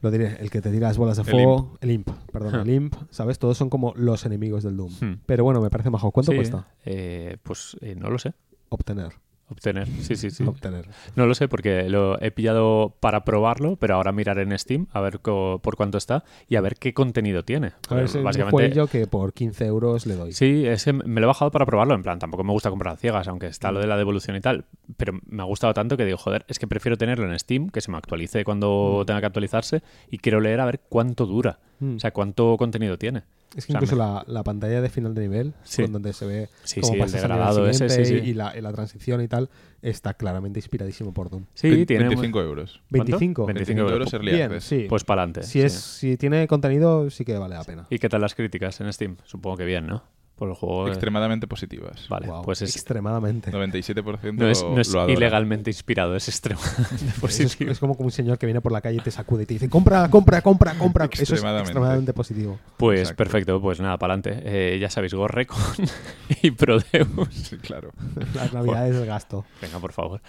lo 0.02 0.12
diré 0.12 0.38
el 0.40 0.50
que 0.52 0.62
te 0.62 0.70
tira 0.72 0.88
las 0.90 0.98
bolas 1.00 1.18
de 1.18 1.24
El 1.24 1.30
fuego 1.30 1.78
el 1.82 1.92
imp 1.92 2.10
perdón 2.32 2.56
Huh. 2.56 2.62
el 2.62 2.70
imp 2.70 2.94
sabes 3.10 3.40
todos 3.40 3.58
son 3.58 3.70
como 3.70 3.94
los 3.96 4.26
enemigos 4.26 4.64
del 4.64 4.78
Doom 4.78 4.92
Hmm. 5.02 5.20
pero 5.26 5.44
bueno 5.44 5.60
me 5.62 5.70
parece 5.70 5.90
majo 5.90 6.12
¿cuánto 6.12 6.32
Sí, 6.34 6.38
cuesta? 6.38 6.68
eh, 6.86 7.38
pues 7.44 7.76
eh, 7.82 7.96
no 7.96 8.10
lo 8.10 8.20
sé. 8.20 8.34
obtener 8.70 9.14
Obtener. 9.50 9.88
Sí, 10.02 10.18
sí, 10.18 10.30
sí. 10.30 10.44
obtener 10.44 10.90
No 11.16 11.26
lo 11.26 11.34
sé 11.34 11.48
porque 11.48 11.90
lo 11.90 12.22
he 12.22 12.32
pillado 12.32 12.96
para 13.00 13.24
probarlo, 13.24 13.78
pero 13.78 13.96
ahora 13.96 14.12
miraré 14.12 14.42
en 14.42 14.58
Steam 14.60 14.88
a 14.92 15.00
ver 15.00 15.20
co- 15.22 15.60
por 15.64 15.78
cuánto 15.78 15.98
está 15.98 16.26
y 16.50 16.58
a 16.58 16.62
ver 16.62 16.76
qué 16.76 16.94
contenido 16.94 17.44
tiene. 17.44 17.72
a 17.90 17.96
ver 17.96 18.04
es 18.06 18.16
un 18.16 18.24
básicamente, 18.26 18.52
jueguillo 18.52 18.88
que 18.88 19.08
por 19.08 19.32
15 19.34 19.66
euros 19.66 20.06
le 20.06 20.16
doy 20.16 20.34
Sí, 20.34 20.66
ese 20.66 20.92
me 20.92 21.22
lo 21.22 21.28
he 21.28 21.30
bajado 21.30 21.50
para 21.52 21.66
probarlo. 21.66 21.96
En 21.96 22.04
plan, 22.04 22.20
tampoco 22.20 22.44
me 22.44 22.52
gusta 22.52 22.70
comprar 22.70 22.98
ciegas, 22.98 23.28
aunque 23.30 23.48
está 23.48 23.72
lo 23.72 23.80
de 23.80 23.88
la 23.88 23.96
devolución 23.98 24.36
y 24.36 24.42
tal. 24.42 24.66
Pero 24.98 25.14
me 25.26 25.42
ha 25.42 25.46
gustado 25.46 25.74
tanto 25.74 25.96
que 25.96 26.04
digo, 26.04 26.18
joder, 26.18 26.44
es 26.50 26.60
que 26.60 26.68
prefiero 26.68 26.98
tenerlo 26.98 27.32
en 27.32 27.40
Steam, 27.40 27.70
que 27.70 27.80
se 27.80 27.90
me 27.90 27.98
actualice 27.98 28.44
cuando 28.44 29.04
tenga 29.08 29.22
que 29.22 29.28
actualizarse, 29.28 29.82
y 30.12 30.18
quiero 30.18 30.42
leer 30.42 30.60
a 30.60 30.66
ver 30.66 30.82
cuánto 30.90 31.26
dura. 31.26 31.60
Mm. 31.80 31.96
O 31.96 32.00
sea, 32.00 32.12
cuánto 32.12 32.58
contenido 32.58 32.98
tiene. 32.98 33.24
Es 33.56 33.66
que 33.66 33.72
O 33.72 33.74
sea, 33.74 33.76
incluso 33.82 33.96
me- 33.96 34.02
la, 34.04 34.24
la 34.28 34.44
pantalla 34.44 34.82
de 34.82 34.90
final 34.90 35.16
de 35.16 35.22
nivel, 35.22 35.54
Sí. 35.64 35.84
con 35.84 35.94
donde 35.94 36.14
se 36.14 36.26
ve 36.26 36.50
Sí, 36.64 36.82
cómo 36.82 36.94
sí, 36.94 36.98
el 36.98 37.02
al 37.04 37.08
nivel 37.08 37.22
degradado 37.22 37.68
ese, 37.70 37.90
sí, 37.90 37.96
siguiente 38.06 38.24
sí. 38.26 38.30
y 38.30 38.34
la, 38.34 38.58
y 38.58 38.62
la 38.62 38.74
transición 38.74 39.22
y 39.22 39.28
tal, 39.28 39.50
está 39.82 40.14
claramente 40.16 40.60
inspiradísimo 40.60 41.14
por 41.14 41.30
Doom. 41.30 41.46
Sí, 41.54 41.70
Ve- 41.70 41.86
tiene... 41.86 42.04
25 42.06 42.42
euros. 42.42 42.82
¿Cuánto? 42.92 43.06
25. 43.18 43.46
25 43.46 43.82
euros 43.90 44.14
early 44.14 44.32
Bien, 44.34 44.44
access. 44.52 44.64
sí. 44.66 44.86
Pues 44.90 45.04
para 45.06 45.22
adelante. 45.24 45.44
si, 45.44 45.62
es, 45.62 45.74
si 45.74 46.18
tiene 46.18 46.46
contenido, 46.48 47.10
sí 47.10 47.24
que 47.26 47.38
vale 47.38 47.56
la 47.56 47.64
pena. 47.64 47.88
¿Y 47.90 48.00
qué 48.00 48.10
tal 48.10 48.22
las 48.22 48.36
críticas 48.36 48.80
en 48.82 48.92
Steam? 48.92 49.16
Supongo 49.24 49.58
que 49.58 49.66
bien, 49.66 49.88
¿no? 49.88 50.04
Por 50.38 50.50
el 50.50 50.56
juego. 50.56 50.88
eh, 50.88 50.92
Extremadamente 50.92 51.48
positivas. 51.48 52.08
Vale, 52.10 52.28
Wow, 52.28 52.44
pues 52.44 52.62
es, 52.62 52.76
extremadamente. 52.76 53.52
97% 53.52 54.34
no 54.34 54.48
es, 54.48 54.64
no 54.64 54.80
es 54.80 54.90
lo 54.94 55.10
ilegalmente 55.10 55.72
inspirado, 55.72 56.16
es 56.16 56.28
extremadamente 56.28 56.94
Eso 56.96 57.06
es, 57.08 57.20
positivo. 57.20 57.72
es 57.72 57.80
como 57.80 57.94
un 57.94 58.12
señor 58.12 58.38
que 58.38 58.46
viene 58.46 58.62
por 58.62 58.72
la 58.72 58.82
calle 58.82 58.98
y 58.98 59.02
te 59.02 59.10
sacude 59.10 59.44
y 59.44 59.46
te 59.48 59.56
dice 59.56 59.68
compra, 59.70 60.08
compra, 60.10 60.42
compra, 60.42 60.76
compra. 60.76 61.06
Eso 61.12 61.24
es 61.24 61.32
Extremadamente. 61.32 62.14
positivo. 62.14 62.60
Pues 62.78 63.00
Exacto. 63.02 63.18
perfecto, 63.24 63.62
pues 63.62 63.80
nada, 63.80 63.98
para 63.98 64.14
adelante. 64.14 64.80
ya 64.80 64.90
sabéis, 64.92 65.14
Gorrecon 65.16 65.58
y 66.44 66.52
Prodeus. 66.52 67.08
Sí, 67.32 67.58
claro. 67.58 67.92
Las 68.36 68.54
navidades 68.54 68.96
del 68.96 69.08
gasto. 69.08 69.44
Venga, 69.62 69.80
por 69.80 69.92
favor. 69.92 70.22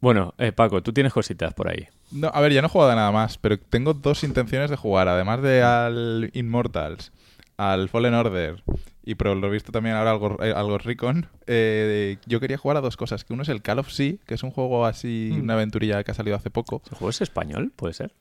Bueno, 0.00 0.32
eh, 0.38 0.52
Paco, 0.52 0.82
tú 0.82 0.92
tienes 0.92 1.12
cositas 1.12 1.52
por 1.54 1.68
ahí. 1.68 1.86
No, 2.12 2.28
a 2.32 2.40
ver, 2.40 2.52
ya 2.52 2.62
no 2.62 2.68
he 2.68 2.70
jugado 2.70 2.92
a 2.92 2.94
nada 2.94 3.10
más, 3.12 3.36
pero 3.36 3.58
tengo 3.58 3.92
dos 3.94 4.22
intenciones 4.24 4.70
de 4.70 4.76
jugar. 4.76 5.08
Además 5.08 5.42
de 5.42 5.62
al 5.62 6.30
Immortals, 6.32 7.12
al 7.58 7.88
Fallen 7.90 8.14
Order 8.14 8.62
y 9.10 9.14
por 9.16 9.34
lo 9.36 9.50
visto 9.50 9.72
también 9.72 9.96
ahora 9.96 10.12
al, 10.12 10.18
Gor- 10.18 10.44
eh, 10.44 10.52
al 10.54 10.66
Ghost 10.66 10.86
Recon, 10.86 11.26
eh, 11.46 12.18
yo 12.26 12.38
quería 12.40 12.56
jugar 12.58 12.76
a 12.76 12.80
dos 12.80 12.96
cosas. 12.96 13.24
Que 13.24 13.32
uno 13.32 13.42
es 13.42 13.48
el 13.48 13.60
Call 13.62 13.80
of 13.80 13.90
Sea, 13.90 14.14
que 14.26 14.34
es 14.34 14.42
un 14.42 14.50
juego 14.52 14.86
así, 14.86 15.30
Mm. 15.32 15.40
una 15.42 15.54
aventurilla 15.54 16.04
que 16.04 16.12
ha 16.12 16.14
salido 16.14 16.36
hace 16.36 16.50
poco. 16.50 16.82
¿El 16.90 16.96
juego 16.96 17.10
es 17.10 17.20
español? 17.20 17.72
¿Puede 17.74 17.94
ser? 17.94 18.12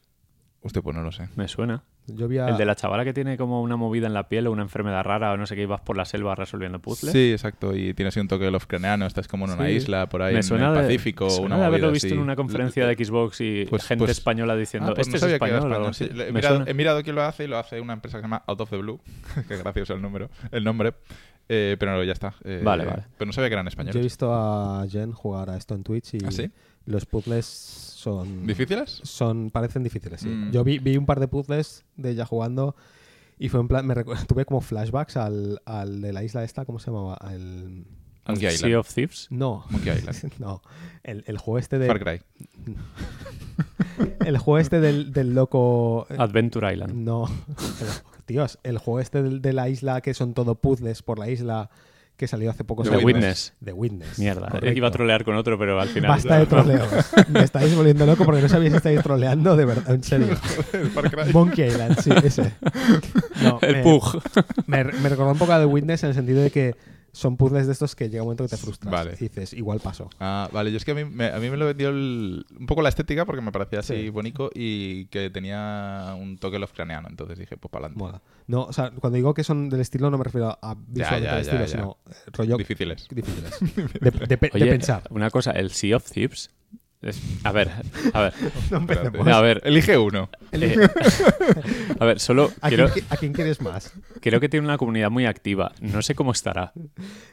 Usted, 0.61 0.81
pues 0.81 0.93
no 0.95 1.01
lo 1.03 1.11
sé. 1.13 1.29
Me 1.37 1.47
suena. 1.47 1.83
Yo 2.07 2.27
vi 2.27 2.37
a- 2.39 2.49
El 2.49 2.57
de 2.57 2.65
la 2.65 2.75
chavala 2.75 3.05
que 3.05 3.13
tiene 3.13 3.37
como 3.37 3.61
una 3.61 3.77
movida 3.77 4.07
en 4.07 4.13
la 4.13 4.27
piel 4.27 4.47
o 4.47 4.51
una 4.51 4.63
enfermedad 4.63 5.03
rara 5.03 5.31
o 5.31 5.37
no 5.37 5.45
sé 5.45 5.55
qué, 5.55 5.61
y 5.61 5.65
vas 5.65 5.79
por 5.81 5.95
la 5.95 6.03
selva 6.03 6.35
resolviendo 6.35 6.79
puzzles. 6.79 7.13
Sí, 7.13 7.31
exacto. 7.31 7.73
Y 7.75 7.93
tienes 7.93 8.17
un 8.17 8.27
toque 8.27 8.43
de 8.45 8.51
Lovecraftiano. 8.51 9.05
Estás 9.05 9.27
como 9.29 9.45
en 9.45 9.51
una 9.51 9.67
Sí. 9.67 9.71
isla 9.73 10.09
por 10.09 10.21
ahí 10.21 10.33
me 10.33 10.39
en 10.41 10.51
el 10.53 10.73
de, 10.73 10.81
Pacífico. 10.81 11.25
me 11.25 11.31
suena 11.31 11.45
una 11.55 11.57
de 11.59 11.65
haberlo 11.67 11.91
visto 11.91 12.07
así. 12.07 12.15
en 12.15 12.19
una 12.21 12.35
conferencia 12.35 12.85
de 12.87 12.95
Xbox 13.05 13.39
y 13.41 13.65
Pues- 13.69 13.85
gente 13.85 14.03
pues- 14.05 14.11
española 14.17 14.55
diciendo, 14.57 14.89
Ah, 14.91 14.95
pues 14.95 15.07
este 15.07 15.11
no 15.11 15.15
es 15.17 15.21
sabía 15.21 15.39
que 15.39 15.45
era 15.45 15.57
español. 15.59 15.71
español, 15.71 15.93
sí. 15.93 16.03
así. 16.05 16.13
He 16.13 16.25
Me 16.25 16.31
mirado, 16.33 16.55
suena. 16.57 16.71
he 16.71 16.73
mirado 16.73 17.03
quién 17.03 17.15
lo 17.15 17.23
hace 17.23 17.43
y 17.45 17.47
lo 17.47 17.57
hace 17.57 17.79
una 17.79 17.93
empresa 17.93 18.17
que 18.17 18.21
se 18.21 18.25
llama 18.25 18.43
Out 18.47 18.59
of 18.61 18.69
the 18.71 18.77
Blue. 18.77 18.99
Qué 19.47 19.55
gracioso 19.57 19.93
el 19.93 20.01
número, 20.01 20.29
el 20.51 20.63
nombre. 20.63 20.93
Eh, 21.51 21.77
pero 21.79 21.93
no, 21.95 22.03
ya 22.03 22.13
está. 22.13 22.35
Eh, 22.43 22.61
Vale, 22.63 22.85
vale. 22.85 23.03
Pero 23.17 23.25
no 23.27 23.33
sabía 23.33 23.49
que 23.49 23.53
eran 23.53 23.65
Yo 23.65 23.69
he 23.69 23.71
españoles. 23.71 24.03
visto 24.03 24.31
a 24.33 24.85
Jen 24.87 25.13
jugar 25.13 25.49
a 25.49 25.57
esto 25.57 25.73
en 25.73 25.83
Twitch 25.83 26.13
y 26.15 26.19
¿Ah, 26.25 26.31
sí? 26.31 26.51
Los 26.89 27.05
puzzles 27.05 27.45
son... 27.45 28.45
¿Difíciles? 28.47 28.99
son 29.03 29.49
parecen 29.51 29.83
difíciles, 29.83 30.21
sí. 30.21 30.29
Mm. 30.29 30.51
Yo 30.51 30.63
vi, 30.63 30.79
vi 30.79 30.97
un 30.97 31.05
par 31.05 31.19
de 31.19 31.27
puzzles 31.27 31.85
de 31.97 32.11
ella 32.11 32.25
jugando 32.25 32.75
y 33.37 33.49
fue 33.49 33.59
en 33.61 33.67
plan... 33.67 33.85
Me 33.87 33.95
tuve 34.27 34.45
como 34.45 34.61
flashbacks 34.61 35.17
al, 35.17 35.61
al 35.65 36.01
de 36.01 36.13
la 36.13 36.23
isla 36.23 36.43
esta, 36.43 36.65
¿cómo 36.65 36.79
se 36.79 36.91
llamaba? 36.91 37.17
El... 37.31 37.85
Monkey 38.27 38.41
Sea 38.51 38.53
Island. 38.53 38.75
of 38.75 38.93
Thieves. 38.93 39.27
No. 39.31 39.65
Monkey 39.69 39.93
Island. 39.97 40.33
no. 40.39 40.61
El, 41.03 41.23
el 41.27 41.37
juego 41.37 41.57
este 41.57 41.79
de... 41.79 41.87
Far 41.87 41.99
Cry. 41.99 42.21
El 44.25 44.37
juego 44.37 44.59
este 44.59 44.79
del, 44.79 45.11
del 45.11 45.33
loco... 45.33 46.05
Adventure 46.17 46.71
Island. 46.73 46.93
No. 46.93 47.25
El- 47.81 48.09
Dios, 48.27 48.59
el 48.61 48.77
juego 48.77 48.99
este 48.99 49.23
del- 49.23 49.41
de, 49.41 49.53
la 49.53 49.69
isla 49.69 50.01
que 50.01 50.13
son 50.13 50.35
todo 50.35 50.53
puzzles 50.53 51.01
por 51.01 51.17
la 51.17 51.29
isla 51.31 51.71
que 52.19 52.27
salió 52.27 52.51
hace 52.51 52.65
poco. 52.65 52.83
The 52.83 52.97
Witness. 52.97 53.53
The 53.63 53.71
Witness. 53.71 54.19
Mierda, 54.19 54.49
correcto. 54.49 54.77
iba 54.77 54.89
a 54.89 54.91
trolear 54.91 55.23
con 55.23 55.37
otro, 55.37 55.57
pero 55.57 55.79
al 55.79 55.87
final... 55.87 56.09
Basta 56.11 56.37
de 56.37 56.45
troleos. 56.47 56.89
Me 57.29 57.43
estáis 57.43 57.73
volviendo 57.73 58.05
loco 58.05 58.25
porque 58.25 58.41
no 58.41 58.49
sabéis 58.49 58.71
si 58.71 58.77
estáis 58.77 59.01
troleando 59.01 59.55
de 59.55 59.63
verdad, 59.63 59.95
en 59.95 60.03
serio. 60.03 60.27
Cry. 61.11 61.31
Monkey 61.31 61.67
Island, 61.67 61.97
sí, 62.01 62.11
ese. 62.21 62.51
No, 63.41 63.59
El 63.61 63.77
me, 63.77 63.83
Pug. 63.83 64.21
Me, 64.67 64.83
me 64.83 65.07
recordó 65.07 65.31
un 65.31 65.37
poco 65.37 65.53
a 65.53 65.59
The 65.59 65.65
Witness 65.65 66.03
en 66.03 66.09
el 66.09 66.15
sentido 66.15 66.41
de 66.41 66.51
que 66.51 66.75
son 67.11 67.37
puzzles 67.37 67.65
de 67.67 67.73
estos 67.73 67.95
que 67.95 68.09
llega 68.09 68.21
un 68.23 68.27
momento 68.27 68.43
que 68.43 68.49
te 68.49 68.57
frustras. 68.57 68.91
Vale. 68.91 69.15
Y 69.19 69.23
dices, 69.23 69.53
igual 69.53 69.79
pasó. 69.79 70.09
Ah, 70.19 70.49
vale, 70.51 70.71
yo 70.71 70.77
es 70.77 70.85
que 70.85 70.91
a 70.91 70.95
mí 70.95 71.05
me, 71.05 71.27
a 71.27 71.39
mí 71.39 71.49
me 71.49 71.57
lo 71.57 71.65
vendió 71.65 71.89
el- 71.89 72.45
un 72.59 72.65
poco 72.65 72.81
la 72.81 72.89
estética 72.89 73.25
porque 73.25 73.41
me 73.41 73.51
parecía 73.51 73.79
así 73.79 73.95
Sí. 73.95 74.09
bonito 74.09 74.49
y 74.53 75.05
que 75.05 75.29
tenía 75.29 76.15
un 76.19 76.37
toque 76.37 76.59
Lovecraftiano. 76.59 77.07
Entonces 77.09 77.37
dije, 77.39 77.57
pues 77.57 77.71
para 77.71 77.85
adelante. 77.87 78.03
Mola. 78.03 78.21
No, 78.47 78.63
o 78.63 78.73
sea, 78.73 78.91
cuando 78.91 79.15
digo 79.17 79.33
que 79.33 79.43
son 79.43 79.69
del 79.69 79.81
estilo, 79.81 80.09
no 80.09 80.17
me 80.17 80.23
refiero 80.23 80.57
a 80.61 80.75
visualmente 80.87 81.25
ya, 81.29 81.39
estilo, 81.39 81.59
ya. 81.61 81.67
sino 81.67 81.97
eh, 82.09 82.13
rollo 82.33 82.57
Difíciles. 82.57 83.07
difíciles. 83.09 83.59
De, 84.01 84.11
de 84.11 84.37
de 84.37 84.49
Oye, 84.53 84.65
pensar. 84.67 85.03
una 85.09 85.29
cosa, 85.29 85.51
el 85.51 85.71
Sea 85.71 85.97
of 85.97 86.09
Thieves... 86.11 86.49
es- 87.01 87.21
A 87.43 87.51
ver, 87.51 87.69
a 88.13 88.21
ver, 88.21 88.33
No 88.71 88.77
Espérate. 88.79 89.07
empecemos. 89.07 89.27
a 89.27 89.41
ver, 89.41 89.61
Elige 89.65 89.97
uno. 89.97 90.29
eh, 90.51 90.75
a 91.99 92.05
ver, 92.05 92.19
solo 92.19 92.51
¿A, 92.61 92.67
quiero, 92.69 92.89
quién, 92.91 93.05
qui- 93.05 93.13
a 93.13 93.17
quién 93.17 93.33
quieres 93.33 93.61
más? 93.61 93.93
creo 94.21 94.39
que 94.39 94.49
tiene 94.49 94.65
una 94.65 94.77
comunidad 94.77 95.09
muy 95.09 95.25
activa. 95.25 95.71
No 95.81 96.01
sé 96.01 96.15
cómo 96.15 96.31
estará 96.31 96.73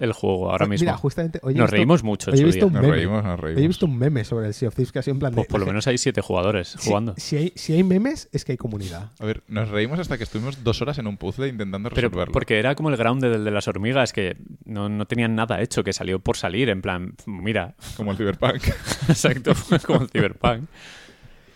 el 0.00 0.12
juego 0.12 0.50
ahora 0.50 0.66
mismo. 0.66 0.84
Mira, 0.84 0.96
justamente. 0.96 1.40
Nos 1.42 1.52
visto- 1.54 1.66
reímos 1.66 2.02
mucho 2.04 2.30
en 2.30 2.34
hoy 2.34 2.38
he 2.40 2.42
su 2.42 2.46
visto 2.46 2.58
día. 2.58 2.66
un 2.66 2.72
Nos 2.74 2.82
meme. 2.82 2.94
reímos, 2.96 3.24
nos 3.24 3.40
reímos. 3.40 3.58
Hoy 3.58 3.64
he 3.64 3.68
visto 3.68 3.86
un 3.86 3.98
meme 3.98 4.24
sobre 4.24 4.46
el 4.48 4.54
Sea 4.54 4.68
of 4.68 4.74
Thieves 4.74 4.92
que 4.92 4.98
ha 4.98 5.02
sido 5.02 5.14
en 5.14 5.18
plan 5.20 5.32
de. 5.32 5.36
Pues 5.36 5.48
por 5.48 5.60
lo 5.60 5.66
menos 5.66 5.86
hay 5.86 5.98
siete 5.98 6.20
jugadores 6.20 6.68
si, 6.78 6.88
jugando. 6.88 7.14
Si 7.16 7.36
hay, 7.36 7.52
si 7.56 7.72
hay 7.72 7.82
memes, 7.82 8.28
es 8.32 8.44
que 8.44 8.52
hay 8.52 8.58
comunidad. 8.58 9.10
A 9.18 9.24
ver, 9.24 9.42
nos 9.48 9.68
reímos 9.68 9.98
hasta 9.98 10.16
que 10.18 10.24
estuvimos 10.24 10.62
dos 10.64 10.80
horas 10.82 10.98
en 10.98 11.06
un 11.06 11.16
puzzle 11.16 11.48
intentando 11.48 11.90
Pero 11.90 12.08
resolverlo. 12.08 12.32
porque 12.32 12.58
era 12.58 12.74
como 12.74 12.90
el 12.90 12.96
ground 12.96 13.22
del 13.22 13.44
de 13.44 13.50
las 13.50 13.68
hormigas, 13.68 14.12
que 14.12 14.36
no, 14.64 14.88
no 14.88 15.06
tenían 15.06 15.34
nada 15.34 15.60
hecho, 15.60 15.82
que 15.84 15.92
salió 15.92 16.18
por 16.20 16.36
salir, 16.36 16.68
en 16.68 16.82
plan, 16.82 17.14
mira, 17.26 17.74
Como 17.96 18.10
el 18.12 18.16
Cyberpunk. 18.16 18.62
exacto, 19.08 19.52
como 19.86 20.02
el 20.02 20.08
Cyberpunk. 20.10 20.64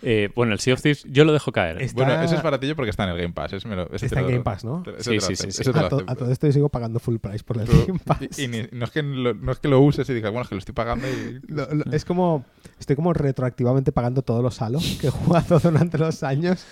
Eh, 0.03 0.31
bueno, 0.35 0.55
el 0.55 0.61
Sea 0.61 0.73
of 0.73 0.81
Thieves 0.81 1.05
yo 1.11 1.27
lo 1.27 1.33
dejo 1.35 1.53
caer. 1.53 1.83
Es- 1.83 1.93
Bueno, 1.93 2.15
ese 2.23 2.35
es 2.37 2.43
baratillo 2.43 2.75
porque 2.75 2.89
está 2.89 3.05
en 3.05 3.11
el 3.11 3.19
Game 3.19 3.35
Pass. 3.35 3.53
ese 3.53 3.69
me 3.69 3.77
lo- 3.77 3.93
ese 3.93 4.07
Está 4.07 4.21
en 4.21 4.25
lo- 4.27 4.31
Game 4.33 4.43
Pass, 4.45 4.65
¿no? 4.65 4.83
ese 4.97 5.21
Sí, 5.21 5.37
sí, 5.37 5.51
sí, 5.53 5.71
A, 5.75 5.89
to- 5.91 6.03
a 6.07 6.15
todo 6.15 6.33
esto 6.33 6.47
yo 6.47 6.53
sigo 6.55 6.69
pagando 6.71 6.99
full 7.01 7.19
price 7.19 7.45
por 7.45 7.59
el 7.59 7.67
Pero- 7.67 7.87
Game 7.87 7.99
Pass. 8.03 8.39
y, 8.39 8.45
y 8.45 8.49
ni- 8.49 8.67
no, 8.73 8.87
es 8.87 8.91
que 8.93 9.03
lo, 9.03 9.35
no 9.35 9.53
es 9.53 9.59
que 9.59 9.69
lo 9.69 9.79
uses 9.81 10.09
y 10.09 10.15
digas, 10.15 10.31
bueno, 10.33 10.45
es 10.45 10.49
que 10.49 10.55
lo 10.55 10.59
estoy 10.61 10.75
pagando 10.75 11.07
y... 11.07 11.41
Lo- 11.49 11.69
lo- 11.75 11.93
es 11.93 12.07
como. 12.07 12.47
Estoy 12.79 12.97
como 12.97 13.13
retroactivamente 13.13 13.93
pagando 13.93 14.23
todos 14.23 14.43
los 14.43 14.63
Halo 14.63 14.79
que 15.03 15.09
he 15.09 15.11
jugado 15.11 15.59
durante 15.63 15.99
los 15.99 16.23
años. 16.23 16.65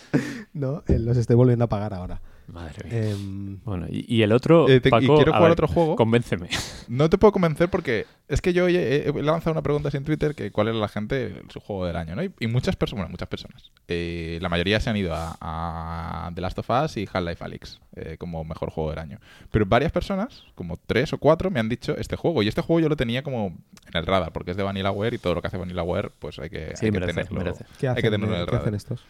¿No? 0.55 0.83
Eh, 0.89 0.99
Los 0.99 1.19
estoy 1.19 1.37
volviendo 1.37 1.67
a 1.67 1.69
pagar 1.69 1.93
ahora. 1.93 2.23
Madre 2.49 2.89
mía. 2.89 3.11
Em, 3.11 3.59
Bueno, 3.65 3.87
y, 3.91 4.05
y 4.13 4.23
el 4.23 4.33
otro, 4.33 4.69
Eh, 4.69 4.81
te- 4.81 4.89
y 4.89 4.93
quiero 4.93 5.17
jugar 5.33 5.43
ver, 5.43 5.51
otro 5.53 5.69
juego. 5.69 5.97
Convénceme. 5.97 6.49
No 6.89 7.11
te 7.11 7.19
puedo 7.19 7.33
convencer 7.33 7.69
porque 7.69 8.07
es 8.27 8.41
que 8.41 8.53
yo 8.55 8.65
hoy 8.65 8.77
he, 8.77 9.09
he 9.09 9.23
lanzado 9.23 9.53
una 9.53 9.63
pregunta 9.63 9.89
así 9.89 9.99
en 9.99 10.05
Twitter 10.05 10.35
que 10.35 10.51
cuál 10.51 10.69
era 10.69 10.79
la 10.79 10.89
gente 10.89 11.43
su 11.51 11.61
juego 11.61 11.85
del 11.87 11.97
año, 11.97 12.17
¿no? 12.17 12.25
Y, 12.25 12.33
y 12.41 12.47
muchas 12.47 12.75
personas, 12.77 13.03
bueno, 13.03 13.11
muchas 13.11 13.29
personas. 13.29 13.71
eh, 13.89 14.39
la 14.41 14.49
mayoría 14.49 14.81
se 14.81 14.89
han 14.89 14.97
ido 14.97 15.15
a, 15.15 15.37
a 15.41 16.31
The 16.35 16.41
Last 16.41 16.59
of 16.59 16.71
Us 16.71 16.97
y 16.97 17.07
Half-Life 17.13 17.45
Alyx 17.45 17.81
eh, 17.97 18.17
como 18.19 18.43
mejor 18.45 18.71
juego 18.71 18.91
del 18.91 18.99
año. 19.01 19.19
Pero 19.51 19.67
varias 19.67 19.93
personas, 19.93 20.45
como 20.55 20.79
tres 20.79 21.13
o 21.13 21.19
cuatro, 21.19 21.51
me 21.51 21.61
han 21.61 21.69
dicho 21.69 21.97
este 21.99 22.17
juego. 22.17 22.43
Y 22.43 22.49
este 22.49 22.63
juego 22.63 22.81
yo 22.81 22.89
lo 22.89 22.97
tenía 22.97 23.23
como 23.23 23.47
en 23.49 23.61
el 23.97 24.07
radar 24.07 24.33
porque 24.33 24.53
es 24.53 24.57
de 24.57 24.63
Vanillaware 24.63 25.15
y 25.15 25.19
todo 25.19 25.35
lo 25.35 25.43
que 25.43 25.49
hace 25.49 25.59
Vanillaware, 25.59 26.11
pues 26.19 26.39
hay 26.39 26.49
que, 26.49 26.75
Sí, 26.77 26.87
hay 26.87 26.93
que 26.93 27.01
tenerlo. 27.01 27.39
merece. 27.39 27.65
¿Qué 27.79 27.89
Hay 27.89 27.97
que 27.97 28.11
tenerlo 28.11 28.35
en 28.39 28.47
¿qué 28.47 28.57
hacen 28.57 28.75
estos? 28.75 29.05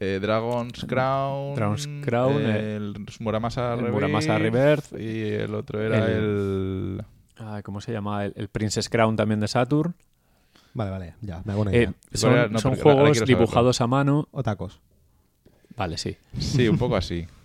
Eh, 0.00 0.18
Dragon's 0.20 0.84
Crown. 0.84 1.54
Dragon's 1.56 1.88
Crown, 2.02 2.40
eh, 2.42 2.76
El 2.76 2.94
Muramasa 3.20 3.72
el 3.74 3.78
Rebirth. 3.80 3.94
Muramasa 3.94 4.38
Rebirth, 4.38 4.92
Y 4.98 5.22
el 5.34 5.54
otro 5.54 5.82
era 5.82 6.06
el. 6.06 7.02
Ay, 7.36 7.62
¿Cómo 7.62 7.80
se 7.80 7.92
llama? 7.92 8.24
El, 8.24 8.32
el 8.36 8.48
Princess 8.48 8.88
Crown 8.88 9.16
también 9.16 9.40
de 9.40 9.48
Saturn. 9.48 9.94
Vale, 10.74 10.90
vale, 10.90 11.14
ya, 11.22 11.42
me 11.44 11.52
hago 11.52 11.62
una 11.62 11.72
Eh, 11.72 11.76
idea. 11.82 11.94
son? 12.12 12.52
No, 12.52 12.60
juegos 12.76 13.24
dibujados 13.24 13.80
a 13.80 13.86
mano. 13.88 14.28
O 14.30 14.42
tacos. 14.42 14.80
Vale, 15.76 15.96
sí. 15.98 16.16
Sí, 16.38 16.68
un 16.68 16.78
poco 16.78 16.96
así. 16.96 17.26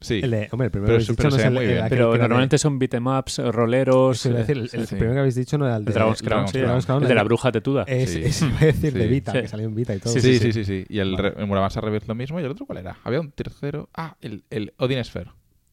Sí. 0.00 0.20
El 0.22 0.30
de- 0.30 0.48
hombre, 0.52 0.66
el 0.66 0.70
primero 0.70 0.86
Pero 0.86 0.98
que 0.98 1.04
habéis 1.04 1.08
dicho 1.08 1.28
no 1.30 1.36
es 1.36 1.44
el, 1.44 1.52
muy 1.52 1.64
el 1.64 1.68
bien. 1.72 1.78
aquel 1.84 1.98
Pero 1.98 2.10
que 2.10 2.14
era 2.14 2.22
de- 2.24 2.28
normalmente 2.28 2.58
son 2.58 2.78
beatemaps, 2.78 3.38
roleros. 3.38 4.26
Eh, 4.26 4.32
decir, 4.32 4.56
el, 4.56 4.62
el 4.72 4.86
sí. 4.86 4.94
primero 4.94 5.12
que 5.14 5.18
habéis 5.18 5.34
dicho 5.34 5.58
no 5.58 5.66
era 5.66 5.76
el 5.76 5.84
de 5.84 5.90
el 5.90 5.94
Dragon's 5.94 6.18
Crown, 6.22 6.30
Dragon's 6.30 6.50
sí. 6.52 6.58
Dragon's 6.60 6.86
Crown, 6.86 7.02
El 7.02 7.08
de 7.08 7.14
la 7.14 7.20
el- 7.22 7.26
bruja 7.26 7.50
tetuda. 7.52 7.82
Es, 7.88 8.10
Sí. 8.10 8.22
es- 8.24 8.42
a 8.42 8.64
decir 8.64 8.92
de 8.92 9.02
Sí. 9.02 9.08
Vita, 9.08 9.32
Sí. 9.32 9.40
que 9.40 9.48
salió 9.48 9.66
en 9.66 9.74
Vita 9.74 9.94
y 9.94 9.98
todo. 9.98 10.12
Sí, 10.12 10.20
Sí, 10.20 10.38
sí, 10.38 10.52
sí, 10.52 10.64
sí. 10.64 10.84
Y 10.88 10.98
el, 11.00 11.14
Vale. 11.16 11.34
el 11.36 11.46
Muramasa 11.46 11.80
Rebirth 11.80 12.06
lo 12.06 12.14
mismo. 12.14 12.38
¿Y 12.40 12.44
el 12.44 12.50
otro 12.50 12.64
cuál 12.66 12.78
era? 12.78 12.98
Había 13.02 13.20
un 13.20 13.32
tercero. 13.32 13.88
Ah, 13.94 14.16
el, 14.20 14.44
el 14.50 14.72
Odin 14.78 15.02
Sphere. 15.04 15.30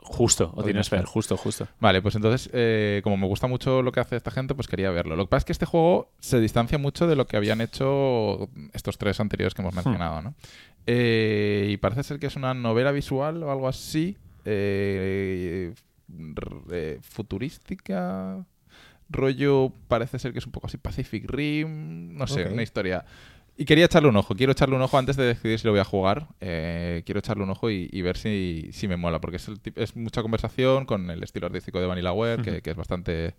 Justo, 0.07 0.51
o 0.55 0.63
tienes. 0.63 0.85
Sphere, 0.85 1.05
justo, 1.05 1.35
justo. 1.35 1.67
Vale, 1.79 2.01
pues 2.01 2.15
entonces, 2.15 2.49
eh, 2.53 3.01
como 3.03 3.17
me 3.17 3.25
gusta 3.25 3.47
mucho 3.47 3.81
lo 3.81 3.91
que 3.91 3.99
hace 3.99 4.15
esta 4.15 4.29
gente, 4.29 4.53
pues 4.53 4.67
quería 4.67 4.91
verlo. 4.91 5.15
Lo 5.15 5.25
que 5.25 5.29
pasa 5.29 5.39
es 5.39 5.45
que 5.45 5.51
este 5.51 5.65
juego 5.65 6.11
se 6.19 6.39
distancia 6.39 6.77
mucho 6.77 7.07
de 7.07 7.15
lo 7.15 7.25
que 7.25 7.37
habían 7.37 7.59
hecho 7.59 8.47
estos 8.73 8.99
tres 8.99 9.19
anteriores 9.19 9.55
que 9.55 9.63
hemos 9.63 9.73
mencionado, 9.73 10.21
¿no? 10.21 10.35
Eh, 10.85 11.69
y 11.71 11.77
parece 11.77 12.03
ser 12.03 12.19
que 12.19 12.27
es 12.27 12.35
una 12.35 12.53
novela 12.53 12.91
visual 12.91 13.41
o 13.41 13.51
algo 13.51 13.67
así, 13.67 14.17
eh, 14.45 15.73
eh, 16.71 16.99
futurística. 17.01 18.45
Rollo, 19.09 19.71
parece 19.87 20.19
ser 20.19 20.33
que 20.33 20.39
es 20.39 20.45
un 20.45 20.51
poco 20.51 20.67
así 20.67 20.77
Pacific 20.77 21.29
Rim, 21.29 22.15
no 22.15 22.27
sé, 22.27 22.47
una 22.47 22.63
historia. 22.63 23.05
Y 23.57 23.63
quería 23.65 23.85
echarle 23.85 24.09
un 24.09 24.17
ojo, 24.17 24.35
quiero 24.35 24.51
echarle 24.51 24.75
un 24.75 24.81
ojo 24.81 24.97
antes 24.97 25.15
de 25.15 25.23
decidir 25.23 25.57
si 25.59 25.65
lo 25.65 25.71
voy 25.71 25.79
a 25.79 25.85
jugar. 25.85 26.27
eh, 26.41 27.03
quiero 27.05 27.19
echarle 27.19 27.43
un 27.43 27.49
ojo 27.51 27.69
y, 27.71 27.87
y 27.91 28.01
ver 28.01 28.17
si, 28.17 28.69
si 28.73 28.87
me 28.89 28.97
mola, 28.97 29.21
porque 29.21 29.37
es, 29.37 29.47
el 29.47 29.61
tip- 29.61 29.77
es 29.77 29.95
mucha 29.95 30.21
conversación 30.21 30.85
con 30.85 31.09
el 31.09 31.23
estilo 31.23 31.47
artístico 31.47 31.79
de 31.79 31.87
Vanillaware, 31.87 32.41
que, 32.41 32.51
Ujú. 32.51 32.61
que 32.61 32.69
es 32.71 32.75
bastante 32.75 33.35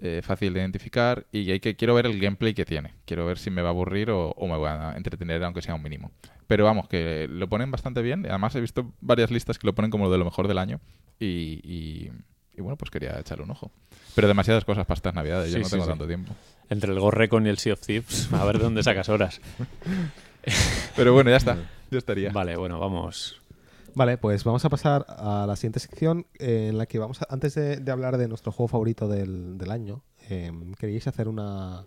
eh, 0.00 0.20
fácil 0.22 0.54
de 0.54 0.60
identificar. 0.60 1.26
Y 1.32 1.50
hay 1.50 1.58
que, 1.58 1.74
quiero 1.74 1.94
ver 1.94 2.06
el 2.06 2.20
gameplay 2.20 2.54
que 2.54 2.64
tiene. 2.64 2.94
Quiero 3.04 3.26
ver 3.26 3.36
si 3.38 3.50
me 3.50 3.62
va 3.62 3.68
a 3.68 3.72
aburrir 3.72 4.10
o, 4.12 4.30
o 4.30 4.46
me 4.46 4.56
voy 4.56 4.68
a 4.68 4.92
entretener, 4.96 5.42
aunque 5.42 5.60
sea 5.60 5.74
un 5.74 5.82
mínimo. 5.82 6.12
Pero 6.46 6.64
vamos, 6.64 6.86
que 6.88 7.26
lo 7.28 7.48
ponen 7.48 7.72
bastante 7.72 8.00
bien. 8.00 8.26
Además, 8.26 8.54
he 8.54 8.60
visto 8.60 8.92
varias 9.00 9.32
listas 9.32 9.58
que 9.58 9.66
lo 9.66 9.74
ponen 9.74 9.90
como 9.90 10.08
de 10.08 10.18
lo 10.18 10.24
mejor 10.24 10.46
del 10.46 10.58
año. 10.58 10.80
Y, 11.18 11.60
y- 11.64 12.12
y 12.58 12.60
bueno, 12.60 12.76
pues 12.76 12.90
quería 12.90 13.18
echarle 13.18 13.44
un 13.44 13.50
ojo. 13.52 13.70
Pero 14.14 14.28
demasiadas 14.28 14.64
cosas 14.64 14.84
para 14.86 14.96
estas 14.96 15.14
navidades, 15.14 15.50
yo 15.50 15.56
Sí, 15.58 15.62
no 15.62 15.64
sí, 15.66 15.70
tengo 15.72 15.84
sí. 15.84 15.90
tanto 15.90 16.06
tiempo. 16.06 16.32
Entre 16.68 16.92
el 16.92 16.98
Gorrecon 17.00 17.46
y 17.46 17.50
el 17.50 17.58
Sea 17.58 17.74
of 17.74 17.80
Thieves, 17.80 18.28
a 18.32 18.44
ver 18.44 18.58
de 18.58 18.64
dónde 18.64 18.82
sacas 18.82 19.08
horas. 19.08 19.40
Pero 20.96 21.12
bueno, 21.12 21.30
ya 21.30 21.36
está. 21.36 21.56
Ya 21.90 21.98
estaría. 21.98 22.30
Vale, 22.32 22.56
bueno, 22.56 22.78
vamos. 22.78 23.40
Vale, 23.94 24.18
pues 24.18 24.44
vamos 24.44 24.64
a 24.64 24.68
pasar 24.68 25.04
a 25.08 25.44
la 25.46 25.56
siguiente 25.56 25.80
sección 25.80 26.26
eh, 26.38 26.68
en 26.70 26.78
la 26.78 26.86
que 26.86 26.98
vamos 26.98 27.20
a, 27.22 27.26
antes 27.30 27.54
de, 27.54 27.78
de 27.78 27.90
hablar 27.92 28.16
de 28.18 28.28
nuestro 28.28 28.52
juego 28.52 28.68
favorito 28.68 29.08
del, 29.08 29.58
del 29.58 29.70
año, 29.70 30.02
eh, 30.28 30.52
queríais 30.78 31.06
hacer 31.08 31.26
una, 31.26 31.84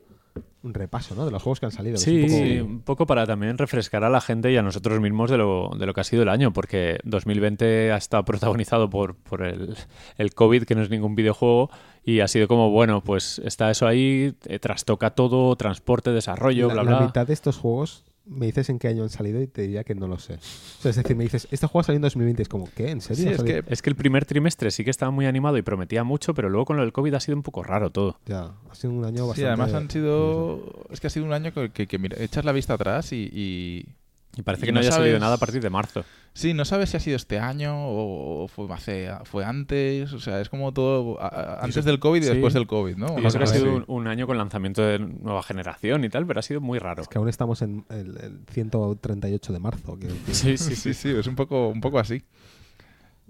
un 0.64 0.74
repaso, 0.76 1.16
¿no? 1.16 1.26
De 1.26 1.32
los 1.32 1.42
juegos 1.42 1.60
que 1.60 1.66
han 1.66 1.72
salido. 1.72 1.96
es 1.96 2.02
Sí, 2.02 2.16
un 2.18 2.22
poco- 2.28 2.34
sí, 2.44 2.60
un 2.60 2.82
poco 2.82 3.06
para 3.08 3.26
también 3.26 3.58
refrescar 3.58 4.04
a 4.04 4.10
la 4.10 4.22
gente 4.22 4.52
y 4.52 4.58
a 4.58 4.62
nosotros 4.62 5.00
mismos 5.02 5.32
de 5.32 5.38
lo, 5.38 5.72
de 5.78 5.86
lo 5.88 5.94
que 5.94 6.02
ha 6.02 6.04
sido 6.04 6.22
el 6.24 6.30
año, 6.30 6.54
porque 6.54 7.00
2020 7.04 7.92
ha 7.92 7.98
estado 7.98 8.24
protagonizado 8.26 8.90
por, 8.90 9.16
por 9.16 9.44
el, 9.44 9.76
el 10.18 10.34
COVID, 10.36 10.64
que 10.66 10.76
no 10.76 10.82
es 10.84 10.90
ningún 10.90 11.16
videojuego, 11.16 11.70
y 12.04 12.20
ha 12.20 12.28
sido 12.28 12.48
como, 12.48 12.70
bueno, 12.70 13.02
pues 13.04 13.40
está 13.44 13.72
eso 13.72 13.88
ahí, 13.88 14.36
eh, 14.46 14.60
trastoca 14.60 15.12
todo, 15.12 15.56
transporte, 15.56 16.12
desarrollo, 16.12 16.68
la, 16.68 16.74
bla, 16.74 16.84
la 16.84 16.98
bla. 16.98 17.06
mitad 17.08 17.26
de 17.28 17.34
estos 17.34 17.58
juegos 17.58 18.04
me 18.26 18.46
dices 18.46 18.70
en 18.70 18.80
qué 18.80 18.88
año 18.88 19.04
han 19.04 19.10
salido 19.10 19.42
y 19.42 19.48
te 19.48 19.64
diría 19.64 19.84
que 19.84 19.96
no 19.96 20.08
lo 20.08 20.20
sé. 20.20 20.36
O 20.36 20.82
sea, 20.82 20.92
es 20.92 20.96
decir, 20.98 21.16
me 21.16 21.24
dices, 21.24 21.48
este 21.52 21.68
juego 21.68 21.84
salió 21.84 21.98
en 21.98 22.02
2020, 22.04 22.42
es 22.44 22.50
como, 22.50 22.70
¿qué? 22.76 22.90
¿En 22.92 23.02
serio? 23.02 23.24
Sí, 23.24 23.30
¿Ha 23.30 23.32
es 23.36 23.44
que 23.44 23.64
Es 23.68 23.82
que 23.82 23.90
el 23.90 23.96
primer 23.96 24.26
trimestre 24.26 24.72
sí 24.72 24.84
que 24.84 24.90
estaba 24.92 25.12
muy 25.12 25.26
animado 25.26 25.58
y 25.58 25.62
prometía 25.62 26.04
mucho, 26.04 26.34
pero 26.34 26.50
luego 26.50 26.66
con 26.66 26.78
lo 26.78 26.84
del 26.84 26.94
COVID 26.94 27.14
ha 27.16 27.20
sido 27.20 27.36
un 27.36 27.44
poco 27.44 27.64
raro 27.64 27.90
todo. 27.90 28.18
Ya, 28.26 28.52
ha 28.70 28.76
sido 28.76 28.94
un 28.94 29.04
año 29.06 29.28
bastante... 29.28 29.42
Sí, 29.42 29.46
además 29.46 29.74
han 29.74 29.90
sido. 29.90 30.86
Es 30.92 31.00
que 31.00 31.08
ha 31.08 31.10
sido 31.10 31.26
un 31.26 31.34
año 31.34 31.52
que, 31.54 31.72
que- 31.72 31.88
que, 31.88 31.98
mira, 32.00 32.18
echas 32.22 32.46
la 32.46 32.52
vista 32.52 32.76
atrás 32.76 33.12
y, 33.12 33.30
y, 33.34 33.86
Y 34.38 34.44
parece 34.44 34.64
Y 34.64 34.68
que 34.68 34.72
no, 34.72 34.80
no 34.80 34.82
haya 34.88 34.92
salido 34.96 35.20
nada 35.20 35.36
a 35.36 35.38
partir 35.38 35.62
de 35.62 35.70
marzo. 35.70 36.06
Sí, 36.34 36.54
no 36.54 36.64
sabes 36.64 36.90
si 36.92 36.96
ha 36.96 37.02
sido 37.02 37.18
este 37.18 37.38
año 37.38 37.74
o 37.76 38.48
fue, 38.48 38.66
hace, 38.74 39.10
fue 39.26 39.44
antes. 39.44 40.14
O 40.14 40.22
sea, 40.22 40.40
es 40.40 40.48
como 40.48 40.72
todo 40.72 41.22
a- 41.22 41.60
antes 41.62 41.84
del 41.84 42.00
COVID 42.00 42.22
y 42.22 42.24
Sí. 42.26 42.30
después 42.32 42.54
del 42.54 42.66
COVID, 42.66 42.96
¿no? 42.96 43.08
Yo 43.08 43.16
creo 43.30 43.32
que 43.32 43.44
ha 43.44 43.48
sido 43.48 43.76
un, 43.76 43.84
un 43.88 44.08
año 44.08 44.28
con 44.28 44.38
lanzamiento 44.38 44.82
de 44.84 45.00
nueva 45.00 45.44
generación 45.44 46.06
y 46.06 46.10
tal, 46.10 46.26
pero 46.26 46.40
ha 46.40 46.44
sido 46.44 46.62
muy 46.62 46.80
raro. 46.80 47.02
Es 47.02 47.10
que 47.10 47.18
aún 47.18 47.28
estamos 47.28 47.62
en 47.62 47.84
el, 47.90 48.18
el 48.22 48.40
138 48.52 49.52
de 49.52 49.60
marzo. 49.60 49.98
sí, 50.32 50.58
Sí, 50.58 50.76
sí. 50.78 50.94
sí, 50.94 51.10
es 51.10 51.28
un 51.28 51.36
poco, 51.36 51.68
un 51.68 51.82
poco 51.82 52.00
así. 52.00 52.24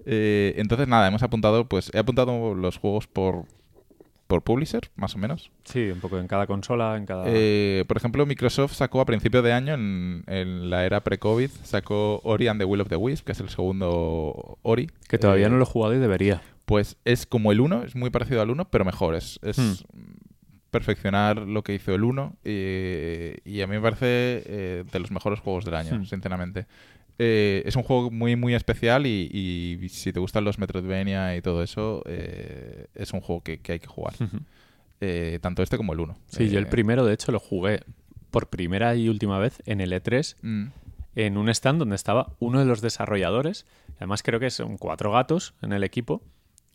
Eh, 0.05 0.53
entonces, 0.57 0.87
nada, 0.87 1.07
hemos 1.07 1.23
apuntado, 1.23 1.65
pues 1.67 1.91
he 1.93 1.99
apuntado 1.99 2.53
los 2.53 2.77
juegos 2.77 3.07
por, 3.07 3.45
por 4.31 4.43
publisher, 4.43 4.89
más 4.95 5.13
o 5.15 5.17
menos. 5.17 5.51
Sí, 5.65 5.89
un 5.91 5.99
poco 5.99 6.17
en 6.17 6.27
cada 6.27 6.47
consola, 6.47 6.95
en 6.95 7.05
cada... 7.05 7.25
Eh, 7.27 7.83
por 7.87 7.97
ejemplo, 7.97 8.25
Microsoft 8.25 8.73
sacó 8.73 9.01
a 9.01 9.05
principio 9.05 9.41
de 9.41 9.51
año, 9.51 9.73
en, 9.73 10.23
en 10.27 10.69
la 10.69 10.85
era 10.85 11.03
pre-COVID, 11.03 11.49
sacó 11.63 12.21
Ori 12.23 12.47
and 12.47 12.59
the 12.59 12.65
Will 12.65 12.79
of 12.81 12.87
the 12.87 12.95
Wisp, 12.95 13.25
que 13.25 13.33
es 13.33 13.39
el 13.41 13.49
segundo 13.49 14.57
Ori. 14.61 14.89
que 15.09 15.17
todavía 15.17 15.47
Eh, 15.47 15.49
no 15.49 15.57
lo 15.57 15.63
he 15.63 15.67
jugado 15.67 15.93
y 15.95 15.97
debería. 15.99 16.41
Pues 16.65 16.95
es 17.03 17.25
como 17.25 17.51
el 17.51 17.59
1, 17.59 17.83
es 17.83 17.95
muy 17.95 18.09
parecido 18.09 18.41
al 18.41 18.49
1, 18.49 18.69
pero 18.71 18.85
mejor. 18.85 19.15
Es, 19.15 19.37
es 19.43 19.57
Hmm. 19.57 19.73
perfeccionar 20.71 21.37
lo 21.39 21.63
que 21.63 21.73
hizo 21.73 21.93
el 21.93 22.03
1 22.05 22.37
y, 22.45 23.33
y 23.43 23.61
a 23.61 23.67
mí 23.67 23.75
me 23.75 23.81
parece 23.81 24.41
eh, 24.45 24.83
de 24.89 24.99
los 24.99 25.11
mejores 25.11 25.39
juegos 25.41 25.65
del 25.65 25.75
año, 25.75 25.97
Hmm. 25.99 26.05
sinceramente. 26.05 26.65
Eh, 27.23 27.61
es 27.67 27.75
un 27.75 27.83
juego 27.83 28.09
muy, 28.09 28.35
muy 28.35 28.55
especial 28.55 29.05
y, 29.05 29.29
y 29.31 29.89
si 29.89 30.11
te 30.11 30.19
gustan 30.19 30.43
los 30.43 30.57
Metroidvania 30.57 31.35
y 31.35 31.41
todo 31.43 31.61
eso, 31.61 32.01
eh, 32.07 32.87
es 32.95 33.13
un 33.13 33.21
juego 33.21 33.43
que, 33.43 33.59
que 33.59 33.73
hay 33.73 33.79
que 33.79 33.85
jugar. 33.85 34.15
Eh, 35.01 35.37
tanto 35.39 35.61
este 35.61 35.77
como 35.77 35.93
el 35.93 35.99
1. 35.99 36.17
Sí, 36.29 36.49
yo 36.49 36.57
el 36.57 36.65
primero, 36.65 37.05
de 37.05 37.13
hecho, 37.13 37.31
lo 37.31 37.39
jugué 37.39 37.81
por 38.31 38.49
primera 38.49 38.95
y 38.95 39.07
última 39.07 39.37
vez 39.37 39.61
en 39.67 39.81
el 39.81 39.91
E3 39.93 40.35
mm, 40.41 40.65
en 41.15 41.37
un 41.37 41.49
stand 41.49 41.77
donde 41.77 41.95
estaba 41.95 42.33
uno 42.39 42.57
de 42.59 42.65
los 42.65 42.81
desarrolladores. 42.81 43.67
Además, 43.97 44.23
creo 44.23 44.39
que 44.39 44.49
son 44.49 44.77
cuatro 44.79 45.11
gatos 45.11 45.53
en 45.61 45.73
el 45.73 45.83
equipo. 45.83 46.23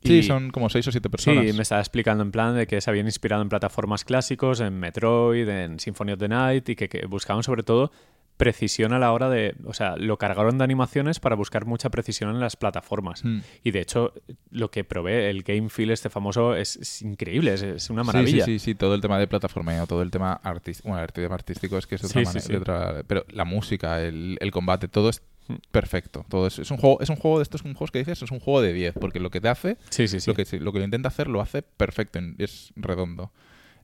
Sí, 0.04 0.18
Y- 0.18 0.22
son 0.22 0.50
como 0.50 0.68
6 0.70 0.86
o 0.86 0.92
7 0.92 1.10
personas. 1.10 1.44
Sí, 1.44 1.56
me 1.56 1.62
estaba 1.62 1.80
explicando 1.80 2.22
en 2.22 2.30
plan 2.30 2.54
de 2.54 2.68
que 2.68 2.80
se 2.80 2.88
habían 2.88 3.06
inspirado 3.06 3.42
en 3.42 3.48
plataformas 3.48 4.04
clásicos, 4.04 4.60
en 4.60 4.78
Metroid, 4.78 5.48
en 5.48 5.80
Symphony 5.80 6.12
of 6.12 6.20
the 6.20 6.28
Night 6.28 6.68
y 6.68 6.76
que, 6.76 6.88
que 6.88 7.04
buscaban 7.06 7.42
sobre 7.42 7.64
todo 7.64 7.90
precisión 8.36 8.92
a 8.92 8.98
la 8.98 9.12
hora 9.12 9.28
de... 9.30 9.54
O 9.64 9.72
sea, 9.74 9.96
lo 9.96 10.18
cargaron 10.18 10.58
de 10.58 10.64
animaciones 10.64 11.20
para 11.20 11.36
buscar 11.36 11.64
mucha 11.66 11.88
precisión 11.90 12.30
en 12.30 12.40
las 12.40 12.56
plataformas. 12.56 13.24
Mm. 13.24 13.40
Y 13.64 13.70
de 13.70 13.80
hecho, 13.80 14.12
lo 14.50 14.70
que 14.70 14.84
probé, 14.84 15.30
el 15.30 15.42
Game 15.42 15.68
Feel 15.68 15.90
este 15.90 16.10
famoso, 16.10 16.54
es, 16.54 16.76
es 16.76 17.02
increíble, 17.02 17.54
es, 17.54 17.62
es 17.62 17.90
una 17.90 18.04
maravilla. 18.04 18.44
Sí, 18.44 18.58
sí, 18.58 18.64
sí, 18.72 18.74
todo 18.74 18.94
el 18.94 19.00
tema 19.00 19.18
de 19.18 19.26
plataformeo, 19.26 19.86
todo 19.86 20.02
el 20.02 20.10
tema 20.10 20.34
artístico. 20.34 20.88
Bueno, 20.90 21.02
el 21.04 21.12
tema 21.12 21.34
artístico 21.34 21.78
es 21.78 21.86
que 21.86 21.94
es 21.96 22.04
otra 22.04 22.20
Sí, 22.20 22.24
manera. 22.26 22.40
sí. 22.40 22.52
de 22.52 22.58
otra- 22.58 23.02
pero 23.06 23.24
la 23.30 23.44
música, 23.44 24.02
el, 24.02 24.36
el 24.40 24.50
combate, 24.50 24.88
todo 24.88 25.08
es 25.10 25.22
Mm. 25.48 25.54
perfecto. 25.70 26.26
Todo 26.28 26.48
es, 26.48 26.58
es 26.58 26.72
un 26.72 26.76
juego, 26.76 27.00
es 27.00 27.08
un 27.08 27.14
juego 27.14 27.38
de 27.38 27.44
estos 27.44 27.62
juegos 27.62 27.92
que 27.92 28.00
dices, 28.00 28.20
es 28.20 28.32
un 28.32 28.40
juego 28.40 28.60
de 28.62 28.72
10, 28.72 28.94
porque 29.00 29.20
lo 29.20 29.30
que 29.30 29.40
te 29.40 29.48
hace, 29.48 29.76
Sí, 29.90 30.08
sí, 30.08 30.18
sí. 30.18 30.28
lo 30.28 30.34
que 30.34 30.58
lo 30.58 30.72
que 30.72 30.78
lo 30.80 30.84
intenta 30.84 31.06
hacer 31.06 31.28
lo 31.28 31.40
hace 31.40 31.62
perfecto, 31.62 32.18
es 32.38 32.72
redondo. 32.74 33.30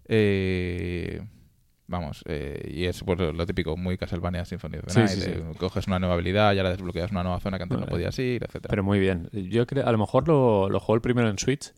Eh, 0.08 1.22
vamos, 1.92 2.24
eh, 2.26 2.68
y 2.74 2.86
es 2.86 3.04
pues, 3.04 3.18
lo 3.20 3.46
típico, 3.46 3.76
muy 3.76 3.96
Castlevania 3.96 4.44
Symphony 4.44 4.78
of 4.78 4.86
the 4.86 4.94
Night, 4.98 5.10
sí, 5.10 5.20
sí. 5.20 5.32
coges 5.58 5.86
una 5.86 6.00
nueva 6.00 6.14
habilidad 6.14 6.52
y 6.54 6.58
ahora 6.58 6.70
desbloqueas 6.70 7.12
una 7.12 7.22
nueva 7.22 7.38
zona 7.38 7.58
que 7.58 7.62
antes 7.62 7.78
no 7.78 7.86
podías 7.86 8.18
ir, 8.18 8.42
etcétera. 8.42 8.68
Pero 8.70 8.82
muy 8.82 8.98
bien. 8.98 9.28
Yo 9.32 9.64
creo, 9.66 9.86
a 9.86 9.92
lo 9.92 9.98
mejor 9.98 10.26
lo, 10.26 10.68
lo 10.68 10.80
juego 10.80 10.96
el 10.96 11.02
primero 11.02 11.28
en 11.28 11.38
Switch 11.38 11.72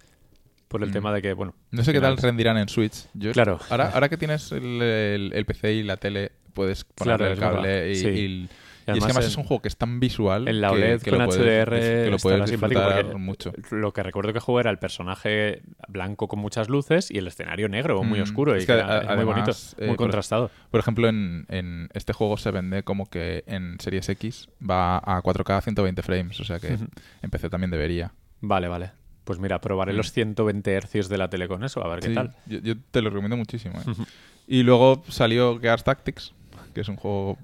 por 0.68 0.82
el 0.82 0.88
Mm. 0.88 0.92
tema 0.92 1.12
de 1.12 1.20
que, 1.20 1.32
bueno... 1.34 1.54
No 1.70 1.84
sé 1.84 1.92
qué 1.92 1.98
al 1.98 2.02
tal 2.04 2.16
rendirán 2.16 2.56
en 2.56 2.68
Switch. 2.68 3.06
Yo, 3.12 3.32
Claro. 3.32 3.60
Ahora, 3.68 3.90
ahora 3.90 4.08
que 4.08 4.16
tienes 4.16 4.50
el, 4.52 4.80
el- 4.80 5.32
el 5.34 5.44
PC 5.44 5.74
y 5.74 5.82
la 5.82 5.98
tele, 5.98 6.32
puedes 6.54 6.84
ponerle 6.84 7.34
Claro, 7.34 7.34
el 7.34 7.38
cable 7.38 7.92
y, 7.92 8.06
y- 8.06 8.48
Y 8.86 8.90
y 8.90 8.92
es 8.92 8.98
que 8.98 9.04
además 9.04 9.24
en- 9.24 9.30
es 9.30 9.36
un 9.38 9.44
juego 9.44 9.62
que 9.62 9.68
es 9.68 9.76
tan 9.76 9.98
visual 10.00 10.46
En 10.48 10.60
la 10.60 10.68
que- 10.68 10.74
OLED 10.74 11.00
que 11.02 11.10
con 11.10 11.18
lo 11.20 11.24
puedes, 11.26 11.40
HDR 11.42 11.70
que 12.04 12.10
lo 12.10 12.16
puedes 12.18 12.50
disfrutar 12.50 13.16
mucho. 13.16 13.52
Lo 13.70 13.92
que 13.92 14.02
recuerdo 14.02 14.32
que 14.32 14.40
jugué 14.40 14.60
era 14.60 14.70
el 14.70 14.78
personaje 14.78 15.62
blanco 15.88 16.28
con 16.28 16.38
muchas 16.38 16.68
luces 16.68 17.10
y 17.10 17.18
el 17.18 17.26
escenario 17.26 17.68
negro, 17.68 18.02
muy 18.04 18.18
Mm, 18.20 18.22
oscuro. 18.22 18.54
es 18.54 18.64
y 18.64 18.66
que 18.66 18.72
que 18.74 18.78
era- 18.78 19.16
muy 19.16 19.24
bonito, 19.24 19.52
eh, 19.78 19.86
muy 19.86 19.96
contrastado. 19.96 20.50
Por 20.70 20.80
ejemplo, 20.80 21.08
en, 21.08 21.46
en 21.48 21.88
este 21.94 22.12
juego 22.12 22.36
se 22.36 22.50
vende 22.50 22.82
como 22.82 23.06
que 23.08 23.44
en 23.46 23.78
Series 23.80 24.08
X 24.10 24.48
va 24.60 24.98
a 24.98 25.22
4K 25.22 25.56
a 25.56 25.60
120 25.62 26.02
frames, 26.02 26.38
o 26.40 26.44
sea 26.44 26.58
que 26.60 26.76
en 27.22 27.30
PC 27.30 27.48
también 27.48 27.70
debería. 27.70 28.12
Vale, 28.40 28.68
vale. 28.68 28.90
Pues 29.24 29.38
mira, 29.38 29.58
probaré 29.62 29.94
Mm. 29.94 29.96
los 29.96 30.12
120 30.12 30.72
hercios 30.74 31.08
de 31.08 31.16
la 31.16 31.30
tele 31.30 31.48
con 31.48 31.64
eso, 31.64 31.82
a 31.82 31.88
ver 31.88 32.00
qué 32.00 32.08
Sí, 32.08 32.14
tal. 32.14 32.34
Yo, 32.44 32.58
yo 32.58 32.74
te 32.90 33.00
lo 33.00 33.08
recomiendo 33.08 33.38
muchísimo. 33.38 33.78
¿eh? 33.80 34.04
Y 34.46 34.62
luego 34.62 35.02
salió 35.08 35.58
Gears 35.58 35.82
Tactics, 35.84 36.34
que 36.74 36.82
es 36.82 36.88
un 36.88 36.96
juego... 36.96 37.38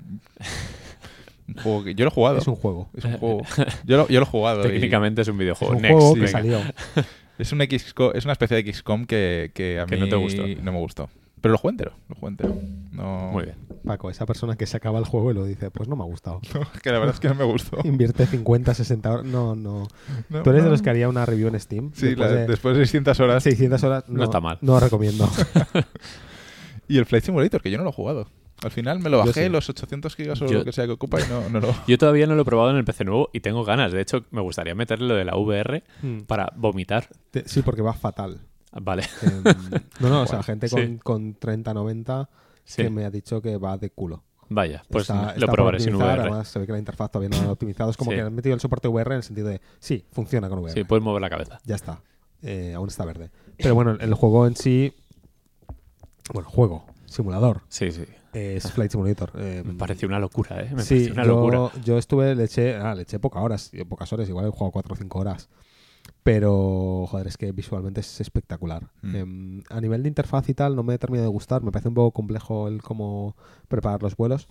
un 1.56 1.62
juego 1.62 1.84
que 1.84 1.94
yo 1.94 2.04
lo 2.04 2.10
he 2.10 2.14
jugado. 2.14 2.38
Es 2.38 2.46
un 2.48 2.56
juego. 2.56 2.88
Es 2.96 3.04
un 3.04 3.18
juego. 3.18 3.42
Yo 3.84 3.96
lo, 3.96 4.08
yo 4.08 4.20
lo 4.20 4.26
he 4.26 4.28
jugado. 4.28 4.60
y- 4.66 4.72
Técnicamente 4.72 5.22
es 5.22 5.28
un 5.28 5.34
Es 5.34 5.38
videojuego. 5.40 5.74
un 5.76 5.82
Next, 5.82 5.92
juego 5.94 6.14
que 6.14 6.20
venga. 6.20 6.32
salió. 6.32 6.58
Es, 7.38 7.52
un 7.52 7.60
XCOM 7.62 8.10
es 8.14 8.24
una 8.24 8.32
especie 8.34 8.62
de 8.62 8.70
XCOM 8.70 9.06
que, 9.06 9.50
que 9.54 9.80
a 9.80 9.86
Que 9.86 9.96
mí 9.96 10.02
no 10.02 10.08
te 10.10 10.16
gustó. 10.16 10.42
no 10.46 10.72
me 10.72 10.78
gustó. 10.78 11.08
Pero 11.40 11.52
lo 11.52 11.56
jugué 11.58 11.70
entero. 11.70 11.92
Lo 12.10 12.14
jugué 12.16 12.28
entero. 12.32 12.54
No, 12.92 13.30
Muy 13.32 13.44
bien. 13.44 13.56
Paco, 13.82 14.10
esa 14.10 14.26
persona 14.26 14.56
que 14.56 14.66
se 14.66 14.76
acaba 14.76 14.98
el 14.98 15.06
juego 15.06 15.30
y 15.30 15.34
lo 15.34 15.46
dice, 15.46 15.70
pues 15.70 15.88
no 15.88 15.96
me 15.96 16.02
ha 16.02 16.06
gustado. 16.06 16.42
que 16.82 16.92
la 16.92 16.98
verdad 16.98 17.14
es 17.14 17.20
que 17.20 17.28
no 17.28 17.34
me 17.34 17.44
gustó. 17.44 17.78
Invierte 17.82 18.26
50, 18.26 18.74
60 18.74 19.10
horas. 19.10 19.24
No, 19.24 19.56
no. 19.56 19.88
No, 20.28 20.42
Tú 20.42 20.50
eres 20.50 20.64
de 20.64 20.68
los 20.68 20.82
que 20.82 20.90
haría 20.90 21.08
una 21.08 21.24
review 21.24 21.48
en 21.48 21.58
Steam. 21.58 21.92
Sí, 21.94 22.08
después 22.08 22.30
la- 22.30 22.36
de 22.40 22.46
después 22.46 22.76
de 22.76 22.82
600 22.84 23.18
horas. 23.20 23.42
600 23.42 23.82
horas. 23.84 24.04
No 24.08 24.22
está 24.22 24.40
mal. 24.40 24.58
No 24.60 24.74
lo 24.74 24.80
recomiendo. 24.80 25.26
Y 26.88 26.98
el 26.98 27.06
Flight 27.06 27.24
Simulator, 27.24 27.62
que 27.62 27.70
yo 27.70 27.78
no 27.78 27.84
lo 27.84 27.90
he 27.90 27.94
jugado. 27.94 28.26
Al 28.62 28.70
final 28.70 28.98
me 29.00 29.08
lo 29.10 29.18
bajé 29.18 29.44
sí. 29.44 29.48
los 29.48 29.68
800 29.68 30.14
gigas 30.16 30.42
o 30.42 30.46
Yo- 30.46 30.58
lo 30.58 30.64
que 30.64 30.72
sea 30.72 30.84
que 30.86 30.92
ocupa 30.92 31.18
y 31.20 31.24
no, 31.28 31.48
no 31.48 31.60
lo... 31.60 31.74
Yo 31.86 31.96
todavía 31.98 32.26
no 32.26 32.34
lo 32.34 32.42
he 32.42 32.44
probado 32.44 32.70
en 32.70 32.76
el 32.76 32.84
PC 32.84 33.04
nuevo 33.04 33.30
y 33.32 33.40
tengo 33.40 33.64
ganas. 33.64 33.92
De 33.92 34.00
hecho, 34.02 34.24
me 34.30 34.40
gustaría 34.42 34.74
meterle 34.74 35.08
lo 35.08 35.14
de 35.14 35.24
la 35.24 35.36
VR 35.36 35.82
Mm. 36.02 36.20
para 36.20 36.52
vomitar. 36.56 37.08
Te- 37.30 37.48
Sí, 37.48 37.62
porque 37.62 37.80
va 37.82 37.92
fatal. 37.94 38.40
Vale. 38.72 39.04
Em, 39.22 39.42
no, 40.00 40.08
no, 40.10 40.22
o 40.22 40.26
sea, 40.26 40.42
gente 40.42 40.68
con, 40.68 40.80
Sí. 40.80 40.98
con 41.02 41.34
30, 41.34 41.72
90 41.74 42.28
Sí. 42.64 42.82
que 42.82 42.90
me 42.90 43.04
ha 43.04 43.10
dicho 43.10 43.40
que 43.42 43.56
va 43.56 43.76
de 43.78 43.90
culo. 43.90 44.22
Vaya, 44.52 44.82
pues 44.90 45.02
Está- 45.08 45.26
lo 45.36 45.40
está 45.46 45.52
probaré 45.52 45.80
sin 45.80 45.94
VR. 45.94 46.20
Además, 46.22 46.48
se 46.48 46.58
ve 46.58 46.66
que 46.66 46.72
la 46.72 46.78
interfaz 46.78 47.10
todavía 47.10 47.28
no 47.30 47.36
la 47.36 47.42
han 47.44 47.50
optimizado. 47.50 47.90
Es 47.90 47.96
como 47.96 48.10
Sí. 48.10 48.16
que 48.16 48.22
han 48.22 48.34
metido 48.34 48.54
el 48.54 48.60
soporte 48.60 48.88
VR 48.88 49.12
en 49.12 49.16
el 49.18 49.22
sentido 49.22 49.48
de, 49.48 49.60
sí, 49.78 50.04
funciona 50.10 50.48
con 50.48 50.58
VR. 50.58 50.74
Sí, 50.74 50.84
puedes 50.84 51.02
mover 51.04 51.22
la 51.22 51.30
cabeza. 51.30 51.60
Ya 51.64 51.76
está. 51.76 52.02
Eh, 52.42 52.74
aún 52.74 52.88
está 52.88 53.04
verde. 53.04 53.30
Pero 53.56 53.74
bueno, 53.74 53.96
el 54.00 54.12
juego 54.14 54.46
en 54.46 54.56
sí. 54.56 54.92
Bueno, 56.32 56.48
juego, 56.50 56.84
simulador. 57.06 57.62
Sí, 57.68 57.90
sí. 57.92 58.04
Es 58.32 58.70
Flight 58.72 58.92
Simulator. 58.92 59.32
Eh, 59.36 59.62
Me 59.64 59.74
pareció 59.74 60.06
una 60.08 60.18
locura, 60.18 60.60
¿eh? 60.62 60.70
Me 60.74 60.82
sí, 60.82 60.94
pareció 60.94 61.12
una 61.14 61.24
yo, 61.24 61.28
locura. 61.50 61.82
yo 61.84 61.98
estuve, 61.98 62.34
le 62.34 62.44
eché, 62.44 62.76
ah, 62.76 62.94
le 62.94 63.02
eché 63.02 63.18
pocas 63.18 63.42
horas, 63.42 63.72
pocas 63.88 64.12
horas, 64.12 64.28
igual 64.28 64.46
he 64.46 64.50
jugado 64.50 64.70
4 64.70 64.92
o 64.92 64.96
5 64.96 65.18
horas. 65.18 65.48
Pero, 66.22 67.06
joder, 67.08 67.26
es 67.26 67.36
que 67.36 67.50
visualmente 67.52 68.00
es 68.00 68.20
espectacular. 68.20 68.90
Mm. 69.02 69.16
Em, 69.16 69.62
a 69.70 69.80
nivel 69.80 70.02
de 70.02 70.08
interfaz 70.08 70.48
y 70.48 70.54
tal, 70.54 70.76
no 70.76 70.82
me 70.82 70.94
he 70.94 70.98
terminado 70.98 71.28
de 71.28 71.32
gustar. 71.32 71.62
Me 71.62 71.72
parece 71.72 71.88
un 71.88 71.94
poco 71.94 72.12
complejo 72.12 72.68
el 72.68 72.82
cómo 72.82 73.36
preparar 73.68 74.02
los 74.02 74.16
vuelos. 74.16 74.48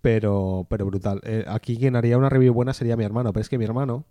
Pero, 0.00 0.66
pero 0.70 0.86
brutal. 0.86 1.20
Eh, 1.24 1.44
aquí 1.48 1.76
quien 1.76 1.96
haría 1.96 2.16
una 2.16 2.28
review 2.28 2.54
buena 2.54 2.72
sería 2.72 2.96
mi 2.96 3.04
hermano. 3.04 3.32
Pero 3.32 3.40
es 3.42 3.48
que 3.48 3.58
mi 3.58 3.64
hermano. 3.64 4.04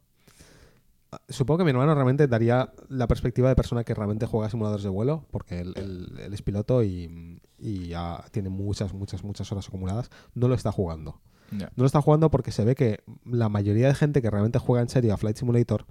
Supongo 1.30 1.59
que 1.59 1.63
mi 1.66 1.70
hermano 1.72 1.93
realmente 1.93 2.28
daría 2.28 2.72
la 2.89 3.07
perspectiva 3.07 3.49
de 3.49 3.55
persona 3.55 3.84
que 3.84 3.93
realmente 3.93 4.26
juega 4.26 4.49
simuladores 4.49 4.84
de 4.84 4.89
vuelo, 4.89 5.26
porque 5.32 5.59
él, 5.59 5.74
él- 5.76 6.20
él 6.20 6.34
es 6.34 6.41
piloto 6.41 6.84
y, 6.84 7.39
y 7.59 7.88
ya 7.89 8.24
tiene 8.32 8.49
muchas, 8.49 8.93
muchas, 8.93 9.24
muchas 9.24 9.51
horas 9.51 9.68
acumuladas. 9.68 10.09
No 10.34 10.47
lo 10.47 10.55
está 10.55 10.72
jugando. 10.72 11.20
No 11.51 11.68
lo 11.84 11.86
está 11.86 12.01
jugando 12.01 12.32
porque 12.32 12.51
se 12.51 12.66
ve 12.66 12.74
que 12.76 13.01
la 13.24 13.49
mayoría 13.49 13.88
de 13.88 13.93
gente 13.95 14.22
que 14.22 14.30
realmente 14.32 14.57
juega 14.59 14.82
en 14.82 14.89
serio 14.89 15.13
a 15.13 15.18
Flight 15.18 15.38
Simulator 15.38 15.86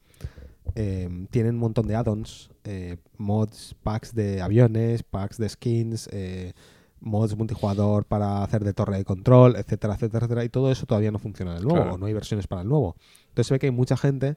eh, 0.75 1.27
tienen 1.31 1.55
un 1.55 1.61
montón 1.61 1.87
de 1.87 1.95
add-ons, 1.95 2.51
eh, 2.65 2.97
mods, 3.19 3.77
packs 3.83 4.15
de 4.15 4.41
aviones, 4.43 5.03
packs 5.03 5.39
de 5.39 5.49
skins, 5.49 6.09
eh, 6.13 6.53
mods 7.01 7.37
multijugador 7.37 8.07
para 8.07 8.43
hacer 8.43 8.65
de 8.65 8.73
torre 8.73 8.97
de 8.97 9.05
control, 9.05 9.57
etcétera, 9.57 9.95
etcétera, 9.95 10.25
etcétera. 10.25 10.45
Y 10.45 10.49
todo 10.49 10.73
eso 10.73 10.87
todavía 10.87 11.11
no 11.13 11.19
funciona 11.19 11.53
en 11.53 11.59
el 11.59 11.65
nuevo, 11.65 11.77
Claro. 11.83 11.95
o 11.95 11.99
no 11.99 12.07
hay 12.07 12.15
versiones 12.15 12.47
para 12.47 12.63
el 12.63 12.69
nuevo. 12.69 12.97
Entonces 13.29 13.47
se 13.49 13.55
ve 13.55 13.59
que 13.61 13.67
hay 13.67 13.73
mucha 13.73 13.97
gente 13.97 14.37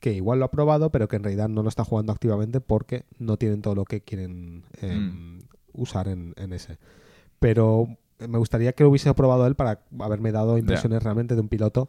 que 0.00 0.12
igual 0.14 0.38
lo 0.40 0.46
ha 0.46 0.50
probado, 0.50 0.90
pero 0.90 1.06
que 1.08 1.16
en 1.16 1.22
realidad 1.24 1.48
no 1.48 1.62
lo 1.62 1.68
está 1.68 1.84
jugando 1.84 2.12
activamente 2.12 2.60
porque 2.60 3.04
no 3.18 3.36
tienen 3.36 3.62
todo 3.62 3.74
lo 3.74 3.84
que 3.84 4.00
quieren 4.00 4.64
eh, 4.80 4.98
Mm. 4.98 5.38
usar 5.74 6.08
en, 6.08 6.34
en 6.36 6.52
ese. 6.52 6.78
Pero 7.38 7.86
me 8.18 8.38
gustaría 8.38 8.72
que 8.72 8.82
lo 8.82 8.90
hubiese 8.90 9.12
probado 9.14 9.46
él 9.46 9.54
para 9.54 9.80
haberme 9.98 10.32
dado 10.32 10.58
impresiones 10.58 11.02
realmente 11.02 11.34
de 11.34 11.40
un 11.40 11.48
piloto. 11.48 11.88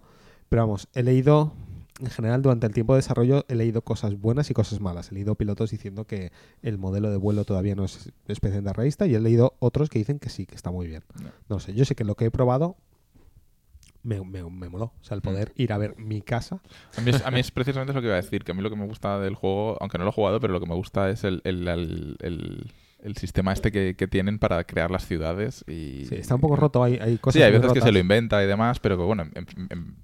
Pero 0.50 0.62
vamos, 0.64 0.88
he 0.94 1.04
leído, 1.04 1.54
en 2.00 2.10
general, 2.10 2.42
durante 2.42 2.68
el 2.68 2.74
tiempo 2.74 2.94
de 2.94 3.00
desarrollo, 3.00 3.46
he 3.48 3.56
leído 3.56 3.82
cosas 3.82 4.20
buenas 4.20 4.50
y 4.50 4.54
cosas 4.54 4.80
malas. 4.82 5.12
He 5.12 5.16
leído 5.16 5.36
pilotos 5.36 5.72
diciendo 5.72 6.06
que 6.06 6.32
el 6.62 6.78
modelo 6.78 7.10
de 7.10 7.18
vuelo 7.18 7.44
todavía 7.46 7.76
no 7.76 7.86
es 7.86 8.12
especialmente 8.28 8.74
realista 8.74 9.08
y 9.08 9.16
he 9.16 9.20
leído 9.20 9.56
otros 9.60 9.90
que 9.90 10.00
dicen 10.00 10.20
que 10.20 10.30
sí, 10.30 10.46
que 10.46 10.56
está 10.56 10.72
muy 10.72 10.88
bien. 10.88 11.04
No 11.50 11.60
sé, 11.60 11.74
yo 11.74 11.86
sé 11.86 11.96
que 11.96 12.04
lo 12.04 12.16
que 12.16 12.26
he 12.26 12.32
probado 12.32 12.76
me, 14.04 14.20
me, 14.24 14.44
me 14.50 14.70
moló. 14.70 14.86
O 14.86 15.04
sea, 15.04 15.16
el 15.16 15.22
poder 15.22 15.52
ir 15.56 15.74
a 15.74 15.78
ver 15.78 15.96
mi 15.98 16.22
casa. 16.22 16.60
A 16.98 17.02
mí, 17.02 17.12
es, 17.12 17.26
a 17.26 17.32
mí 17.32 17.40
es 17.40 17.52
precisamente 17.52 17.94
lo 17.94 18.02
que 18.02 18.08
iba 18.08 18.16
a 18.16 18.22
decir, 18.22 18.44
que 18.44 18.52
a 18.52 18.56
mí 18.56 18.62
lo 18.62 18.70
que 18.70 18.76
me 18.76 18.86
gusta 18.86 19.20
del 19.20 19.36
juego, 19.36 19.78
aunque 19.80 19.98
no 19.98 20.04
lo 20.06 20.10
he 20.10 20.14
jugado, 20.14 20.40
pero 20.40 20.54
lo 20.54 20.60
que 20.60 20.66
me 20.68 20.76
gusta 20.76 21.10
es 21.10 21.24
el, 21.24 21.42
el, 21.44 21.68
el- 21.68 22.18
el- 22.22 22.72
el 23.04 23.18
sistema 23.18 23.52
este 23.52 23.72
que, 23.72 23.96
que 23.98 24.08
tienen 24.08 24.38
para 24.38 24.64
crear 24.64 24.92
las 24.92 25.08
ciudades. 25.08 25.66
Y, 25.68 26.06
Sí, 26.06 26.16
está 26.16 26.36
un 26.36 26.42
poco 26.42 26.56
roto, 26.56 26.84
hay, 26.84 27.00
hay 27.02 27.18
cosas 27.18 27.40
Sí, 27.40 27.44
hay 27.44 27.52
veces 27.52 27.74
que 27.74 27.82
se 27.82 27.92
lo 27.92 27.98
inventa 27.98 28.44
y 28.44 28.48
demás, 28.48 28.80
pero 28.80 28.96
que 28.96 29.04
bueno, 29.04 29.24
en- 29.24 29.48
en- 29.72 29.96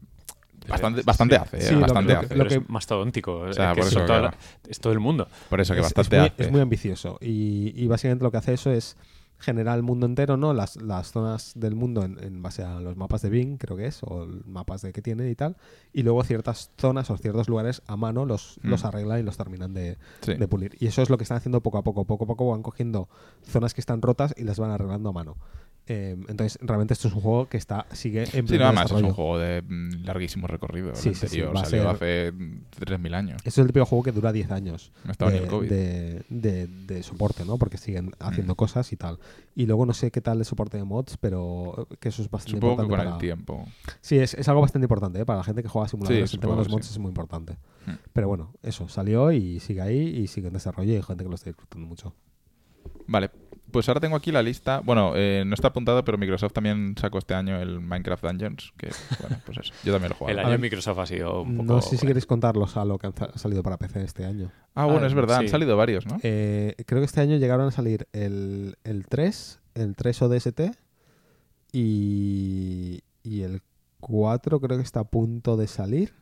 bastante, 0.67 1.01
bastante 1.03 1.35
Sí. 1.35 1.41
hace, 1.41 1.57
¿eh? 1.57 1.61
Sí, 1.61 1.73
lo- 1.75 1.81
bastante 1.81 2.13
lo 2.13 2.19
que- 2.19 2.25
hace. 2.25 2.35
lo 2.35 2.43
Pero 2.43 2.49
que- 2.59 2.63
es 2.65 2.69
mastodóntico. 2.71 3.33
O 3.35 3.47
eh, 3.49 3.53
sea, 3.53 3.69
que 3.73 3.75
por 3.81 3.83
es, 3.83 3.87
eso, 3.91 3.99
toda 4.05 4.19
claro. 4.19 4.23
la- 4.63 4.69
es 4.71 4.79
todo 4.79 4.93
el 4.93 4.99
mundo. 4.99 5.27
Por 5.49 5.61
eso 5.61 5.73
que 5.75 5.79
es, 5.81 5.85
bastante 5.85 6.15
es 6.15 6.21
muy, 6.21 6.29
hace. 6.29 6.43
es 6.43 6.51
muy 6.51 6.61
ambicioso 6.61 7.17
y, 7.21 7.71
y 7.75 7.87
básicamente 7.87 8.23
lo 8.23 8.31
que 8.31 8.37
hace 8.37 8.53
eso 8.53 8.71
es 8.71 8.97
generar 9.39 9.77
el 9.77 9.83
mundo 9.83 10.05
entero, 10.05 10.35
¿no? 10.37 10.53
Las, 10.53 10.75
las 10.81 11.11
zonas 11.11 11.51
del 11.55 11.75
mundo 11.75 12.03
en, 12.03 12.17
en 12.23 12.41
base 12.41 12.63
a 12.63 12.79
los 12.79 12.97
mapas 12.97 13.21
de 13.21 13.29
Bing, 13.29 13.57
creo 13.57 13.77
que 13.77 13.85
es, 13.85 14.01
o 14.03 14.27
mapas 14.45 14.81
de 14.81 14.91
que 14.93 15.01
tienen 15.01 15.29
y 15.29 15.35
tal, 15.35 15.57
y 15.93 16.03
luego 16.03 16.23
ciertas 16.23 16.71
zonas 16.77 17.09
o 17.11 17.17
ciertos 17.17 17.47
lugares 17.47 17.81
a 17.87 17.95
mano 17.97 18.25
los, 18.25 18.59
Mm. 18.63 18.69
los 18.69 18.85
arreglan 18.85 19.19
y 19.19 19.23
los 19.23 19.37
terminan 19.37 19.73
de, 19.73 19.97
Sí. 20.21 20.33
de 20.33 20.47
pulir. 20.47 20.75
Y 20.79 20.87
eso 20.87 21.01
es 21.01 21.09
lo 21.09 21.17
que 21.17 21.23
están 21.23 21.37
haciendo 21.37 21.61
poco 21.61 21.77
a 21.77 21.83
poco. 21.83 22.05
Poco 22.05 22.23
a 22.23 22.27
poco 22.27 22.49
van 22.49 22.63
cogiendo 22.63 23.09
zonas 23.43 23.73
que 23.73 23.81
están 23.81 24.01
rotas 24.01 24.33
y 24.37 24.43
las 24.43 24.59
van 24.59 24.71
arreglando 24.71 25.09
a 25.09 25.13
mano. 25.13 25.37
Eh, 25.89 26.17
entonces, 26.27 26.59
realmente 26.61 26.93
esto 26.93 27.07
es 27.07 27.13
un 27.13 27.21
juego 27.21 27.47
que 27.47 27.55
está 27.55 27.85
sigue 27.93 28.23
en 28.33 28.45
Sí, 28.47 28.57
nada 28.57 28.73
más, 28.73 28.87
es 28.91 29.01
un 29.01 29.11
juego 29.13 29.37
de 29.39 29.61
mm, 29.61 30.03
larguísimo 30.03 30.45
recorrido. 30.45 30.93
Sí, 30.95 31.09
el 31.09 31.15
sí, 31.15 31.27
salió 31.27 31.55
ser- 31.65 31.87
hace 31.87 32.31
mm, 32.33 32.63
3.000 32.79 33.13
años. 33.15 33.41
Eso 33.45 33.61
es 33.61 33.65
el 33.65 33.67
típico 33.67 33.85
juego 33.85 34.03
que 34.03 34.11
dura 34.11 34.33
10 34.33 34.51
años 34.51 34.91
No 35.05 35.11
estaba 35.11 35.31
ni 35.31 35.37
de, 35.37 35.43
el 35.45 35.49
COVID. 35.49 35.69
de- 35.69 36.23
de- 36.29 36.67
de 36.67 37.03
soporte, 37.03 37.45
¿no? 37.45 37.57
Porque 37.57 37.77
siguen 37.77 38.11
haciendo 38.19 38.53
Mm. 38.53 38.57
cosas 38.57 38.91
y 38.91 38.97
tal. 38.97 39.19
Y 39.55 39.65
luego 39.65 39.85
no 39.85 39.93
sé 39.93 40.11
qué 40.11 40.19
tal 40.19 40.39
el 40.39 40.45
soporte 40.45 40.75
de 40.77 40.83
mods, 40.83 41.15
pero 41.17 41.87
que 41.99 42.09
eso 42.09 42.21
es 42.21 42.29
bastante 42.29 42.57
Supongo 42.57 42.77
que 42.77 42.83
importante. 42.83 42.89
con 42.89 42.99
el 42.99 43.07
para- 43.13 43.19
tiempo. 43.19 43.65
Sí, 44.01 44.17
es, 44.19 44.33
es 44.33 44.47
algo 44.49 44.61
bastante 44.61 44.85
importante, 44.85 45.21
¿eh? 45.21 45.25
Para 45.25 45.37
la 45.37 45.43
gente 45.45 45.63
que 45.63 45.69
juega 45.69 45.87
simuladores, 45.87 46.33
el 46.33 46.39
tema 46.41 46.53
de 46.53 46.59
los 46.59 46.69
mods 46.69 46.91
es 46.91 46.97
muy 46.99 47.09
importante. 47.09 47.53
Mm. 47.85 47.91
Pero 48.11 48.27
bueno, 48.27 48.53
eso, 48.61 48.89
salió 48.89 49.31
y 49.31 49.61
sigue 49.61 49.81
ahí 49.81 49.99
y 50.19 50.27
sigue 50.27 50.47
en 50.47 50.53
desarrollo 50.53 50.91
y 50.91 50.95
hay 50.97 51.01
gente 51.03 51.23
que 51.23 51.29
lo 51.29 51.35
está 51.35 51.49
disfrutando 51.49 51.87
mucho. 51.87 52.13
Vale, 53.07 53.31
pues 53.71 53.87
ahora 53.89 53.99
tengo 53.99 54.15
aquí 54.15 54.31
la 54.31 54.41
lista. 54.41 54.79
Bueno, 54.83 55.13
eh, 55.15 55.43
no 55.45 55.53
está 55.53 55.69
apuntado, 55.69 56.03
pero 56.05 56.17
Microsoft 56.17 56.53
también 56.53 56.95
sacó 56.99 57.17
este 57.17 57.33
año 57.33 57.59
el 57.61 57.79
Minecraft 57.81 58.23
Dungeons. 58.23 58.73
Que, 58.77 58.89
bueno, 59.21 59.37
pues 59.45 59.57
eso. 59.59 59.73
Yo 59.83 59.91
también 59.93 60.09
lo 60.09 60.15
he 60.15 60.17
jugado. 60.17 60.37
El 60.39 60.45
año 60.45 60.51
de 60.51 60.57
Microsoft 60.57 60.99
ha 60.99 61.05
sido 61.05 61.41
un 61.41 61.57
poco... 61.57 61.73
No 61.73 61.81
sé 61.81 61.97
si 61.97 62.05
queréis 62.07 62.25
contarlos 62.25 62.77
a 62.77 62.85
lo 62.85 62.97
que 62.97 63.07
han 63.07 63.15
sa- 63.15 63.37
salido 63.37 63.63
para 63.63 63.77
PC 63.77 64.03
este 64.03 64.25
año. 64.25 64.51
Ah, 64.75 64.85
bueno, 64.85 65.03
Ah, 65.03 65.07
es 65.07 65.13
verdad, 65.13 65.37
han 65.37 65.47
salido 65.49 65.75
varios, 65.77 66.05
¿no? 66.05 66.17
Eh, 66.23 66.75
creo 66.85 67.01
que 67.01 67.05
este 67.05 67.21
año 67.21 67.37
llegaron 67.37 67.67
a 67.67 67.71
salir 67.71 68.07
el, 68.13 68.75
el 68.83 69.05
3, 69.07 69.59
el 69.75 69.95
3 69.95 70.21
ODST 70.21 70.61
y, 71.71 73.01
y 73.23 73.41
el 73.41 73.61
4 73.99 74.59
creo 74.59 74.77
que 74.77 74.83
está 74.83 75.01
a 75.01 75.03
punto 75.05 75.57
de 75.57 75.67
salir. 75.67 76.13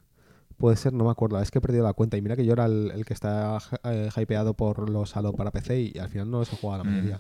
Puede 0.58 0.78
ser, 0.78 0.94
no 0.94 1.04
me 1.04 1.12
acuerdo, 1.12 1.40
es 1.42 1.52
que 1.52 1.58
he 1.58 1.62
perdido 1.62 1.84
la 1.84 1.94
cuenta. 1.94 2.16
Y 2.18 2.22
mira 2.22 2.36
que 2.38 2.46
yo 2.46 2.54
era 2.54 2.66
el, 2.66 2.92
el 2.96 3.06
que 3.06 3.14
está 3.14 3.58
eh, 3.84 4.10
hypeado 4.16 4.54
por 4.54 4.90
los 4.90 5.16
Halo 5.18 5.34
para 5.34 5.52
PC 5.52 5.92
y, 5.94 6.00
al 6.00 6.10
final 6.10 6.32
no 6.32 6.40
los 6.40 6.54
he 6.54 6.56
jugado 6.56 6.84
la 6.84 6.90
Mm. 6.90 7.20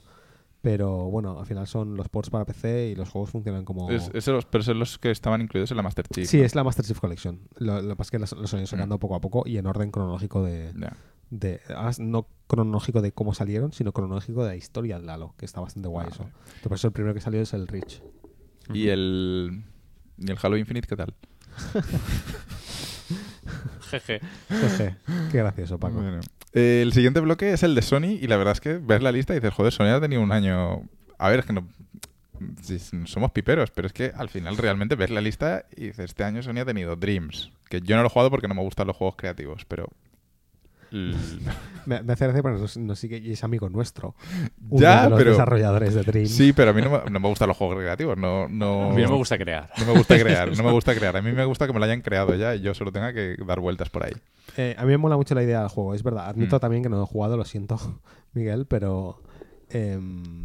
Pero 0.66 1.12
bueno, 1.12 1.38
al 1.40 1.46
final 1.46 1.68
son 1.68 1.96
los 1.96 2.10
ports 2.10 2.32
para 2.32 2.44
PC 2.44 2.88
y 2.90 2.96
los 2.96 3.08
juegos 3.08 3.30
funcionan 3.30 3.64
como... 3.66 3.92
Es, 3.92 4.10
es 4.16 4.26
los, 4.30 4.46
pero 4.46 4.64
son 4.64 4.80
los 4.80 4.98
que 4.98 5.12
estaban 5.12 5.40
incluidos 5.42 5.70
en 5.70 5.78
la 5.78 5.84
Master 5.84 6.08
Chief. 6.08 6.28
Sí, 6.28 6.40
¿no? 6.40 6.44
es 6.44 6.56
la 6.56 6.64
Master 6.64 6.84
Chief 6.84 7.00
Collection. 7.00 7.40
Lo, 7.58 7.84
lo 7.84 7.90
que 7.90 7.96
pasa 7.98 8.08
es 8.08 8.12
que 8.12 8.18
los, 8.18 8.32
los 8.32 8.52
han 8.56 8.62
ido 8.62 8.66
sacando 8.68 8.98
poco 8.98 9.14
a 9.14 9.22
poco 9.22 9.44
y 9.46 9.60
en 9.60 9.68
orden 9.68 9.92
cronológico 9.92 10.42
de, 10.42 10.74
de 11.30 11.62
no 12.00 12.28
cronológico 12.48 13.04
de 13.04 13.12
cómo 13.12 13.36
salieron, 13.36 13.74
sino 13.74 13.92
cronológico 13.92 14.42
de 14.44 14.50
la 14.50 14.56
historia 14.56 14.98
del 14.98 15.08
Halo, 15.08 15.36
que 15.38 15.46
está 15.46 15.62
bastante 15.62 15.88
guay 15.88 16.08
Ah, 16.08 16.12
eso. 16.12 16.24
vale. 16.24 16.34
Por 16.64 16.74
eso 16.74 16.88
el 16.88 16.94
primero 16.94 17.14
que 17.14 17.22
salió 17.22 17.42
es 17.42 17.54
el 17.54 17.68
Reach. 17.68 18.02
¿Y 18.74 18.88
el, 18.88 19.66
¿Y 20.18 20.32
el 20.32 20.38
Halo 20.42 20.58
Infinite 20.58 20.88
qué 20.88 20.96
tal? 20.96 21.14
Jeje. 23.90 24.22
Jeje, 24.50 24.96
Qué 25.32 25.38
gracioso, 25.38 25.80
Paco. 25.80 25.96
Bueno. 25.96 26.20
Eh, 26.54 26.82
el 26.82 26.94
siguiente 26.94 27.20
bloque 27.20 27.52
es 27.52 27.64
el 27.64 27.76
de 27.76 27.82
Sony 27.82 28.18
y 28.22 28.28
la 28.28 28.38
verdad 28.38 28.54
es 28.54 28.62
que 28.62 28.78
ves 28.78 29.02
la 29.02 29.12
lista 29.12 29.34
y 29.34 29.38
dices, 29.38 29.54
joder, 29.54 29.74
Sony 29.74 29.88
ha 29.96 30.02
tenido 30.02 30.22
un 30.22 30.32
año... 30.32 30.84
A 31.18 31.30
ver, 31.30 31.40
es 31.40 31.46
que 31.46 31.54
no... 31.54 31.68
somos 33.06 33.32
piperos, 33.32 33.72
pero 33.72 33.88
es 33.88 33.94
que 33.94 34.12
al 34.16 34.30
final 34.30 34.58
realmente 34.58 34.96
ves 34.96 35.10
la 35.10 35.22
lista 35.22 35.66
y 35.76 35.88
dices, 35.88 36.06
este 36.06 36.24
año 36.24 36.42
Sony 36.42 36.60
ha 36.62 36.66
tenido 36.66 36.96
Dreams, 36.96 37.52
que 37.70 37.82
yo 37.82 37.96
no 37.96 38.04
lo 38.04 38.08
he 38.08 38.12
jugado 38.12 38.30
porque 38.30 38.48
no 38.48 38.56
me 38.56 38.62
gustan 38.62 38.88
los 38.88 38.96
juegos 38.96 39.16
creativos, 39.18 39.66
pero... 39.66 39.90
l- 40.96 41.16
Me, 41.86 42.02
me 42.02 42.14
hace 42.14 42.26
gracia 42.26 42.42
porque 42.42 42.60
nos, 42.60 42.78
nos 42.78 42.98
sigue 42.98 43.18
y 43.20 43.32
es 43.34 43.44
amigo 43.44 43.70
nuestro. 43.70 44.16
Uno 44.70 44.82
ya, 44.82 45.04
de 45.04 45.10
los 45.12 45.20
pero... 45.20 45.32
desarrolladores 45.32 45.94
de 45.94 46.02
Dream. 46.04 46.26
Sí, 46.28 46.52
pero 46.54 46.72
a 46.72 46.74
mí 46.74 46.82
no 46.82 46.90
me, 46.90 47.12
no 47.12 47.20
me 47.20 47.28
gustan 47.30 47.48
los 47.48 47.58
juegos 47.58 47.78
creativos, 47.78 48.18
no... 48.18 48.48
no... 48.48 48.92
A 48.92 48.94
mí 48.96 49.02
no 49.04 49.10
me 49.10 49.16
gusta 49.18 49.38
crear. 49.38 49.70
No 49.78 49.86
me 49.86 49.94
gusta 50.00 50.18
crear, 50.18 50.56
no 50.58 50.64
me 50.64 50.72
gusta 50.78 50.96
crear. 50.96 51.16
A 51.18 51.22
mí 51.22 51.32
me 51.32 51.46
gusta 51.46 51.68
que 51.68 51.74
me 51.74 51.80
lo 51.80 51.86
hayan 51.86 52.02
creado 52.02 52.34
ya 52.36 52.56
y 52.56 52.62
yo 52.62 52.74
solo 52.74 52.92
tenga 52.92 53.14
que 53.14 53.36
dar 53.46 53.60
vueltas 53.60 53.90
por 53.90 54.04
ahí. 54.06 54.14
Eh, 54.58 54.76
a 54.78 54.82
mí 54.84 54.90
me 54.92 54.98
mola 54.98 55.16
mucho 55.18 55.36
la 55.36 55.44
idea 55.44 55.60
del 55.60 55.70
juego, 55.70 55.94
es 55.94 56.02
verdad. 56.02 56.28
Admito 56.30 56.58
Mm. 56.58 56.60
también 56.60 56.84
que 56.84 56.90
no 56.90 57.04
he 57.04 57.06
jugado, 57.06 57.38
lo 57.38 57.46
siento, 57.46 57.78
Miguel, 58.34 58.66
pero 58.66 59.22
em, 59.70 60.44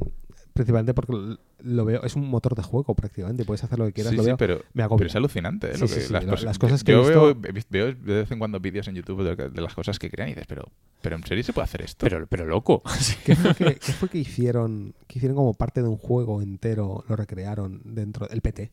principalmente 0.53 0.93
porque 0.95 1.37
lo 1.63 1.85
veo, 1.85 2.03
es 2.05 2.17
un 2.17 2.29
motor 2.29 2.55
de 2.55 2.63
juego 2.63 2.95
prácticamente, 2.95 3.45
puedes 3.45 3.63
hacer 3.65 3.79
lo 3.79 3.87
que 3.87 3.93
quieras, 3.93 4.11
Sí, 4.11 4.17
lo 4.17 4.23
sí, 4.23 4.27
veo. 4.29 4.37
pero, 4.37 4.63
me 4.75 4.83
agobia. 4.83 4.99
pero 4.99 5.09
es 5.11 5.17
alucinante. 5.17 5.69
¿eh? 5.71 5.75
Sí, 5.75 5.81
lo 5.81 5.89
sí, 5.89 5.95
que- 5.95 6.01
sí, 6.03 6.13
las, 6.13 6.25
lo- 6.25 6.31
cosas- 6.31 6.45
las 6.45 6.59
cosas 6.59 6.85
que 6.85 6.93
yo 6.93 6.99
he 7.01 7.53
visto- 7.53 7.71
veo, 7.71 7.87
de 7.95 8.15
vez 8.15 8.31
en 8.31 8.39
cuando 8.39 8.61
vídeos 8.61 8.89
en 8.89 8.95
YouTube 8.95 9.23
de, 9.23 9.49
de 9.51 9.61
las 9.61 9.75
cosas 9.75 9.99
que 9.99 10.11
crean 10.11 10.29
y 10.29 10.33
dices, 10.33 10.47
pero, 10.49 10.65
pero 11.03 11.17
¿en 11.17 11.25
serio 11.27 11.45
se 11.45 11.53
puede 11.53 11.65
hacer 11.65 11.83
esto? 11.83 12.07
Pero, 12.07 12.27
pero 12.27 12.47
loco. 12.47 12.83
¿Qué 13.25 13.37
fue, 13.37 13.55
que, 13.55 13.75
qué 13.77 13.93
fue 13.93 14.09
que 14.09 14.19
hicieron? 14.19 14.95
Que 15.07 15.19
hicieron 15.19 15.37
como 15.37 15.55
parte 15.55 15.83
de 15.83 15.89
un 15.89 15.97
juego 15.97 16.43
entero, 16.43 17.05
lo 17.09 17.17
recrearon 17.17 17.81
dentro 17.85 18.27
del 18.27 18.41
PT. 18.41 18.71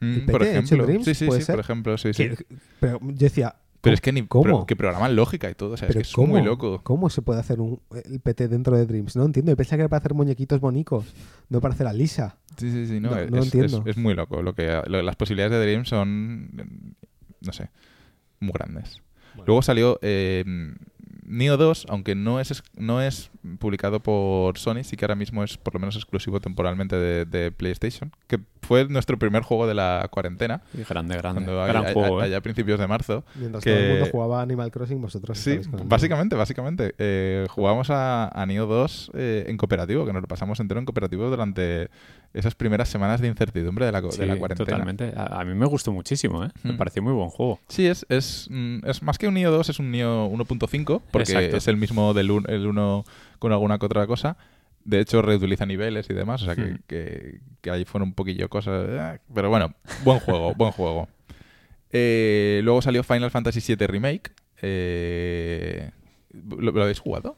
Mm, 0.00 0.26
por 0.26 0.40
PT 0.40 0.50
en 0.50 0.64
ejemplo, 0.64 0.86
Dreams, 0.86 1.04
sí, 1.04 1.14
sí, 1.14 1.26
¿puede 1.26 1.40
sí, 1.40 1.46
ser? 1.46 1.54
por 1.54 1.64
ejemplo, 1.64 1.96
sí, 1.98 2.12
sí. 2.12 2.28
Que- 2.30 2.46
pero 2.80 2.98
yo 3.00 3.12
decía, 3.14 3.54
Pero 3.84 3.94
es 3.94 4.00
que 4.00 4.12
ni 4.12 4.26
¿cómo? 4.26 4.42
pro- 4.44 4.66
que 4.66 4.74
programan 4.76 5.14
lógica 5.14 5.48
y 5.50 5.54
todo, 5.54 5.74
o 5.74 5.76
sea, 5.76 5.88
es 5.88 5.94
que 5.94 6.02
es 6.02 6.12
¿cómo, 6.12 6.28
muy 6.34 6.42
loco. 6.42 6.80
¿cómo 6.82 7.08
se 7.10 7.22
puede 7.22 7.38
hacer 7.40 7.60
un, 7.60 7.80
el 8.04 8.18
PT 8.20 8.48
dentro 8.48 8.76
de 8.76 8.86
Dreams? 8.86 9.14
No 9.16 9.24
entiendo, 9.24 9.52
yo 9.52 9.56
pensaba 9.56 9.76
que 9.76 9.82
era 9.82 9.88
para 9.88 9.98
hacer 10.00 10.14
muñequitos 10.14 10.58
bonicos, 10.60 11.04
no 11.50 11.60
para 11.60 11.74
hacer 11.74 11.86
a 11.86 11.92
Lisa. 11.92 12.38
Sí, 12.56 12.70
sí, 12.70 12.86
sí, 12.86 12.98
no, 13.00 13.10
No- 13.10 13.18
es, 13.18 13.30
no 13.30 13.36
lo 13.36 13.42
es- 13.42 13.54
entiendo. 13.54 13.82
es 13.86 13.96
muy 13.96 14.14
loco. 14.14 14.42
Lo 14.42 14.54
que, 14.54 14.80
lo- 14.86 15.02
las 15.02 15.16
posibilidades 15.16 15.52
de 15.52 15.62
Dream 15.64 15.84
son, 15.84 16.96
no 17.40 17.52
sé, 17.52 17.70
muy 18.40 18.52
grandes. 18.52 19.02
Bueno. 19.34 19.44
Luego 19.46 19.62
salió 19.62 19.98
eh, 20.02 20.44
Neo 21.26 21.56
2, 21.56 21.86
aunque 21.88 22.14
no 22.14 22.38
es, 22.40 22.62
no 22.76 23.00
es 23.00 23.30
publicado 23.58 24.00
por 24.00 24.58
Sony, 24.58 24.84
sí 24.84 24.96
que 24.96 25.04
ahora 25.04 25.14
mismo 25.14 25.42
es 25.42 25.56
por 25.56 25.74
lo 25.74 25.80
menos 25.80 25.96
exclusivo 25.96 26.40
temporalmente 26.40 26.96
de, 26.96 27.24
de 27.24 27.50
PlayStation, 27.50 28.12
que 28.26 28.40
fue 28.62 28.86
nuestro 28.88 29.18
primer 29.18 29.42
juego 29.42 29.66
de 29.66 29.74
la 29.74 30.06
cuarentena, 30.10 30.62
Grande, 30.88 31.16
grande. 31.16 31.44
cuando 31.44 31.64
Gran 31.66 31.84
a- 31.84 31.88
a- 31.88 31.92
juego, 31.92 32.20
¿eh? 32.20 32.24
allá 32.26 32.36
a 32.38 32.40
principios 32.40 32.78
de 32.78 32.86
marzo. 32.86 33.24
Mientras 33.36 33.64
Que- 33.64 33.70
todo 33.72 33.80
el 33.82 33.90
mundo 33.92 34.08
jugaba 34.12 34.42
Animal 34.42 34.70
Crossing, 34.70 35.00
vosotros 35.00 35.38
Sí, 35.38 35.60
básicamente, 35.84 36.36
básicamente. 36.36 36.94
Eh, 36.98 37.46
jugamos 37.50 37.90
a, 37.90 38.28
a 38.28 38.46
Neo 38.46 38.66
2 38.66 39.10
eh, 39.14 39.44
en 39.48 39.56
cooperativo, 39.56 40.04
que 40.06 40.12
nos 40.12 40.22
lo 40.22 40.28
pasamos 40.28 40.60
entero 40.60 40.78
en 40.80 40.86
cooperativo 40.86 41.28
durante 41.30 41.88
esas 42.34 42.54
primeras 42.54 42.88
semanas 42.88 43.20
de 43.20 43.28
incertidumbre 43.28 43.86
de 43.86 43.92
la, 43.92 44.00
de 44.02 44.26
la 44.26 44.36
cuarentena. 44.36 44.66
totalmente. 44.66 45.12
A, 45.16 45.40
a 45.40 45.44
mí 45.44 45.54
me 45.54 45.66
gustó 45.66 45.92
muchísimo, 45.92 46.44
¿eh? 46.44 46.48
Me 46.64 46.72
Mm. 46.72 46.76
pareció 46.76 47.02
muy 47.02 47.12
buen 47.12 47.30
juego. 47.30 47.60
Sí, 47.68 47.86
es, 47.86 48.04
es, 48.08 48.48
mm, 48.50 48.80
es 48.86 49.02
más 49.02 49.16
que 49.18 49.28
un 49.28 49.34
Neo 49.34 49.50
2, 49.52 49.68
es 49.70 49.78
un 49.78 49.90
Neo 49.90 50.26
1.5, 50.28 51.00
porque 51.10 51.32
Exacto. 51.32 51.56
es 51.56 51.68
el 51.68 51.76
mismo 51.76 52.12
del 52.12 52.30
1 52.30 53.04
con 53.38 53.52
alguna 53.52 53.78
que 53.78 53.86
otra 53.86 54.06
cosa. 54.06 54.36
De 54.84 55.00
hecho, 55.00 55.22
reutiliza 55.22 55.64
niveles 55.64 56.10
y 56.10 56.12
demás, 56.12 56.42
o 56.42 56.44
sea 56.44 56.56
que, 56.56 56.62
Hmm. 56.64 56.78
que, 56.86 57.40
que 57.62 57.70
ahí 57.70 57.84
fueron 57.86 58.08
un 58.08 58.14
poquillo 58.14 58.50
cosas. 58.50 58.84
eh, 58.88 59.18
Pero 59.34 59.48
bueno, 59.48 59.72
buen 60.02 60.18
juego, 60.18 60.54
buen 60.54 60.72
juego. 60.72 61.08
Eh, 61.96 62.60
luego 62.64 62.82
salió 62.82 63.04
Final 63.04 63.30
Fantasy 63.30 63.60
VII 63.76 63.86
Remake. 63.86 64.32
Eh, 64.62 65.90
¿lo, 66.32 66.72
lo 66.72 66.82
habéis 66.82 66.98
jugado? 66.98 67.36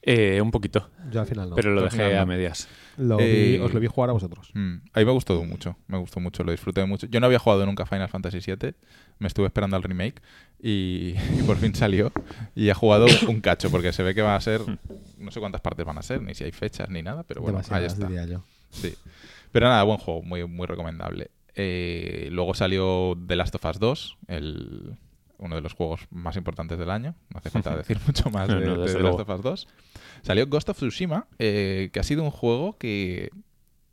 Eh, 0.00 0.40
un 0.40 0.50
poquito, 0.52 0.90
Yo 1.10 1.20
al 1.20 1.26
final 1.26 1.50
no. 1.50 1.56
pero 1.56 1.74
lo 1.74 1.82
dejé 1.82 2.16
a 2.16 2.24
medias. 2.24 2.68
Lo 2.96 3.18
Eh, 3.20 3.56
vi- 3.56 3.58
os 3.58 3.74
lo 3.74 3.80
vi 3.80 3.88
jugar 3.88 4.10
a 4.10 4.12
vosotros. 4.12 4.50
Mm, 4.54 4.76
a 4.92 4.98
mí 5.00 5.04
me 5.04 5.10
gustó 5.12 5.42
mucho, 5.44 5.76
me 5.88 5.98
gustó 5.98 6.20
mucho, 6.20 6.44
lo 6.44 6.52
disfruté 6.52 6.84
mucho. 6.86 7.06
Yo 7.08 7.18
no 7.20 7.26
había 7.26 7.38
jugado 7.40 7.66
nunca 7.66 7.84
Final 7.84 8.08
Fantasy 8.08 8.38
VII, 8.38 8.74
me 9.18 9.26
estuve 9.26 9.46
esperando 9.46 9.76
al 9.76 9.82
remake 9.82 10.22
y, 10.62 11.14
y 11.38 11.42
por 11.46 11.56
fin 11.56 11.74
salió 11.74 12.12
y 12.54 12.68
he 12.68 12.74
jugado 12.74 13.06
un 13.28 13.40
cacho 13.40 13.70
porque 13.70 13.92
se 13.92 14.02
ve 14.04 14.14
que 14.14 14.22
va 14.22 14.36
a 14.36 14.40
ser, 14.40 14.60
no 15.18 15.30
sé 15.32 15.40
cuántas 15.40 15.60
partes 15.60 15.84
van 15.84 15.98
a 15.98 16.02
ser, 16.02 16.22
ni 16.22 16.34
si 16.34 16.44
hay 16.44 16.52
fechas 16.52 16.88
ni 16.90 17.02
nada, 17.02 17.24
pero 17.24 17.42
bueno, 17.42 17.60
ahí 17.70 17.84
está. 17.84 18.06
diría 18.06 18.24
yo. 18.24 18.44
Sí. 18.70 18.94
Pero 19.52 19.66
nada, 19.68 19.82
buen 19.82 19.98
juego, 19.98 20.22
muy, 20.22 20.46
muy 20.46 20.66
recomendable. 20.66 21.30
Eh, 21.54 22.28
luego 22.30 22.54
salió 22.54 23.18
The 23.26 23.34
Last 23.34 23.54
of 23.56 23.64
Us 23.64 23.78
2, 23.80 24.18
el, 24.28 24.96
uno 25.38 25.54
de 25.54 25.60
los 25.60 25.72
juegos 25.72 26.06
más 26.10 26.36
importantes 26.36 26.78
del 26.78 26.90
año. 26.90 27.14
No 27.30 27.38
hace 27.38 27.50
falta 27.50 27.76
decir 27.76 27.98
mucho 28.06 28.30
más 28.30 28.48
de, 28.48 28.60
no, 28.60 28.78
de 28.78 29.00
Last 29.00 29.20
of 29.20 29.28
Us 29.28 29.42
2. 29.42 29.68
Salió 30.22 30.46
Ghost 30.46 30.68
of 30.68 30.76
Tsushima, 30.76 31.26
eh, 31.38 31.90
que 31.92 32.00
ha 32.00 32.02
sido 32.02 32.22
un 32.22 32.30
juego 32.30 32.76
que, 32.78 33.30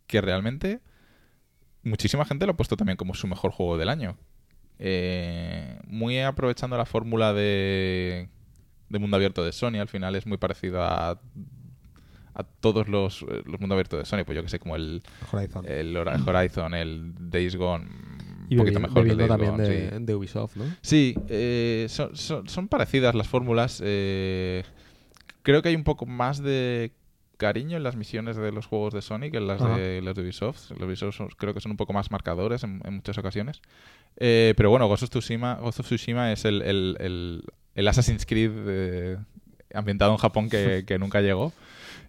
que 0.08 0.22
realmente 0.22 0.82
muchísima 1.84 2.26
gente 2.26 2.46
lo 2.46 2.54
ha 2.54 2.58
puesto 2.58 2.76
también 2.76 2.98
como 2.98 3.14
su 3.14 3.28
mejor 3.28 3.52
juego 3.52 3.78
del 3.78 3.90
año. 3.90 4.18
Eh, 4.80 5.80
muy 5.88 6.20
aprovechando 6.20 6.78
la 6.78 6.86
fórmula 6.86 7.34
de, 7.34 8.28
de 8.90 9.00
mundo 9.00 9.16
abierto 9.16 9.46
de 9.46 9.54
Sony, 9.54 9.76
al 9.80 9.88
final 9.88 10.16
es 10.16 10.26
muy 10.26 10.38
parecido 10.38 10.84
a, 10.84 11.20
a 12.36 12.44
todos 12.44 12.90
los, 12.90 13.22
eh, 13.22 13.44
los 13.46 13.60
mundos 13.62 13.76
abiertos 13.76 14.00
de 14.00 14.06
Sony, 14.06 14.26
pues 14.26 14.36
yo 14.36 14.44
que 14.44 14.50
sé, 14.50 14.60
como 14.60 14.76
el, 14.76 15.02
Horizon. 15.32 15.66
el 15.66 15.96
Horizon, 15.96 16.74
el 16.74 17.14
Days 17.18 17.56
Gone, 17.56 17.88
un 18.52 18.58
poquito 18.58 18.80
mejor 18.80 19.04
bebiendo 19.04 19.28
también 19.28 19.58
de, 19.58 19.90
sí. 19.92 19.96
de 20.06 20.16
Ubisoft, 20.16 20.56
¿no? 20.56 20.66
Sí, 20.82 21.16
eh, 21.30 21.86
son, 21.90 22.16
son- 22.16 22.48
son 22.50 22.68
parecidas 22.68 23.16
las 23.16 23.28
fórmulas. 23.28 23.82
eh, 23.84 24.64
creo 25.44 25.62
que 25.62 25.70
hay 25.70 25.76
un 25.76 25.84
poco 25.84 26.06
más 26.06 26.42
de 26.42 26.92
cariño 27.38 27.76
en 27.78 27.84
las 27.84 27.96
misiones 27.98 28.38
de 28.38 28.52
los 28.52 28.66
juegos 28.66 28.94
de 28.94 29.02
Sonic 29.02 29.32
que 29.32 29.38
en 29.40 29.48
las 29.48 29.62
Ajá. 29.62 29.78
de, 29.78 30.02
las 30.02 30.16
de 30.16 30.22
Ubisoft. 30.22 30.70
Los 30.72 30.80
de 30.80 30.86
Ubisoft 30.86 31.16
son- 31.16 31.30
creo 31.38 31.54
que 31.54 31.60
son 31.62 31.72
un 31.72 31.78
poco 31.78 31.92
más 31.94 32.10
marcadores 32.12 32.64
en, 32.64 32.82
en 32.86 32.94
muchas 32.96 33.18
ocasiones. 33.18 33.62
Eh, 34.18 34.54
pero 34.56 34.70
bueno, 34.70 34.88
Ghost 34.88 35.04
of 35.04 35.10
Tsushima, 35.10 35.56
Ghost 35.56 35.82
of 35.82 35.86
Tsushima 35.88 36.32
es 36.32 36.46
el, 36.46 36.62
el, 36.62 36.96
el- 37.00 37.44
el 37.76 37.88
Assassin's 37.90 38.26
Creed 38.26 38.52
eh, 38.68 39.18
ambientado 39.74 40.12
en 40.14 40.18
Japón 40.18 40.50
que, 40.50 40.84
que 40.88 40.98
nunca 40.98 41.20
llegó. 41.22 41.52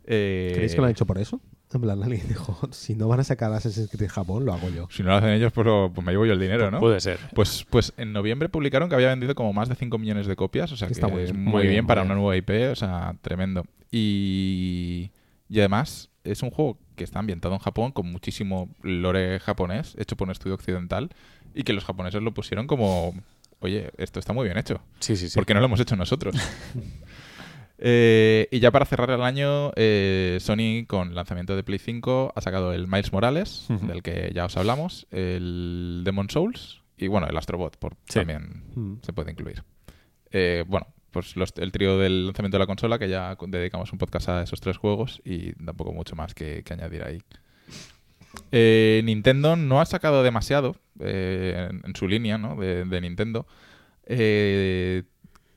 Eh, 0.04 0.52
¿Creéis 0.54 0.72
que 0.74 0.78
lo 0.80 0.84
han 0.84 0.92
hecho 0.92 1.06
por 1.06 1.18
eso? 1.18 1.40
En 1.74 1.80
plan, 1.80 2.02
alguien 2.02 2.22
dijo, 2.28 2.58
si 2.70 2.94
no 2.94 3.08
van 3.08 3.20
a 3.20 3.24
sacar 3.24 3.52
Assassin's 3.52 3.90
Creed 3.90 4.08
Japón, 4.10 4.44
lo 4.44 4.52
hago 4.52 4.68
yo. 4.70 4.86
Si 4.90 5.02
no 5.02 5.10
lo 5.10 5.16
hacen 5.16 5.30
ellos, 5.30 5.52
pues, 5.52 5.66
lo- 5.66 5.90
pues 5.92 6.04
me 6.04 6.12
llevo 6.12 6.24
yo 6.26 6.32
el 6.32 6.40
dinero, 6.40 6.70
¿no? 6.70 6.78
Puede 6.80 7.00
ser. 7.00 7.18
Pues, 7.34 7.66
pues 7.68 7.92
en 7.96 8.12
noviembre 8.12 8.48
publicaron 8.48 8.88
que 8.88 8.94
había 8.94 9.08
vendido 9.08 9.34
como 9.34 9.52
más 9.52 9.68
de 9.68 9.74
5 9.74 9.98
millones 9.98 10.26
de 10.26 10.36
copias, 10.36 10.70
o 10.72 10.76
sea 10.76 10.86
que 10.88 10.92
Está 10.94 11.08
muy 11.08 11.22
es 11.22 11.32
bien, 11.32 11.42
muy, 11.44 11.52
muy 11.52 11.62
bien, 11.62 11.72
bien, 11.74 11.86
para 11.86 12.02
muy 12.02 12.06
una 12.06 12.14
bien. 12.14 12.22
nueva 12.22 12.36
IP, 12.36 12.70
o 12.72 12.76
sea, 12.76 13.16
tremendo. 13.20 13.64
Y, 13.90 15.10
y 15.48 15.58
además 15.58 16.08
es 16.24 16.42
un 16.42 16.50
juego 16.50 16.78
que 16.96 17.04
está 17.04 17.18
ambientado 17.18 17.54
en 17.54 17.60
Japón 17.60 17.92
con 17.92 18.10
muchísimo 18.10 18.68
lore 18.82 19.38
japonés, 19.40 19.94
hecho 19.98 20.16
por 20.16 20.28
un 20.28 20.32
estudio 20.32 20.54
occidental, 20.54 21.10
y 21.54 21.62
que 21.64 21.72
los 21.72 21.84
japoneses 21.84 22.22
lo 22.22 22.32
pusieron 22.32 22.66
como, 22.66 23.12
oye, 23.60 23.90
esto 23.98 24.18
está 24.20 24.32
muy 24.32 24.44
bien 24.44 24.56
hecho, 24.58 24.80
Sí, 25.00 25.16
sí, 25.16 25.28
sí. 25.28 25.34
¿por 25.34 25.46
qué 25.46 25.54
no 25.54 25.60
lo 25.60 25.66
hemos 25.66 25.80
hecho 25.80 25.96
nosotros? 25.96 26.34
Eh, 27.78 28.48
y 28.50 28.58
ya 28.60 28.70
para 28.70 28.86
cerrar 28.86 29.10
el 29.10 29.22
año, 29.22 29.70
eh, 29.76 30.38
Sony 30.40 30.86
con 30.86 31.14
lanzamiento 31.14 31.54
de 31.56 31.62
Play 31.62 31.78
5 31.78 32.32
ha 32.34 32.40
sacado 32.40 32.72
el 32.72 32.86
Miles 32.88 33.12
Morales, 33.12 33.66
del 33.68 34.02
que 34.02 34.32
ya 34.34 34.46
os 34.46 34.56
hablamos, 34.56 35.06
el 35.10 36.02
Demon 36.04 36.30
Souls 36.30 36.80
y 36.96 37.08
bueno, 37.08 37.26
el 37.26 37.36
Astrobot 37.36 37.76
por, 37.76 37.94
Sí. 38.08 38.20
también 38.20 38.98
se 39.02 39.12
puede 39.12 39.30
incluir. 39.30 39.62
Eh, 40.30 40.64
bueno, 40.66 40.86
pues 41.10 41.36
los- 41.36 41.52
el 41.58 41.70
trío 41.72 41.98
del 41.98 42.26
lanzamiento 42.26 42.56
de 42.56 42.60
la 42.60 42.66
consola, 42.66 42.98
que 42.98 43.08
ya 43.10 43.36
dedicamos 43.46 43.92
un 43.92 43.98
podcast 43.98 44.28
a 44.30 44.42
esos 44.42 44.60
tres 44.60 44.78
juegos 44.78 45.20
y 45.24 45.52
tampoco 45.64 45.92
mucho 45.92 46.16
más 46.16 46.34
que, 46.34 46.62
que 46.64 46.72
añadir 46.72 47.02
ahí. 47.04 47.20
Nintendo 48.52 49.56
no 49.56 49.80
ha 49.80 49.86
sacado 49.86 50.22
demasiado 50.22 50.76
en, 51.00 51.82
en 51.84 51.96
su 51.96 52.06
línea 52.08 52.38
¿no? 52.38 52.56
de, 52.56 52.84
de 52.84 53.00
Nintendo. 53.00 53.46
Eh, 54.06 55.02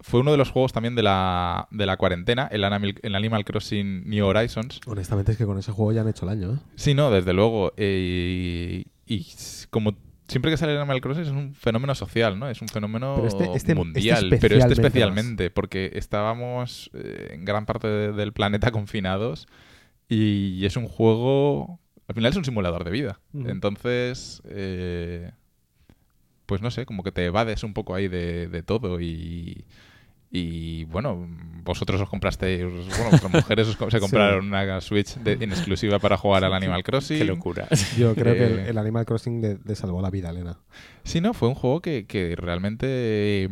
fue 0.02 0.22
uno 0.22 0.32
de 0.32 0.38
los 0.38 0.50
juegos 0.52 0.72
también 0.72 0.95
de 0.95 1.04
la, 1.04 1.68
de 1.72 1.86
la 1.86 1.97
cuarentena, 1.97 2.47
el 2.52 2.64
Animal, 2.64 2.95
el 3.02 3.16
Animal 3.16 3.43
Crossing 3.45 4.08
New 4.10 4.26
Horizons. 4.26 4.80
Honestamente 4.88 5.34
es 5.34 5.38
que 5.38 5.45
con 5.45 5.58
ese 5.60 5.72
juego 5.72 5.91
ya 5.91 6.02
han 6.02 6.08
hecho 6.08 6.26
el 6.26 6.32
año, 6.32 6.54
¿eh? 6.54 6.58
Sí, 6.76 6.93
no, 6.93 7.12
desde 7.12 7.34
luego. 7.34 7.74
Eh, 7.78 8.86
y, 9.06 9.28
como 9.70 9.95
siempre 10.28 10.52
que 10.52 10.58
sale 10.58 10.72
el 10.74 10.78
Animal 10.80 11.02
Crossing 11.02 11.24
es 11.24 11.30
un 11.32 11.54
fenómeno 11.54 11.95
social, 11.95 12.39
¿no? 12.39 12.50
Es 12.50 12.62
un 12.62 12.68
fenómeno 12.70 13.16
Pero 13.16 13.28
este- 13.28 13.50
este- 13.56 13.76
mundial. 13.76 14.26
este 14.26 14.38
pero 14.38 14.56
este 14.58 14.74
especialmente 14.74 15.50
porque 15.50 15.91
estábamos 15.95 16.91
eh, 16.93 17.32
en 17.34 17.43
gran 17.45 17.66
parte 17.66 17.88
de- 17.88 18.12
del 18.14 18.32
planeta 18.32 18.72
confinados 18.72 19.47
y 20.08 20.66
es 20.66 20.78
un 20.78 20.88
juego... 20.88 21.80
Al 22.08 22.16
final 22.16 22.32
es 22.32 22.38
un 22.38 22.45
simulador 22.45 22.84
de 22.86 22.91
vida. 22.91 23.20
Entonces... 23.34 24.41
eh, 24.45 25.32
pues 26.45 26.62
no 26.64 26.72
sé, 26.72 26.86
como 26.88 27.04
que 27.04 27.12
te 27.12 27.26
evades 27.26 27.64
un 27.64 27.74
poco 27.76 27.93
ahí 27.93 28.08
de, 28.08 28.47
de 28.47 28.64
todo 28.64 29.00
y... 29.02 29.66
Y 30.32 30.84
bueno, 30.86 31.28
vosotros 31.64 32.00
os 32.02 32.08
comprasteis, 32.10 32.62
bueno, 32.64 33.10
vuestras 33.10 33.34
mujeres 33.34 33.68
os 33.68 33.92
se 33.92 34.00
compraron 34.00 34.46
una 34.48 34.80
Switch 34.82 35.16
de- 35.16 35.34
en 35.34 35.52
exclusiva 35.52 35.98
para 36.00 36.18
jugar 36.18 36.44
al 36.44 36.54
Animal 36.54 36.84
Crossing. 36.84 37.18
Qué 37.18 37.26
locura. 37.26 37.68
Yo 37.98 38.14
creo 38.14 38.36
que 38.36 38.46
el, 38.46 38.60
Eh. 38.60 38.70
el 38.70 38.78
Animal 38.78 39.06
Crossing 39.06 39.42
le, 39.42 39.58
le 39.66 39.76
salvó 39.76 40.02
la 40.02 40.12
vida 40.12 40.28
a 40.28 40.32
Elena. 40.32 40.60
Sí, 41.04 41.20
no, 41.20 41.34
fue 41.34 41.48
un 41.48 41.56
juego 41.56 41.82
que, 41.82 42.06
que 42.06 42.36
realmente 42.36 43.46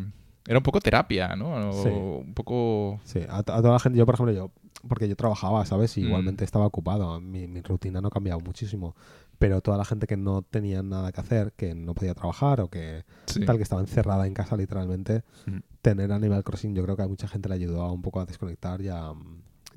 era 0.47 0.59
un 0.59 0.63
poco 0.63 0.79
terapia, 0.79 1.35
¿no? 1.35 1.73
Sí. 1.73 1.89
Un 1.89 2.33
poco... 2.35 2.99
Sí, 3.03 3.19
a, 3.27 3.43
to- 3.43 3.53
a 3.53 3.57
toda 3.61 3.73
la 3.73 3.79
gente, 3.79 3.97
yo 3.97 4.05
por 4.05 4.13
ejemplo, 4.15 4.33
yo, 4.33 4.51
porque 4.87 5.09
yo 5.09 5.15
trabajaba, 5.15 5.65
¿sabes? 5.65 5.97
Y 5.97 6.01
Mm. 6.03 6.05
igualmente 6.07 6.45
estaba 6.45 6.65
ocupado, 6.67 7.19
mi, 7.19 7.47
mi 7.47 7.61
rutina 7.61 8.01
no 8.01 8.09
ha 8.09 8.11
cambiado 8.11 8.39
muchísimo, 8.39 8.95
pero 9.39 9.61
toda 9.61 9.77
la 9.77 9.85
gente 9.85 10.07
que 10.07 10.17
no 10.17 10.41
tenía 10.41 10.81
nada 10.83 11.11
que 11.11 11.21
hacer, 11.21 11.53
que 11.53 11.75
no 11.75 11.93
podía 11.93 12.13
trabajar 12.15 12.61
o 12.61 12.69
que 12.69 13.03
Sí. 13.27 13.45
tal, 13.45 13.57
que 13.57 13.63
estaba 13.63 13.81
encerrada 13.81 14.25
en 14.27 14.33
casa 14.33 14.55
literalmente, 14.57 15.23
Mm. 15.45 15.57
tener 15.81 16.11
Animal 16.11 16.43
Crossing 16.43 16.73
yo 16.75 16.83
creo 16.83 16.95
que 16.97 17.03
a 17.03 17.07
mucha 17.07 17.27
gente 17.27 17.47
le 17.49 17.55
ayudó 17.55 17.81
a 17.83 17.91
un 17.91 18.01
poco 18.01 18.19
a 18.19 18.25
desconectar 18.25 18.81
y 18.81 18.89
a, 18.89 19.13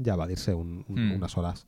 y 0.03 0.09
a 0.09 0.15
evadirse 0.15 0.55
un- 0.55 0.85
un- 0.89 1.09
Mm. 1.11 1.13
unas 1.17 1.37
horas. 1.37 1.67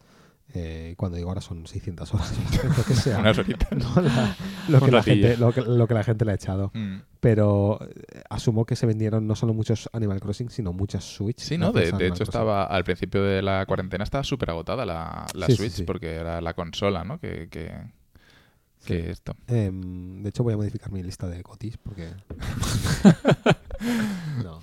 Eh, 0.54 0.94
cuando 0.98 1.16
digo 1.16 1.30
ahora 1.30 1.40
son 1.40 1.66
600 1.66 2.12
horas, 2.12 2.32
lo 2.78 2.84
que 2.84 2.94
sea. 2.94 3.18
Unas 3.20 3.38
horitas. 3.38 3.70
No, 3.72 4.02
la- 4.02 4.36
lo, 4.68 4.80
que 4.82 4.90
la 4.90 5.02
gente, 5.02 5.36
lo, 5.38 5.50
que, 5.52 5.62
lo 5.62 5.86
que 5.88 5.94
la 5.94 6.04
gente 6.04 6.24
le 6.26 6.32
ha 6.32 6.34
echado. 6.34 6.70
Mm. 6.74 6.96
Pero 7.20 7.78
eh, 7.82 8.22
asumo 8.28 8.66
que 8.66 8.76
se 8.76 8.84
vendieron 8.84 9.26
no 9.26 9.34
solo 9.34 9.54
muchos 9.54 9.88
Animal 9.94 10.20
Crossing, 10.20 10.50
sino 10.50 10.72
muchas 10.74 11.04
Switch. 11.04 11.38
Sí, 11.40 11.56
¿no? 11.56 11.72
De, 11.72 11.84
hecho, 11.88 11.96
Crossing. 11.96 12.22
estaba 12.24 12.64
al 12.64 12.84
principio 12.84 13.22
de 13.22 13.40
la 13.40 13.64
cuarentena 13.64 14.04
estaba 14.04 14.24
súper 14.24 14.50
agotada 14.50 14.84
la, 14.84 15.26
la 15.34 15.46
Sí, 15.46 15.52
sí, 15.52 15.56
Switch 15.58 15.72
sí. 15.72 15.82
porque 15.84 16.16
era 16.16 16.40
la 16.42 16.52
consola, 16.52 17.02
¿no? 17.04 17.18
Que, 17.18 17.48
que, 17.48 17.72
que 18.84 19.08
esto. 19.10 19.34
Em, 19.46 20.22
de 20.22 20.28
hecho, 20.28 20.42
voy 20.42 20.52
a 20.52 20.56
modificar 20.58 20.92
mi 20.92 21.02
lista 21.02 21.28
de 21.28 21.42
cotis 21.42 21.78
porque. 21.78 22.10
no. 24.44 24.60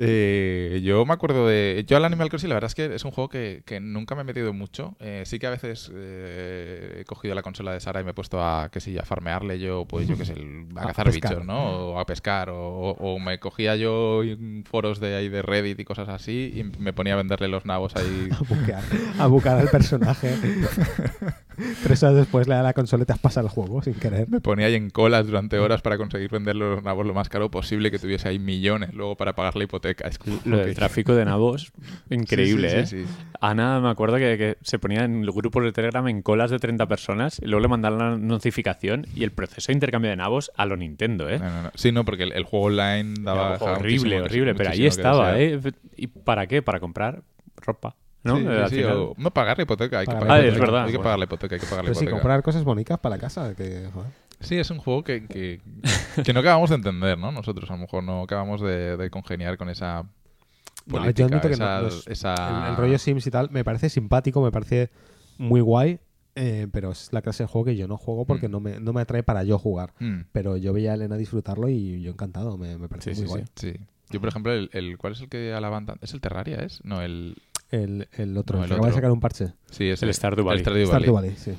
Eh, 0.00 0.80
yo 0.84 1.04
me 1.04 1.12
acuerdo 1.12 1.48
de. 1.48 1.84
Yo 1.86 1.96
al 1.96 2.04
Animal 2.04 2.28
Crossing, 2.28 2.48
la 2.48 2.54
verdad 2.54 2.68
es 2.68 2.74
que 2.76 2.94
es 2.94 3.04
un 3.04 3.10
juego 3.10 3.28
que, 3.28 3.62
que 3.66 3.80
nunca 3.80 4.14
me 4.14 4.20
he 4.20 4.24
metido 4.24 4.52
mucho. 4.52 4.94
Eh, 5.00 5.24
sí 5.26 5.40
que 5.40 5.48
a 5.48 5.50
veces 5.50 5.90
eh, 5.92 6.98
he 7.00 7.04
cogido 7.04 7.34
la 7.34 7.42
consola 7.42 7.72
de 7.72 7.80
Sara 7.80 8.00
y 8.00 8.04
me 8.04 8.12
he 8.12 8.14
puesto 8.14 8.40
a, 8.42 8.68
que 8.70 8.78
sí, 8.80 8.96
a 8.96 9.04
farmearle 9.04 9.58
yo, 9.58 9.86
pues 9.86 10.06
yo 10.06 10.16
qué 10.16 10.24
sé, 10.24 10.34
a 10.76 10.82
A 10.82 10.86
cazar 10.88 11.06
pescar. 11.06 11.32
bichos, 11.32 11.46
¿no? 11.46 11.90
O 11.90 11.98
a 11.98 12.06
pescar. 12.06 12.50
O, 12.50 12.90
o 12.92 13.18
me 13.18 13.40
cogía 13.40 13.74
yo 13.74 14.22
foros 14.70 15.00
de 15.00 15.16
ahí 15.16 15.28
de 15.28 15.42
Reddit 15.42 15.80
y 15.80 15.84
cosas 15.84 16.08
así 16.08 16.52
y 16.54 16.62
me 16.80 16.92
ponía 16.92 17.14
a 17.14 17.16
venderle 17.16 17.48
los 17.48 17.64
nabos 17.64 17.96
ahí. 17.96 18.28
A 18.38 18.38
buquear, 18.44 18.82
a 19.18 19.26
bucar 19.26 19.58
al 19.58 19.68
personaje. 19.68 20.32
Tres 21.82 22.02
horas 22.02 22.16
después 22.16 22.46
le 22.48 22.54
da 22.54 22.62
la 22.62 22.72
consola 22.72 23.02
y 23.02 23.06
te 23.06 23.12
has 23.12 23.18
pasado 23.18 23.46
el 23.46 23.52
juego 23.52 23.82
sin 23.82 23.94
querer. 23.94 24.28
Me 24.28 24.40
ponía 24.40 24.66
ahí 24.66 24.74
en 24.74 24.90
colas 24.90 25.26
durante 25.26 25.58
horas 25.58 25.82
para 25.82 25.96
conseguir 25.98 26.30
venderle 26.30 26.64
los 26.68 26.82
nabos 26.82 27.06
lo 27.06 27.14
más 27.14 27.28
caro 27.28 27.50
posible, 27.50 27.90
que 27.90 27.98
tuviese 27.98 28.28
ahí 28.28 28.38
millones 28.38 28.94
luego 28.94 29.16
para 29.16 29.34
pagar 29.34 29.56
la 29.56 29.64
hipoteca. 29.64 30.08
Es 30.08 30.18
como 30.18 30.38
Lo 30.44 30.58
que- 30.58 30.64
del 30.66 30.74
tráfico 30.74 31.14
de 31.14 31.24
nabos, 31.24 31.72
increíble, 32.10 32.68
Sí, 32.70 32.76
sí, 32.76 32.80
¿eh? 32.82 32.86
sí, 32.86 33.06
sí. 33.06 33.24
Ana, 33.40 33.80
me 33.80 33.88
acuerdo 33.90 34.16
que, 34.16 34.36
que 34.36 34.58
se 34.62 34.78
ponía 34.78 35.04
en 35.04 35.22
el 35.22 35.30
grupo 35.30 35.60
de 35.62 35.72
Telegram 35.72 36.06
en 36.08 36.22
colas 36.22 36.50
de 36.50 36.58
30 36.58 36.86
personas 36.86 37.38
y 37.40 37.46
luego 37.46 37.60
le 37.60 37.68
mandaban 37.68 37.98
la 37.98 38.16
notificación 38.18 39.06
y 39.14 39.22
el 39.24 39.30
proceso 39.32 39.68
de 39.68 39.74
intercambio 39.74 40.10
de 40.10 40.16
nabos 40.16 40.50
a 40.56 40.66
lo 40.66 40.76
Nintendo, 40.76 41.28
¿eh? 41.28 41.38
No, 41.38 41.48
no, 41.50 41.62
no. 41.64 41.70
Sí, 41.74 41.92
no, 41.92 42.04
porque 42.04 42.24
el, 42.24 42.32
el 42.32 42.44
juego 42.44 42.66
online 42.66 43.14
daba... 43.20 43.56
Horrible, 43.58 44.20
horrible, 44.22 44.54
pero 44.54 44.70
ahí 44.70 44.86
estaba. 44.86 45.38
¿eh? 45.40 45.60
¿Y 45.96 46.06
para 46.08 46.46
qué? 46.46 46.62
Para 46.62 46.80
comprar 46.80 47.22
ropa, 47.56 47.96
¿no? 48.28 48.36
Sí, 48.36 48.42
sí, 48.42 48.48
Eh, 48.48 48.62
al 48.62 48.70
sí, 48.70 48.76
final. 48.76 48.96
o- 48.96 49.14
no 49.16 49.30
pagar 49.32 49.56
la 49.58 49.62
hipoteca, 49.64 49.98
hay 49.98 50.06
que 50.06 50.12
Pagar 50.12 50.22
hipoteca. 50.22 50.46
hipoteca. 50.46 50.52
Ah, 50.52 50.54
es 50.54 50.60
verdad. 50.60 50.84
Hay 50.84 50.90
que 50.92 50.96
Bueno. 50.98 51.04
pagar 51.04 51.18
la 51.18 51.24
hipoteca, 51.24 51.54
hay 51.56 51.60
que 51.60 51.66
pagar 51.66 51.84
la 51.84 51.88
Pero 51.88 51.94
sí, 51.94 52.04
hipoteca. 52.04 52.20
comprar 52.20 52.42
cosas 52.42 52.64
bonitas 52.64 52.98
para 53.00 53.16
la 53.16 53.20
casa. 53.20 53.54
Que. 53.56 53.88
Sí, 54.40 54.56
es 54.56 54.70
un 54.70 54.78
juego 54.78 55.02
que, 55.02 55.26
que, 55.26 55.60
que 56.24 56.32
no 56.32 56.40
acabamos 56.40 56.70
de 56.70 56.76
entender, 56.76 57.18
¿no? 57.18 57.32
Nosotros 57.32 57.68
a 57.70 57.72
lo 57.74 57.80
mejor 57.80 58.04
no 58.04 58.22
acabamos 58.22 58.60
de, 58.60 58.96
de 58.96 59.10
congeniar 59.10 59.56
con 59.58 59.68
esa 59.68 60.04
No, 60.86 60.92
política, 61.00 61.22
yo 61.22 61.26
admito 61.26 61.48
que 61.48 61.56
no- 61.56 61.88
esa- 62.12 62.64
El, 62.66 62.70
el 62.70 62.76
rollo 62.76 62.98
Sims 62.98 63.26
y 63.26 63.30
tal 63.32 63.50
me 63.50 63.64
parece 63.64 63.88
simpático, 63.90 64.40
me 64.40 64.52
parece 64.52 64.90
muy 65.38 65.60
guay, 65.60 65.98
eh, 66.36 66.68
pero 66.72 66.92
es 66.92 67.12
la 67.12 67.20
clase 67.20 67.42
de 67.42 67.48
juego 67.48 67.64
que 67.64 67.76
yo 67.76 67.88
no 67.88 67.96
juego 67.96 68.24
porque 68.26 68.46
Mm. 68.48 68.50
no, 68.52 68.60
me, 68.60 68.78
no 68.80 68.92
me 68.92 69.00
atrae 69.00 69.24
para 69.24 69.42
yo 69.42 69.58
jugar. 69.58 69.92
Mm, 69.98 70.20
Pero 70.30 70.56
yo 70.56 70.72
veía 70.72 70.92
a 70.92 70.94
Elena 70.94 71.16
disfrutarlo 71.16 71.68
y 71.68 72.00
yo 72.00 72.12
encantado, 72.12 72.56
me, 72.56 72.78
me 72.78 72.88
parece 72.88 73.14
Sí, 73.16 73.20
muy 73.22 73.26
sí, 73.28 73.32
guay. 73.34 73.44
sí. 73.56 73.74
Yo, 74.10 74.20
por 74.20 74.28
ejemplo, 74.30 74.52
el, 74.52 74.70
el- 74.72 74.96
¿cuál 74.98 75.12
es 75.14 75.20
el 75.20 75.28
que 75.28 75.52
alaban 75.52 75.86
¿Es 76.00 76.14
el 76.14 76.20
Terraria, 76.20 76.58
es? 76.60 76.80
No, 76.84 77.02
el... 77.02 77.36
El, 77.70 78.08
el 78.12 78.36
otro, 78.36 78.58
No, 78.58 78.64
el 78.64 78.70
el 78.70 78.70
que 78.70 78.74
acaba 78.74 78.86
de 78.86 78.90
otro. 78.92 78.94
sacar 78.96 79.10
un 79.10 79.20
parche. 79.20 79.52
Sí, 79.70 79.88
es 79.88 80.02
El 80.02 80.12
Stardew 80.14 80.44
Valley. 80.44 80.60
Stardew 80.62 80.88
Valley. 80.88 80.88
Stardew 81.08 81.14
Valley, 81.14 81.36
sí. 81.36 81.52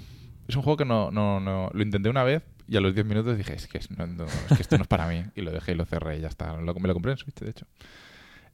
Es 0.47 0.55
un 0.55 0.63
juego 0.63 0.77
que 0.77 0.85
no, 0.85 1.11
no, 1.11 1.39
no... 1.39 1.69
Lo 1.73 1.83
intenté 1.83 2.09
una 2.09 2.23
vez 2.23 2.41
y 2.67 2.75
a 2.77 2.81
los 2.81 2.93
10 2.95 3.05
minutos 3.05 3.37
dije, 3.37 3.53
es 3.53 3.67
que, 3.67 3.77
es- 3.77 3.91
no- 3.91 4.07
no, 4.07 4.25
es 4.25 4.55
que 4.57 4.61
esto 4.63 4.77
no 4.77 4.81
es 4.83 4.87
para 4.87 5.07
mí. 5.07 5.23
Y 5.35 5.41
lo 5.41 5.51
dejé 5.51 5.73
y 5.73 5.75
lo 5.75 5.85
cerré 5.85 6.17
y 6.17 6.21
ya 6.21 6.27
está. 6.27 6.57
Lo- 6.57 6.73
me 6.73 6.87
lo 6.87 6.93
compré 6.93 7.11
en 7.11 7.17
Switch, 7.19 7.35
de 7.39 7.51
hecho. 7.51 7.65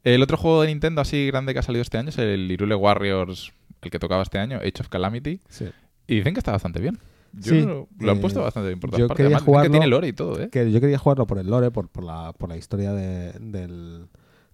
El 0.04 0.22
otro 0.22 0.38
juego 0.38 0.62
de 0.62 0.68
Nintendo 0.68 1.02
así 1.02 1.28
grande 1.28 1.54
que 1.54 1.60
ha 1.60 1.64
salido 1.64 1.82
este 1.82 1.98
año 1.98 2.10
es 2.10 2.18
el 2.18 2.52
Irule 2.52 2.76
Warriors, 2.76 3.54
el 3.82 3.90
que 3.92 4.00
tocaba 4.00 4.22
este 4.24 4.38
año, 4.40 4.58
Age 4.58 4.74
of 4.82 4.90
Calamity. 4.90 5.40
sí. 5.50 5.66
Y 6.08 6.18
dicen 6.18 6.34
que 6.36 6.40
está 6.40 6.52
bastante 6.52 6.80
bien. 6.82 7.00
Yo 7.34 7.52
Sí, 7.54 7.62
lo, 7.64 7.88
lo 8.00 8.12
han 8.12 8.18
eh, 8.18 8.22
puesto 8.22 8.42
bastante 8.44 8.68
bien 8.70 8.80
por 8.80 8.92
todas 8.92 9.00
yo 9.00 9.08
partes. 9.08 9.24
quería 9.24 9.38
Además, 9.38 9.44
jugarlo- 9.48 9.64
que 9.64 9.70
tiene 9.72 9.88
lore 9.88 10.08
y 10.10 10.14
todo, 10.14 10.40
¿eh? 10.40 10.50
Que 10.52 10.72
yo 10.72 10.80
quería 10.80 11.00
jugarlo 11.00 11.26
por 11.26 11.40
el 11.40 11.48
lore, 11.48 11.72
por, 11.72 11.90
por, 11.90 12.04
la, 12.04 12.32
por 12.34 12.48
la 12.50 12.58
historia 12.58 12.92
de- 12.94 13.32
del, 13.40 14.06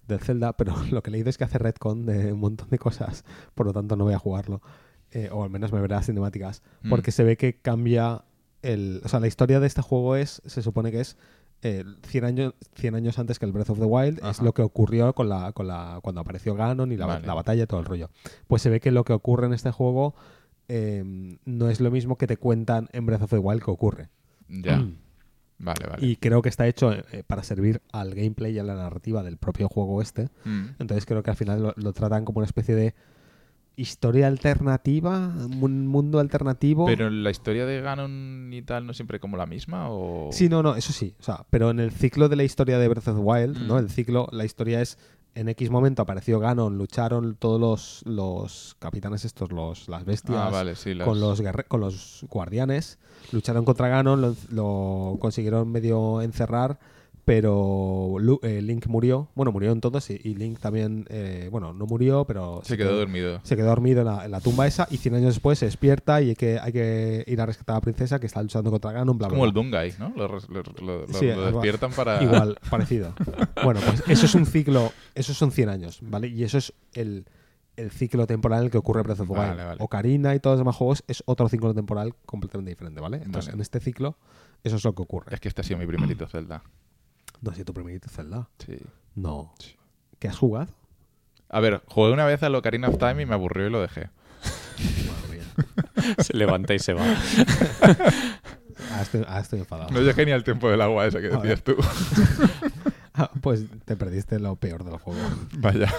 del 0.06 0.20
Zelda, 0.20 0.54
pero 0.54 0.74
lo 0.90 1.02
que 1.02 1.10
he 1.10 1.12
leído 1.12 1.30
es 1.30 1.38
que 1.38 1.44
hace 1.44 1.58
retcon 1.58 2.06
de 2.06 2.32
un 2.32 2.40
montón 2.40 2.68
de 2.70 2.78
cosas, 2.78 3.24
por 3.54 3.66
lo 3.66 3.72
tanto 3.72 3.96
no 3.96 4.04
voy 4.04 4.14
a 4.14 4.18
jugarlo. 4.18 4.62
Eh, 5.10 5.28
o 5.30 5.44
al 5.44 5.50
menos 5.50 5.72
me 5.72 5.80
veré 5.80 5.94
las 5.94 6.06
cinemáticas. 6.06 6.62
Mm. 6.82 6.88
Porque 6.90 7.12
se 7.12 7.22
ve 7.22 7.36
que 7.36 7.60
cambia 7.60 8.24
el... 8.62 9.02
O 9.04 9.08
sea, 9.08 9.20
la 9.20 9.26
historia 9.26 9.60
de 9.60 9.66
este 9.66 9.82
juego 9.82 10.16
es, 10.16 10.40
se 10.46 10.62
supone 10.62 10.90
que 10.90 11.00
es 11.00 11.18
eh, 11.60 11.84
100, 12.06 12.24
años, 12.24 12.54
100 12.76 12.94
años 12.94 13.18
antes 13.18 13.38
que 13.38 13.44
el 13.44 13.52
Breath 13.52 13.70
of 13.70 13.78
the 13.78 13.84
Wild, 13.84 14.20
es 14.24 14.40
lo 14.40 14.52
que 14.52 14.62
ocurrió 14.62 15.12
con 15.14 15.28
la, 15.28 15.52
con 15.52 15.68
la, 15.68 16.00
cuando 16.02 16.22
apareció 16.22 16.54
Ganon 16.54 16.90
y 16.92 16.96
la, 16.96 17.06
Vale. 17.06 17.26
la 17.26 17.34
batalla 17.34 17.64
y 17.64 17.66
todo 17.66 17.80
el 17.80 17.86
rollo. 17.86 18.10
Pues 18.46 18.62
se 18.62 18.70
ve 18.70 18.80
que 18.80 18.90
lo 18.90 19.04
que 19.04 19.12
ocurre 19.12 19.46
en 19.46 19.52
este 19.52 19.70
juego 19.70 20.14
eh, 20.68 21.38
no 21.44 21.68
es 21.68 21.80
lo 21.80 21.90
mismo 21.90 22.16
que 22.16 22.26
te 22.26 22.36
cuentan 22.36 22.88
en 22.92 23.06
Breath 23.06 23.22
of 23.22 23.30
the 23.30 23.38
Wild 23.38 23.62
que 23.62 23.70
ocurre. 23.70 24.08
Ya. 24.48 24.84
Vale, 25.62 25.86
vale. 25.88 26.06
Y 26.06 26.16
creo 26.16 26.42
que 26.42 26.48
está 26.48 26.66
hecho 26.66 26.92
eh, 26.92 27.22
para 27.26 27.42
servir 27.44 27.80
al 27.92 28.14
gameplay 28.14 28.52
y 28.52 28.58
a 28.58 28.64
la 28.64 28.74
narrativa 28.74 29.22
del 29.22 29.36
propio 29.38 29.68
juego 29.68 30.02
este. 30.02 30.28
Mm. 30.44 30.74
Entonces 30.80 31.06
creo 31.06 31.22
que 31.22 31.30
al 31.30 31.36
final 31.36 31.62
lo, 31.62 31.74
lo 31.76 31.92
tratan 31.92 32.24
como 32.24 32.38
una 32.38 32.46
especie 32.46 32.74
de 32.74 32.94
historia 33.76 34.26
alternativa, 34.26 35.32
un 35.60 35.86
mundo 35.86 36.18
alternativo. 36.18 36.86
Pero 36.86 37.08
la 37.10 37.30
historia 37.30 37.64
de 37.64 37.80
Ganon 37.80 38.50
y 38.52 38.62
tal 38.62 38.86
no 38.86 38.90
es 38.90 38.96
siempre 38.96 39.20
como 39.20 39.36
la 39.36 39.46
misma 39.46 39.88
o 39.88 40.30
Sí, 40.32 40.48
no, 40.48 40.62
no, 40.62 40.76
eso 40.76 40.92
sí. 40.92 41.14
O 41.20 41.22
sea, 41.22 41.46
pero 41.50 41.70
en 41.70 41.80
el 41.80 41.92
ciclo 41.92 42.28
de 42.28 42.36
la 42.36 42.44
historia 42.44 42.78
de 42.78 42.88
Breath 42.88 43.08
of 43.08 43.16
the 43.16 43.22
Wild, 43.22 43.58
¿no? 43.66 43.76
Mm. 43.76 43.78
El 43.78 43.90
ciclo, 43.90 44.28
la 44.32 44.44
historia 44.44 44.80
es 44.80 44.98
en 45.34 45.48
X 45.48 45.70
momento 45.70 46.02
apareció 46.02 46.38
Ganon, 46.40 46.76
lucharon 46.78 47.36
todos 47.38 47.60
los, 47.60 48.02
los 48.04 48.76
capitanes 48.78 49.24
estos, 49.24 49.50
los, 49.52 49.88
las 49.88 50.04
bestias, 50.04 50.38
Ah, 50.38 50.50
vale, 50.50 50.74
sí, 50.76 50.94
las- 50.94 51.08
con, 51.08 51.20
los 51.20 51.42
con 51.68 51.80
los 51.80 52.26
guardianes, 52.28 52.98
lucharon 53.32 53.64
contra 53.64 53.88
Ganon, 53.88 54.20
lo, 54.20 54.36
lo 54.50 55.16
consiguieron 55.20 55.70
medio 55.72 56.20
encerrar, 56.20 56.78
pero 57.24 58.16
eh, 58.42 58.60
Link 58.62 58.86
murió, 58.88 59.28
bueno, 59.34 59.52
murieron 59.52 59.80
todos 59.80 60.10
y, 60.10 60.18
Link 60.34 60.58
también, 60.58 61.06
eh, 61.08 61.48
bueno, 61.52 61.72
no 61.72 61.86
murió, 61.86 62.24
pero 62.24 62.60
se 62.64 62.76
quedó 62.76 62.96
dormido. 62.96 63.40
se 63.44 63.56
quedó 63.56 63.66
dormido 63.68 64.00
en 64.00 64.06
la, 64.06 64.24
en 64.24 64.30
la 64.32 64.40
tumba 64.40 64.66
esa 64.66 64.88
y 64.90 64.96
100 64.96 65.14
años 65.14 65.34
después 65.34 65.58
se 65.58 65.66
despierta 65.66 66.20
y 66.20 66.30
hay 66.30 66.34
que, 66.34 66.58
hay 66.58 66.72
que 66.72 67.24
ir 67.26 67.40
a 67.40 67.46
rescatar 67.46 67.74
a 67.74 67.76
la 67.76 67.80
princesa 67.82 68.18
que 68.18 68.26
está 68.26 68.42
luchando 68.42 68.70
contra 68.70 68.92
Ganon, 68.92 69.16
bla, 69.18 69.28
bla, 69.28 69.34
Como 69.36 69.42
bla. 69.42 69.48
el 69.48 69.54
Dungai, 69.54 69.94
¿no? 69.98 70.12
Lo, 70.16 70.26
lo- 70.28 70.62
lo- 71.06 71.12
Sí, 71.12 71.26
despiertan 71.26 71.92
para 71.92 72.22
Igual, 72.22 72.58
parecido. 72.68 73.14
Bueno, 73.62 73.80
pues 73.86 74.02
eso 74.08 74.26
es 74.26 74.34
un 74.34 74.44
ciclo, 74.46 74.92
eso 75.14 75.32
son 75.32 75.52
100 75.52 75.68
años, 75.68 75.98
¿vale? 76.02 76.26
Y 76.28 76.42
eso 76.42 76.58
es 76.58 76.72
el, 76.94 77.24
el 77.76 77.90
ciclo 77.92 78.26
temporal 78.26 78.58
en 78.60 78.64
el 78.66 78.70
que 78.72 78.78
ocurre 78.78 79.02
Breath 79.02 79.20
of 79.20 79.28
the 79.28 79.32
Wild. 79.32 79.48
Vale, 79.50 79.64
vale. 79.64 79.76
Ocarina 79.80 80.34
y 80.34 80.40
todos 80.40 80.54
los 80.54 80.60
demás 80.60 80.76
juegos 80.76 81.04
es 81.06 81.22
otro 81.26 81.48
ciclo 81.48 81.72
temporal 81.72 82.14
completamente 82.26 82.70
diferente, 82.70 83.00
¿vale? 83.00 83.18
Entonces, 83.18 83.46
Vale. 83.46 83.54
en 83.56 83.60
este 83.60 83.78
ciclo, 83.78 84.16
eso 84.64 84.76
es 84.76 84.84
lo 84.84 84.92
que 84.94 85.02
ocurre. 85.02 85.32
Es 85.34 85.40
que 85.40 85.48
este 85.48 85.60
ha 85.60 85.64
sido 85.64 85.78
mi 85.78 85.86
primerito 85.86 86.26
Zelda. 86.26 86.62
No 87.42 87.50
ha 87.50 87.54
sido 87.54 87.66
tu 87.66 87.74
primerito 87.74 88.08
Zelda. 88.08 88.48
Sí. 88.64 88.76
No. 89.14 89.52
Sí. 89.58 89.76
¿Qué 90.18 90.28
has 90.28 90.38
jugado? 90.38 90.68
A 91.50 91.60
ver, 91.60 91.82
jugué 91.86 92.12
una 92.12 92.24
vez 92.24 92.42
al 92.42 92.54
Ocarina 92.54 92.88
of 92.88 92.96
Time 92.98 93.22
y 93.22 93.26
me 93.26 93.34
aburrió 93.34 93.66
y 93.66 93.70
lo 93.70 93.82
dejé. 93.82 94.08
Madre 95.06 95.36
mía. 95.36 96.14
Se 96.22 96.34
levanta 96.36 96.72
y 96.74 96.78
se 96.78 96.94
va. 96.94 97.04
Ah, 98.90 99.02
estoy, 99.02 99.22
ah, 99.28 99.40
estoy 99.40 99.60
enfadado. 99.60 99.90
No 99.90 100.00
llegué 100.00 100.24
ni 100.26 100.32
al 100.32 100.44
tiempo 100.44 100.70
del 100.70 100.80
agua 100.80 101.06
ese 101.06 101.20
que 101.20 101.28
decías 101.28 101.62
tú. 101.62 101.76
Ah, 103.14 103.30
pues 103.42 103.66
te 103.84 103.94
perdiste 103.94 104.40
lo 104.40 104.56
peor 104.56 104.84
del 104.84 104.96
juego. 104.96 105.20
Vaya. 105.58 105.92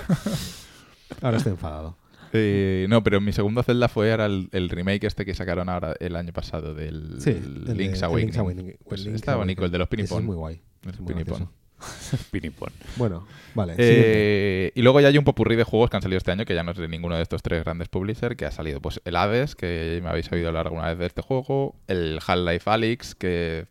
Ahora 1.21 1.37
estoy 1.37 1.51
enfadado. 1.51 1.95
Eh, 2.33 2.87
no, 2.89 3.03
pero 3.03 3.21
mi 3.21 3.31
segundo 3.33 3.61
Zelda 3.61 3.87
fue 3.87 4.09
ahora 4.09 4.25
el, 4.25 4.49
el 4.51 4.67
remake 4.67 5.03
este 5.05 5.23
que 5.23 5.35
sacaron 5.35 5.69
ahora 5.69 5.93
el 5.99 6.15
año 6.15 6.33
pasado 6.33 6.73
del 6.73 7.21
Sí, 7.21 7.29
el 7.29 7.65
el 7.69 7.77
Link's 7.77 7.99
el 7.99 8.05
Awakening. 8.05 8.25
Link's 8.25 8.37
Awakening. 8.39 8.77
Pues 8.89 9.01
El 9.01 9.05
Link's 9.05 9.21
está 9.21 9.35
bonito, 9.35 9.61
Awakening. 9.61 9.65
el 9.65 9.71
de 9.71 9.77
los 9.77 9.85
Ese 9.85 9.95
pinipón. 9.95 10.19
es 10.21 10.25
muy 10.25 10.35
guay. 10.35 10.61
Es 10.89 10.99
muy 10.99 11.13
pinipón. 11.13 11.49
Pinipón. 12.31 12.69
Bueno, 12.95 13.27
vale. 13.55 13.73
Eh, 13.77 14.71
y 14.73 14.81
luego 14.81 15.01
ya 15.01 15.09
hay 15.09 15.17
un 15.17 15.23
popurrí 15.25 15.55
de 15.57 15.63
juegos 15.65 15.89
que 15.89 15.97
han 15.97 16.01
salido 16.01 16.17
este 16.17 16.31
año, 16.31 16.45
que 16.45 16.55
ya 16.55 16.63
no 16.63 16.71
es 16.71 16.77
de 16.77 16.87
ninguno 16.87 17.15
de 17.17 17.21
estos 17.23 17.41
tres 17.41 17.63
grandes 17.63 17.89
publishers, 17.89 18.35
que 18.37 18.45
ha 18.45 18.51
salido 18.51 18.79
pues 18.81 19.01
el 19.03 19.15
Hades, 19.17 19.55
que 19.55 19.99
me 20.01 20.09
habéis 20.09 20.31
oído 20.31 20.47
hablar 20.47 20.67
alguna 20.67 20.87
vez 20.87 20.97
de 20.97 21.05
este 21.07 21.21
juego, 21.21 21.75
el 21.87 22.19
Half-Life 22.25 22.69
Alyx, 22.69 23.15
que 23.15 23.67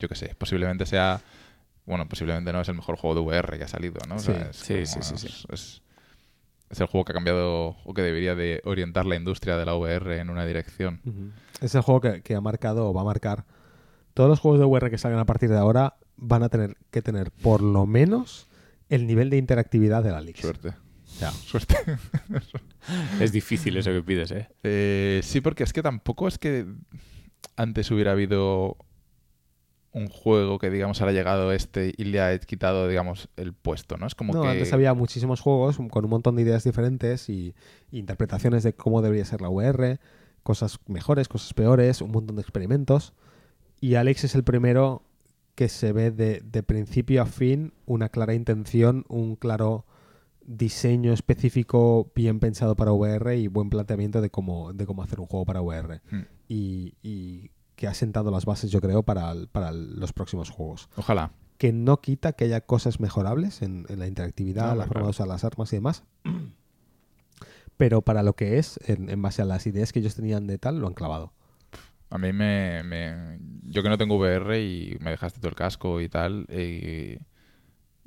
yo 0.00 0.08
qué 0.08 0.14
sé, 0.16 0.34
posiblemente 0.36 0.84
sea, 0.86 1.20
bueno, 1.86 2.08
posiblemente 2.08 2.52
no 2.52 2.60
es 2.60 2.68
el 2.68 2.74
mejor 2.74 2.96
juego 2.96 3.14
de 3.14 3.20
VR 3.20 3.56
que 3.58 3.64
ha 3.64 3.68
salido, 3.68 4.00
¿no? 4.08 4.16
O 4.16 4.18
Sí, 4.18 4.26
sea, 4.32 4.48
es 4.50 4.56
sí, 4.56 4.74
como- 4.74 4.86
sí, 4.86 4.98
sí, 5.02 5.16
sí. 5.18 5.26
Es, 5.28 5.46
es- 5.52 5.82
es 6.70 6.80
el 6.80 6.86
juego 6.86 7.04
que 7.06 7.12
ha 7.12 7.14
cambiado 7.14 7.76
o 7.82 7.94
que 7.94 8.02
debería 8.02 8.34
de 8.34 8.60
orientar 8.64 9.06
la 9.06 9.16
industria 9.16 9.56
de 9.56 9.64
la 9.64 9.74
VR 9.74 10.18
en 10.18 10.28
una 10.28 10.44
dirección. 10.44 11.00
Es 11.62 11.74
el 11.74 11.80
juego 11.80 12.00
que, 12.02 12.20
que 12.20 12.34
ha 12.34 12.42
marcado 12.42 12.88
o 12.90 12.92
va 12.92 13.00
a 13.00 13.04
marcar. 13.04 13.44
Todos 14.12 14.28
los 14.28 14.38
juegos 14.40 14.60
de 14.60 14.66
VR 14.66 14.90
que 14.90 14.98
salgan 14.98 15.18
a 15.20 15.24
partir 15.24 15.48
de 15.48 15.56
ahora 15.56 15.94
van 16.18 16.42
a 16.42 16.48
tener 16.48 16.76
que 16.90 17.00
tener 17.00 17.30
por 17.30 17.62
lo 17.62 17.86
menos 17.86 18.48
el 18.88 19.06
nivel 19.06 19.30
de 19.30 19.38
interactividad 19.38 20.02
de 20.02 20.10
la. 20.10 20.22
Suerte. 20.34 20.74
Ya. 21.20 21.30
Suerte. 21.30 21.76
Es 23.20 23.32
difícil 23.32 23.76
eso 23.76 23.90
que 23.90 24.02
pides, 24.02 24.30
¿eh? 24.30 24.48
Eh, 24.62 25.20
sí, 25.22 25.42
porque 25.42 25.62
es 25.62 25.74
que 25.74 25.82
tampoco 25.82 26.26
es 26.26 26.38
que 26.38 26.64
antes 27.56 27.90
hubiera 27.90 28.12
habido 28.12 28.78
un 29.92 30.08
juego 30.08 30.58
que, 30.58 30.70
digamos, 30.70 31.00
ahora 31.00 31.10
ha 31.10 31.14
llegado 31.14 31.52
este 31.52 31.92
y 31.96 32.04
le 32.04 32.20
ha 32.20 32.38
quitado, 32.38 32.88
digamos, 32.88 33.28
el 33.36 33.52
puesto, 33.52 33.98
¿no? 33.98 34.06
Es 34.06 34.14
como 34.14 34.32
no, 34.32 34.42
que... 34.42 34.48
antes 34.48 34.72
había 34.72 34.94
muchísimos 34.94 35.40
juegos 35.40 35.76
con 35.90 36.04
un 36.04 36.10
montón 36.10 36.36
de 36.36 36.42
ideas 36.42 36.64
diferentes 36.64 37.28
y, 37.28 37.54
y 37.90 37.98
interpretaciones 37.98 38.62
de 38.62 38.72
cómo 38.74 39.02
debería 39.02 39.24
ser 39.26 39.42
la 39.42 39.50
VR, 39.50 40.00
cosas 40.42 40.78
mejores, 40.86 41.28
cosas 41.28 41.52
peores, 41.52 42.00
un 42.00 42.12
montón 42.12 42.36
de 42.36 42.42
experimentos. 42.42 43.12
Y 43.80 43.96
Alex 43.96 44.24
es 44.24 44.34
el 44.34 44.44
primero 44.44 45.02
que 45.58 45.68
se 45.68 45.92
ve 45.92 46.12
de, 46.12 46.40
de 46.44 46.62
principio 46.62 47.20
a 47.20 47.26
fin 47.26 47.72
una 47.84 48.10
clara 48.10 48.32
intención, 48.34 49.04
un 49.08 49.34
claro 49.34 49.86
diseño 50.46 51.12
específico 51.12 52.12
bien 52.14 52.38
pensado 52.38 52.76
para 52.76 52.92
VR 52.92 53.36
y 53.36 53.48
buen 53.48 53.68
planteamiento 53.68 54.20
de 54.20 54.30
cómo, 54.30 54.72
de 54.72 54.86
cómo 54.86 55.02
hacer 55.02 55.18
un 55.18 55.26
juego 55.26 55.44
para 55.44 55.60
VR. 55.60 56.00
Hmm. 56.12 56.20
Y, 56.46 56.94
y 57.02 57.50
que 57.74 57.88
ha 57.88 57.94
sentado 57.94 58.30
las 58.30 58.44
bases, 58.44 58.70
yo 58.70 58.80
creo, 58.80 59.02
para, 59.02 59.32
el- 59.32 59.48
para 59.48 59.70
el- 59.70 59.98
los 59.98 60.12
próximos 60.12 60.48
juegos 60.48 60.88
Ojalá. 60.96 61.32
que 61.58 61.72
no 61.72 62.00
quita 62.00 62.34
que 62.34 62.44
haya 62.44 62.60
cosas 62.60 63.00
mejorables 63.00 63.60
en, 63.62 63.84
en 63.88 63.98
la 63.98 64.06
interactividad, 64.06 64.68
No, 64.70 64.76
la 64.76 64.86
forma 64.86 65.02
de 65.06 65.10
usar 65.10 65.26
las 65.26 65.42
armas 65.42 65.72
y 65.72 65.76
demás. 65.78 66.04
Pero 67.76 68.02
para 68.02 68.22
lo 68.22 68.34
que 68.34 68.58
es, 68.58 68.78
en, 68.86 69.10
en 69.10 69.22
base 69.22 69.42
a 69.42 69.44
las 69.44 69.66
ideas 69.66 69.92
que 69.92 69.98
ellos 70.00 70.14
tenían 70.14 70.46
de 70.46 70.58
tal, 70.58 70.78
lo 70.78 70.86
han 70.86 70.94
clavado. 70.94 71.32
A 72.10 72.18
mí 72.18 72.32
me, 72.32 72.82
me- 72.84 73.38
Yo 73.64 73.82
que 73.82 73.88
no 73.88 73.98
tengo 73.98 74.16
VR 74.16 74.60
y 74.62 74.96
me 75.00 75.10
dejaste 75.10 75.40
todo 75.40 75.50
el 75.50 75.54
casco 75.56 76.00
y 76.00 76.08
tal, 76.08 76.46
y... 76.50 77.18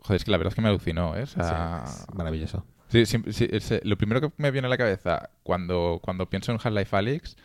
Joder, 0.03 0.15
es 0.17 0.23
que 0.23 0.31
la 0.31 0.37
verdad 0.37 0.49
es 0.51 0.55
que 0.55 0.61
me 0.61 0.69
alucinó, 0.69 1.15
¿eh? 1.15 1.23
O 1.23 1.27
sea, 1.27 1.83
Sí, 1.85 2.05
es 2.09 2.15
maravilloso. 2.15 2.65
Sí, 2.87 3.05
siempre- 3.05 3.31
sí, 3.33 3.47
es, 3.51 3.69
eh, 3.71 3.81
lo 3.83 3.97
primero 3.97 4.19
que 4.19 4.31
me 4.37 4.49
viene 4.49 4.65
a 4.65 4.69
la 4.69 4.77
cabeza 4.77 5.29
cuando, 5.43 5.99
cuando 6.03 6.27
pienso 6.29 6.51
en 6.51 6.57
Half-Life 6.61 6.95
Alyx 6.95 7.35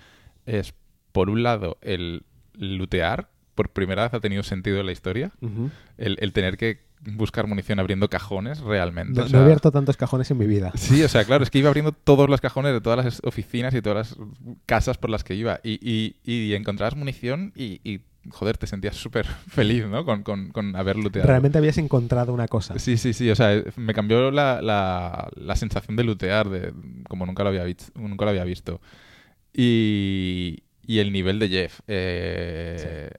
es, 0.46 0.74
por 1.12 1.28
un 1.28 1.42
lado, 1.42 1.76
el 1.82 2.24
lootear. 2.54 3.28
Por 3.56 3.70
primera 3.70 4.04
vez 4.04 4.14
ha 4.14 4.20
tenido 4.20 4.44
sentido 4.44 4.78
en 4.78 4.86
la 4.86 4.92
historia. 4.92 5.32
El, 5.98 6.16
el 6.20 6.32
tener 6.32 6.56
que 6.56 6.86
buscar 7.12 7.46
munición 7.46 7.78
abriendo 7.78 8.08
cajones 8.08 8.60
realmente. 8.60 9.12
No, 9.18 9.22
o 9.22 9.24
no 9.24 9.28
sea- 9.30 9.40
he 9.40 9.42
abierto 9.42 9.70
tantos 9.72 9.96
cajones 9.96 10.30
en 10.30 10.38
mi 10.38 10.46
vida. 10.46 10.70
Sí, 10.76 11.02
o 11.02 11.08
sea, 11.08 11.24
claro, 11.24 11.42
es 11.42 11.50
que 11.50 11.58
iba 11.58 11.68
abriendo 11.68 11.90
todos 12.04 12.28
los 12.30 12.40
cajones 12.40 12.72
de 12.72 12.80
todas 12.80 13.04
las 13.04 13.20
oficinas 13.24 13.74
y 13.74 13.82
todas 13.82 14.10
las 14.16 14.26
casas 14.66 14.96
por 14.98 15.10
las 15.10 15.24
que 15.24 15.34
iba. 15.34 15.58
Y, 15.64 15.78
y, 15.82 16.16
y 16.24 16.54
encontrabas 16.54 16.94
munición 16.96 17.52
y, 17.56 17.80
y, 17.84 18.00
joder, 18.30 18.56
te 18.58 18.66
sentías 18.66 18.96
súper 18.96 19.24
feliz, 19.26 19.86
¿no? 19.86 20.04
Con, 20.04 20.22
con, 20.22 20.50
con 20.50 20.74
haber 20.76 20.96
looteado. 20.96 21.28
Realmente 21.28 21.58
habías 21.58 21.78
encontrado 21.78 22.32
una 22.34 22.48
cosa. 22.48 22.78
Sí, 22.78 22.96
sí, 22.96 23.12
sí. 23.12 23.30
O 23.30 23.34
sea, 23.36 23.62
me 23.76 23.94
cambió 23.94 24.30
la, 24.30 24.60
la, 24.62 25.30
la 25.36 25.56
sensación 25.56 25.96
de 25.96 26.04
lootear, 26.04 26.48
de, 26.50 26.72
como 27.08 27.24
nunca 27.26 27.42
lo 27.42 27.50
había, 27.50 27.64
visto, 27.64 27.84
nunca 27.94 28.24
lo 28.24 28.30
había 28.32 28.44
visto. 28.44 28.80
Y, 29.54 30.62
y 30.86 30.98
el 30.98 31.12
nivel 31.12 31.38
de 31.38 31.48
Jeff. 31.48 31.80
eh, 31.88 33.10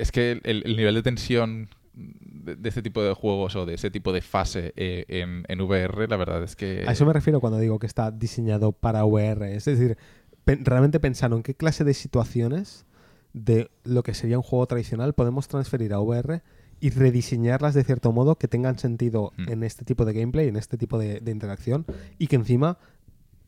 Es 0.00 0.12
que 0.12 0.40
el, 0.44 0.62
el 0.64 0.76
nivel 0.76 0.94
de 0.94 1.02
tensión 1.02 1.68
de, 1.94 2.56
de 2.56 2.68
este 2.68 2.82
tipo 2.82 3.02
de 3.02 3.12
juegos 3.14 3.54
o 3.56 3.66
de 3.66 3.74
ese 3.74 3.90
tipo 3.90 4.12
de 4.12 4.20
fase 4.22 4.72
eh, 4.76 5.04
en, 5.08 5.44
en 5.48 5.60
VR, 5.60 6.08
la 6.08 6.16
verdad 6.16 6.42
es 6.42 6.56
que... 6.56 6.84
A 6.88 6.92
eso 6.92 7.04
me 7.04 7.12
refiero 7.12 7.40
cuando 7.40 7.58
digo 7.58 7.78
que 7.78 7.86
está 7.86 8.10
diseñado 8.10 8.72
para 8.72 9.04
VR. 9.04 9.54
Es 9.54 9.64
decir, 9.66 9.98
pe- 10.44 10.58
realmente 10.62 11.00
pensaron 11.00 11.42
qué 11.42 11.54
clase 11.54 11.84
de 11.84 11.92
situaciones 11.94 12.86
de 13.32 13.70
lo 13.84 14.02
que 14.02 14.14
sería 14.14 14.38
un 14.38 14.42
juego 14.42 14.66
tradicional 14.66 15.12
podemos 15.12 15.46
transferir 15.48 15.92
a 15.92 16.00
VR 16.00 16.42
y 16.80 16.90
rediseñarlas 16.90 17.74
de 17.74 17.84
cierto 17.84 18.10
modo 18.10 18.36
que 18.38 18.48
tengan 18.48 18.78
sentido 18.78 19.32
Mm. 19.36 19.52
en 19.52 19.62
este 19.62 19.84
tipo 19.84 20.04
de 20.06 20.14
gameplay, 20.14 20.48
en 20.48 20.56
este 20.56 20.76
tipo 20.78 20.98
de, 20.98 21.20
de 21.20 21.30
interacción 21.30 21.84
y 22.18 22.26
que 22.28 22.36
encima 22.36 22.78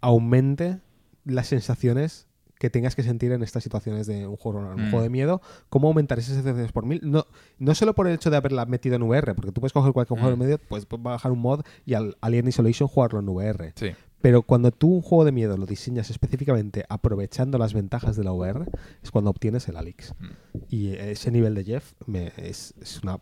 aumente 0.01 0.81
las 1.25 1.47
sensaciones 1.49 2.27
que 2.63 2.71
tengas 2.71 2.95
que 2.95 3.03
sentir 3.03 3.33
en 3.33 3.43
estas 3.43 3.65
situaciones 3.65 4.07
de 4.07 4.25
un 4.25 4.37
juego, 4.37 4.61
un 4.61 4.75
Mm. 4.87 4.91
juego 4.91 5.03
de 5.03 5.11
miedo, 5.11 5.43
cómo 5.69 5.89
aumentar 5.89 6.21
esas 6.21 6.37
sensaciones 6.37 6.71
por 6.71 6.87
mil. 6.87 7.01
No, 7.03 7.27
no 7.59 7.75
solo 7.75 7.93
por 7.93 8.07
el 8.07 8.15
hecho 8.15 8.31
de 8.31 8.37
haberla 8.37 8.67
metido 8.67 8.95
en 8.95 9.03
VR, 9.03 9.35
porque 9.35 9.51
tú 9.51 9.61
puedes 9.61 9.73
coger 9.73 9.93
cualquier 9.93 10.21
juego 10.21 10.31
de 10.31 10.37
Mm. 10.37 10.39
medio, 10.39 10.59
pues 10.69 10.87
puedes 10.87 11.03
bajar 11.03 11.33
un 11.33 11.41
mod 11.41 11.63
y 11.85 11.95
al 11.95 12.17
Alien 12.21 12.47
Isolation 12.47 12.89
jugarlo 12.89 13.19
en 13.19 13.29
VR. 13.29 13.73
Sí. 13.75 13.91
Pero 14.21 14.43
cuando 14.43 14.71
tú 14.71 14.87
un 14.95 15.03
juego 15.03 15.25
de 15.25 15.33
miedo 15.33 15.57
lo 15.57 15.67
diseñas 15.67 16.09
específicamente 16.11 16.85
aprovechando 16.89 17.59
las 17.59 17.75
ventajas 17.75 18.15
de 18.15 18.23
la 18.23 18.31
VR, 18.33 18.65
es 19.03 19.11
cuando 19.11 19.31
obtienes 19.31 19.67
el 19.67 19.77
Alix. 19.77 20.15
Mm. 20.21 20.59
Y 20.69 20.93
ese 20.95 21.33
nivel 21.33 21.57
de 21.57 21.65
Jeff 21.65 21.93
me- 22.07 22.33
es, 22.37 22.75
es 22.81 23.03
una, 23.03 23.19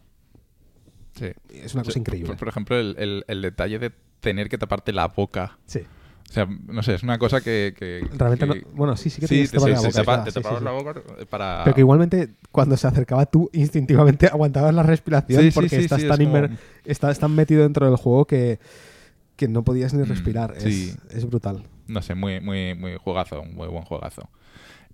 sí. 1.14 1.26
es 1.48 1.74
una 1.74 1.82
cosa 1.82 1.94
Sí, 1.94 1.98
increíble. 2.00 2.28
Por, 2.28 2.36
por 2.36 2.48
ejemplo, 2.48 2.78
el, 2.78 2.94
el- 2.98 3.24
el 3.26 3.42
detalle 3.42 3.78
de 3.78 3.90
tener 4.20 4.48
que 4.50 4.58
taparte 4.58 4.92
la 4.92 5.08
boca. 5.08 5.58
Sí. 5.64 5.80
O 6.30 6.32
sea, 6.32 6.46
no 6.68 6.80
sé, 6.84 6.94
es 6.94 7.02
una 7.02 7.18
cosa 7.18 7.40
que... 7.40 7.74
que- 7.76 8.06
Realmente 8.16 8.46
que- 8.46 8.60
no. 8.60 8.68
Bueno, 8.72 8.96
sí, 8.96 9.10
sí 9.10 9.20
que 9.20 9.26
Sí, 9.26 9.48
te, 9.48 9.58
se- 9.58 9.68
la 9.68 9.80
boca, 9.80 9.90
tapa- 9.90 10.24
te 10.24 10.30
sí, 10.30 10.40
la 10.62 10.70
boca 10.70 10.94
para... 11.28 11.62
Pero 11.64 11.74
que 11.74 11.80
igualmente 11.80 12.28
cuando 12.52 12.76
se 12.76 12.86
acercaba 12.86 13.26
tú 13.26 13.50
instintivamente 13.52 14.26
aguantabas 14.32 14.72
la 14.72 14.84
respiración 14.84 15.50
porque 15.52 15.76
estás, 15.78 16.06
tan 16.06 16.20
es 16.22 16.28
como- 16.28 16.48
estás 16.84 17.18
tan 17.18 17.34
metido 17.34 17.64
dentro 17.64 17.84
del 17.86 17.96
juego 17.96 18.26
que, 18.28 18.60
que 19.34 19.48
no 19.48 19.64
podías 19.64 19.92
ni 19.92 20.04
Mm, 20.04 20.08
respirar. 20.08 20.54
Es- 20.56 20.62
sí. 20.62 20.94
es, 21.10 21.24
brutal. 21.26 21.64
No 21.88 22.00
sé, 22.00 22.14
muy, 22.14 22.40
muy, 22.40 22.76
muy 22.76 22.96
juegazo, 22.96 23.42
un 23.42 23.56
muy 23.56 23.66
buen 23.66 23.82
juegazo. 23.82 24.30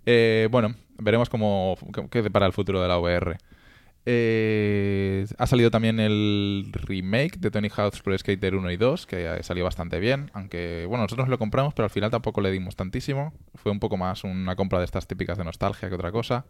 Eh, 0.07 0.47
bueno, 0.49 0.73
veremos 0.97 1.29
cómo 1.29 1.77
qué, 1.93 2.07
qué 2.09 2.21
depara 2.23 2.47
el 2.47 2.53
futuro 2.53 2.81
de 2.81 2.87
la 2.87 2.97
VR. 2.97 3.37
Eh, 4.09 5.25
ha 5.37 5.47
salido 5.47 5.69
también 5.69 5.99
el 5.99 6.69
remake 6.71 7.39
de 7.39 7.51
Tony 7.51 7.67
Hawk's 7.67 8.01
Pro 8.01 8.17
Skater 8.17 8.55
1 8.55 8.71
y 8.71 8.77
2, 8.77 9.05
que 9.05 9.37
salió 9.43 9.65
bastante 9.65 9.99
bien, 9.99 10.31
aunque 10.33 10.85
bueno, 10.87 11.03
nosotros 11.03 11.27
lo 11.27 11.37
compramos, 11.37 11.73
pero 11.73 11.83
al 11.83 11.89
final 11.89 12.09
tampoco 12.09 12.39
le 12.39 12.49
dimos 12.49 12.77
tantísimo. 12.77 13.33
Fue 13.55 13.69
un 13.69 13.81
poco 13.81 13.97
más 13.97 14.23
una 14.23 14.55
compra 14.55 14.79
de 14.79 14.85
estas 14.85 15.07
típicas 15.07 15.37
de 15.37 15.43
nostalgia 15.43 15.89
que 15.89 15.95
otra 15.95 16.13
cosa. 16.13 16.45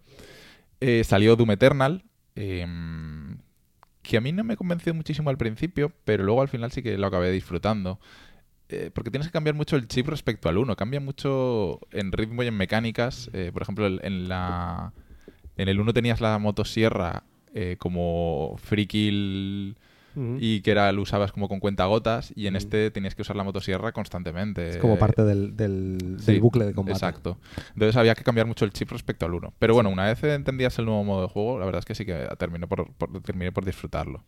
Eh, 0.82 1.04
salió 1.04 1.36
Doom 1.36 1.50
Eternal, 1.50 2.04
em, 2.36 3.40
que 4.04 4.18
a 4.18 4.22
mí 4.22 4.32
no 4.34 4.44
me 4.44 4.56
convenció 4.56 4.94
muchísimo 4.94 5.32
al 5.32 5.38
principio, 5.40 5.92
pero 6.06 6.24
luego 6.24 6.44
al 6.44 6.50
final 6.50 6.72
sí 6.72 6.84
que 6.84 6.96
lo 6.96 7.08
acabé 7.08 7.32
disfrutando. 7.32 8.00
Eh, 8.70 8.92
porque 8.94 9.10
tienes 9.10 9.30
que 9.30 9.34
cambiar 9.34 9.56
mucho 9.56 9.78
el 9.78 9.88
chip 9.88 10.08
respecto 10.10 10.48
al 10.48 10.60
1. 10.60 10.76
Cambia 10.76 11.00
mucho 11.00 11.80
en 11.90 12.12
ritmo 12.12 12.44
y 12.44 12.48
en 12.48 12.56
mecánicas. 12.56 13.32
Eh, 13.34 13.50
por 13.52 13.64
ejemplo, 13.64 13.88
en 13.88 14.30
la 14.30 14.94
en 15.58 15.70
el 15.70 15.80
1 15.80 15.92
tenías 15.94 16.22
la 16.22 16.38
motosierra 16.38 17.24
eh, 17.60 17.76
como 17.78 18.56
Ujú. 20.16 20.38
y 20.40 20.62
que 20.62 20.72
era 20.72 20.92
lo 20.92 21.02
usabas 21.04 21.32
como 21.32 21.48
con 21.48 21.60
cuentagotas 21.60 22.32
y 22.36 22.48
en 22.48 22.56
este 22.56 22.90
tenías 22.92 23.14
que 23.16 23.22
usar 23.22 23.36
la 23.36 23.44
motosierra 23.44 23.92
constantemente. 23.92 24.70
Es 24.70 24.78
como 24.78 24.98
parte 24.98 25.24
del, 25.24 25.56
del, 25.56 26.18
Sí, 26.20 26.34
del 26.34 26.42
bucle 26.42 26.66
de 26.66 26.74
combate. 26.74 26.94
Exacto. 26.94 27.38
Entonces 27.74 27.96
había 27.98 28.16
que 28.16 28.24
cambiar 28.24 28.48
mucho 28.48 28.66
el 28.66 28.72
chip 28.72 28.92
respecto 28.92 29.26
al 29.26 29.34
1. 29.34 29.54
Pero 29.60 29.74
bueno, 29.74 29.90
una 29.90 30.06
vez 30.06 30.24
entendías 30.24 30.78
el 30.80 30.86
nuevo 30.86 31.04
modo 31.04 31.22
de 31.24 31.28
juego, 31.30 31.60
la 31.60 31.66
verdad 31.66 31.80
es 31.80 31.86
que 31.86 31.94
sí 31.96 32.06
que 32.06 32.28
terminé 32.38 32.66
por, 32.68 32.92
por- 32.94 33.22
terminé 33.22 33.52
por 33.52 33.64
disfrutarlo. 33.66 34.24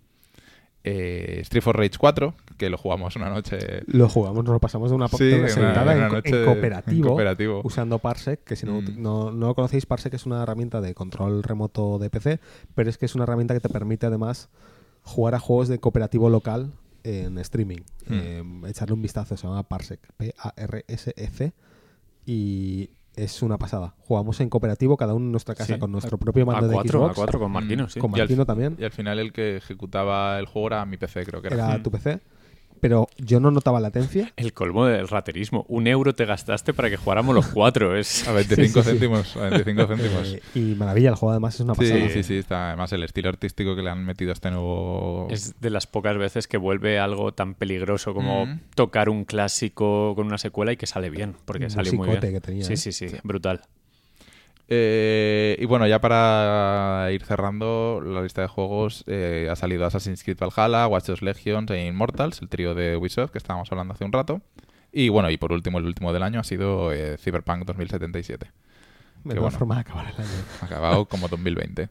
Eh, 0.83 1.39
Street 1.41 1.61
for 1.61 1.75
Rage 1.77 1.97
4, 1.99 2.33
que 2.57 2.69
lo 2.69 2.77
jugamos 2.77 3.15
una 3.17 3.29
noche. 3.29 3.57
Lo 3.87 4.07
jugamos, 4.07 4.43
nos 4.45 4.53
lo 4.53 4.59
pasamos 4.59 4.89
de 4.89 4.95
una, 4.95 5.07
Sí, 5.09 5.25
de 5.25 5.33
una 5.33 5.43
una- 5.43 5.49
sentada 5.53 5.81
una 5.95 6.05
en, 6.07 6.13
noche 6.13 6.29
en 6.29 6.35
de- 6.39 6.45
cooperativo, 6.45 7.01
en 7.01 7.07
cooperativo. 7.09 7.61
usando 7.65 7.99
Parsec, 7.99 8.43
que 8.45 8.55
si 8.55 8.65
no, 8.65 8.81
Mm. 8.81 8.85
no, 9.01 9.31
no 9.31 9.47
lo 9.47 9.55
conocéis, 9.55 9.85
Parsec 9.85 10.13
es 10.13 10.25
una 10.25 10.41
herramienta 10.41 10.79
de 10.79 10.93
control 10.93 11.43
remoto 11.43 11.99
de 11.99 12.09
PC, 12.09 12.39
pero 12.75 12.89
es 12.89 12.97
que 12.97 13.05
es 13.07 13.15
una 13.15 13.25
herramienta 13.25 13.53
que 13.53 13.59
te 13.59 13.69
permite 13.69 14.05
además 14.05 14.49
jugar 15.03 15.35
a 15.35 15.39
juegos 15.39 15.67
de 15.67 15.79
cooperativo 15.79 16.29
local 16.29 16.71
en 17.03 17.37
streaming. 17.39 17.81
Mm. 18.07 18.13
Eh, 18.13 18.43
echarle 18.69 18.93
un 18.93 19.01
vistazo, 19.01 19.35
se 19.35 19.47
llama 19.47 19.63
Parsec, 19.63 19.99
P-A-R-S-E-C, 20.17 21.51
y 22.25 22.89
es 23.23 23.41
una 23.41 23.57
pasada. 23.57 23.95
Jugamos 23.99 24.39
en 24.41 24.49
cooperativo, 24.49 24.97
cada 24.97 25.13
uno 25.13 25.25
en 25.25 25.31
nuestra 25.31 25.55
casa, 25.55 25.73
Sí. 25.73 25.79
con 25.79 25.91
nuestro 25.91 26.17
propio 26.17 26.45
mando 26.45 26.65
A 26.65 26.67
de 26.67 26.73
4, 26.73 26.99
Xbox. 26.99 27.11
a 27.11 27.15
4 27.15 27.39
con 27.39 27.51
Marquino, 27.51 27.85
Mm, 27.85 27.89
sí. 27.89 27.99
Con 27.99 28.11
Y 28.11 28.13
al- 28.15 28.19
Martino 28.21 28.45
también. 28.45 28.75
Y 28.79 28.83
al 28.83 28.91
final 28.91 29.19
el 29.19 29.31
que 29.33 29.57
ejecutaba 29.57 30.39
el 30.39 30.45
juego 30.45 30.67
era 30.67 30.85
mi 30.85 30.97
PC, 30.97 31.25
creo 31.25 31.41
que 31.41 31.47
era. 31.47 31.73
Era 31.73 31.83
tu 31.83 31.91
PC. 31.91 32.19
Pero 32.81 33.07
yo 33.17 33.39
no 33.39 33.51
notaba 33.51 33.79
latencia. 33.79 34.31
El 34.37 34.53
colmo 34.53 34.85
del 34.85 35.07
raterismo. 35.07 35.65
Un 35.67 35.87
euro 35.87 36.13
te 36.15 36.25
gastaste 36.25 36.73
para 36.73 36.89
que 36.89 36.97
jugáramos 36.97 37.35
los 37.35 37.47
cuatro. 37.47 37.95
Es... 37.99 38.27
A 38.27 38.31
25 38.33 38.65
Sí, 38.65 38.71
sí, 38.71 38.81
sí. 38.83 38.89
céntimos. 38.89 39.37
A 39.37 39.49
25 39.49 39.87
céntimos. 39.87 40.33
Eh, 40.33 40.41
y 40.55 40.75
maravilla, 40.75 41.09
el 41.09 41.15
juego 41.15 41.31
además 41.31 41.55
es 41.55 41.61
una 41.61 41.73
pasada. 41.75 41.99
Sí, 42.07 42.09
sí, 42.13 42.23
sí, 42.23 42.37
está. 42.37 42.67
Además, 42.69 42.91
el 42.93 43.03
estilo 43.03 43.29
artístico 43.29 43.75
que 43.75 43.81
le 43.81 43.89
han 43.89 44.05
metido 44.05 44.31
a 44.31 44.33
este 44.33 44.51
nuevo. 44.51 45.27
Es 45.29 45.59
de 45.59 45.69
las 45.69 45.87
pocas 45.87 46.17
veces 46.17 46.47
que 46.47 46.57
vuelve 46.57 46.99
algo 46.99 47.33
tan 47.33 47.53
peligroso 47.55 48.13
como 48.13 48.45
Mm. 48.45 48.59
tocar 48.75 49.09
un 49.09 49.25
clásico 49.25 50.13
con 50.15 50.27
una 50.27 50.37
secuela 50.37 50.71
y 50.71 50.77
que 50.77 50.85
sale 50.87 51.09
bien, 51.09 51.35
porque 51.45 51.65
Un 51.65 51.69
sale 51.71 51.91
muy 51.91 52.07
bien. 52.09 52.19
que 52.21 52.41
tenía, 52.41 52.63
sí, 52.63 52.73
¿eh? 52.73 52.77
sí, 52.77 52.91
sí, 52.91 53.07
brutal. 53.23 53.61
Eh, 54.71 55.57
y 55.59 55.65
bueno, 55.65 55.87
ya 55.87 55.99
para 55.99 57.09
ir 57.11 57.25
cerrando 57.25 58.01
la 58.05 58.21
lista 58.21 58.43
de 58.43 58.47
juegos, 58.47 59.03
eh, 59.07 59.47
ha 59.49 59.55
salido 59.55 59.83
Assassin's 59.83 60.23
Creed 60.23 60.37
Valhalla, 60.37 60.85
Watch 60.85 61.07
Dogs 61.07 61.23
Legions 61.23 61.71
e 61.71 61.87
Immortals, 61.87 62.39
el 62.43 62.49
trío 62.49 62.75
de 62.75 62.95
Ubisoft 62.95 63.31
que 63.31 63.39
estábamos 63.39 63.71
hablando 63.71 63.95
hace 63.95 64.05
un 64.05 64.11
rato. 64.11 64.41
Y 64.91 65.09
bueno, 65.09 65.31
y 65.31 65.37
por 65.37 65.53
último, 65.53 65.79
el 65.79 65.85
último 65.85 66.13
del 66.13 66.21
año 66.21 66.39
ha 66.39 66.43
sido 66.43 66.93
eh, 66.93 67.17
Cyberpunk 67.17 67.65
2077. 67.65 68.51
Menuda 69.23 69.41
bueno. 69.41 69.57
forma 69.57 69.75
de 69.75 69.81
acabar 69.81 70.05
el 70.05 70.21
año. 70.21 70.43
Acabado 70.61 71.05
como 71.05 71.27
2020. 71.27 71.89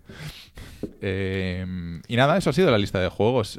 Eh, 1.01 2.01
y 2.07 2.17
nada, 2.17 2.37
eso 2.37 2.51
ha 2.51 2.53
sido 2.53 2.71
la 2.71 2.79
lista 2.79 3.01
de 3.01 3.09
juegos. 3.09 3.59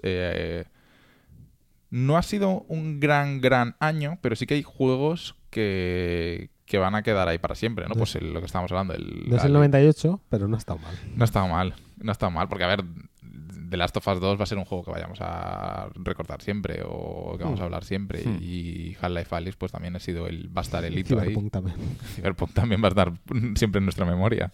No 1.92 2.18
ha 2.18 2.22
sido 2.22 2.66
un 2.70 3.00
gran, 3.02 3.42
gran 3.42 3.76
año, 3.80 4.18
pero 4.22 4.38
sí 4.38 4.46
que 4.46 4.54
hay 4.54 4.64
juegos 4.64 5.36
que, 5.50 6.52
que 6.70 6.78
van 6.78 6.94
a 6.96 7.02
quedar 7.02 7.28
ahí 7.28 7.40
para 7.40 7.56
siempre, 7.56 7.86
¿no? 7.90 7.96
Pues 7.96 8.16
el- 8.16 8.32
lo 8.32 8.40
que 8.40 8.46
estábamos 8.46 8.72
hablando. 8.72 8.94
El, 8.94 9.28
No 9.28 9.38
es 9.38 9.44
el 9.44 9.52
la- 9.54 9.60
98, 9.60 10.22
pero 10.30 10.48
no 10.48 10.56
ha 10.56 10.60
estado 10.60 10.78
mal. 10.80 10.96
No 11.16 11.24
ha 11.24 11.26
estado 11.26 11.48
mal, 11.48 11.74
no 11.98 12.12
ha 12.12 12.14
estado 12.14 12.32
mal, 12.32 12.48
porque 12.48 12.64
a 12.64 12.68
ver, 12.68 12.84
The 13.70 13.78
Last 13.78 13.98
of 13.98 14.08
Us 14.08 14.20
2 14.20 14.40
va 14.40 14.44
a 14.44 14.46
ser 14.46 14.58
un 14.60 14.66
juego 14.66 14.84
que 14.84 14.92
vayamos 14.92 15.20
a 15.22 15.90
recordar 15.96 16.42
siempre 16.42 16.82
o 16.86 17.36
que 17.38 17.44
vamos 17.44 17.60
a 17.60 17.64
Hmm. 17.64 17.66
hablar 17.66 17.84
siempre. 17.84 18.24
Hmm. 18.24 18.38
Y 18.42 18.96
Half-Life 19.02 19.36
Alyx 19.36 19.56
pues 19.58 19.72
también 19.72 19.96
ha 19.96 20.00
sido 20.00 20.28
el, 20.28 20.48
va 20.56 20.62
a 20.62 20.64
estar 20.64 20.84
el 20.86 20.98
hito 20.98 21.16
ahí. 21.20 21.22
Cyberpunk 21.30 21.52
también. 21.52 21.76
Cyberpunk 22.16 22.54
también 22.54 22.82
va 22.84 22.88
a 22.88 22.90
estar 22.90 23.12
siempre 23.56 23.80
en 23.80 23.86
nuestra 23.86 24.06
memoria. 24.06 24.52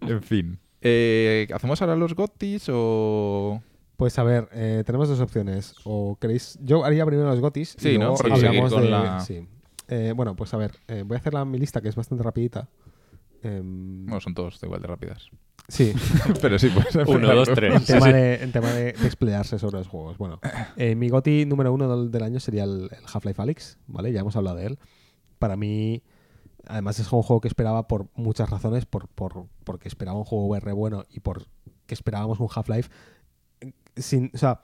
En 0.00 0.22
fin. 0.22 0.58
Eh, 0.80 1.48
¿Hacemos 1.54 1.80
ahora 1.82 1.96
los 1.96 2.14
gotis 2.14 2.66
o...? 2.72 3.60
Pues 3.96 4.18
a 4.18 4.22
ver, 4.24 4.48
eh, 4.52 4.82
tenemos 4.84 5.08
dos 5.08 5.20
opciones. 5.20 5.74
O 5.84 6.18
queréis. 6.20 6.58
Yo 6.62 6.84
haría 6.84 7.06
primero 7.06 7.28
los 7.30 7.40
gotis. 7.40 7.76
Sí, 7.78 7.90
y 7.92 7.98
¿no? 7.98 8.14
Para 8.14 8.34
hablamos 8.34 8.72
con 8.72 8.82
de. 8.82 8.90
la- 8.90 9.20
sí. 9.20 9.46
Eh, 9.88 10.12
bueno, 10.16 10.34
pues 10.36 10.52
a 10.54 10.56
ver, 10.56 10.72
eh, 10.88 11.02
voy 11.06 11.16
a 11.16 11.18
hacer 11.18 11.34
la, 11.34 11.44
mi 11.44 11.58
lista 11.58 11.80
que 11.80 11.88
es 11.88 11.94
bastante 11.96 12.24
rapidita. 12.24 12.68
Em, 13.42 14.04
Bueno, 14.06 14.20
son 14.20 14.34
todos 14.34 14.60
igual 14.62 14.80
de 14.82 14.88
rápidas. 14.88 15.30
sí, 15.68 15.92
Pero 16.42 16.58
sí, 16.58 16.70
pues... 16.70 16.94
Uno, 17.08 17.34
dos, 17.34 17.48
tres. 17.54 17.74
en 17.74 17.80
Sí, 17.80 17.86
tema, 17.92 18.06
sí. 18.06 18.12
de, 18.12 18.34
en 18.42 18.52
tema 18.52 18.70
de, 18.72 18.92
de 18.92 19.06
explayarse 19.06 19.58
sobre 19.58 19.78
los 19.78 19.88
juegos. 19.88 20.18
Bueno, 20.18 20.40
eh, 20.76 20.94
mi 20.94 21.08
goti 21.08 21.44
número 21.46 21.72
uno 21.72 21.88
del, 21.96 22.10
del 22.10 22.22
año 22.22 22.40
sería 22.40 22.64
el, 22.64 22.88
el 22.90 23.04
Half-Life 23.12 23.40
Alyx, 23.40 23.78
¿vale? 23.86 24.12
Ya 24.12 24.20
hemos 24.20 24.36
hablado 24.36 24.56
de 24.56 24.66
él. 24.66 24.78
Para 25.38 25.56
mí, 25.56 26.02
además 26.66 26.98
es 26.98 27.12
un 27.12 27.22
juego 27.22 27.40
que 27.40 27.48
esperaba 27.48 27.86
por 27.86 28.08
muchas 28.14 28.50
razones, 28.50 28.86
por, 28.86 29.06
por, 29.08 29.46
porque 29.64 29.88
esperaba 29.88 30.18
un 30.18 30.24
juego 30.24 30.46
VR 30.46 30.72
bueno 30.72 31.04
y 31.10 31.20
por 31.20 31.44
que 31.86 31.94
esperábamos 31.94 32.40
un 32.40 32.48
Half-Life. 32.52 32.90
Sin, 33.96 34.30
o 34.34 34.38
sea, 34.38 34.60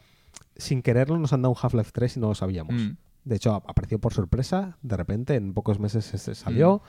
sin 0.56 0.82
quererlo 0.82 1.18
nos 1.18 1.32
han 1.32 1.42
dado 1.42 1.52
un 1.52 1.58
Half-Life 1.60 1.90
3 1.92 2.16
y 2.16 2.20
no 2.20 2.28
lo 2.28 2.34
sabíamos. 2.34 2.74
Mm. 2.74 2.96
De 3.24 3.36
hecho, 3.36 3.54
ap- 3.54 3.68
apareció 3.68 3.98
por 4.00 4.12
sorpresa, 4.14 4.76
de 4.82 4.96
repente, 4.96 5.34
en 5.36 5.54
pocos 5.54 5.78
meses 5.78 6.04
se- 6.04 6.34
salió 6.34 6.82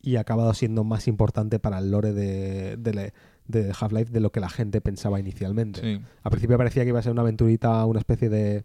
y 0.00 0.16
ha 0.16 0.20
acabado 0.20 0.52
siendo 0.54 0.84
más 0.84 1.06
importante 1.08 1.58
para 1.58 1.78
el 1.78 1.90
lore 1.90 2.12
de, 2.12 2.76
de 2.76 3.12
de 3.48 3.72
Half-Life 3.78 4.12
de 4.12 4.20
lo 4.20 4.30
que 4.30 4.38
la 4.40 4.48
gente 4.48 4.80
pensaba 4.80 5.18
inicialmente. 5.18 5.80
Sí. 5.80 6.00
Al 6.22 6.30
principio 6.30 6.56
parecía 6.56 6.84
que 6.84 6.90
iba 6.90 7.00
a 7.00 7.02
ser 7.02 7.10
una 7.12 7.22
aventurita, 7.22 7.84
una 7.86 7.98
especie 7.98 8.28
de 8.28 8.64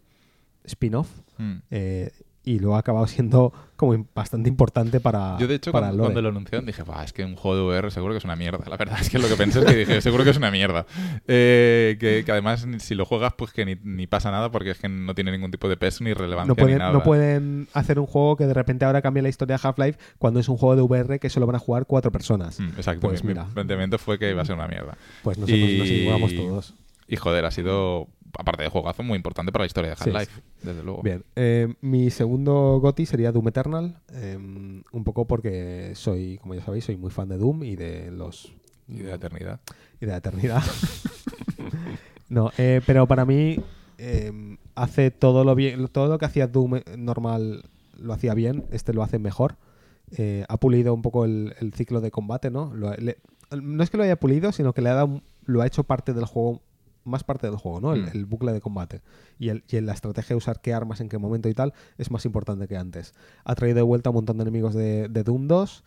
spin-off, 0.64 1.08
Mm. 1.38 1.56
eh, 1.70 2.10
y 2.48 2.58
luego 2.58 2.76
ha 2.76 2.78
acabado 2.78 3.06
siendo 3.06 3.52
como 3.76 4.06
bastante 4.14 4.48
importante 4.48 5.00
para, 5.00 5.36
Yo, 5.38 5.46
de 5.46 5.56
hecho, 5.56 5.70
para 5.70 5.92
cuando, 5.92 6.22
lo 6.22 6.30
anunciaron 6.30 6.64
dije, 6.64 6.82
"Buah, 6.82 7.04
es 7.04 7.12
que 7.12 7.24
un 7.24 7.36
juego 7.36 7.56
de 7.58 7.62
VR 7.78 7.90
seguro 7.90 8.14
que 8.14 8.18
es 8.18 8.24
una 8.24 8.36
mierda. 8.36 8.64
La 8.68 8.78
verdad 8.78 8.98
es 9.00 9.10
que 9.10 9.18
lo 9.18 9.28
que 9.28 9.36
pensé 9.36 9.58
es 9.60 9.64
que 9.66 9.76
dije, 9.76 10.00
seguro 10.00 10.24
que 10.24 10.30
es 10.30 10.36
una 10.38 10.50
mierda. 10.50 10.86
Eh, 11.26 11.96
que, 12.00 12.24
que 12.24 12.32
además, 12.32 12.66
si 12.78 12.94
lo 12.94 13.04
juegas, 13.04 13.34
pues 13.34 13.52
que 13.52 13.66
ni, 13.66 13.76
ni 13.84 14.06
pasa 14.06 14.30
nada 14.30 14.50
porque 14.50 14.70
es 14.70 14.78
que 14.78 14.88
no 14.88 15.14
tiene 15.14 15.30
ningún 15.30 15.50
tipo 15.50 15.68
de 15.68 15.76
peso 15.76 16.02
ni 16.02 16.14
relevancia 16.14 16.48
no 16.48 16.56
pueden, 16.56 16.74
ni 16.74 16.78
nada. 16.78 16.92
no 16.92 17.02
pueden 17.02 17.68
hacer 17.74 17.98
un 17.98 18.06
juego 18.06 18.36
que 18.36 18.46
de 18.46 18.54
repente 18.54 18.86
ahora 18.86 19.02
cambie 19.02 19.22
la 19.22 19.28
historia 19.28 19.58
de 19.58 19.68
Half-Life 19.68 19.98
cuando 20.18 20.40
es 20.40 20.48
un 20.48 20.56
juego 20.56 20.74
de 20.74 20.82
VR 20.82 21.18
que 21.20 21.28
solo 21.28 21.46
van 21.46 21.56
a 21.56 21.60
jugar 21.60 21.84
cuatro 21.84 22.10
personas. 22.10 22.58
Mm, 22.58 22.68
exacto. 22.76 23.08
Pues 23.08 23.22
mi, 23.22 23.34
planteamiento 23.34 23.98
fue 23.98 24.18
que 24.18 24.30
iba 24.30 24.40
a 24.40 24.44
ser 24.46 24.54
una 24.54 24.68
mierda. 24.68 24.96
Pues 25.22 25.36
pues 25.36 25.38
nos 25.38 25.50
Y- 25.50 25.80
equivocamos 25.82 26.34
todos. 26.34 26.74
Y 27.10 27.16
joder, 27.16 27.46
ha 27.46 27.50
sido, 27.50 28.08
aparte 28.36 28.62
de 28.64 28.68
juegazo, 28.68 29.02
muy 29.02 29.16
importante 29.16 29.52
para 29.52 29.62
la 29.62 29.66
historia 29.66 29.90
de 29.90 29.96
Sí, 29.96 30.10
Half-Life, 30.10 30.40
desde 30.62 30.82
luego. 30.82 31.02
Bien, 31.02 31.24
eh, 31.36 31.74
mi 31.80 32.10
segundo 32.10 32.78
GOTI 32.80 33.06
sería 33.06 33.32
Doom 33.32 33.48
Eternal, 33.48 34.00
eh, 34.12 34.36
un 34.36 35.04
poco 35.04 35.26
porque 35.26 35.92
soy, 35.94 36.38
como 36.38 36.54
ya 36.54 36.62
sabéis, 36.64 36.84
soy 36.84 36.96
muy 36.96 37.10
fan 37.10 37.28
de 37.28 37.38
Doom 37.38 37.64
y 37.64 37.76
de 37.76 38.10
los 38.10 38.52
Y 38.88 38.98
de 38.98 39.10
la 39.10 39.14
eternidad. 39.16 39.60
y 40.00 40.06
de 40.06 40.12
la 40.12 40.18
eternidad. 40.18 40.62
no, 42.28 42.50
eh, 42.58 42.80
pero 42.86 43.06
para 43.06 43.24
mí 43.24 43.60
eh, 43.98 44.56
hace 44.74 45.10
todo 45.10 45.44
lo 45.44 45.54
bien, 45.54 45.88
todo 45.88 46.08
lo 46.08 46.18
que 46.18 46.26
hacía 46.26 46.46
Doom 46.46 46.76
eh, 46.76 46.84
normal 46.96 47.64
lo 47.98 48.12
hacía 48.12 48.34
bien, 48.34 48.64
este 48.70 48.92
lo 48.94 49.02
hace 49.02 49.18
mejor. 49.18 49.56
Ha 50.48 50.56
pulido 50.56 50.94
un 50.94 51.02
poco 51.02 51.26
el, 51.26 51.54
el 51.60 51.74
ciclo 51.74 52.00
de 52.00 52.10
combate, 52.10 52.50
¿no? 52.50 52.72
Lo 52.74 52.88
ha- 52.88 52.96
le- 52.96 53.18
no 53.60 53.82
es 53.82 53.90
que 53.90 53.98
lo 53.98 54.04
haya 54.04 54.16
pulido, 54.16 54.52
sino 54.52 54.72
que 54.72 54.80
le 54.80 54.88
ha 54.88 54.94
dado, 54.94 55.20
lo 55.44 55.60
ha 55.60 55.66
hecho 55.66 55.84
parte 55.84 56.14
del 56.14 56.24
juego, 56.24 56.62
más 57.08 57.24
parte 57.24 57.46
del 57.48 57.56
juego, 57.56 57.80
¿no? 57.80 57.92
El, 57.94 58.02
Mm. 58.04 58.08
el 58.14 58.24
bucle 58.26 58.52
de 58.52 58.60
combate. 58.60 59.02
Y, 59.38 59.48
el, 59.48 59.64
y 59.68 59.76
en 59.76 59.86
la 59.86 59.92
estrategia 59.94 60.28
de 60.34 60.36
usar 60.38 60.60
qué 60.60 60.72
armas 60.74 61.00
en 61.00 61.08
qué 61.08 61.18
momento 61.18 61.48
y 61.48 61.54
tal 61.54 61.72
es 61.96 62.10
más 62.10 62.24
importante 62.24 62.68
que 62.68 62.76
antes. 62.76 63.14
Ha 63.44 63.54
traído 63.54 63.76
de 63.76 63.82
vuelta 63.82 64.10
un 64.10 64.14
montón 64.16 64.36
de 64.38 64.42
enemigos 64.42 64.74
de, 64.74 65.08
de 65.08 65.24
Doom 65.24 65.48
2. 65.48 65.84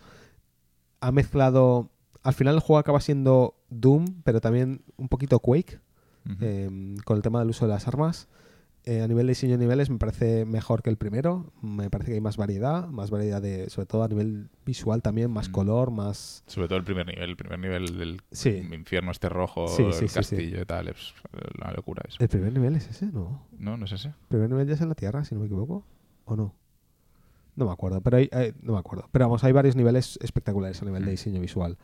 Ha 1.02 1.12
mezclado. 1.12 1.90
Al 2.24 2.34
final 2.34 2.56
el 2.56 2.62
juego 2.62 2.78
acaba 2.80 3.00
siendo 3.00 3.56
Doom, 3.70 4.22
pero 4.24 4.42
también 4.42 4.84
un 4.98 5.08
poquito 5.08 5.40
Quake, 5.40 5.80
eh, 6.42 6.70
con 7.04 7.18
el 7.18 7.24
tema 7.24 7.40
del 7.40 7.50
uso 7.50 7.66
de 7.66 7.72
las 7.74 7.88
armas. 7.88 8.28
Eh, 8.84 9.02
a 9.04 9.08
nivel 9.08 9.28
de 9.28 9.32
diseño 9.32 9.52
de 9.54 9.58
niveles 9.60 9.92
me 9.92 10.00
parece 10.00 10.44
mejor 10.46 10.82
que 10.82 10.90
el 10.90 10.98
primero. 10.98 11.52
Me 11.62 11.92
parece 11.92 12.10
que 12.12 12.16
hay 12.16 12.22
más 12.22 12.36
variedad, 12.38 12.88
más 12.88 13.12
variedad 13.12 13.40
de, 13.40 13.70
sobre 13.70 13.86
todo 13.86 14.04
a 14.04 14.08
nivel 14.08 14.50
visual 14.66 15.04
también, 15.04 15.30
más 15.30 15.50
Mm. 15.50 15.52
color, 15.52 15.92
más... 15.92 16.44
Sobre 16.48 16.68
todo 16.68 16.80
el 16.80 16.84
primer 16.84 17.06
nivel, 17.06 17.30
el 17.30 17.36
primer 17.38 17.60
nivel 17.60 17.98
del 18.00 18.22
Sí. 18.32 18.50
infierno 18.74 19.12
este 19.12 19.30
rojo, 19.30 19.68
Sí, 19.68 19.84
sí, 19.94 20.06
el 20.06 20.12
castillo 20.12 20.62
y 20.62 20.66
tal, 20.66 20.88
es 20.88 21.14
una 21.62 21.72
locura 21.74 22.02
eso. 22.08 22.18
¿El 22.20 22.28
primer 22.30 22.52
nivel 22.54 22.76
es 22.76 22.90
ese? 22.90 23.06
No. 23.06 23.46
No, 23.60 23.78
no 23.78 23.86
es 23.86 23.92
ese. 23.92 24.08
¿El 24.08 24.14
primer 24.30 24.50
nivel 24.50 24.68
ya 24.68 24.74
es 24.74 24.82
en 24.82 24.90
la 24.90 24.96
Tierra, 24.96 25.24
si 25.26 25.36
no 25.36 25.42
me 25.42 25.46
equivoco? 25.46 25.86
¿O 26.26 26.36
no? 26.36 26.56
No 27.56 27.66
me 27.66 27.72
acuerdo, 27.72 28.02
pero 28.02 28.18
hay, 28.18 28.30
hay- 28.32 28.54
no 28.64 28.74
me 28.74 28.80
acuerdo. 28.80 29.08
Pero 29.12 29.26
vamos, 29.26 29.44
hay 29.44 29.52
varios 29.52 29.76
niveles 29.76 30.18
espectaculares 30.24 30.82
a 30.82 30.86
nivel 30.86 31.04
de 31.04 31.10
Mm. 31.12 31.12
diseño 31.12 31.40
visual. 31.42 31.78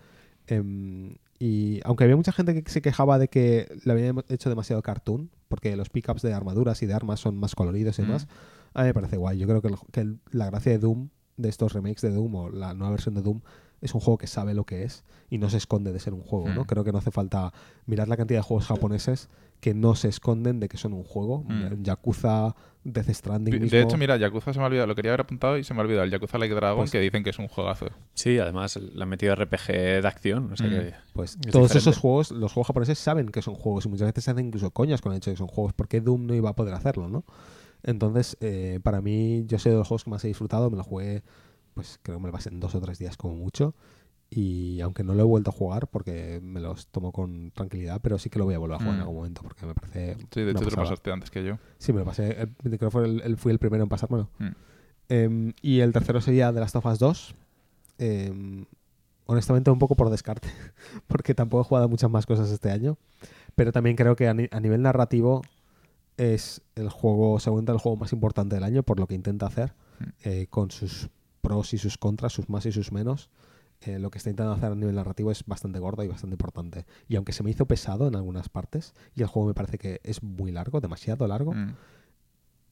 Em, 0.47 1.15
Y 1.39 1.81
aunque 1.83 2.03
había 2.03 2.15
mucha 2.15 2.31
gente 2.31 2.63
que 2.63 2.71
se 2.71 2.81
quejaba 2.81 3.19
de 3.19 3.27
que 3.27 3.67
le 3.85 3.91
habían 3.91 4.23
hecho 4.29 4.49
demasiado 4.49 4.81
cartoon, 4.81 5.29
porque 5.47 5.75
los 5.75 5.89
pickups 5.89 6.21
de 6.23 6.33
armaduras 6.33 6.81
y 6.81 6.85
de 6.87 6.93
armas 6.93 7.19
son 7.19 7.37
más 7.37 7.53
coloridos 7.55 7.99
y 7.99 8.01
Mm. 8.01 8.05
demás, 8.05 8.27
a 8.73 8.81
mí 8.81 8.87
me 8.87 8.93
parece 8.93 9.17
guay. 9.17 9.37
Yo 9.37 9.47
creo 9.47 9.61
que, 9.61 9.67
el- 9.67 9.75
que 9.91 9.99
el- 10.01 10.19
la 10.31 10.47
gracia 10.47 10.71
de 10.71 10.79
Doom, 10.79 11.09
de 11.37 11.49
estos 11.49 11.73
remakes 11.73 12.01
de 12.01 12.09
Doom 12.11 12.33
o 12.35 12.49
la 12.49 12.73
nueva 12.73 12.91
versión 12.91 13.13
de 13.15 13.21
Doom, 13.21 13.41
es 13.81 13.93
un 13.93 14.01
juego 14.01 14.17
que 14.17 14.25
sabe 14.25 14.55
lo 14.55 14.65
que 14.65 14.83
es 14.83 15.03
y 15.29 15.37
no 15.37 15.51
se 15.51 15.57
esconde 15.57 15.93
de 15.93 15.99
ser 15.99 16.15
un 16.15 16.21
juego, 16.21 16.49
¿no? 16.49 16.63
Mm. 16.63 16.65
Creo 16.65 16.83
que 16.83 16.91
no 16.91 16.97
hace 16.97 17.11
falta 17.11 17.53
mirar 17.85 18.07
la 18.07 18.17
cantidad 18.17 18.39
de 18.39 18.43
juegos 18.43 18.65
japoneses 18.65 19.29
que 19.59 19.73
no 19.73 19.95
se 19.95 20.07
esconden 20.07 20.59
de 20.59 20.67
que 20.69 20.77
son 20.77 20.93
un 20.93 21.03
juego. 21.03 21.43
Mm. 21.47 21.81
Yakuza, 21.83 22.55
Death 22.83 23.09
Stranding 23.09 23.53
De 23.55 23.59
mismo. 23.59 23.79
hecho, 23.79 23.97
mira, 23.97 24.15
Yakuza 24.17 24.53
se 24.53 24.59
me 24.59 24.63
ha 24.63 24.67
olvidado, 24.67 24.87
lo 24.87 24.95
quería 24.95 25.11
haber 25.11 25.21
apuntado 25.21 25.57
y 25.57 25.63
se 25.63 25.73
me 25.73 25.79
ha 25.79 25.83
olvidado. 25.83 26.03
El 26.05 26.11
Yakuza 26.11 26.37
Like 26.37 26.53
Dragon, 26.55 26.77
Pues- 26.77 26.91
que 26.91 26.99
dicen 27.01 27.23
que 27.23 27.31
es 27.31 27.39
un 27.39 27.47
juegazo. 27.47 27.87
Sí, 28.13 28.37
además 28.39 28.77
la 28.77 29.03
han 29.03 29.09
metido 29.09 29.33
RPG 29.35 29.73
de 30.01 30.07
acción. 30.07 30.51
O 30.53 30.55
sea 30.55 30.67
Mm. 30.67 30.69
que 30.69 30.93
Pues 31.13 31.31
Es 31.31 31.37
todos 31.51 31.69
diferente. 31.69 31.77
esos 31.79 31.97
juegos, 31.97 32.31
los 32.31 32.53
juegos 32.53 32.67
japoneses 32.67 32.99
saben 32.99 33.29
que 33.29 33.41
son 33.41 33.55
juegos 33.55 33.85
y 33.85 33.89
muchas 33.89 34.07
veces 34.07 34.23
se 34.23 34.31
hacen 34.31 34.45
incluso 34.45 34.69
coñas 34.71 35.01
con 35.01 35.11
el 35.11 35.17
hecho 35.17 35.31
de 35.31 35.35
que 35.35 35.39
son 35.39 35.47
juegos, 35.47 35.73
porque 35.73 35.99
Doom 36.01 36.27
no 36.27 36.35
iba 36.35 36.49
a 36.51 36.55
poder 36.55 36.73
hacerlo, 36.75 37.09
¿no? 37.09 37.25
Entonces, 37.83 38.37
eh, 38.41 38.79
para 38.83 39.01
mí, 39.01 39.43
yo 39.47 39.59
sé 39.59 39.69
de 39.69 39.75
los 39.77 39.87
juegos 39.87 40.03
que 40.03 40.09
más 40.11 40.23
he 40.23 40.27
disfrutado, 40.27 40.69
me 40.69 40.77
lo 40.77 40.83
jugué, 40.83 41.23
pues 41.73 41.99
creo 42.03 42.17
que 42.17 42.21
me 42.21 42.27
lo 42.27 42.31
pasé 42.33 42.49
en 42.49 42.59
dos 42.59 42.73
o 42.75 42.81
tres 42.81 42.99
días 42.99 43.17
como 43.17 43.35
mucho. 43.35 43.75
Y 44.29 44.81
aunque 44.81 45.03
no 45.03 45.13
lo 45.13 45.21
he 45.21 45.25
vuelto 45.25 45.51
a 45.51 45.53
jugar 45.53 45.87
porque 45.87 46.39
me 46.43 46.59
los 46.59 46.87
tomo 46.87 47.11
con 47.13 47.51
tranquilidad, 47.51 48.01
pero 48.01 48.19
sí 48.19 48.29
que 48.29 48.39
lo 48.39 48.45
voy 48.45 48.55
a 48.55 48.59
volver 48.59 48.75
a 48.75 48.79
jugar 48.79 48.93
en 48.95 48.99
Mm. 48.99 49.01
algún 49.03 49.15
momento 49.15 49.41
porque 49.41 49.65
me 49.65 49.73
parece. 49.73 50.17
Sí, 50.33 50.41
de 50.41 50.51
hecho 50.51 50.65
te 50.65 50.71
lo 50.71 50.75
pasaste 50.75 51.11
antes 51.11 51.31
que 51.31 51.45
yo. 51.45 51.57
Sí, 51.77 51.93
me 51.93 51.99
lo 51.99 52.05
pasé. 52.05 52.41
el- 52.41 52.49
creo 52.63 52.77
que 52.77 52.91
fue 52.91 53.05
el- 53.05 53.21
el- 53.21 53.37
fui 53.37 53.51
el 53.53 53.59
primero 53.59 53.83
en 53.83 53.89
pasármelo. 53.89 54.29
Mm. 54.39 54.47
Em, 55.09 55.53
y 55.61 55.79
el 55.79 55.93
tercero 55.93 56.19
sería 56.19 56.51
The 56.51 56.59
Last 56.59 56.75
of 56.75 56.85
Us 56.85 56.99
2. 56.99 57.35
Em, 57.99 58.65
honestamente, 59.25 59.71
un 59.71 59.79
poco 59.79 59.95
por 59.95 60.09
descarte, 60.09 60.49
porque 61.07 61.33
tampoco 61.33 61.61
he 61.61 61.65
jugado 61.65 61.87
muchas 61.87 62.09
más 62.11 62.25
cosas 62.25 62.49
este 62.51 62.69
año. 62.69 62.97
Pero 63.55 63.71
también 63.71 63.95
creo 63.95 64.15
que 64.17 64.27
a, 64.27 64.33
ni- 64.33 64.49
a 64.51 64.59
nivel 64.59 64.81
narrativo 64.81 65.41
es 66.17 66.61
el 66.75 66.89
juego, 66.89 67.39
seguramente 67.39 67.71
el 67.71 67.77
juego 67.77 67.95
más 67.95 68.11
importante 68.11 68.55
del 68.55 68.63
año 68.65 68.83
por 68.83 68.99
lo 68.99 69.07
que 69.07 69.15
intenta 69.15 69.45
hacer, 69.47 69.73
Mm. 69.99 70.03
eh, 70.25 70.47
con 70.49 70.69
sus 70.71 71.09
pros 71.41 71.73
y 71.73 71.77
sus 71.77 71.97
contras, 71.97 72.33
sus 72.33 72.49
más 72.49 72.65
y 72.65 72.71
sus 72.73 72.91
menos. 72.91 73.29
Eh, 73.81 73.99
lo 73.99 74.09
que 74.09 74.17
está 74.17 74.29
intentando 74.31 74.53
hacer 74.53 74.71
a 74.71 74.75
nivel 74.75 74.95
narrativo 74.95 75.31
es 75.31 75.45
bastante 75.45 75.77
gordo 75.79 76.03
y 76.03 76.07
bastante 76.07 76.33
importante. 76.33 76.85
Y 77.07 77.15
aunque 77.15 77.31
se 77.31 77.43
me 77.43 77.51
hizo 77.51 77.65
pesado 77.67 78.07
en 78.07 78.15
algunas 78.15 78.49
partes, 78.49 78.93
y 79.15 79.21
el 79.21 79.27
juego 79.27 79.47
me 79.47 79.53
parece 79.53 79.77
que 79.77 80.01
es 80.03 80.23
muy 80.23 80.51
largo, 80.51 80.81
demasiado 80.81 81.27
largo, 81.27 81.53
Mm. 81.53 81.75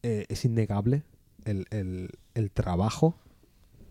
eh, 0.03 0.26
es 0.30 0.45
innegable 0.45 1.03
el, 1.45 1.68
el- 1.69 2.10
el 2.34 2.52
trabajo 2.52 3.15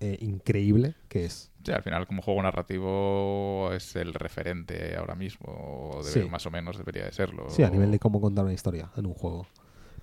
eh, 0.00 0.18
increíble 0.20 0.96
que 1.08 1.24
es. 1.24 1.50
Sí, 1.64 1.70
al 1.72 1.82
final 1.82 2.06
como 2.06 2.20
juego 2.20 2.42
narrativo 2.42 3.70
es 3.72 3.94
el 3.96 4.12
referente 4.12 4.96
ahora 4.96 5.14
mismo, 5.14 5.46
o 5.48 6.02
debe- 6.02 6.24
Sí. 6.24 6.28
más 6.28 6.44
o 6.46 6.50
menos 6.50 6.76
debería 6.76 7.04
de 7.04 7.12
serlo. 7.12 7.48
Sí, 7.48 7.62
a 7.62 7.70
nivel 7.70 7.90
de 7.92 7.98
cómo 8.00 8.20
contar 8.20 8.44
una 8.44 8.52
historia 8.52 8.90
en 8.96 9.06
un 9.06 9.14
juego. 9.14 9.46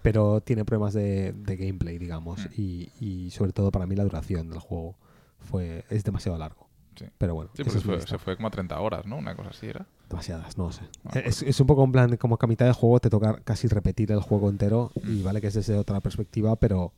Pero 0.01 0.41
tiene 0.41 0.65
problemas 0.65 0.93
de, 0.93 1.33
de 1.33 1.55
gameplay, 1.57 1.99
digamos. 1.99 2.39
Mm. 2.39 2.53
Y, 2.61 2.89
y 2.99 3.29
sobre 3.31 3.51
todo 3.51 3.69
para 3.71 3.85
mí 3.85 3.95
la 3.95 4.03
duración 4.03 4.49
del 4.49 4.59
juego 4.59 4.95
fue 5.39 5.83
es 5.89 6.03
demasiado 6.03 6.38
largo. 6.38 6.67
Sí. 6.95 7.05
Pero 7.18 7.35
bueno, 7.35 7.51
Sí, 7.55 7.63
porque 7.63 7.80
fue- 7.80 8.01
se 8.01 8.18
fue 8.18 8.35
como 8.35 8.47
a 8.49 8.51
30 8.51 8.80
horas, 8.80 9.05
¿no? 9.05 9.18
Una 9.18 9.35
cosa 9.35 9.49
así 9.51 9.68
era. 9.68 9.85
demasiadas, 10.09 10.57
no 10.57 10.65
lo 10.65 10.72
sé. 10.73 10.81
Me 11.13 11.22
es, 11.26 11.41
es 11.41 11.59
un 11.61 11.68
poco 11.68 11.84
en 11.85 11.91
plan, 11.93 12.18
como 12.18 12.38
que 12.38 12.45
a 12.45 12.49
mitad 12.49 12.65
del 12.65 12.73
juego 12.73 12.99
te 12.99 13.09
toca 13.09 13.39
casi 13.45 13.68
repetir 13.69 14.11
el 14.11 14.19
juego 14.19 14.49
entero. 14.49 14.91
Y 15.05 15.22
Mm. 15.22 15.23
vale 15.23 15.39
que 15.41 15.47
es 15.47 15.53
desde 15.53 15.77
otra 15.77 16.01
perspectiva, 16.01 16.57
pero 16.57 16.91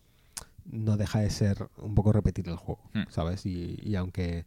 no 0.65 0.97
deja 0.97 1.19
de 1.19 1.29
ser 1.29 1.67
un 1.77 1.93
poco 1.93 2.11
repetir 2.11 2.47
el 2.49 2.55
juego, 2.55 2.81
Mm. 2.93 3.03
¿sabes? 3.09 3.45
Y, 3.45 3.77
y 3.83 3.95
aunque 3.95 4.45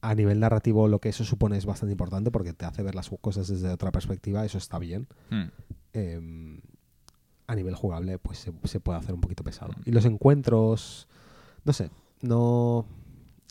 a 0.00 0.14
nivel 0.14 0.40
narrativo 0.40 0.88
lo 0.88 0.98
que 1.00 1.10
eso 1.10 1.24
supone 1.24 1.56
es 1.58 1.66
bastante 1.66 1.92
importante 1.92 2.30
porque 2.30 2.52
te 2.54 2.64
hace 2.64 2.82
ver 2.82 2.94
las 2.94 3.10
cosas 3.20 3.48
desde 3.48 3.68
otra 3.70 3.90
perspectiva, 3.92 4.44
eso 4.46 4.56
está 4.58 4.78
bien. 4.78 5.06
Mm. 5.30 5.44
eh, 5.92 6.60
a 7.46 7.54
nivel 7.54 7.74
jugable, 7.74 8.18
pues 8.18 8.38
se, 8.38 8.52
se 8.64 8.80
puede 8.80 8.98
hacer 8.98 9.14
un 9.14 9.20
poquito 9.20 9.44
pesado. 9.44 9.74
Y 9.84 9.90
los 9.92 10.06
encuentros, 10.06 11.06
no 11.64 11.72
sé, 11.74 11.90
no. 12.22 12.86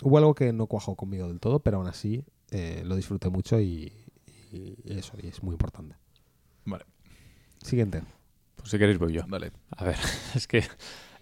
Hubo 0.03 0.17
algo 0.17 0.35
que 0.35 0.53
no 0.53 0.67
cuajó 0.67 0.95
conmigo 0.95 1.27
del 1.27 1.39
todo, 1.39 1.59
pero 1.59 1.77
aún 1.77 1.87
así 1.87 2.23
eh, 2.51 2.83
lo 2.85 2.95
disfruté 2.95 3.29
mucho 3.29 3.59
y, 3.59 3.91
y 4.51 4.75
eso, 4.85 5.13
y 5.21 5.27
es 5.27 5.41
muy 5.43 5.53
importante. 5.53 5.95
Vale, 6.65 6.85
Siguiente. 7.61 8.03
pues 8.55 8.69
si 8.69 8.77
queréis 8.77 8.99
voy 8.99 9.13
yo. 9.13 9.23
dale. 9.27 9.51
A 9.71 9.83
ver, 9.85 9.95
es 10.35 10.47
que 10.47 10.63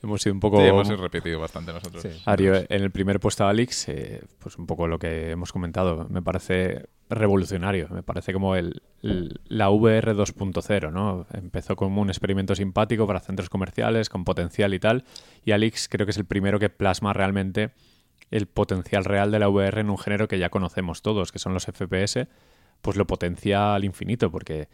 hemos 0.03 0.21
sido 0.21 0.33
un 0.33 0.39
poco... 0.39 0.57
Sí, 0.57 0.63
hemos 0.67 0.87
repetido 0.99 1.39
bastante 1.39 1.71
nosotros. 1.73 2.01
Sí. 2.03 2.09
Ario, 2.25 2.55
en 2.55 2.81
el 2.83 2.91
primer 2.91 3.19
puesto 3.19 3.43
de 3.43 3.49
Alix, 3.51 3.87
eh, 3.89 4.23
pues 4.39 4.57
un 4.57 4.65
poco 4.67 4.87
lo 4.87 4.99
que 4.99 5.31
hemos 5.31 5.51
comentado, 5.53 6.07
me 6.09 6.21
parece 6.21 6.89
revolucionario, 7.09 7.87
me 7.89 8.03
parece 8.03 8.31
como 8.33 8.55
el, 8.55 8.81
el- 9.03 9.39
la 9.47 9.69
VR 9.69 10.13
2.0, 10.15 10.91
¿no? 10.91 11.27
Empezó 11.33 11.75
como 11.75 12.01
un 12.01 12.09
experimento 12.09 12.55
simpático 12.55 13.05
para 13.05 13.19
centros 13.19 13.49
comerciales, 13.49 14.09
con 14.09 14.23
potencial 14.23 14.73
y 14.73 14.79
tal, 14.79 15.03
y 15.45 15.51
Alix 15.51 15.87
creo 15.89 16.05
que 16.05 16.11
es 16.11 16.17
el 16.17 16.25
primero 16.25 16.57
que 16.59 16.69
plasma 16.69 17.11
realmente 17.13 17.71
el 18.31 18.47
potencial 18.47 19.05
real 19.05 19.31
de 19.31 19.39
la 19.39 19.47
VR 19.49 19.81
en 19.81 19.89
un 19.89 19.97
género 19.97 20.27
que 20.27 20.39
ya 20.39 20.49
conocemos 20.49 21.01
todos, 21.01 21.31
que 21.31 21.37
son 21.39 21.53
los 21.53 21.67
FPS, 21.67 22.27
pues 22.81 22.97
lo 22.97 23.05
potencia 23.05 23.75
al 23.75 23.83
infinito, 23.83 24.31
porque 24.31 24.67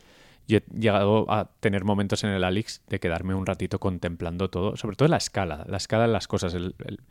yo 0.48 0.60
he 0.60 0.64
llegado 0.80 1.30
a 1.30 1.52
tener 1.60 1.84
momentos 1.84 2.24
en 2.24 2.30
el 2.30 2.44
Alix 2.46 2.82
de 2.88 3.00
quedarme 3.00 3.34
un 3.34 3.46
ratito 3.46 3.80
contemplando 3.80 4.50
todo, 4.50 4.78
sobre 4.78 4.96
todo 4.96 5.10
la 5.10 5.18
escala, 5.18 5.66
la 5.68 5.78
escala 5.78 6.08
de 6.08 6.14
las 6.14 6.28
cosas, 6.28 6.54
el, 6.54 6.76
el- 6.86 7.02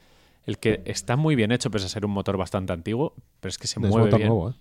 el 0.45 0.59
que 0.59 0.81
está 0.85 1.17
muy 1.17 1.35
bien 1.35 1.51
hecho 1.51 1.73
pese 1.73 1.87
a 1.87 1.89
ser 1.89 2.07
un 2.07 2.13
motor 2.13 2.37
bastante 2.37 2.73
antiguo, 2.73 3.15
pero 3.41 3.51
es 3.51 3.59
que 3.59 3.67
se 3.67 3.81
es 3.81 3.91
mueve 3.91 4.05
motor 4.07 4.19
bien. 4.21 4.29
nuevo, 4.29 4.51
¿eh? 4.51 4.55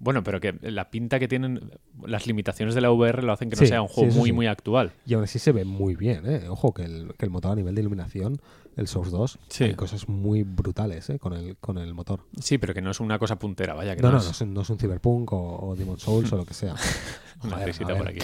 Bueno, 0.00 0.22
pero 0.22 0.38
que 0.40 0.54
la 0.62 0.90
pinta 0.90 1.18
que 1.18 1.26
tienen 1.26 1.72
las 2.06 2.26
limitaciones 2.28 2.76
de 2.76 2.80
la 2.80 2.90
VR 2.92 3.24
lo 3.24 3.32
hacen 3.32 3.50
que 3.50 3.56
no 3.56 3.60
Sí, 3.62 3.66
sea 3.66 3.82
un 3.82 3.88
juego 3.88 4.12
muy 4.14 4.28
sí. 4.28 4.32
muy 4.32 4.46
actual. 4.46 4.92
Y 5.06 5.14
aún 5.14 5.24
así 5.24 5.40
se 5.40 5.50
ve 5.50 5.64
muy 5.64 5.96
bien, 5.96 6.22
¿eh? 6.24 6.48
Ojo, 6.48 6.72
que 6.72 6.82
el, 6.84 7.14
que 7.18 7.24
el 7.26 7.30
motor 7.32 7.50
a 7.50 7.54
nivel 7.56 7.74
de 7.74 7.80
iluminación, 7.80 8.40
el 8.76 8.86
Source 8.86 9.10
2, 9.10 9.38
Sí. 9.48 9.64
hay 9.64 9.74
cosas 9.74 10.08
muy 10.08 10.44
brutales, 10.44 11.10
¿eh? 11.10 11.18
Con 11.18 11.32
el, 11.32 11.56
con 11.56 11.78
el 11.78 11.94
motor. 11.94 12.20
Sí, 12.40 12.58
pero 12.58 12.74
que 12.74 12.80
no 12.80 12.92
es 12.92 13.00
una 13.00 13.18
cosa 13.18 13.40
puntera, 13.40 13.74
vaya 13.74 13.96
que 13.96 14.02
No, 14.02 14.08
no, 14.12 14.14
no, 14.14 14.20
es 14.20 14.46
no 14.46 14.60
es, 14.60 14.70
un- 14.70 14.78
Cyberpunk 14.78 15.32
o, 15.32 15.66
o 15.70 15.74
Demon 15.74 15.98
Souls 15.98 16.32
o 16.32 16.36
lo 16.36 16.44
que 16.46 16.54
sea. 16.54 16.76
Joder, 17.40 17.70
a 17.82 17.96
por 17.98 18.08
aquí. 18.08 18.18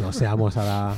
No 0.00 0.12
seamos 0.12 0.56
ahora... 0.56 0.94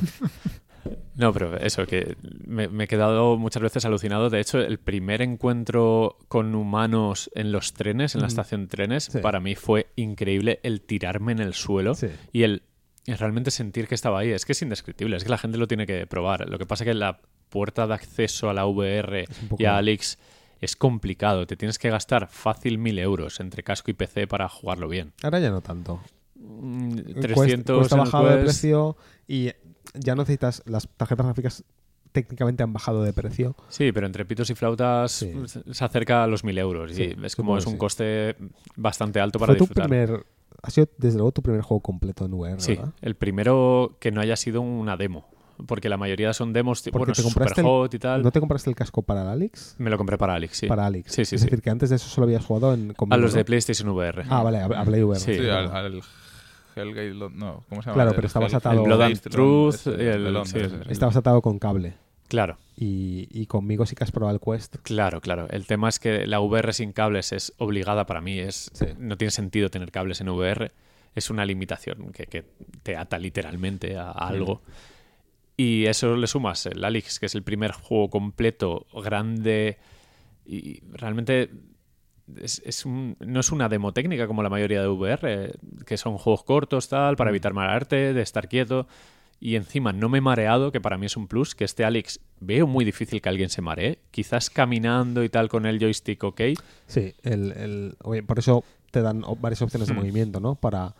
No, 1.16 1.32
pero 1.32 1.56
eso, 1.58 1.86
que 1.86 2.16
me, 2.46 2.68
me 2.68 2.84
he 2.84 2.88
quedado 2.88 3.36
muchas 3.36 3.62
veces 3.62 3.84
alucinado. 3.84 4.30
De 4.30 4.40
hecho, 4.40 4.58
el 4.60 4.78
primer 4.78 5.22
encuentro 5.22 6.16
con 6.28 6.54
humanos 6.54 7.30
en 7.34 7.52
los 7.52 7.72
trenes, 7.74 8.14
en 8.14 8.22
la 8.22 8.26
estación 8.28 8.62
de 8.62 8.68
trenes, 8.68 9.04
Sí. 9.04 9.18
para 9.18 9.40
mí 9.40 9.54
fue 9.54 9.88
increíble 9.96 10.60
el 10.62 10.80
tirarme 10.80 11.32
en 11.32 11.40
el 11.40 11.54
suelo 11.54 11.94
Sí. 11.94 12.08
y 12.32 12.42
el 12.44 12.62
realmente 13.06 13.50
sentir 13.50 13.88
que 13.88 13.94
estaba 13.94 14.20
ahí. 14.20 14.30
Es 14.30 14.44
que 14.44 14.52
es 14.52 14.62
indescriptible, 14.62 15.16
es 15.16 15.24
que 15.24 15.30
la 15.30 15.38
gente 15.38 15.58
lo 15.58 15.66
tiene 15.68 15.86
que 15.86 16.06
probar. 16.06 16.48
Lo 16.48 16.58
que 16.58 16.66
pasa 16.66 16.84
es 16.84 16.88
que 16.88 16.94
la 16.94 17.20
puerta 17.48 17.86
de 17.86 17.94
acceso 17.94 18.48
a 18.48 18.54
la 18.54 18.66
VR 18.66 19.26
poco- 19.48 19.60
y 19.62 19.66
a 19.66 19.76
Alex 19.76 20.18
es 20.60 20.76
complicado. 20.76 21.46
Te 21.46 21.56
tienes 21.56 21.78
que 21.78 21.90
gastar 21.90 22.28
fácil 22.28 22.78
mil 22.78 22.98
euros 22.98 23.40
entre 23.40 23.62
casco 23.62 23.90
y 23.90 23.94
PC 23.94 24.26
para 24.26 24.48
jugarlo 24.48 24.88
bien. 24.88 25.12
Ahora 25.22 25.40
ya 25.40 25.50
no 25.50 25.60
tanto. 25.60 26.00
Mm, 26.36 26.92
Cuesta- 27.00 27.20
300 27.20 27.88
cuesta 27.88 28.22
de 28.22 28.42
precio 28.42 28.96
y 29.26 29.50
ya 29.94 30.14
no 30.14 30.22
necesitas 30.22 30.62
las 30.66 30.88
tarjetas 30.96 31.26
gráficas 31.26 31.64
técnicamente 32.12 32.62
han 32.64 32.72
bajado 32.72 33.02
de 33.04 33.12
precio 33.12 33.54
Sí, 33.68 33.92
pero 33.92 34.06
entre 34.06 34.24
pitos 34.24 34.50
y 34.50 34.54
flautas 34.54 35.12
Sí. 35.12 35.32
se 35.70 35.84
acerca 35.84 36.24
a 36.24 36.26
los 36.26 36.42
mil 36.44 36.58
euros. 36.58 36.92
Sí, 36.92 37.14
y 37.20 37.24
es 37.24 37.36
como 37.36 37.56
es 37.56 37.66
un 37.66 37.74
sí. 37.74 37.78
coste 37.78 38.36
bastante 38.76 39.20
alto 39.20 39.38
para 39.38 39.52
fue 39.52 39.58
tu 39.58 39.64
disfrutar. 39.64 39.88
primer 39.88 40.24
ha 40.62 40.70
sido 40.70 40.88
desde 40.98 41.18
luego 41.18 41.32
tu 41.32 41.42
primer 41.42 41.62
juego 41.62 41.80
completo 41.80 42.24
en 42.26 42.34
VR 42.34 42.60
sí, 42.60 42.74
¿verdad? 42.74 42.92
el 43.00 43.14
primero 43.14 43.96
que 44.00 44.10
no 44.10 44.20
haya 44.20 44.36
sido 44.36 44.60
una 44.60 44.96
demo. 44.96 45.28
Porque 45.66 45.90
la 45.90 45.98
mayoría 45.98 46.32
son 46.32 46.54
demos 46.54 46.82
tipo, 46.82 46.98
Porque 46.98 47.10
bueno, 47.10 47.16
te 47.16 47.22
compraste 47.22 47.60
super 47.60 47.64
el- 47.66 47.70
hot 47.70 47.94
y 47.94 47.98
tal. 47.98 48.22
¿no 48.22 48.32
te 48.32 48.40
compraste 48.40 48.70
el 48.70 48.76
casco 48.76 49.02
para 49.02 49.20
el 49.22 49.28
Alex? 49.28 49.74
Me 49.78 49.90
lo 49.90 49.98
compré 49.98 50.16
para 50.16 50.32
Alex, 50.34 50.56
sí. 50.56 50.66
para 50.66 50.86
Alex 50.86 51.12
Sí, 51.12 51.24
sí, 51.26 51.34
es 51.36 51.42
sí. 51.42 51.46
decir 51.46 51.60
que 51.60 51.68
antes 51.68 51.90
de 51.90 51.96
eso 51.96 52.08
solo 52.08 52.24
habías 52.26 52.44
jugado 52.46 52.72
en 52.72 52.94
A 53.10 53.16
los 53.18 53.32
¿no? 53.32 53.36
de 53.38 53.44
PlayStation 53.44 53.88
VR. 53.90 54.24
ah 54.30 54.42
vale 54.42 54.58
a, 54.58 54.64
a 54.64 54.84
Play 54.86 55.02
VR 55.02 55.20
Sí, 55.20 55.32
al, 55.38 55.70
al 55.70 56.02
Hellgate, 56.76 57.14
no, 57.14 57.62
¿cómo 57.68 57.82
se 57.82 57.86
llama? 57.86 57.94
Claro, 57.94 58.10
El 58.10 58.14
pero 58.16 58.26
estabas 58.26 58.54
atado- 58.54 58.80
el 58.80 58.86
Blood 58.86 59.02
and 59.02 59.20
Truth, 59.20 59.74
ese, 59.74 59.90
y 59.90 60.06
el- 60.06 60.24
de 60.24 60.30
Londres, 60.30 60.70
sí, 60.72 60.78
ese. 60.82 60.92
estabas 60.92 61.16
atado 61.16 61.40
con 61.42 61.58
cable 61.58 61.94
Claro, 62.28 62.58
y, 62.76 63.26
y 63.32 63.46
conmigo 63.46 63.84
sí 63.86 63.96
que 63.96 64.04
has 64.04 64.12
probado 64.12 64.36
el 64.36 64.40
Quest 64.40 64.76
claro, 64.82 65.20
claro. 65.20 65.48
El 65.50 65.66
tema 65.66 65.88
es 65.88 65.98
que 65.98 66.26
la 66.28 66.38
VR 66.40 66.72
sin 66.72 66.92
cables 66.92 67.32
es 67.32 67.52
obligada 67.58 68.06
para 68.06 68.20
mí. 68.20 68.38
Es, 68.38 68.70
Sí. 68.72 68.86
No 68.98 69.16
tiene 69.16 69.32
sentido 69.32 69.68
tener 69.68 69.90
cables 69.90 70.20
en 70.20 70.28
VR. 70.28 70.70
Es 71.16 71.28
una 71.30 71.44
limitación 71.44 72.12
que, 72.12 72.26
que 72.26 72.44
te 72.84 72.96
ata 72.96 73.18
literalmente 73.18 73.96
a, 73.96 74.10
a 74.12 74.28
algo. 74.28 74.62
Y 75.56 75.86
eso 75.86 76.14
le 76.14 76.28
sumas 76.28 76.66
el 76.66 76.84
Alex, 76.84 77.18
que 77.18 77.26
es 77.26 77.34
el 77.34 77.42
primer 77.42 77.72
juego 77.72 78.08
completo, 78.10 78.86
grande 79.02 79.78
y 80.46 80.80
realmente 80.92 81.50
es, 82.40 82.60
es 82.64 82.84
un- 82.86 83.16
no 83.20 83.40
es 83.40 83.50
una 83.52 83.68
demo 83.68 83.92
técnica 83.92 84.26
como 84.26 84.42
la 84.42 84.48
mayoría 84.50 84.80
de 84.82 84.88
VR, 84.88 85.52
que 85.86 85.96
son 85.96 86.18
juegos 86.18 86.44
cortos, 86.44 86.88
tal, 86.88 87.16
para 87.16 87.30
evitar 87.30 87.52
marearte, 87.54 88.12
de 88.14 88.22
estar 88.22 88.48
quieto. 88.48 88.86
Y 89.42 89.56
encima 89.56 89.92
no 89.94 90.10
me 90.10 90.18
he 90.18 90.20
mareado, 90.20 90.70
que 90.70 90.82
para 90.82 90.98
mí 90.98 91.06
es 91.06 91.16
un 91.16 91.26
plus, 91.26 91.54
que 91.54 91.64
este 91.64 91.84
Alex 91.84 92.20
veo 92.40 92.66
muy 92.66 92.84
difícil 92.84 93.22
que 93.22 93.28
alguien 93.30 93.48
se 93.48 93.62
maree. 93.62 93.98
Quizás 94.10 94.50
caminando 94.50 95.24
y 95.24 95.30
tal 95.30 95.48
con 95.48 95.64
el 95.64 95.78
joystick, 95.78 96.22
ok. 96.24 96.40
sí 96.86 97.14
el, 97.22 97.52
el- 97.52 97.96
oye, 98.02 98.22
por 98.22 98.38
eso 98.38 98.64
te 98.90 99.00
dan 99.00 99.24
varias 99.40 99.62
opciones 99.62 99.88
de 99.88 99.94
Hmm. 99.94 99.96
movimiento, 99.96 100.40
¿no? 100.40 100.56
Para, 100.56 100.94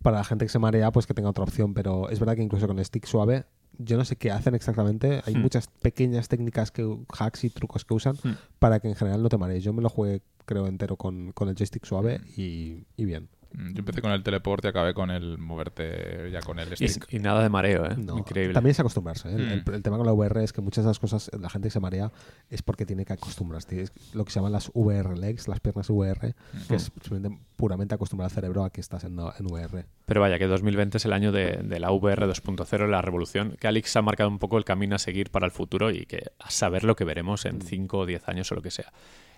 para 0.00 0.16
la 0.18 0.24
gente 0.24 0.46
que 0.46 0.48
se 0.48 0.58
marea, 0.58 0.90
pues 0.92 1.06
que 1.06 1.12
tenga 1.12 1.28
otra 1.28 1.44
opción. 1.44 1.74
Pero 1.74 2.08
es 2.08 2.18
verdad 2.20 2.36
que 2.36 2.42
incluso 2.42 2.66
con 2.66 2.78
el 2.78 2.84
stick 2.86 3.04
suave, 3.04 3.44
yo 3.78 3.96
no 3.96 4.04
sé 4.04 4.16
qué 4.16 4.30
hacen 4.30 4.54
exactamente. 4.54 5.22
Hay 5.26 5.34
Hmm. 5.34 5.40
muchas 5.42 5.66
pequeñas 5.68 6.28
técnicas, 6.28 6.70
que 6.70 6.84
hacks 7.18 7.44
y 7.44 7.50
trucos 7.50 7.84
que 7.84 7.94
usan 7.94 8.16
Hmm. 8.22 8.32
para 8.58 8.80
que 8.80 8.88
en 8.88 8.94
general 8.94 9.22
no 9.22 9.28
te 9.28 9.38
marees. 9.38 9.62
Yo 9.64 9.72
me 9.72 9.82
lo 9.82 9.88
jugué, 9.88 10.22
creo, 10.46 10.66
entero 10.66 10.96
con, 10.96 11.32
con 11.32 11.48
el 11.48 11.54
joystick 11.56 11.84
suave 11.84 12.18
Hmm. 12.18 12.40
y, 12.40 12.84
y 12.96 13.04
bien. 13.04 13.28
Mm, 13.56 13.72
Yo 13.74 13.78
empecé 13.78 14.02
con 14.02 14.10
el 14.10 14.22
teleport 14.22 14.64
y 14.64 14.68
acabé 14.68 14.94
con 14.94 15.10
el 15.10 15.38
moverte 15.38 16.28
ya 16.32 16.40
con 16.40 16.58
el 16.58 16.72
Y, 16.78 16.88
stick. 16.88 17.06
y 17.12 17.18
nada 17.20 17.42
de 17.42 17.48
mareo, 17.48 17.86
¿eh? 17.86 17.94
No, 17.96 18.18
Increíble. 18.18 18.52
También 18.52 18.72
es 18.72 18.80
acostumbrarse. 18.80 19.28
¿eh? 19.28 19.34
El, 19.36 19.46
Mm. 19.46 19.68
el- 19.68 19.74
el 19.74 19.82
tema 19.82 19.96
con 19.96 20.06
la 20.06 20.12
VR 20.12 20.42
es 20.42 20.52
que 20.52 20.60
muchas 20.60 20.84
de 20.84 20.90
las 20.90 20.98
cosas, 20.98 21.30
la 21.38 21.48
gente 21.48 21.66
que 21.68 21.70
se 21.72 21.80
marea 21.80 22.10
es 22.50 22.62
porque 22.62 22.84
tiene 22.84 23.04
que 23.04 23.12
acostumbrarse. 23.12 23.80
Es 23.82 23.92
lo 24.12 24.24
que 24.24 24.32
se 24.32 24.40
llaman 24.40 24.52
las 24.52 24.70
VR 24.74 25.16
legs, 25.16 25.46
las 25.48 25.60
piernas 25.60 25.88
VR, 25.90 26.34
que 26.68 26.74
es 26.74 26.90
simplemente 27.00 27.38
puramente 27.56 27.94
acostumbrar 27.94 28.26
al 28.26 28.34
cerebro 28.34 28.64
a 28.64 28.70
que 28.70 28.80
estás 28.80 29.04
en, 29.04 29.12
en 29.18 29.46
VR. 29.46 29.86
Pero 30.06 30.20
vaya, 30.20 30.38
que 30.38 30.46
2020 30.46 30.98
es 30.98 31.04
el 31.04 31.12
año 31.12 31.30
de, 31.32 31.60
de 31.62 31.80
la 31.80 31.90
VR 31.92 32.26
2.0, 32.26 32.88
la 32.88 33.00
revolución, 33.02 33.56
que 33.60 33.68
Alex 33.68 33.94
ha 33.96 34.02
marcado 34.02 34.28
un 34.28 34.38
poco 34.38 34.58
el 34.58 34.64
camino 34.64 34.96
a 34.96 34.98
seguir 34.98 35.30
para 35.30 35.46
el 35.46 35.52
futuro 35.52 35.90
y 35.90 36.06
que 36.06 36.32
a 36.40 36.50
saber 36.50 36.82
lo 36.84 36.96
que 36.96 37.04
veremos 37.04 37.44
en 37.46 37.60
5 37.62 37.98
o 37.98 38.06
10 38.06 38.28
años 38.28 38.50
o 38.52 38.54
lo 38.56 38.62
que 38.62 38.70
sea. 38.70 38.92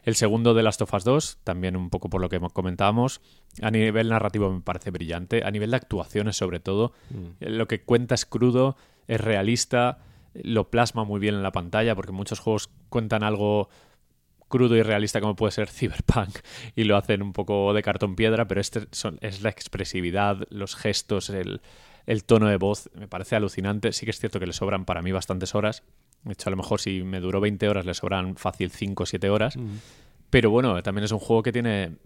El 0.06 0.14
segundo 0.14 0.54
de 0.54 0.62
Last 0.62 0.80
of 0.80 0.94
Us 0.94 1.04
2, 1.04 1.38
también 1.44 1.76
un 1.76 1.90
poco 1.90 2.08
por 2.08 2.20
lo 2.22 2.28
que 2.30 2.40
comentábamos, 2.52 3.20
a 3.60 3.70
nivel 3.70 4.08
narrativo 4.08 4.50
me 4.50 4.60
parece 4.62 4.90
brillante, 4.90 5.42
a 5.44 5.50
nivel 5.50 5.70
de 5.72 5.76
actuaciones 5.76 6.36
sobre 6.36 6.60
todo, 6.60 6.92
eh, 7.40 7.50
lo 7.50 7.66
que 7.68 7.82
cuenta 7.82 8.14
es 8.14 8.24
crudo, 8.24 8.76
es 9.08 9.20
realista, 9.20 9.98
lo 10.34 10.70
plasma 10.70 11.04
muy 11.04 11.18
bien 11.20 11.34
en 11.34 11.42
la 11.42 11.52
pantalla, 11.52 11.94
porque 11.94 12.12
muchos 12.12 12.38
juegos 12.38 12.70
cuentan 12.88 13.22
algo 13.24 13.68
crudo 14.48 14.76
y 14.76 14.82
realista 14.82 15.20
como 15.20 15.34
puede 15.34 15.50
ser 15.50 15.68
Cyberpunk 15.70 16.38
y 16.76 16.84
lo 16.84 16.96
hacen 16.96 17.20
un 17.20 17.32
poco 17.32 17.72
de 17.74 17.82
cartón 17.82 18.14
piedra, 18.14 18.46
pero 18.46 18.60
este 18.60 18.86
son- 18.92 19.18
es 19.22 19.42
la 19.42 19.48
expresividad, 19.50 20.38
los 20.50 20.76
gestos, 20.76 21.30
el, 21.30 21.60
el 22.06 22.22
tono 22.24 22.46
de 22.46 22.56
voz, 22.58 22.88
me 22.94 23.08
parece 23.08 23.34
alucinante. 23.34 23.92
Sí 23.92 24.06
que 24.06 24.10
es 24.10 24.20
cierto 24.20 24.38
que 24.38 24.46
le 24.46 24.52
sobran 24.52 24.84
para 24.84 25.02
mí 25.02 25.10
bastantes 25.10 25.56
horas. 25.56 25.82
De 26.26 26.32
hecho, 26.34 26.48
a 26.48 26.50
lo 26.50 26.56
mejor 26.58 26.80
si 26.80 27.02
me 27.02 27.20
duró 27.20 27.40
20 27.40 27.66
horas 27.68 27.86
le 27.86 27.94
sobran 27.94 28.36
fácil 28.36 28.70
5 28.70 29.02
o 29.02 29.06
7 29.06 29.30
horas. 29.30 29.56
Pero 30.28 30.50
bueno, 30.50 30.82
también 30.82 31.04
es 31.04 31.12
un 31.12 31.18
juego 31.20 31.42
que 31.42 31.52
tiene, 31.52 31.96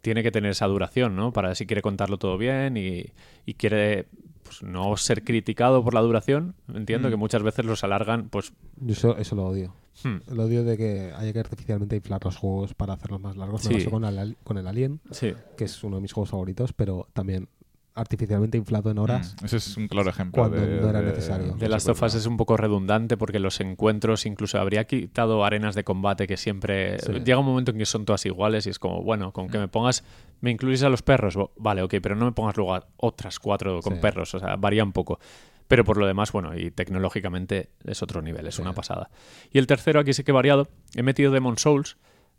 tiene 0.00 0.22
que 0.22 0.32
tener 0.32 0.50
esa 0.50 0.66
duración, 0.66 1.14
¿no? 1.14 1.32
Para 1.32 1.54
si 1.54 1.66
quiere 1.66 1.82
contarlo 1.82 2.18
todo 2.18 2.36
bien 2.38 2.76
y, 2.76 3.04
y 3.46 3.54
quiere 3.54 4.06
pues, 4.42 4.62
no 4.62 4.96
ser 4.96 5.24
criticado 5.24 5.84
por 5.84 5.94
la 5.94 6.00
duración. 6.00 6.54
Entiendo 6.72 7.08
Mm. 7.08 7.10
que 7.12 7.16
muchas 7.16 7.42
veces 7.42 7.64
los 7.64 7.84
alargan, 7.84 8.28
pues... 8.30 8.52
Yo 8.80 8.92
eso, 8.92 9.16
eso 9.18 9.36
lo 9.36 9.44
odio. 9.46 9.74
hmm, 10.04 10.16
El 10.32 10.40
odio 10.40 10.64
de 10.64 10.76
que 10.76 11.12
haya 11.14 11.32
que 11.32 11.38
artificialmente 11.38 11.96
inflar 11.96 12.24
los 12.24 12.36
juegos 12.36 12.74
para 12.74 12.94
hacerlos 12.94 13.20
más 13.20 13.36
largos. 13.36 13.62
Me 13.64 13.68
Sí. 13.70 13.74
pasó 13.78 13.90
con 13.90 14.04
el, 14.04 14.36
con 14.42 14.58
el 14.58 14.66
Alien, 14.66 15.00
sí. 15.10 15.34
que 15.56 15.64
es 15.64 15.84
uno 15.84 15.96
de 15.96 16.02
mis 16.02 16.12
juegos 16.12 16.30
favoritos, 16.30 16.72
pero 16.72 17.08
también 17.12 17.48
artificialmente 17.94 18.58
inflado 18.58 18.90
en 18.90 18.98
horas. 18.98 19.36
Mm, 19.40 19.44
Ese 19.44 19.56
es 19.58 19.76
un 19.76 19.86
claro 19.88 20.10
ejemplo. 20.10 20.42
Cuando 20.42 20.60
de- 20.60 20.80
no 20.80 20.90
era 20.90 21.00
de- 21.00 21.06
necesario. 21.06 21.52
De 21.54 21.68
Last 21.68 21.88
of 21.88 22.02
Us 22.02 22.14
es 22.16 22.26
un 22.26 22.36
poco 22.36 22.56
redundante 22.56 23.16
porque 23.16 23.38
los 23.38 23.60
encuentros 23.60 24.26
incluso 24.26 24.58
habría 24.58 24.84
quitado 24.84 25.44
arenas 25.44 25.74
de 25.76 25.84
combate 25.84 26.26
que 26.26 26.36
siempre 26.36 26.98
Sí. 26.98 27.12
llega 27.24 27.38
un 27.38 27.46
momento 27.46 27.70
en 27.70 27.78
que 27.78 27.86
son 27.86 28.04
todas 28.04 28.26
iguales 28.26 28.66
y 28.66 28.70
es 28.70 28.78
como, 28.80 29.02
bueno, 29.02 29.32
con 29.32 29.48
que 29.48 29.58
me 29.58 29.68
pongas, 29.68 30.04
me 30.40 30.50
incluyes 30.50 30.82
a 30.82 30.88
los 30.88 31.02
perros, 31.02 31.38
vale, 31.56 31.82
ok, 31.82 31.94
pero 32.02 32.16
no 32.16 32.24
me 32.24 32.32
pongas 32.32 32.56
luego 32.56 32.74
a 32.74 32.86
otras 32.96 33.38
cuatro 33.38 33.80
con 33.80 33.94
Sí. 33.94 34.00
perros, 34.00 34.34
o 34.34 34.40
sea, 34.40 34.56
varía 34.56 34.82
un 34.82 34.92
poco. 34.92 35.20
Pero 35.68 35.82
por 35.84 35.96
lo 35.96 36.06
demás, 36.06 36.30
bueno, 36.32 36.54
y 36.58 36.70
tecnológicamente 36.72 37.70
es 37.84 38.02
otro 38.02 38.20
nivel, 38.20 38.46
es 38.48 38.56
Sí. 38.56 38.62
una 38.62 38.72
pasada. 38.74 39.08
Y 39.52 39.58
el 39.58 39.66
tercero, 39.66 40.00
aquí 40.00 40.12
sí 40.12 40.24
que 40.24 40.32
he 40.32 40.34
variado, 40.34 40.68
he 40.94 41.02
metido 41.02 41.30
Demon 41.32 41.56
Souls 41.58 41.96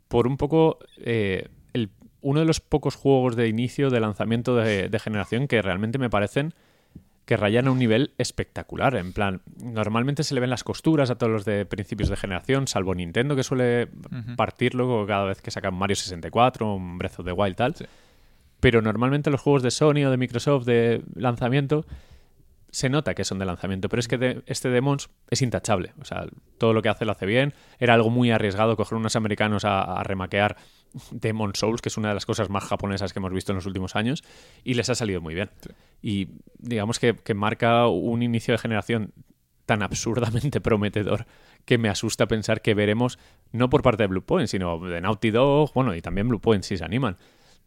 por 0.08 0.26
un 0.26 0.36
poco 0.36 0.78
eh, 0.98 1.48
uno 2.26 2.40
de 2.40 2.46
los 2.46 2.60
pocos 2.60 2.96
juegos 2.96 3.36
de 3.36 3.46
inicio 3.46 3.88
de 3.88 4.00
lanzamiento 4.00 4.56
de, 4.56 4.88
de 4.88 4.98
generación 4.98 5.46
que 5.46 5.62
realmente 5.62 5.96
me 5.98 6.10
parecen 6.10 6.54
que 7.24 7.36
rayan 7.36 7.68
a 7.68 7.70
un 7.70 7.78
nivel 7.78 8.12
espectacular. 8.18 8.96
En 8.96 9.12
plan, 9.12 9.42
normalmente 9.62 10.24
se 10.24 10.34
le 10.34 10.40
ven 10.40 10.50
las 10.50 10.64
costuras 10.64 11.10
a 11.10 11.16
todos 11.16 11.32
los 11.32 11.44
de 11.44 11.66
principios 11.66 12.08
de 12.08 12.16
generación, 12.16 12.66
salvo 12.66 12.94
Nintendo, 12.94 13.36
que 13.36 13.44
suele 13.44 13.88
partir 14.36 14.74
luego 14.74 15.06
cada 15.06 15.24
vez 15.24 15.40
que 15.40 15.52
sacan 15.52 15.74
Mario 15.74 15.94
64, 15.94 16.74
un 16.74 16.98
Breath 16.98 17.20
of 17.20 17.26
the 17.26 17.32
Wild, 17.32 17.56
tal. 17.56 17.74
Sí. 17.74 17.84
Pero 18.58 18.82
normalmente 18.82 19.30
los 19.30 19.40
juegos 19.40 19.62
de 19.62 19.70
Sony 19.70 20.04
o 20.06 20.10
de 20.10 20.16
Microsoft 20.16 20.66
de 20.66 21.02
lanzamiento 21.14 21.84
se 22.70 22.88
nota 22.90 23.14
que 23.14 23.24
son 23.24 23.38
de 23.38 23.44
lanzamiento, 23.46 23.88
pero 23.88 24.00
es 24.00 24.08
que 24.08 24.18
de- 24.18 24.42
este 24.46 24.68
Demons 24.68 25.08
es 25.30 25.42
intachable. 25.42 25.92
O 26.00 26.04
sea, 26.04 26.26
todo 26.58 26.72
lo 26.72 26.82
que 26.82 26.88
hace 26.88 27.04
lo 27.04 27.12
hace 27.12 27.26
bien. 27.26 27.54
Era 27.78 27.94
algo 27.94 28.10
muy 28.10 28.30
arriesgado 28.30 28.76
coger 28.76 28.98
unos 28.98 29.16
americanos 29.16 29.64
a, 29.64 29.82
a 29.98 30.02
remaquear 30.02 30.56
Demon 31.10 31.54
Souls, 31.54 31.80
que 31.80 31.88
es 31.88 31.96
una 31.96 32.08
de 32.08 32.14
las 32.14 32.26
cosas 32.26 32.50
más 32.50 32.64
japonesas 32.64 33.12
que 33.12 33.18
hemos 33.18 33.32
visto 33.32 33.52
en 33.52 33.56
los 33.56 33.66
últimos 33.66 33.96
años, 33.96 34.22
y 34.64 34.74
les 34.74 34.88
ha 34.90 34.94
salido 34.94 35.20
muy 35.20 35.34
bien. 35.34 35.50
Y 36.02 36.28
digamos 36.58 36.98
que, 36.98 37.14
que 37.16 37.34
marca 37.34 37.86
un 37.88 38.22
inicio 38.22 38.52
de 38.52 38.58
generación 38.58 39.12
tan 39.64 39.82
absurdamente 39.82 40.60
prometedor 40.60 41.26
que 41.64 41.78
me 41.78 41.88
asusta 41.88 42.26
pensar 42.28 42.62
que 42.62 42.74
veremos, 42.74 43.18
no 43.52 43.68
por 43.68 43.82
parte 43.82 44.04
de 44.04 44.06
Blue 44.06 44.22
Point, 44.24 44.48
sino 44.48 44.78
de 44.78 45.00
Naughty 45.00 45.30
Dog, 45.32 45.72
bueno, 45.74 45.94
y 45.94 46.02
también 46.02 46.28
Blue 46.28 46.40
Point 46.40 46.62
si 46.62 46.76
se 46.76 46.84
animan. 46.84 47.16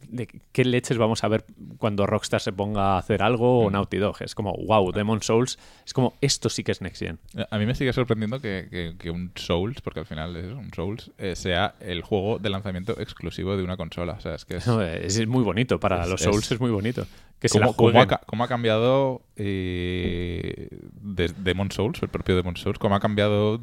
De 0.07 0.27
qué 0.51 0.65
leches 0.65 0.97
vamos 0.97 1.23
a 1.23 1.27
ver 1.27 1.45
cuando 1.77 2.07
Rockstar 2.07 2.41
se 2.41 2.51
ponga 2.53 2.93
a 2.95 2.97
hacer 2.99 3.21
algo 3.21 3.59
o 3.65 3.69
Naughty 3.69 3.97
Dog. 3.97 4.15
Es 4.21 4.33
como, 4.33 4.53
wow, 4.65 4.91
Demon 4.91 5.21
Souls. 5.21 5.59
Es 5.85 5.93
como, 5.93 6.13
esto 6.21 6.49
sí 6.49 6.63
que 6.63 6.71
es 6.71 6.81
Next 6.81 7.01
Gen. 7.03 7.19
A 7.51 7.57
mí 7.59 7.65
me 7.65 7.75
sigue 7.75 7.93
sorprendiendo 7.93 8.39
que, 8.41 8.67
que- 8.71 8.95
que 8.97 9.11
un 9.11 9.31
Souls, 9.35 9.81
porque 9.81 9.99
al 9.99 10.05
final 10.05 10.35
es 10.35 10.45
un 10.53 10.73
Souls, 10.73 11.11
eh, 11.17 11.35
sea 11.35 11.75
el 11.79 12.01
juego 12.01 12.39
de 12.39 12.49
lanzamiento 12.49 12.99
exclusivo 12.99 13.55
de 13.57 13.63
una 13.63 13.77
consola. 13.77 14.13
O 14.13 14.19
sea, 14.21 14.35
es 14.35 14.45
que 14.45 14.57
es... 14.57 14.67
No, 14.67 14.81
es, 14.83 15.17
es 15.17 15.27
muy 15.27 15.43
bonito. 15.43 15.79
Para 15.79 16.03
Es- 16.03 16.09
los 16.09 16.21
Souls 16.21 16.51
es 16.51 16.59
muy 16.59 16.71
bonito. 16.71 17.05
Que 17.39 17.47
¿Cómo, 17.49 17.73
cómo 17.73 18.01
ha, 18.01 18.07
ca- 18.07 18.21
cómo 18.25 18.43
ha 18.43 18.47
cambiado 18.47 19.21
eh, 19.37 20.67
de 21.01 21.27
Demon 21.37 21.71
Souls, 21.71 22.01
el 22.01 22.09
propio 22.09 22.35
Demon 22.35 22.57
Souls, 22.57 22.77
cómo 22.79 22.95
ha 22.95 22.99
cambiado 22.99 23.61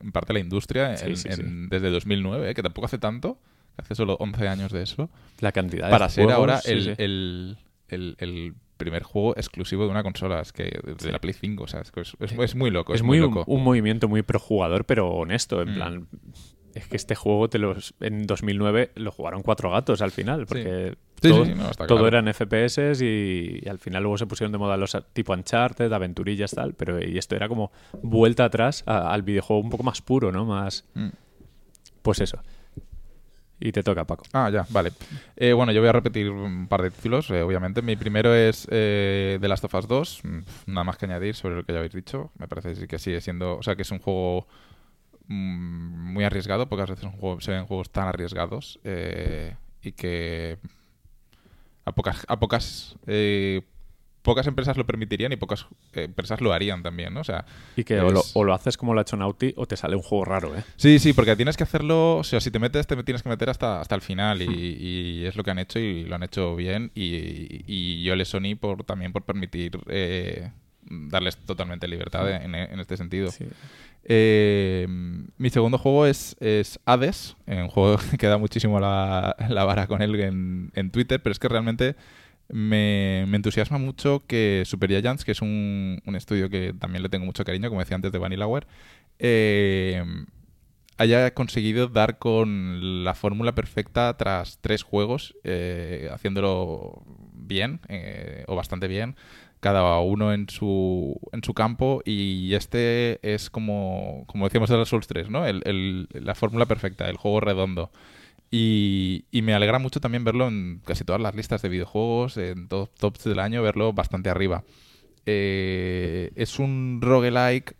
en 0.00 0.12
parte 0.12 0.32
la 0.32 0.40
industria 0.40 0.96
Sí, 0.96 1.06
en- 1.06 1.16
sí, 1.16 1.28
en- 1.30 1.68
desde 1.68 1.90
2009, 1.90 2.50
eh, 2.50 2.54
que 2.54 2.62
tampoco 2.62 2.86
hace 2.86 2.98
tanto, 2.98 3.38
hace 3.76 3.94
solo 3.94 4.16
11 4.20 4.48
años 4.48 4.72
de 4.72 4.82
eso, 4.82 5.10
La 5.40 5.52
cantidad 5.52 5.86
de 5.86 5.90
para 5.90 6.08
ser 6.08 6.24
juegos, 6.24 6.38
ahora 6.40 6.58
sí, 6.58 6.72
el, 6.72 6.82
sí. 6.82 6.90
el- 6.98 7.58
el- 7.88 8.16
el 8.18 8.54
primer 8.76 9.02
juego 9.04 9.36
exclusivo 9.36 9.84
de 9.84 9.90
una 9.90 10.02
consola, 10.02 10.40
es 10.40 10.52
que 10.52 10.64
de 10.64 11.12
la 11.12 11.20
Play 11.20 11.32
5, 11.34 11.64
o 11.64 11.66
sea, 11.68 11.80
es, 11.80 11.92
es- 12.20 12.32
es- 12.38 12.54
muy 12.56 12.70
loco. 12.70 12.92
es 12.94 13.02
muy 13.02 13.18
un, 13.20 13.26
loco. 13.34 13.44
un 13.46 13.62
movimiento 13.62 14.08
muy 14.08 14.22
projugador, 14.22 14.84
pero 14.84 15.08
honesto. 15.10 15.62
En 15.62 15.70
Mm. 15.70 15.74
plan, 15.74 16.08
es 16.74 16.88
que 16.88 16.96
este 16.96 17.14
juego 17.14 17.48
te 17.48 17.58
los, 17.60 17.94
en 18.00 18.26
2009 18.26 18.90
lo 18.96 19.12
jugaron 19.12 19.42
cuatro 19.42 19.70
gatos 19.70 20.02
al 20.02 20.10
final, 20.10 20.46
porque 20.46 20.96
Sí, 21.22 21.28
todo, 21.30 21.44
no, 21.46 21.70
todo 21.70 21.86
claro. 21.86 22.06
eran 22.08 22.26
FPS 22.28 23.00
y, 23.00 23.60
y 23.64 23.68
al 23.68 23.78
final 23.78 24.02
luego 24.02 24.18
se 24.18 24.26
pusieron 24.26 24.50
de 24.50 24.58
moda 24.58 24.76
los 24.76 24.96
tipo 25.12 25.32
Uncharted, 25.32 25.90
aventurillas 25.92 26.50
tal, 26.50 26.74
pero 26.74 27.00
y 27.02 27.16
esto 27.16 27.36
era 27.36 27.48
como 27.48 27.70
vuelta 28.02 28.44
atrás 28.44 28.82
a- 28.86 29.12
al 29.14 29.22
videojuego 29.22 29.62
un 29.62 29.70
poco 29.70 29.84
más 29.84 30.02
puro, 30.02 30.32
¿no? 30.32 30.44
Más, 30.44 30.84
Mm. 30.94 31.10
pues 32.02 32.20
eso. 32.20 32.42
Y 33.60 33.72
te 33.72 33.82
toca, 33.82 34.04
Paco. 34.04 34.24
Ah, 34.32 34.50
ya, 34.50 34.66
vale. 34.70 34.92
Eh, 35.36 35.52
bueno, 35.52 35.72
yo 35.72 35.80
voy 35.80 35.88
a 35.88 35.92
repetir 35.92 36.28
un 36.30 36.66
par 36.66 36.82
de 36.82 36.90
títulos, 36.90 37.30
eh, 37.30 37.40
obviamente. 37.42 37.82
Mi 37.82 37.96
primero 37.96 38.34
es 38.34 38.66
eh, 38.70 39.38
The 39.40 39.48
Last 39.48 39.64
of 39.64 39.74
Us 39.74 39.88
2. 39.88 40.20
Mm, 40.24 40.38
Nada 40.66 40.84
más 40.84 40.96
que 40.98 41.06
añadir 41.06 41.34
sobre 41.34 41.54
lo 41.56 41.64
que 41.64 41.72
ya 41.72 41.78
habéis 41.78 41.94
dicho. 41.94 42.30
Me 42.38 42.48
parece 42.48 42.86
que 42.86 42.98
sigue 42.98 43.20
siendo... 43.20 43.56
O 43.56 43.62
sea, 43.62 43.76
que 43.76 43.82
es 43.82 43.90
un 43.90 44.00
juego 44.00 44.46
mm, 45.28 46.12
muy 46.12 46.24
arriesgado. 46.24 46.68
Pocas 46.68 46.90
veces 46.90 47.08
se 47.40 47.50
ven 47.52 47.66
juegos 47.66 47.90
tan 47.90 48.08
arriesgados. 48.08 48.80
eh, 48.84 49.54
y 49.82 49.92
que 49.92 50.58
a 51.84 51.92
pocas, 51.92 52.24
a 52.28 52.38
pocas, 52.38 52.96
pocas 54.24 54.46
empresas 54.48 54.76
lo 54.76 54.84
permitirían 54.86 55.30
y 55.32 55.36
pocas 55.36 55.66
eh, 55.92 56.04
empresas 56.04 56.40
lo 56.40 56.52
harían 56.52 56.82
también, 56.82 57.14
¿no? 57.14 57.20
O 57.20 57.24
sea, 57.24 57.44
Y 57.76 57.84
que 57.84 58.00
o, 58.00 58.10
lo, 58.10 58.20
es- 58.20 58.30
o 58.34 58.42
lo 58.42 58.54
haces 58.54 58.76
como 58.76 58.94
lo 58.94 58.98
ha 59.00 59.02
hecho 59.02 59.16
Naughty 59.16 59.52
o 59.56 59.66
te 59.66 59.76
sale 59.76 59.94
un 59.94 60.02
juego 60.02 60.24
raro, 60.24 60.56
¿eh? 60.56 60.64
Sí, 60.76 60.98
sí, 60.98 61.12
porque 61.12 61.36
tienes 61.36 61.56
que 61.56 61.62
hacerlo, 61.62 62.16
o 62.16 62.24
sea, 62.24 62.40
si 62.40 62.50
te 62.50 62.58
metes, 62.58 62.86
te 62.86 62.96
tienes 63.04 63.22
que 63.22 63.28
meter 63.28 63.50
hasta, 63.50 63.80
hasta 63.80 63.94
el 63.94 64.00
final 64.00 64.42
y, 64.42 64.46
y 64.48 65.24
es 65.26 65.36
lo 65.36 65.44
que 65.44 65.50
han 65.52 65.58
hecho 65.58 65.78
y 65.78 66.04
lo 66.04 66.14
han 66.16 66.22
hecho 66.24 66.56
bien 66.56 66.90
y, 66.94 67.64
y 67.66 68.02
yo 68.02 68.16
le 68.16 68.24
Sony 68.24 68.56
por, 68.58 68.82
también 68.84 69.12
por 69.12 69.22
permitir 69.24 69.78
eh, 69.88 70.50
darles 70.86 71.36
totalmente 71.36 71.86
libertad 71.86 72.28
en, 72.30 72.54
en 72.54 72.80
este 72.80 72.96
sentido. 72.96 73.30
Sí. 73.30 73.44
Eh, 74.06 74.86
mi 75.38 75.50
segundo 75.50 75.78
juego 75.78 76.06
es, 76.06 76.36
es 76.40 76.78
Hades, 76.84 77.36
un 77.46 77.68
juego 77.68 77.98
que 78.18 78.26
da 78.26 78.38
muchísimo 78.38 78.78
la, 78.80 79.34
la 79.48 79.64
vara 79.64 79.86
con 79.86 80.02
él 80.02 80.14
en, 80.20 80.70
en 80.74 80.90
Twitter, 80.90 81.22
pero 81.22 81.32
es 81.32 81.38
que 81.38 81.48
realmente 81.48 81.96
me, 82.48 83.22
entusiasma 83.22 83.78
mucho 83.78 84.24
que 84.26 84.62
Super 84.66 84.90
Giants, 84.90 85.24
que 85.24 85.32
es 85.32 85.42
un, 85.42 86.00
un 86.06 86.16
estudio 86.16 86.50
que 86.50 86.74
también 86.78 87.02
le 87.02 87.08
tengo 87.08 87.26
mucho 87.26 87.44
cariño, 87.44 87.68
como 87.68 87.80
decía 87.80 87.96
antes 87.96 88.12
de 88.12 88.18
Vanillaware, 88.18 88.66
eh, 89.18 90.04
haya 90.96 91.34
conseguido 91.34 91.88
dar 91.88 92.18
con 92.18 93.04
la 93.04 93.14
fórmula 93.14 93.54
perfecta 93.54 94.16
tras 94.16 94.58
tres 94.60 94.82
juegos, 94.82 95.34
eh, 95.44 96.08
haciéndolo 96.12 97.02
bien 97.32 97.80
eh, 97.88 98.44
o 98.46 98.54
bastante 98.54 98.86
bien, 98.86 99.16
cada 99.60 99.98
uno 100.00 100.32
en 100.32 100.48
su, 100.48 101.18
en 101.32 101.42
su 101.42 101.54
campo 101.54 102.02
y 102.04 102.54
este 102.54 103.18
es 103.22 103.50
como, 103.50 104.24
como 104.26 104.44
decíamos 104.46 104.70
de 104.70 104.76
los 104.76 104.88
Souls 104.88 105.06
3, 105.06 105.30
¿no? 105.30 105.46
El- 105.46 105.62
el- 105.64 106.08
la 106.12 106.34
fórmula 106.34 106.66
perfecta, 106.66 107.08
el 107.08 107.16
juego 107.16 107.40
redondo. 107.40 107.90
Y, 108.56 109.24
me 109.42 109.52
alegra 109.52 109.80
mucho 109.80 109.98
también 109.98 110.22
verlo 110.22 110.46
en 110.46 110.80
casi 110.84 111.02
todas 111.02 111.20
las 111.20 111.34
listas 111.34 111.60
de 111.60 111.68
videojuegos, 111.68 112.36
en 112.36 112.68
todos 112.68 112.94
tops 112.94 113.24
del 113.24 113.40
año, 113.40 113.64
verlo 113.64 113.92
bastante 113.92 114.30
arriba. 114.30 114.62
Eh, 115.26 116.30
es 116.36 116.60
un 116.60 117.00
roguelike. 117.02 117.74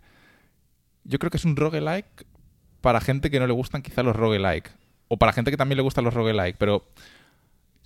Yo 1.05 1.21
creo 1.21 1.31
que 1.31 1.37
es 1.37 1.45
un 1.45 1.55
roguelike 1.55 2.27
para 2.81 3.01
gente 3.01 3.31
que 3.31 3.39
no 3.39 3.47
le 3.47 3.53
gustan 3.53 3.83
quizá 3.83 4.03
los 4.03 4.17
roguelike. 4.17 4.69
O 5.07 5.17
para 5.17 5.33
gente 5.33 5.53
que 5.53 5.57
también 5.57 5.77
le 5.77 5.83
gustan 5.85 6.03
los 6.03 6.13
roguelike. 6.13 6.57
Pero 6.59 6.85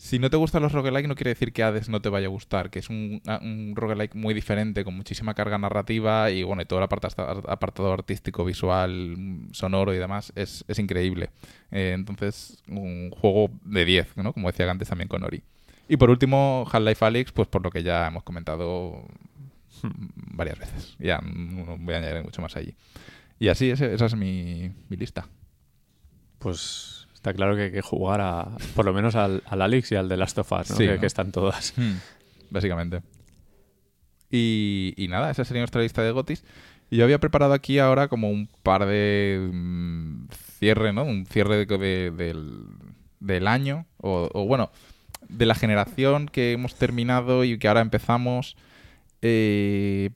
si 0.00 0.20
no 0.20 0.30
te 0.30 0.36
gustan 0.36 0.62
los 0.62 0.70
roguelike 0.72 1.08
no 1.08 1.16
quiere 1.16 1.30
decir 1.30 1.52
que 1.52 1.64
Hades 1.64 1.88
no 1.88 2.00
te 2.00 2.08
vaya 2.08 2.28
a 2.28 2.30
gustar. 2.30 2.70
Que 2.70 2.78
es 2.78 2.88
un, 2.88 3.20
un 3.42 3.72
roguelike 3.74 4.14
muy 4.14 4.32
diferente, 4.32 4.84
con 4.84 4.96
muchísima 4.96 5.34
carga 5.34 5.58
narrativa 5.58 6.30
y 6.30 6.44
bueno, 6.44 6.62
y 6.62 6.66
todo 6.66 6.78
el 6.78 6.84
apartado, 6.84 7.42
apartado 7.50 7.92
artístico, 7.92 8.44
visual, 8.44 9.16
sonoro 9.50 9.92
y 9.92 9.98
demás 9.98 10.32
es, 10.36 10.64
es 10.68 10.78
increíble. 10.78 11.30
Eh, 11.72 11.92
entonces, 11.94 12.62
un 12.68 13.10
juego 13.10 13.50
de 13.64 13.84
10, 13.84 14.16
¿no? 14.16 14.32
Como 14.32 14.48
decía 14.50 14.70
antes 14.70 14.88
también 14.88 15.08
con 15.08 15.24
Ori. 15.24 15.42
Y 15.88 15.96
por 15.96 16.10
último, 16.10 16.64
Half-Life 16.70 17.04
Alyx, 17.04 17.32
pues 17.32 17.48
por 17.48 17.62
lo 17.64 17.70
que 17.70 17.82
ya 17.82 18.06
hemos 18.06 18.22
comentado 18.22 19.04
varias 20.14 20.58
veces. 20.58 20.96
Ya 20.98 21.18
no 21.22 21.76
voy 21.78 21.94
a 21.94 21.98
añadir 21.98 22.22
mucho 22.22 22.40
más 22.42 22.56
allí. 22.56 22.74
Y 23.40 23.48
así, 23.48 23.70
ese- 23.70 23.92
esa 23.94 24.06
es 24.06 24.14
mi, 24.14 24.70
mi 24.88 24.96
lista. 24.96 25.26
Pues 26.38 26.97
está 27.18 27.34
claro 27.34 27.56
que 27.56 27.62
hay 27.62 27.72
que 27.72 27.82
jugar 27.82 28.20
a, 28.20 28.48
por 28.76 28.84
lo 28.84 28.92
menos 28.92 29.16
al, 29.16 29.42
al 29.46 29.62
Alex 29.62 29.90
y 29.92 29.96
al 29.96 30.08
de 30.08 30.16
Last 30.16 30.38
of 30.38 30.52
Us, 30.52 30.70
¿no? 30.70 30.76
Sí, 30.76 30.86
que, 30.86 30.94
¿no? 30.94 31.00
que 31.00 31.06
están 31.06 31.32
todas. 31.32 31.74
Básicamente. 32.50 33.02
Y, 34.30 34.94
y 34.96 35.08
nada, 35.08 35.30
esa 35.30 35.44
sería 35.44 35.62
nuestra 35.62 35.82
lista 35.82 36.02
de 36.02 36.12
gotis. 36.12 36.44
Y 36.90 36.96
yo 36.96 37.04
había 37.04 37.18
preparado 37.18 37.52
aquí 37.54 37.78
ahora 37.78 38.08
como 38.08 38.30
un 38.30 38.48
par 38.62 38.86
de 38.86 39.50
mm, 39.52 40.28
cierre, 40.58 40.92
¿no? 40.92 41.02
Un 41.04 41.26
cierre 41.26 41.66
de- 41.66 41.78
de- 41.78 42.10
del, 42.10 42.62
del 43.20 43.46
año. 43.48 43.86
O, 43.98 44.28
o, 44.32 44.46
bueno, 44.46 44.70
de 45.28 45.44
la 45.46 45.54
generación 45.54 46.28
que 46.28 46.52
hemos 46.52 46.74
terminado 46.76 47.44
y 47.44 47.58
que 47.58 47.68
ahora 47.68 47.80
empezamos. 47.80 48.56
Eh, 49.22 50.10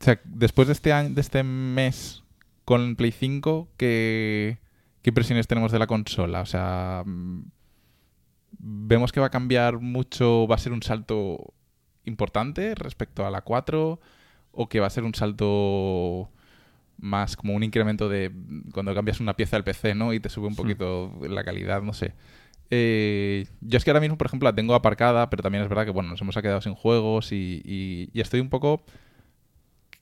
o 0.00 0.04
sea, 0.04 0.20
después 0.24 0.68
de 0.68 0.72
este 0.72 0.92
año, 0.92 1.10
de 1.14 1.20
este 1.20 1.42
mes 1.42 2.22
con 2.64 2.94
Play 2.96 3.10
5, 3.12 3.68
¿qué, 3.76 4.58
qué 5.02 5.10
impresiones 5.10 5.46
tenemos 5.46 5.72
de 5.72 5.78
la 5.78 5.86
consola? 5.86 6.40
O 6.42 6.46
sea, 6.46 7.02
mm, 7.06 7.42
vemos 8.58 9.12
que 9.12 9.20
va 9.20 9.26
a 9.26 9.30
cambiar 9.30 9.78
mucho, 9.80 10.46
va 10.46 10.56
a 10.56 10.58
ser 10.58 10.72
un 10.72 10.82
salto 10.82 11.52
importante 12.04 12.74
respecto 12.74 13.26
a 13.26 13.30
la 13.30 13.42
4 13.42 14.00
o 14.52 14.68
que 14.68 14.80
va 14.80 14.86
a 14.86 14.90
ser 14.90 15.04
un 15.04 15.14
salto 15.14 16.30
más 16.98 17.36
como 17.36 17.54
un 17.54 17.62
incremento 17.62 18.08
de 18.08 18.30
cuando 18.74 18.94
cambias 18.94 19.20
una 19.20 19.34
pieza 19.34 19.56
del 19.56 19.64
PC, 19.64 19.94
¿no? 19.94 20.12
Y 20.12 20.20
te 20.20 20.28
sube 20.28 20.46
un 20.48 20.56
poquito 20.56 21.12
la 21.28 21.44
calidad, 21.44 21.82
no 21.82 21.92
sé. 21.94 22.14
Eh, 22.72 23.46
yo 23.62 23.78
es 23.78 23.84
que 23.84 23.90
ahora 23.90 24.00
mismo, 24.00 24.18
por 24.18 24.26
ejemplo, 24.26 24.48
la 24.48 24.54
tengo 24.54 24.74
aparcada, 24.74 25.28
pero 25.30 25.42
también 25.42 25.62
es 25.62 25.68
verdad 25.68 25.84
que, 25.86 25.90
bueno, 25.92 26.10
nos 26.10 26.20
hemos 26.20 26.36
quedado 26.36 26.60
sin 26.60 26.74
juegos 26.74 27.32
y, 27.32 27.62
y- 27.64 28.10
y 28.12 28.20
estoy 28.20 28.40
un 28.40 28.48
poco... 28.50 28.84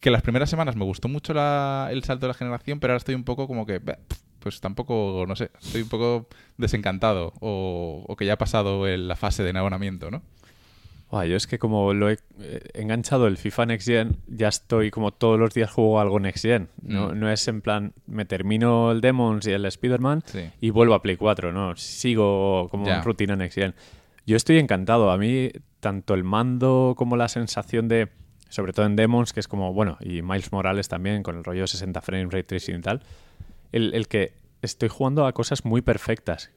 Que 0.01 0.11
las 0.11 0.23
primeras 0.23 0.49
semanas 0.51 0.77
me 0.77 0.85
gustó 0.85 1.09
mucho 1.09 1.35
la- 1.35 1.89
el 1.91 2.05
salto 2.05 2.27
de 2.27 2.29
la 2.33 2.35
generación, 2.35 2.79
pero 2.79 2.93
ahora 2.93 2.99
estoy 2.99 3.15
un 3.15 3.25
poco 3.25 3.47
como 3.49 3.65
que... 3.67 3.81
Pues 4.49 4.63
tampoco, 4.63 5.27
no 5.29 5.37
sé, 5.37 5.51
estoy 5.61 5.83
un 5.83 5.91
poco 5.91 6.27
desencantado 6.57 7.35
o, 7.41 8.03
o 8.09 8.17
que 8.17 8.25
ya 8.25 8.33
ha 8.33 8.39
pasado 8.39 8.87
el- 8.87 9.07
la 9.07 9.15
fase 9.15 9.43
de 9.43 9.51
enamoramiento, 9.51 10.11
¿no? 10.11 10.23
Buah, 11.11 11.27
yo 11.27 11.37
es 11.37 11.47
que 11.47 11.59
como 11.59 11.93
lo 11.93 12.09
he 12.09 12.17
eh, 12.41 12.61
enganchado 12.73 13.27
el 13.27 13.37
FIFA 13.37 13.67
Next 13.67 13.87
Gen, 13.89 14.17
ya 14.27 14.49
estoy 14.49 14.91
como 14.91 15.11
todos 15.13 15.39
los 15.39 15.53
días 15.53 15.71
juego 15.71 16.01
algo 16.01 16.19
Next 16.19 16.47
Gen. 16.47 16.69
No, 16.83 17.11
Mm. 17.11 17.21
no 17.21 17.31
es 17.31 17.47
en 17.47 17.61
plan, 17.61 17.93
me 18.07 18.25
termino 18.25 18.91
el 18.91 19.03
Demons 19.03 19.47
y 19.47 19.51
el 19.53 19.67
Spider-Man 19.67 20.23
Sí. 20.25 20.49
y 20.63 20.71
vuelvo 20.71 20.95
a 20.95 21.03
Play 21.03 21.17
4, 21.19 21.53
no, 21.53 21.77
sigo 21.77 22.69
como 22.71 22.87
Ya. 22.87 22.97
en 22.99 23.05
rutina 23.05 23.37
Next 23.37 23.55
Gen. 23.59 23.75
Yo 24.27 24.37
estoy 24.37 24.57
encantado. 24.59 25.11
A 25.11 25.19
mí, 25.19 25.51
tanto 25.81 26.15
el 26.15 26.25
mando 26.25 26.95
como 26.97 27.17
la 27.19 27.29
sensación 27.29 27.87
de, 27.89 28.09
sobre 28.49 28.73
todo 28.73 28.87
en 28.87 28.97
Demons, 28.97 29.35
que 29.35 29.41
es 29.41 29.49
como, 29.49 29.75
bueno, 29.75 29.99
y 30.01 30.23
Miles 30.23 30.53
Morales 30.53 30.89
también, 30.89 31.23
con 31.23 31.37
el 31.37 31.45
rollo 31.45 31.61
de 31.63 31.67
60 31.69 32.01
frames, 32.01 32.33
ray 32.33 32.45
tracing 32.45 32.77
y 32.77 32.81
tal, 32.81 33.03
el, 33.73 33.95
el 33.95 34.09
que 34.09 34.33
estoy 34.63 34.89
jugando 34.89 35.27
a 35.27 35.33
cosas 35.33 35.65
muy 35.65 35.83
perfectas. 35.83 36.51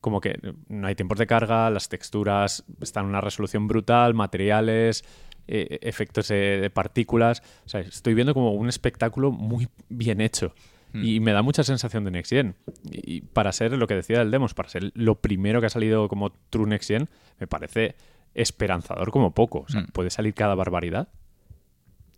Como 0.00 0.20
que 0.20 0.38
no 0.68 0.86
hay 0.86 0.94
tiempos 0.94 1.18
de 1.18 1.26
carga, 1.26 1.70
las 1.70 1.88
texturas 1.88 2.64
están 2.80 3.04
en 3.04 3.10
una 3.10 3.20
resolución 3.20 3.66
brutal, 3.66 4.14
materiales, 4.14 5.04
eh, 5.48 5.78
efectos 5.82 6.28
de, 6.28 6.60
de 6.60 6.70
partículas. 6.70 7.42
O 7.66 7.68
sea, 7.68 7.80
estoy 7.80 8.14
viendo 8.14 8.32
como 8.32 8.52
un 8.52 8.68
espectáculo 8.68 9.32
muy 9.32 9.68
bien 9.88 10.20
hecho. 10.20 10.54
Hmm. 10.92 11.04
Y 11.04 11.20
me 11.20 11.32
da 11.32 11.42
mucha 11.42 11.64
sensación 11.64 12.04
de 12.04 12.10
Next 12.12 12.30
Gen. 12.30 12.54
Y 12.90 13.16
y 13.16 13.20
para 13.22 13.52
ser 13.52 13.72
lo 13.72 13.86
que 13.86 13.94
decía 13.94 14.20
del 14.20 14.30
Demos, 14.30 14.54
para 14.54 14.68
ser 14.68 14.90
lo 14.94 15.16
primero 15.16 15.60
que 15.60 15.66
ha 15.66 15.70
salido 15.70 16.08
como 16.08 16.30
True 16.48 16.66
Next 16.68 16.88
Gen, 16.88 17.08
me 17.40 17.46
parece 17.46 17.96
esperanzador 18.34 19.10
como 19.10 19.32
poco. 19.32 19.64
O 19.66 19.68
sea, 19.68 19.80
Hmm. 19.82 19.86
puede 19.92 20.10
salir 20.10 20.32
cada 20.32 20.54
barbaridad. 20.54 21.08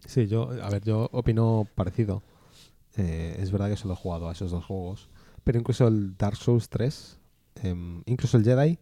Sí, 0.06 0.26
yo, 0.28 0.50
a 0.62 0.68
ver, 0.70 0.82
yo 0.84 1.08
opino 1.12 1.66
parecido. 1.74 2.22
Eh, 2.96 3.36
es 3.40 3.50
verdad 3.52 3.68
que 3.70 3.76
solo 3.76 3.94
he 3.94 3.96
jugado 3.96 4.28
a 4.28 4.32
esos 4.32 4.50
dos 4.50 4.64
juegos. 4.64 5.08
Pero 5.44 5.58
incluso 5.58 5.86
el 5.88 6.16
Dark 6.16 6.36
Souls 6.36 6.68
3, 6.68 7.18
em, 7.62 8.02
incluso 8.06 8.36
el 8.36 8.44
Jedi, 8.44 8.78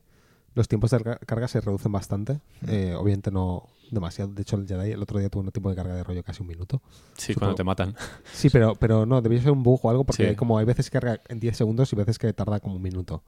los 0.55 0.67
tiempos 0.67 0.91
de 0.91 0.99
carga- 0.99 1.19
carga 1.25 1.47
se 1.49 1.61
reducen 1.61 1.93
bastante. 1.93 2.41
Eh, 2.67 2.95
obviamente 2.99 3.31
no 3.31 3.69
demasiado. 3.91 4.33
De 4.33 4.43
hecho, 4.43 4.57
el 4.57 4.67
Jedi 4.67 4.91
el 4.93 5.03
otro 5.03 5.19
día 5.19 5.29
tuvo 5.31 5.43
un 5.43 5.51
tiempo 5.51 5.71
de 5.71 5.77
carga 5.77 5.95
de 5.95 6.03
rollo 6.05 6.23
casi 6.23 6.43
un 6.43 6.49
minuto. 6.49 6.83
Sí, 7.17 7.33
Supongo- 7.33 7.39
cuando 7.39 7.55
te 7.55 7.65
matan. 7.65 7.95
Sí, 8.33 8.51
pero, 8.51 8.75
pero 8.75 9.07
no, 9.07 9.23
debía 9.23 9.41
ser 9.41 9.53
un 9.53 9.63
bug 9.63 9.81
o 9.85 9.91
algo 9.91 10.05
porque 10.05 10.25
Sí. 10.25 10.29
hay 10.31 10.37
como 10.37 10.59
hay 10.59 10.65
veces 10.67 10.91
que 10.91 10.99
carga 11.01 11.21
en 11.29 11.39
10 11.41 11.57
segundos 11.57 11.93
y 11.93 11.97
veces 11.97 12.19
que 12.19 12.33
tarda 12.33 12.61
como 12.61 12.77
un 12.77 12.83
minuto. 12.83 13.23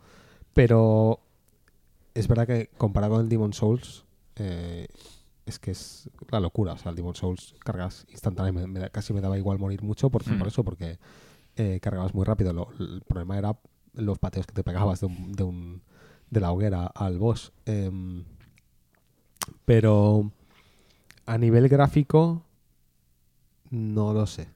Pero 0.52 1.20
es 2.14 2.26
verdad 2.26 2.46
que 2.46 2.68
comparado 2.76 3.14
con 3.14 3.22
el 3.22 3.28
Demon 3.28 3.52
Souls, 3.52 4.04
eh, 4.36 4.88
es 5.50 5.58
que 5.58 5.72
es 5.72 6.08
la 6.30 6.40
locura. 6.40 6.72
O 6.72 6.78
sea, 6.78 6.90
el 6.90 6.96
Demon 6.96 7.14
Souls 7.14 7.54
cargas 7.62 8.06
instantáneamente. 8.10 8.80
Me 8.80 8.90
casi 8.90 9.12
me 9.12 9.20
daba 9.20 9.36
igual 9.36 9.58
morir 9.58 9.82
mucho 9.82 10.08
por, 10.10 10.24
por 10.38 10.48
eso, 10.48 10.64
porque 10.64 10.98
eh, 11.56 11.78
cargabas 11.82 12.14
muy 12.14 12.24
rápido. 12.24 12.52
Lo- 12.54 12.70
el 12.78 13.02
problema 13.02 13.36
era 13.36 13.58
los 13.92 14.18
pateos 14.18 14.46
que 14.46 14.54
te 14.54 14.64
pegabas 14.64 15.00
de, 15.00 15.06
un- 15.06 15.32
de, 15.32 15.42
un- 15.42 15.82
de 16.30 16.40
la 16.40 16.52
hoguera 16.52 16.86
al 16.86 17.18
boss. 17.18 17.52
Em, 17.66 18.24
pero 19.64 20.30
a 21.26 21.38
nivel 21.38 21.68
gráfico, 21.68 22.44
no 23.70 24.12
lo 24.12 24.26
sé. 24.26 24.48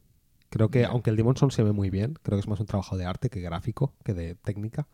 Creo 0.51 0.69
que, 0.69 0.85
aunque 0.85 1.11
el 1.11 1.17
Demon 1.17 1.37
Souls 1.37 1.55
se 1.55 1.63
ve 1.63 1.73
muy 1.73 1.91
bien, 1.91 2.15
creo 2.23 2.37
que 2.39 2.41
es 2.41 2.49
más 2.49 2.61
un 2.61 2.67
trabajo 2.67 2.97
de 2.97 3.05
arte 3.05 3.29
que 3.29 3.41
gráfico, 3.41 3.93
que 4.05 4.15
de 4.15 4.35
técnica. 4.37 4.87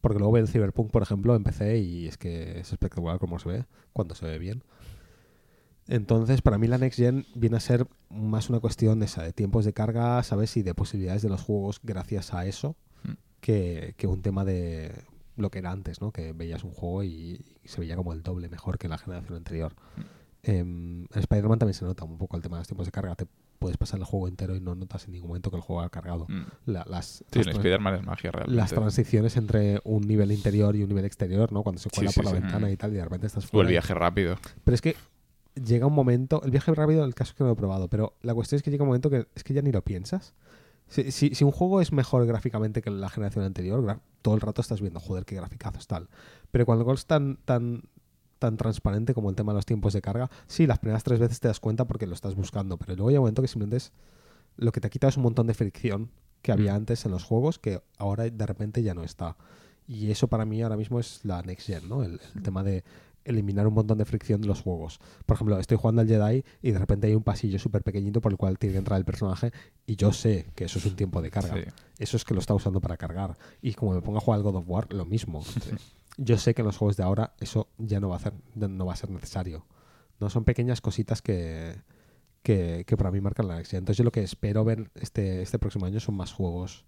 Porque 0.00 0.18
luego 0.18 0.32
veo 0.32 0.42
el 0.42 0.48
Cyberpunk, 0.48 0.90
por 0.90 1.02
ejemplo, 1.02 1.36
en 1.36 1.44
PC 1.44 1.78
y 1.78 2.06
es 2.06 2.16
que 2.16 2.60
es 2.60 2.72
espectacular 2.72 3.18
cómo 3.18 3.38
se 3.38 3.48
ve, 3.48 3.64
cuando 3.92 4.14
se 4.14 4.26
ve 4.26 4.38
bien. 4.38 4.64
Entonces, 5.90 6.40
para 6.40 6.56
mí 6.56 6.66
la 6.68 6.78
Next 6.78 6.98
Gen 6.98 7.26
viene 7.34 7.56
a 7.56 7.60
ser 7.60 7.86
más 8.10 8.48
una 8.48 8.60
cuestión 8.60 9.02
esa, 9.02 9.22
de 9.22 9.32
tiempos 9.32 9.64
de 9.64 9.72
carga, 9.72 10.22
¿sabes? 10.22 10.56
Y 10.56 10.62
de 10.62 10.72
posibilidades 10.74 11.20
de 11.22 11.28
los 11.28 11.42
juegos 11.42 11.80
gracias 11.82 12.32
a 12.32 12.46
eso, 12.46 12.76
Mm. 13.02 13.12
que, 13.40 13.94
que 13.96 14.06
un 14.06 14.22
tema 14.22 14.44
de 14.44 14.92
lo 15.36 15.50
que 15.50 15.58
era 15.58 15.70
antes, 15.72 16.00
¿no? 16.00 16.12
Que 16.12 16.32
veías 16.32 16.62
un 16.64 16.70
juego 16.72 17.02
y, 17.02 17.40
y 17.64 17.68
se 17.68 17.80
veía 17.80 17.96
como 17.96 18.12
el 18.12 18.22
doble 18.22 18.48
mejor 18.48 18.78
que 18.78 18.88
la 18.88 18.98
generación 18.98 19.36
anterior. 19.36 19.74
Mm. 19.96 20.00
Em, 20.42 21.00
en 21.12 21.18
Spider-Man 21.18 21.58
también 21.58 21.74
se 21.74 21.84
nota 21.84 22.04
un 22.04 22.16
poco 22.18 22.36
el 22.36 22.42
tema 22.42 22.56
de 22.56 22.60
los 22.60 22.68
tiempos 22.68 22.86
de 22.86 22.92
carga. 22.92 23.14
Te 23.16 23.26
puedes 23.58 23.76
pasar 23.76 23.98
el 24.00 24.04
juego 24.06 24.28
entero 24.28 24.54
y 24.56 24.60
no 24.60 24.74
notas 24.74 25.04
en 25.06 25.12
ningún 25.12 25.28
momento 25.28 25.50
que 25.50 25.56
el 25.56 25.62
juego 25.62 25.82
ha 25.82 25.90
cargado. 25.90 26.26
Mm. 26.28 26.42
La- 26.66 26.84
las, 26.88 27.24
Sí, 27.30 27.38
las 27.38 27.46
tran- 27.48 27.56
Spider-Man 27.56 27.94
es 27.96 28.02
magia 28.04 28.30
realmente. 28.30 28.56
las 28.56 28.70
transiciones 28.70 29.36
entre 29.36 29.80
un 29.84 30.02
nivel 30.06 30.30
interior 30.32 30.76
y 30.76 30.82
un 30.82 30.88
nivel 30.88 31.04
exterior, 31.04 31.52
¿no? 31.52 31.62
Cuando 31.62 31.80
se 31.80 31.90
cuela 31.90 32.10
sí, 32.12 32.16
por 32.20 32.24
la 32.26 32.30
sí. 32.36 32.40
ventana 32.42 32.70
y 32.70 32.76
tal, 32.76 32.92
y 32.92 32.96
de 32.96 33.04
repente 33.04 33.26
estás 33.26 33.44
O 33.44 33.46
el 33.46 33.50
fuera. 33.50 33.70
viaje 33.70 33.92
rápido. 33.94 34.36
Pero 34.64 34.74
es 34.74 34.80
que 34.80 34.94
llega 35.54 35.86
un 35.86 35.92
momento, 35.94 36.42
el 36.44 36.50
viaje 36.50 36.72
rápido, 36.74 37.04
el 37.04 37.14
caso 37.14 37.30
es 37.32 37.34
que 37.36 37.44
no 37.44 37.48
lo 37.48 37.54
he 37.54 37.56
probado, 37.56 37.88
pero 37.88 38.14
la 38.22 38.34
cuestión 38.34 38.56
es 38.58 38.62
que 38.62 38.70
llega 38.70 38.82
un 38.84 38.88
momento 38.88 39.10
que 39.10 39.26
es 39.34 39.44
que 39.44 39.54
ya 39.54 39.62
ni 39.62 39.72
lo 39.72 39.82
piensas. 39.82 40.34
Si, 40.88 41.12
si- 41.12 41.34
si 41.34 41.44
un 41.44 41.52
juego 41.52 41.80
es 41.80 41.92
mejor 41.92 42.26
gráficamente 42.26 42.82
que 42.82 42.90
la 42.90 43.08
generación 43.08 43.44
anterior, 43.44 44.00
todo 44.22 44.34
el 44.34 44.40
rato 44.40 44.60
estás 44.60 44.80
viendo, 44.80 44.98
joder, 45.00 45.24
qué 45.24 45.36
graficazos 45.36 45.86
tal. 45.86 46.08
Pero 46.50 46.66
cuando 46.66 46.82
algo 46.82 46.94
es 46.94 47.06
tan, 47.06 47.36
tan, 47.44 47.82
tan 48.38 48.56
transparente 48.56 49.14
como 49.14 49.30
el 49.30 49.36
tema 49.36 49.52
de 49.52 49.56
los 49.58 49.66
tiempos 49.66 49.92
de 49.92 50.02
carga, 50.02 50.30
sí, 50.46 50.66
las 50.66 50.78
primeras 50.78 51.04
tres 51.04 51.20
veces 51.20 51.38
te 51.40 51.46
das 51.48 51.60
cuenta 51.60 51.86
porque 51.86 52.06
lo 52.06 52.14
estás 52.14 52.34
buscando, 52.34 52.76
pero 52.76 52.94
luego 52.96 53.10
llega 53.10 53.20
un 53.20 53.24
momento 53.24 53.42
que 53.42 53.48
simplemente 53.48 53.76
es 53.76 53.92
lo 54.56 54.72
que 54.72 54.80
te 54.80 54.88
ha 54.88 54.90
quitado 54.90 55.08
es 55.10 55.16
un 55.16 55.22
montón 55.22 55.46
de 55.46 55.54
fricción 55.54 56.10
que 56.42 56.52
había 56.52 56.72
Mm. 56.72 56.76
antes 56.76 57.04
en 57.04 57.12
los 57.12 57.22
juegos 57.24 57.58
que 57.58 57.82
ahora 57.98 58.24
de 58.28 58.46
repente 58.46 58.82
ya 58.82 58.94
no 58.94 59.04
está. 59.04 59.36
Y 59.86 60.10
eso 60.10 60.28
para 60.28 60.44
mí 60.44 60.62
ahora 60.62 60.76
mismo 60.76 60.98
es 61.00 61.24
la 61.24 61.42
next 61.42 61.66
gen, 61.66 61.88
¿no? 61.88 62.02
El, 62.02 62.20
el 62.34 62.42
tema 62.42 62.62
de 62.62 62.82
eliminar 63.24 63.66
un 63.66 63.74
montón 63.74 63.98
de 63.98 64.04
fricción 64.04 64.40
de 64.40 64.48
los 64.48 64.62
juegos. 64.62 64.98
Por 65.26 65.34
ejemplo, 65.36 65.58
estoy 65.58 65.76
jugando 65.76 66.02
al 66.02 66.08
Jedi 66.08 66.44
y 66.62 66.70
de 66.72 66.78
repente 66.78 67.06
hay 67.06 67.14
un 67.14 67.22
pasillo 67.22 67.58
súper 67.58 67.82
pequeñito 67.82 68.20
por 68.20 68.32
el 68.32 68.38
cual 68.38 68.58
tiene 68.58 68.74
que 68.74 68.78
entrar 68.78 68.98
el 68.98 69.04
personaje 69.04 69.52
y 69.86 69.96
yo 69.96 70.12
sé 70.12 70.50
que 70.54 70.64
eso 70.64 70.78
es 70.78 70.86
un 70.86 70.96
tiempo 70.96 71.20
de 71.22 71.30
carga. 71.30 71.54
Sí. 71.54 71.62
Eso 71.98 72.16
es 72.16 72.24
que 72.24 72.34
lo 72.34 72.40
está 72.40 72.54
usando 72.54 72.80
para 72.80 72.96
cargar. 72.96 73.36
Y 73.60 73.74
como 73.74 73.92
me 73.94 74.02
pongo 74.02 74.18
a 74.18 74.20
jugar 74.20 74.38
al 74.38 74.42
God 74.42 74.56
of 74.56 74.64
War, 74.66 74.92
lo 74.92 75.04
mismo. 75.04 75.42
Yo 76.16 76.38
sé 76.38 76.54
que 76.54 76.62
en 76.62 76.66
los 76.66 76.76
juegos 76.76 76.96
de 76.96 77.02
ahora 77.02 77.34
eso 77.40 77.68
ya 77.78 78.00
no 78.00 78.08
va 78.08 78.16
a, 78.16 78.18
hacer, 78.18 78.32
no 78.54 78.86
va 78.86 78.92
a 78.92 78.96
ser 78.96 79.10
necesario. 79.10 79.66
No 80.18 80.28
son 80.28 80.44
pequeñas 80.44 80.80
cositas 80.80 81.22
que, 81.22 81.76
que, 82.42 82.84
que 82.86 82.96
para 82.96 83.10
mí 83.10 83.20
marcan 83.20 83.48
la 83.48 83.62
gen. 83.64 83.78
Entonces 83.78 83.98
yo 83.98 84.04
lo 84.04 84.12
que 84.12 84.22
espero 84.22 84.64
ver 84.64 84.90
este, 84.94 85.42
este 85.42 85.58
próximo 85.58 85.86
año 85.86 86.00
son 86.00 86.16
más 86.16 86.32
juegos 86.32 86.84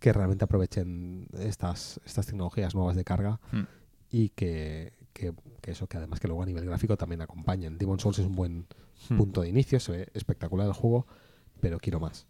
que 0.00 0.12
realmente 0.12 0.44
aprovechen 0.44 1.28
estas, 1.38 2.00
estas 2.04 2.26
tecnologías 2.26 2.74
nuevas 2.74 2.96
de 2.96 3.04
carga 3.04 3.40
Hmm. 3.52 3.62
y 4.10 4.30
que, 4.30 4.92
que- 5.14 5.32
que 5.62 5.70
eso, 5.70 5.86
que 5.86 5.96
además 5.96 6.20
que 6.20 6.28
luego 6.28 6.42
a 6.42 6.46
nivel 6.46 6.66
gráfico 6.66 6.96
también 6.98 7.22
acompañen. 7.22 7.78
Demon 7.78 7.98
Souls 7.98 8.18
es 8.18 8.26
un 8.26 8.34
buen 8.36 8.66
Hmm. 9.08 9.16
punto 9.16 9.40
de 9.40 9.48
inicio, 9.48 9.80
se 9.80 9.92
ve 9.92 10.08
espectacular 10.12 10.66
el 10.66 10.72
juego, 10.74 11.06
pero 11.60 11.78
quiero 11.78 12.00
más. 12.00 12.26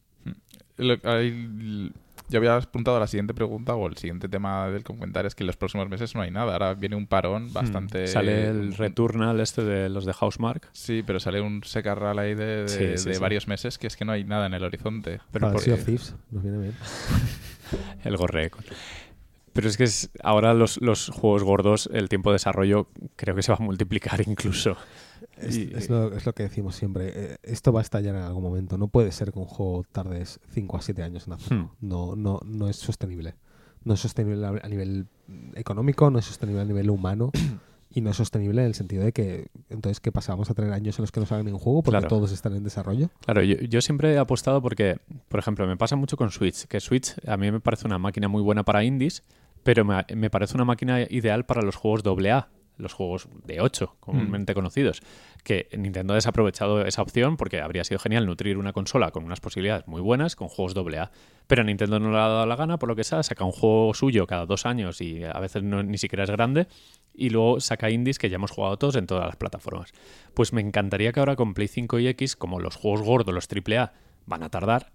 Ahí- 1.05 1.93
yo 2.31 2.39
había 2.39 2.57
apuntado 2.57 2.97
a 2.97 3.01
la 3.01 3.07
siguiente 3.07 3.35
pregunta 3.35 3.75
o 3.75 3.87
el 3.87 3.97
siguiente 3.99 4.29
tema 4.29 4.69
del 4.71 4.83
comentario 4.83 5.29
es 5.29 5.35
que 5.35 5.43
en 5.43 5.49
los 5.49 5.57
próximos 5.59 5.89
meses 5.91 6.15
no 6.15 6.23
hay 6.23 6.31
nada. 6.31 6.55
Ahora 6.55 6.73
viene 6.75 6.97
un 6.97 7.07
parón 7.07 7.53
bastante. 7.53 8.05
Hmm. 8.05 8.09
Sale 8.09 8.49
el 8.49 8.75
Returnal 8.75 9.41
este 9.41 9.63
de 9.63 9.89
los 9.91 10.07
de 10.07 10.15
Housemark. 10.15 10.69
Sí, 10.73 11.03
pero 11.07 11.21
sale 11.21 11.41
un 11.43 11.63
secarral 11.65 12.19
ahí 12.19 12.35
de, 12.35 12.63
de- 12.63 12.69
Sí, 12.69 12.79
sí, 12.97 13.09
de 13.11 13.15
sí. 13.15 13.21
varios 13.21 13.47
meses 13.47 13.77
que 13.79 13.87
es 13.87 13.97
que 13.97 14.05
no 14.07 14.13
hay 14.13 14.25
nada 14.25 14.47
en 14.47 14.55
el 14.55 14.65
horizonte. 14.65 15.21
Pero 15.33 15.49
el 15.49 15.53
por- 15.53 15.63
Sea 15.63 15.75
of 15.75 15.85
Thieves 15.85 16.15
nos 16.31 16.43
viene 16.43 16.59
bien. 16.59 16.75
El 18.05 18.17
Gorreco. 18.17 18.59
Pero 19.55 19.69
es 19.69 19.77
que 19.79 19.85
es- 19.85 20.11
ahora 20.23 20.53
los, 20.53 20.81
los 20.83 21.09
juegos 21.09 21.43
gordos, 21.43 21.89
el 21.93 22.09
tiempo 22.11 22.31
de 22.31 22.35
desarrollo 22.35 22.89
creo 23.17 23.35
que 23.35 23.43
se 23.43 23.51
va 23.53 23.57
a 23.59 23.65
multiplicar 23.65 24.21
incluso. 24.29 24.77
Es, 25.39 25.57
Y- 25.57 25.73
es 25.75 25.89
lo, 25.89 26.13
es 26.15 26.27
lo 26.27 26.33
que 26.35 26.43
decimos 26.43 26.77
siempre. 26.77 27.13
eh, 27.15 27.37
esto 27.43 27.73
va 27.73 27.81
a 27.81 27.83
estallar 27.83 28.15
en 28.17 28.23
algún 28.23 28.43
momento. 28.43 28.77
No 28.77 28.89
puede 28.89 29.11
ser 29.13 29.33
que 29.33 29.39
un 29.39 29.47
juego 29.47 29.85
tardes 29.91 30.39
5 30.51 30.77
a 30.77 30.83
7 30.83 31.03
años 31.03 31.27
en 31.27 31.33
hacerlo. 31.33 31.65
Hmm. 31.65 31.87
No, 31.89 32.15
no, 32.17 32.41
no 32.45 32.69
es 32.69 32.77
sostenible. 32.77 33.35
No 33.85 33.95
es 33.95 34.01
sostenible 34.01 34.47
a, 34.47 34.69
nivel 34.69 35.07
económico, 35.55 36.11
no 36.11 36.19
es 36.19 36.25
sostenible 36.25 36.63
a 36.63 36.65
nivel 36.65 36.89
humano 36.91 37.31
y 37.91 38.01
no 38.01 38.11
es 38.11 38.17
sostenible 38.17 38.63
en 38.63 38.69
el 38.69 38.75
sentido 38.75 39.05
de 39.05 39.13
que 39.13 39.49
entonces 39.69 40.01
¿qué 40.01 40.11
pasa? 40.11 40.33
¿Vamos 40.33 40.51
a 40.51 40.55
tener 40.55 40.73
años 40.73 40.99
en 40.99 41.03
los 41.03 41.13
que 41.13 41.21
no 41.21 41.27
salgan 41.27 41.45
ningún 41.47 41.61
juego 41.61 41.83
porque 41.83 41.99
Claro. 41.99 42.09
todos 42.09 42.33
están 42.33 42.55
en 42.57 42.65
desarrollo? 42.65 43.11
Claro, 43.25 43.43
yo, 43.43 43.57
yo 43.57 43.81
siempre 43.83 44.15
he 44.15 44.19
apostado 44.19 44.63
porque, 44.63 44.99
por 45.29 45.39
ejemplo, 45.39 45.67
me 45.67 45.77
pasa 45.77 45.97
mucho 45.97 46.17
con 46.17 46.31
Switch, 46.31 46.65
que 46.65 46.81
Switch 46.81 47.15
a 47.27 47.37
mí 47.37 47.53
me 47.53 47.61
parece 47.61 47.87
una 47.87 47.99
máquina 47.99 48.27
muy 48.27 48.43
buena 48.43 48.63
para 48.65 48.83
indies, 48.85 49.23
pero 49.65 49.85
me, 49.85 50.05
me 50.15 50.31
parece 50.31 50.55
una 50.55 50.65
máquina 50.65 51.03
ideal 51.03 51.45
para 51.45 51.63
los 51.63 51.75
juegos 51.75 52.03
AA, 52.07 52.49
los 52.77 52.93
juegos 52.93 53.29
de 53.45 53.61
8, 53.61 53.97
comúnmente 54.01 54.55
conocidos. 54.55 55.01
Que 55.43 55.69
Nintendo 55.77 56.13
ha 56.13 56.17
desaprovechado 56.17 56.85
esa 56.85 57.03
opción 57.03 57.37
porque 57.37 57.61
habría 57.61 57.85
sido 57.85 57.99
genial 57.99 58.27
nutrir 58.27 58.59
una 58.59 58.73
consola 58.73 59.11
con 59.11 59.25
unas 59.25 59.41
posibilidades 59.41 59.87
muy 59.87 60.01
buenas 60.01 60.37
con 60.37 60.49
juegos 60.49 60.75
AA. 60.77 61.11
Pero 61.47 61.63
Nintendo 61.63 62.01
no 62.01 62.11
le 62.11 62.19
ha 62.19 62.29
dado 62.29 62.47
la 62.47 62.57
gana, 62.57 62.79
por 62.79 62.89
lo 62.89 62.97
que 62.97 63.05
sea, 63.05 63.23
saca 63.23 63.45
un 63.45 63.53
juego 63.53 63.95
suyo 63.95 64.27
cada 64.27 64.47
dos 64.47 64.67
años 64.67 65.01
y 65.01 65.25
a 65.25 65.39
veces 65.39 65.63
no, 65.63 65.83
ni 65.83 65.99
siquiera 65.99 66.25
es 66.25 66.31
grande, 66.31 66.67
y 67.13 67.31
luego 67.31 67.61
saca 67.61 67.91
indies 67.91 68.19
que 68.19 68.31
ya 68.31 68.37
hemos 68.37 68.51
jugado 68.51 68.77
todos 68.79 68.97
en 68.97 69.07
todas 69.07 69.27
las 69.27 69.37
plataformas. 69.37 69.93
Pues 70.33 70.53
me 70.53 70.61
encantaría 70.61 71.13
que 71.13 71.21
ahora 71.21 71.37
con 71.37 71.55
Play 71.55 71.69
5 71.69 71.99
y 72.01 72.09
X, 72.09 72.37
como 72.37 72.61
los 72.61 72.77
juegos 72.77 73.03
gordos, 73.03 73.35
los 73.35 73.47
AAA, 73.47 73.93
van 74.27 74.43
a 74.43 74.49
tardar, 74.49 74.91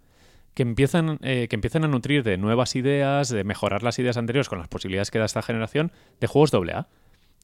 que 0.53 0.63
empiezan, 0.63 1.19
eh, 1.21 1.47
que 1.49 1.55
empiecen 1.55 1.83
a 1.83 1.87
nutrir 1.87 2.23
de 2.23 2.37
nuevas 2.37 2.75
ideas, 2.75 3.29
de 3.29 3.43
mejorar 3.43 3.83
las 3.83 3.97
ideas 3.99 4.17
anteriores 4.17 4.49
con 4.49 4.59
las 4.59 4.67
posibilidades 4.67 5.11
que 5.11 5.19
da 5.19 5.25
esta 5.25 5.41
generación, 5.41 5.91
de 6.19 6.27
juegos 6.27 6.51
AA. 6.53 6.87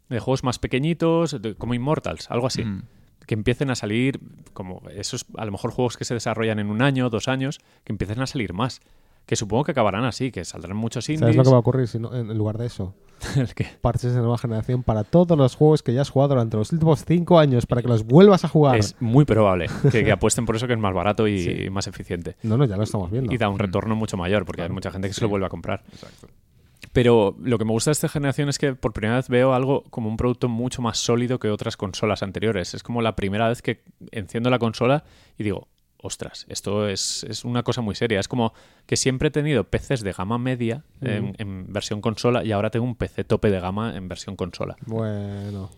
De 0.09 0.19
juegos 0.19 0.43
más 0.43 0.59
pequeñitos, 0.59 1.41
de- 1.41 1.55
como 1.55 1.73
Immortals, 1.73 2.29
algo 2.29 2.47
así. 2.47 2.63
Mm. 2.63 2.83
Que 3.25 3.33
empiecen 3.33 3.71
a 3.71 3.75
salir, 3.75 4.19
como 4.53 4.83
esos, 4.91 5.25
a 5.35 5.45
lo 5.45 5.51
mejor 5.51 5.71
juegos 5.71 5.97
que 5.97 6.05
se 6.05 6.13
desarrollan 6.13 6.59
en 6.59 6.69
un 6.69 6.81
año, 6.83 7.09
dos 7.09 7.27
años, 7.27 7.59
que 7.83 7.91
empiecen 7.93 8.21
a 8.21 8.27
salir 8.27 8.53
más. 8.53 8.81
Que 9.25 9.35
supongo 9.35 9.63
que 9.63 9.71
acabarán 9.71 10.05
así, 10.05 10.31
que 10.31 10.45
saldrán 10.45 10.77
muchos 10.77 11.07
indies. 11.09 11.19
¿Sabes 11.21 11.35
lo 11.37 11.43
que 11.43 11.49
va 11.49 11.55
a 11.55 11.59
ocurrir 11.59 11.87
si 11.87 11.97
no- 11.99 12.13
en, 12.13 12.37
lugar 12.37 12.57
de 12.59 12.67
eso? 12.67 12.93
El 13.35 13.53
que- 13.55 13.65
Parches 13.81 14.13
de 14.13 14.19
nueva 14.19 14.37
generación 14.37 14.83
para 14.83 15.03
todos 15.03 15.35
los 15.37 15.55
juegos 15.55 15.81
que 15.81 15.93
ya 15.93 16.01
has 16.01 16.09
jugado 16.09 16.29
durante 16.35 16.57
los 16.57 16.71
últimos 16.71 17.03
5 17.05 17.39
años 17.39 17.65
para 17.65 17.81
que 17.81 17.87
los 17.87 18.05
vuelvas 18.05 18.43
a 18.45 18.49
jugar. 18.49 18.77
Es 18.77 18.95
muy 18.99 19.25
probable 19.25 19.67
que, 19.91 20.03
que 20.03 20.11
apuesten 20.11 20.45
por 20.45 20.55
eso 20.57 20.67
que 20.67 20.73
es 20.73 20.79
más 20.79 20.93
barato 20.93 21.27
y 21.27 21.39
Sí. 21.39 21.69
más 21.71 21.87
eficiente. 21.87 22.35
No, 22.43 22.55
no, 22.57 22.65
ya 22.65 22.77
lo 22.77 22.83
estamos 22.83 23.09
viendo. 23.09 23.33
Y 23.33 23.37
da 23.37 23.49
un 23.49 23.57
retorno 23.57 23.95
mucho 23.95 24.15
mayor, 24.17 24.45
porque 24.45 24.61
hay 24.61 24.69
mucha 24.69 24.91
gente 24.91 25.07
que 25.07 25.13
se 25.15 25.21
lo 25.21 25.29
vuelve 25.29 25.47
a 25.47 25.49
comprar. 25.49 25.83
Exacto. 25.91 26.27
Pero 26.93 27.35
lo 27.41 27.57
que 27.57 27.65
me 27.65 27.71
gusta 27.71 27.89
de 27.89 27.93
esta 27.93 28.07
generación 28.07 28.47
es 28.47 28.57
que 28.57 28.73
por 28.73 28.93
primera 28.93 29.15
vez 29.17 29.27
veo 29.27 29.53
algo 29.53 29.83
como 29.89 30.07
un 30.07 30.17
producto 30.17 30.47
mucho 30.47 30.81
más 30.81 30.97
sólido 30.97 31.39
que 31.39 31.49
otras 31.49 31.75
consolas 31.77 32.23
anteriores. 32.23 32.73
Es 32.73 32.83
como 32.83 33.01
la 33.01 33.15
primera 33.15 33.49
vez 33.49 33.61
que 33.61 33.81
enciendo 34.11 34.49
la 34.49 34.59
consola 34.59 35.03
y 35.37 35.43
digo, 35.43 35.67
ostras, 36.05 36.45
esto 36.49 36.87
es, 36.87 37.23
es 37.29 37.43
una 37.45 37.63
cosa 37.63 37.81
muy 37.81 37.95
seria. 37.95 38.19
Es 38.19 38.27
como 38.27 38.53
que 38.85 38.95
siempre 38.97 39.27
he 39.27 39.31
tenido 39.31 39.63
PCs 39.65 40.01
de 40.01 40.11
gama 40.13 40.37
media 40.37 40.83
en, 41.01 41.35
en 41.37 41.71
versión 41.73 42.01
consola 42.01 42.43
y 42.43 42.51
ahora 42.51 42.69
tengo 42.69 42.85
un 42.85 42.95
PC 42.95 43.23
tope 43.23 43.49
de 43.49 43.59
gama 43.59 43.95
en 43.95 44.07
versión 44.07 44.35
consola. 44.35 44.75
Bueno. 44.85 45.69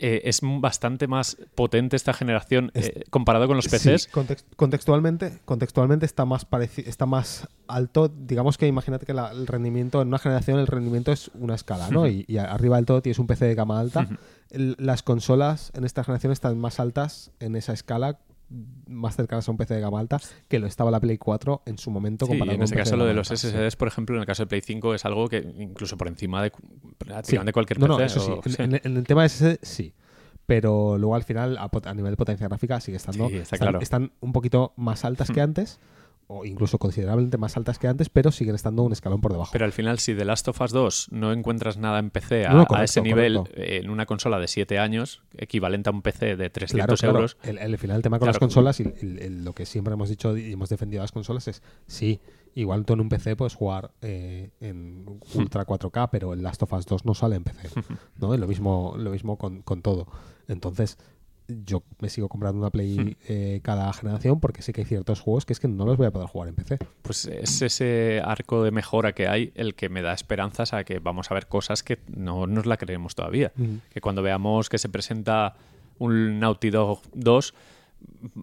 Eh, 0.00 0.22
es 0.28 0.38
bastante 0.42 1.08
más 1.08 1.36
potente 1.56 1.96
esta 1.96 2.12
generación 2.12 2.70
Es- 2.72 2.86
eh, 2.86 3.02
comparado 3.10 3.48
con 3.48 3.56
los 3.56 3.64
Sí, 3.64 3.70
PCs. 3.70 4.08
context- 4.12 4.44
contextualmente, 4.54 5.40
contextualmente 5.44 6.06
está 6.06 6.24
más 6.24 6.46
está 6.86 7.04
más 7.06 7.48
alto. 7.66 8.06
Digamos 8.08 8.58
que 8.58 8.68
imagínate 8.68 9.06
que 9.06 9.12
la- 9.12 9.32
el 9.32 9.48
rendimiento 9.48 10.00
en 10.00 10.06
una 10.06 10.20
generación 10.20 10.60
el 10.60 10.68
rendimiento 10.68 11.10
es 11.10 11.32
una 11.34 11.56
escala, 11.56 11.90
¿no? 11.90 12.06
y, 12.06 12.24
y 12.28 12.38
arriba 12.38 12.76
del 12.76 12.86
todo 12.86 13.02
tienes 13.02 13.18
un 13.18 13.26
PC 13.26 13.46
de 13.46 13.56
gama 13.56 13.80
alta. 13.80 14.08
Las 14.50 15.02
consolas 15.02 15.72
en 15.74 15.84
esta 15.84 16.04
generación 16.04 16.32
están 16.32 16.56
más 16.60 16.78
altas 16.78 17.32
en 17.40 17.56
esa 17.56 17.72
escala 17.72 18.20
más 18.86 19.14
cercanas 19.16 19.46
a 19.46 19.50
un 19.50 19.56
PC 19.58 19.74
de 19.74 19.80
gama 19.80 20.00
alta 20.00 20.18
que 20.48 20.58
lo 20.58 20.66
estaba 20.66 20.90
la 20.90 21.00
Play 21.00 21.18
4 21.18 21.62
en 21.66 21.76
su 21.78 21.90
momento 21.90 22.24
Sí, 22.26 22.30
comparado 22.32 22.52
en 22.54 22.58
con 22.58 22.64
ese 22.64 22.74
caso 22.76 22.92
lo 22.96 23.04
gama 23.04 23.08
de 23.08 23.14
los. 23.14 23.28
SSDs, 23.28 23.76
por 23.76 23.88
ejemplo, 23.88 24.16
en 24.16 24.20
el 24.20 24.26
caso 24.26 24.42
de 24.42 24.46
Play 24.46 24.60
5 24.62 24.94
es 24.94 25.04
algo 25.04 25.28
que 25.28 25.38
incluso 25.58 25.96
por 25.96 26.08
encima 26.08 26.42
de 26.42 26.50
Sí. 27.24 27.36
cualquier 27.52 27.78
No, 27.80 27.86
PC. 27.86 27.98
no, 27.98 28.04
eso 28.04 28.20
sí. 28.20 28.30
o- 28.32 28.40
En, 28.44 28.52
sí. 28.52 28.62
en- 28.62 28.80
en 28.82 28.96
el 28.96 29.04
tema 29.06 29.22
de 29.22 29.28
SSD, 29.28 29.58
sí. 29.62 29.94
Pero 30.46 30.96
luego 30.96 31.14
al 31.14 31.24
final, 31.24 31.58
a, 31.58 31.68
a 31.84 31.94
nivel 31.94 32.12
de 32.12 32.16
potencia 32.16 32.48
gráfica, 32.48 32.80
sigue 32.80 32.96
estando. 32.96 33.28
Sí, 33.28 33.34
está 33.36 33.56
están, 33.56 33.58
claro. 33.68 33.80
están 33.82 34.12
un 34.20 34.32
poquito 34.32 34.72
más 34.76 35.04
altas 35.04 35.28
que 35.30 35.40
Hmm. 35.40 35.44
antes, 35.44 35.78
o 36.30 36.44
incluso 36.44 36.78
considerablemente 36.78 37.38
más 37.38 37.56
altas 37.56 37.78
que 37.78 37.88
antes, 37.88 38.10
pero 38.10 38.30
siguen 38.30 38.54
estando 38.54 38.82
un 38.82 38.92
escalón 38.92 39.20
por 39.20 39.32
debajo. 39.32 39.50
Pero 39.52 39.64
al 39.64 39.72
final, 39.72 39.98
si 39.98 40.14
The 40.14 40.24
Last 40.26 40.46
of 40.48 40.60
Us 40.60 40.72
2 40.72 41.08
no 41.10 41.32
encuentras 41.32 41.78
nada 41.78 41.98
en 41.98 42.10
PC 42.10 42.44
a, 42.46 42.50
No, 42.50 42.56
no, 42.56 42.62
a 42.62 42.66
correcto, 42.66 42.84
ese 42.84 43.00
nivel, 43.02 43.36
correcto. 43.38 43.60
eh, 43.60 43.80
en 43.82 43.88
una 43.90 44.04
consola 44.06 44.38
de 44.38 44.46
7 44.46 44.78
años, 44.78 45.22
equivalente 45.36 45.88
a 45.88 45.92
un 45.92 46.02
PC 46.02 46.36
de 46.36 46.50
300 46.50 46.70
Claro, 46.86 46.96
claro. 46.96 47.16
euros, 47.18 47.36
El, 47.42 47.58
el 47.58 47.78
final, 47.78 47.96
el 47.96 48.02
tema 48.02 48.18
con 48.18 48.26
las 48.28 48.38
consolas 48.38 48.78
y 48.80 48.82
el- 49.00 49.18
el- 49.20 49.44
lo 49.44 49.54
que 49.54 49.64
siempre 49.66 49.94
hemos 49.94 50.08
dicho 50.10 50.36
y 50.36 50.52
hemos 50.52 50.68
defendido 50.68 51.00
a 51.00 51.04
las 51.04 51.12
consolas 51.12 51.48
es 51.48 51.62
sí, 51.86 52.20
igual 52.54 52.84
tú 52.84 52.92
en 52.92 53.00
un 53.00 53.08
PC 53.08 53.34
puedes 53.34 53.54
jugar 53.54 53.92
eh, 54.02 54.50
en. 54.60 55.06
Ultra 55.34 55.64
4K, 55.64 56.10
pero 56.10 56.34
el 56.34 56.42
Last 56.42 56.62
of 56.62 56.72
Us 56.74 56.84
2 56.84 57.06
no 57.06 57.14
sale 57.14 57.36
en 57.36 57.44
PC. 57.44 57.68
¿no? 58.18 58.34
Y 58.34 58.38
lo 58.38 58.46
mismo, 58.46 58.94
lo 58.98 59.10
mismo 59.10 59.38
con, 59.38 59.62
con 59.62 59.80
todo. 59.80 60.06
Entonces, 60.46 60.98
yo 61.48 61.82
me 62.00 62.10
sigo 62.10 62.28
comprando 62.28 62.58
una 62.58 62.68
Hmm. 62.68 62.70
Play 62.70 63.16
eh, 63.28 63.60
cada 63.62 63.92
generación 63.92 64.38
porque 64.40 64.62
sé 64.62 64.72
que 64.72 64.82
hay 64.82 64.86
ciertos 64.86 65.20
juegos 65.20 65.46
que 65.46 65.54
es 65.54 65.60
que 65.60 65.68
no 65.68 65.86
los 65.86 65.96
voy 65.96 66.06
a 66.06 66.10
poder 66.10 66.28
jugar 66.28 66.48
en 66.48 66.54
PC. 66.54 66.78
pues 67.02 67.24
es 67.26 67.62
ese 67.62 68.20
arco 68.24 68.62
de 68.62 68.70
mejora 68.70 69.12
que 69.14 69.26
hay 69.26 69.52
el 69.54 69.74
que 69.74 69.88
me 69.88 70.02
da 70.02 70.12
esperanzas 70.12 70.74
a 70.74 70.84
que 70.84 70.98
vamos 70.98 71.30
a 71.30 71.34
ver 71.34 71.46
cosas 71.46 71.82
que 71.82 71.98
no 72.14 72.46
nos 72.46 72.66
la 72.66 72.76
creemos 72.76 73.14
todavía. 73.14 73.52
Que 73.90 74.00
cuando 74.00 74.22
veamos 74.22 74.68
que 74.68 74.78
se 74.78 74.88
presenta 74.88 75.54
un 75.98 76.38
Naughty 76.38 76.70
Dog 76.70 77.00
2, 77.14 77.54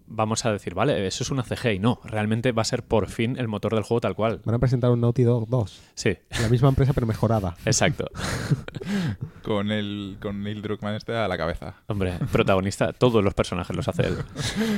vamos 0.08 0.46
a 0.46 0.52
decir, 0.52 0.74
vale, 0.74 1.06
eso 1.06 1.24
es 1.24 1.32
una 1.32 1.44
CG 1.44 1.74
y 1.74 1.80
no, 1.80 2.00
realmente 2.06 2.52
va 2.54 2.62
a 2.62 2.66
ser 2.66 2.84
por 2.84 3.08
fin 3.10 3.36
el 3.38 3.48
motor 3.48 3.74
del 3.76 3.84
juego 3.84 4.00
tal 4.02 4.16
cual. 4.16 4.42
Van 4.46 4.56
a 4.56 4.60
presentar 4.60 4.90
un 4.92 5.02
Naughty 5.02 5.24
Dog 5.24 5.48
2. 5.50 5.82
Sí, 5.96 6.18
La 6.42 6.48
misma 6.50 6.70
empresa 6.70 6.94
pero 6.94 7.06
mejorada. 7.08 7.56
exacto. 7.66 8.10
Con, 9.44 9.72
el, 9.72 10.18
con 10.22 10.42
Neil 10.44 10.62
Druckmann 10.62 10.96
este 10.96 11.16
a 11.16 11.28
la 11.28 11.38
cabeza. 11.38 11.76
Hombre, 11.88 12.14
protagonista, 12.32 12.94
todos 12.94 13.24
los 13.24 13.34
personajes 13.36 13.76
los 13.76 13.88
hace 13.88 14.08
él. 14.08 14.18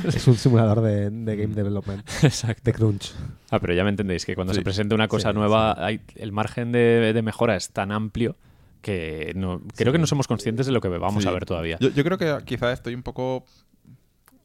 es 0.06 0.28
un 0.28 0.36
simulador 0.36 0.82
de, 0.82 1.10
de 1.10 1.36
game 1.38 1.56
development. 1.56 2.06
Exacto. 2.24 2.62
De 2.66 2.74
crunch. 2.74 3.14
Ah, 3.50 3.60
pero 3.60 3.74
ya 3.74 3.84
me 3.86 3.90
entendéis 3.92 4.26
que 4.26 4.36
cuando 4.36 4.54
Sí. 4.54 4.60
se 4.60 4.64
presente 4.64 4.94
una 4.94 5.08
cosa 5.08 5.30
Sí, 5.32 5.36
nueva, 5.38 5.74
hay, 5.86 6.02
el 6.16 6.32
margen 6.34 6.72
de, 6.74 7.14
de 7.14 7.22
mejora 7.22 7.56
es 7.56 7.70
tan 7.72 7.92
amplio 7.94 8.36
que 8.82 9.32
no, 9.36 9.62
creo 9.76 9.92
que 9.94 10.00
no 10.00 10.08
somos 10.08 10.28
conscientes 10.28 10.66
de 10.66 10.72
lo 10.74 10.82
que 10.82 10.90
vamos 10.90 11.24
Sí. 11.24 11.30
a 11.30 11.32
ver 11.32 11.46
todavía. 11.46 11.78
Yo, 11.80 11.90
yo 11.90 12.04
creo 12.04 12.18
que 12.18 12.38
quizá 12.46 12.72
estoy 12.74 12.94
un 12.94 13.04
poco 13.04 13.46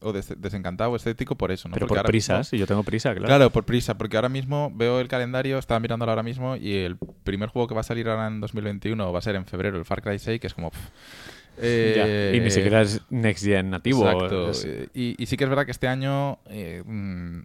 o 0.02 0.12
des- 0.12 0.34
desencantado 0.40 0.90
o 0.90 0.96
escéptico 0.96 1.36
por 1.36 1.50
eso, 1.52 1.68
¿no? 1.68 1.74
pero 1.74 1.86
Porque 1.86 2.00
por 2.02 2.10
prisas, 2.10 2.52
mismo- 2.52 2.56
y 2.56 2.60
yo 2.60 2.66
tengo 2.66 2.82
prisa, 2.82 3.10
claro. 3.12 3.26
Claro, 3.26 3.50
por 3.50 3.64
prisa, 3.64 3.96
porque 3.96 4.16
ahora 4.16 4.28
mismo 4.28 4.70
veo 4.74 5.00
el 5.00 5.08
calendario, 5.08 5.58
estaba 5.58 5.80
mirándolo 5.80 6.10
ahora 6.12 6.22
mismo 6.22 6.56
y 6.56 6.74
el 6.74 6.96
primer 7.24 7.48
juego 7.48 7.68
que 7.68 7.74
va 7.74 7.80
a 7.80 7.84
salir 7.84 8.08
ahora 8.08 8.26
en 8.26 8.40
2021 8.40 9.12
va 9.12 9.18
a 9.18 9.22
ser 9.22 9.36
en 9.36 9.46
febrero, 9.46 9.78
el 9.78 9.84
Far 9.84 10.02
Cry 10.02 10.18
6, 10.18 10.40
que 10.40 10.46
es 10.48 10.54
como... 10.54 10.70
pff, 10.70 10.80
Ya, 11.58 12.04
eh, 12.08 12.32
Y 12.36 12.40
ni 12.40 12.50
siquiera 12.50 12.80
es 12.82 13.00
Next 13.10 13.44
Gen 13.44 13.70
nativo. 13.70 14.04
Exacto. 14.06 14.50
es- 14.50 14.64
Eh, 14.64 14.88
Y, 14.94 15.14
y 15.22 15.26
sí 15.26 15.36
que 15.36 15.44
es 15.44 15.50
verdad 15.50 15.64
que 15.66 15.70
este 15.72 15.86
año, 15.88 16.38
eh, 16.46 16.82
mm, 16.84 17.40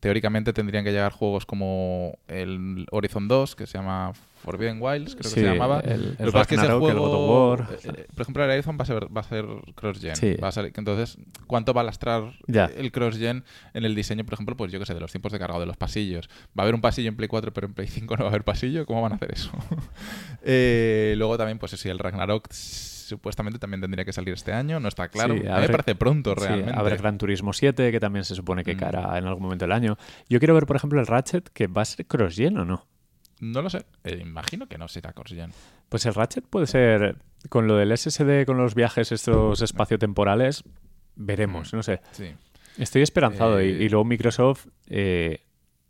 teóricamente, 0.00 0.52
tendrían 0.52 0.84
que 0.84 0.92
llegar 0.92 1.12
juegos 1.12 1.46
como 1.46 2.18
el 2.28 2.86
Horizon 2.90 3.28
2, 3.28 3.56
que 3.56 3.66
se 3.66 3.78
llama 3.78 4.12
Forbidden 4.42 4.78
Wilds, 4.80 5.14
creo 5.16 5.28
Sí, 5.30 5.34
que 5.36 5.40
se 5.40 5.46
llamaba. 5.52 5.80
el- 5.80 5.90
el 5.90 6.26
Lo 6.26 6.32
que 6.32 6.40
ese 6.40 6.56
Ragnarok, 6.56 6.88
el 6.88 6.98
God 6.98 7.04
of 7.04 7.10
juego, 7.10 7.50
War. 7.50 7.60
eh, 7.72 7.78
eh, 7.84 8.06
por 8.14 8.22
ejemplo, 8.22 8.44
el 8.44 8.50
Horizon 8.50 8.78
va 8.78 8.82
a 8.82 8.86
ser, 8.86 9.16
va 9.16 9.20
a 9.20 9.24
ser 9.24 9.44
cross-gen. 9.74 10.16
Sí. 10.16 10.34
Va 10.42 10.48
a 10.48 10.52
ser- 10.52 10.72
entonces, 10.74 11.18
¿cuánto 11.46 11.74
va 11.74 11.82
a 11.82 11.84
lastrar 11.84 12.32
Ya. 12.46 12.64
el 12.66 12.90
cross-gen 12.92 13.44
en 13.74 13.84
el 13.84 13.94
diseño, 13.94 14.24
por 14.24 14.34
ejemplo, 14.34 14.56
pues 14.56 14.72
yo 14.72 14.78
que 14.78 14.86
sé, 14.86 14.94
de 14.94 15.00
los 15.00 15.10
tiempos 15.12 15.32
de 15.32 15.38
cargado 15.38 15.60
de 15.60 15.66
los 15.66 15.76
pasillos? 15.76 16.28
¿Va 16.58 16.58
a 16.58 16.62
haber 16.62 16.74
un 16.74 16.80
pasillo 16.80 17.08
en 17.08 17.16
Play 17.16 17.28
4, 17.28 17.52
pero 17.52 17.66
en 17.66 17.74
Play 17.74 17.88
5 17.88 18.16
no 18.16 18.24
va 18.24 18.28
a 18.28 18.32
haber 18.32 18.44
pasillo? 18.44 18.86
¿Cómo 18.86 19.02
van 19.02 19.12
a 19.12 19.16
hacer 19.16 19.32
eso? 19.32 19.50
Eh, 20.42 21.14
luego 21.18 21.36
también, 21.36 21.58
pues 21.58 21.72
sí, 21.72 21.88
el 21.88 21.98
Ragnarok 21.98 22.50
supuestamente 22.52 23.58
también 23.58 23.80
tendría 23.80 24.04
que 24.04 24.12
salir 24.12 24.32
este 24.34 24.52
año, 24.52 24.80
no 24.80 24.88
está 24.88 25.08
claro. 25.08 25.34
Sí, 25.34 25.40
A 25.40 25.42
mí 25.42 25.48
habrá- 25.48 25.60
me 25.62 25.68
parece 25.68 25.94
pronto 25.96 26.34
Sí, 26.38 26.44
realmente. 26.46 26.72
habrá 26.78 26.96
Gran 26.96 27.18
Turismo 27.18 27.52
7, 27.52 27.90
que 27.90 28.00
también 28.00 28.24
se 28.24 28.34
supone 28.34 28.64
que 28.64 28.74
Mm. 28.74 28.78
cara 28.78 29.18
en 29.18 29.26
algún 29.26 29.42
momento 29.42 29.64
del 29.64 29.72
año. 29.72 29.98
Yo 30.28 30.38
quiero 30.38 30.54
ver, 30.54 30.66
por 30.66 30.76
ejemplo, 30.76 31.00
el 31.00 31.06
Ratchet, 31.06 31.48
que 31.50 31.66
va 31.66 31.82
a 31.82 31.84
ser 31.84 32.06
cross-gen 32.06 32.56
o 32.58 32.64
no. 32.64 32.86
No 33.40 33.62
lo 33.62 33.70
sé. 33.70 33.84
Eh, 34.04 34.18
imagino 34.20 34.66
que 34.66 34.78
no 34.78 34.86
será 34.88 35.12
Corsian. 35.12 35.50
Pues 35.88 36.06
el 36.06 36.14
Ratchet 36.14 36.44
puede 36.46 36.66
ser, 36.66 37.16
con 37.48 37.66
lo 37.66 37.76
del 37.76 37.96
SSD, 37.96 38.44
con 38.46 38.56
los 38.58 38.74
viajes 38.74 39.10
estos 39.12 39.60
espaciotemporales, 39.62 40.62
veremos, 41.16 41.72
no 41.74 41.82
sé. 41.82 42.00
Sí. 42.12 42.32
Estoy 42.78 43.02
esperanzado. 43.02 43.58
Eh, 43.58 43.68
y, 43.68 43.84
y 43.84 43.88
luego 43.88 44.04
Microsoft, 44.04 44.66
eh, 44.88 45.42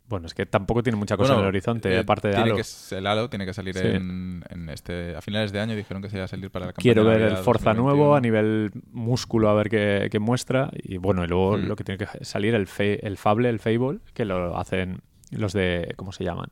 bueno, 0.08 0.26
es 0.26 0.34
que 0.34 0.44
tampoco 0.46 0.82
tiene 0.82 0.96
mucha 0.96 1.16
cosa 1.16 1.34
Bueno, 1.34 1.42
en 1.42 1.44
el 1.46 1.48
horizonte, 1.54 1.94
eh, 1.94 1.98
aparte 1.98 2.28
de 2.28 2.34
tiene 2.34 2.50
Halo. 2.50 2.56
que 2.56 2.96
el 2.96 3.06
Halo 3.06 3.30
tiene 3.30 3.46
que 3.46 3.54
salir 3.54 3.76
Sí. 3.76 3.86
en, 3.86 4.42
en 4.48 4.68
este 4.70 5.14
a 5.14 5.20
finales 5.20 5.52
de 5.52 5.60
año 5.60 5.76
dijeron 5.76 6.02
que 6.02 6.08
se 6.10 6.16
iba 6.16 6.24
a 6.24 6.28
salir 6.28 6.50
para 6.50 6.66
la 6.66 6.72
campaña 6.72 6.82
Quiero 6.82 7.04
ver 7.04 7.20
el 7.22 7.36
Forza 7.36 7.70
2021. 7.74 7.82
nuevo 7.96 8.14
a 8.16 8.20
nivel 8.20 8.70
músculo, 8.90 9.50
a 9.50 9.54
ver 9.54 9.68
qué, 9.68 10.08
qué 10.10 10.18
muestra. 10.18 10.70
Y 10.74 10.96
bueno, 10.96 11.22
y 11.24 11.28
luego 11.28 11.56
Mm. 11.58 11.66
lo 11.66 11.76
que 11.76 11.84
tiene 11.84 11.98
que 11.98 12.24
salir, 12.24 12.54
el, 12.56 12.66
Fe- 12.66 13.06
el 13.06 13.18
Fable, 13.18 13.48
el 13.50 13.60
Fable, 13.60 13.98
que 14.14 14.24
lo 14.24 14.56
hacen 14.58 15.00
los 15.30 15.52
de. 15.52 15.92
¿Cómo 15.96 16.10
se 16.10 16.24
llaman? 16.24 16.48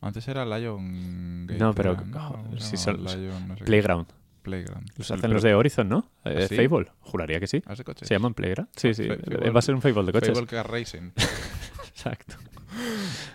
Antes 0.00 0.28
era 0.28 0.44
Lion 0.44 1.46
Gate, 1.46 1.58
No, 1.58 1.74
pero- 1.74 1.92
era, 1.92 2.02
¿no? 2.02 2.20
joder, 2.20 2.62
Se 2.62 2.76
sí 2.76 2.86
llamaba 2.90 3.08
son- 3.10 3.22
Lion, 3.22 3.48
no 3.48 3.54
sé 3.54 3.58
qué. 3.60 3.64
Playground. 3.64 4.06
Playground. 4.42 4.90
Los 4.96 5.06
Sí, 5.08 5.12
hacen 5.14 5.32
los 5.32 5.42
de 5.42 5.54
Horizon, 5.54 5.88
¿no? 5.88 6.08
Eh, 6.24 6.42
¿Ah, 6.44 6.46
sí? 6.48 6.56
Fable. 6.68 6.86
Juraría 7.00 7.40
que 7.40 7.48
sí. 7.48 7.62
¿Ah, 7.66 7.74
coches? 7.84 8.06
Se 8.06 8.14
llaman 8.14 8.32
Playground. 8.34 8.70
Sí, 8.76 8.94
sí. 8.94 9.08
Fa- 9.08 9.14
Fable- 9.16 9.54
Va 9.54 9.58
a 9.58 9.62
ser 9.62 9.74
un 9.74 9.82
Fable 9.82 10.04
de 10.04 10.12
coches. 10.12 10.32
Fable 10.32 10.46
Car 10.46 10.70
Racing. 10.70 11.10
Exacto. 11.88 12.36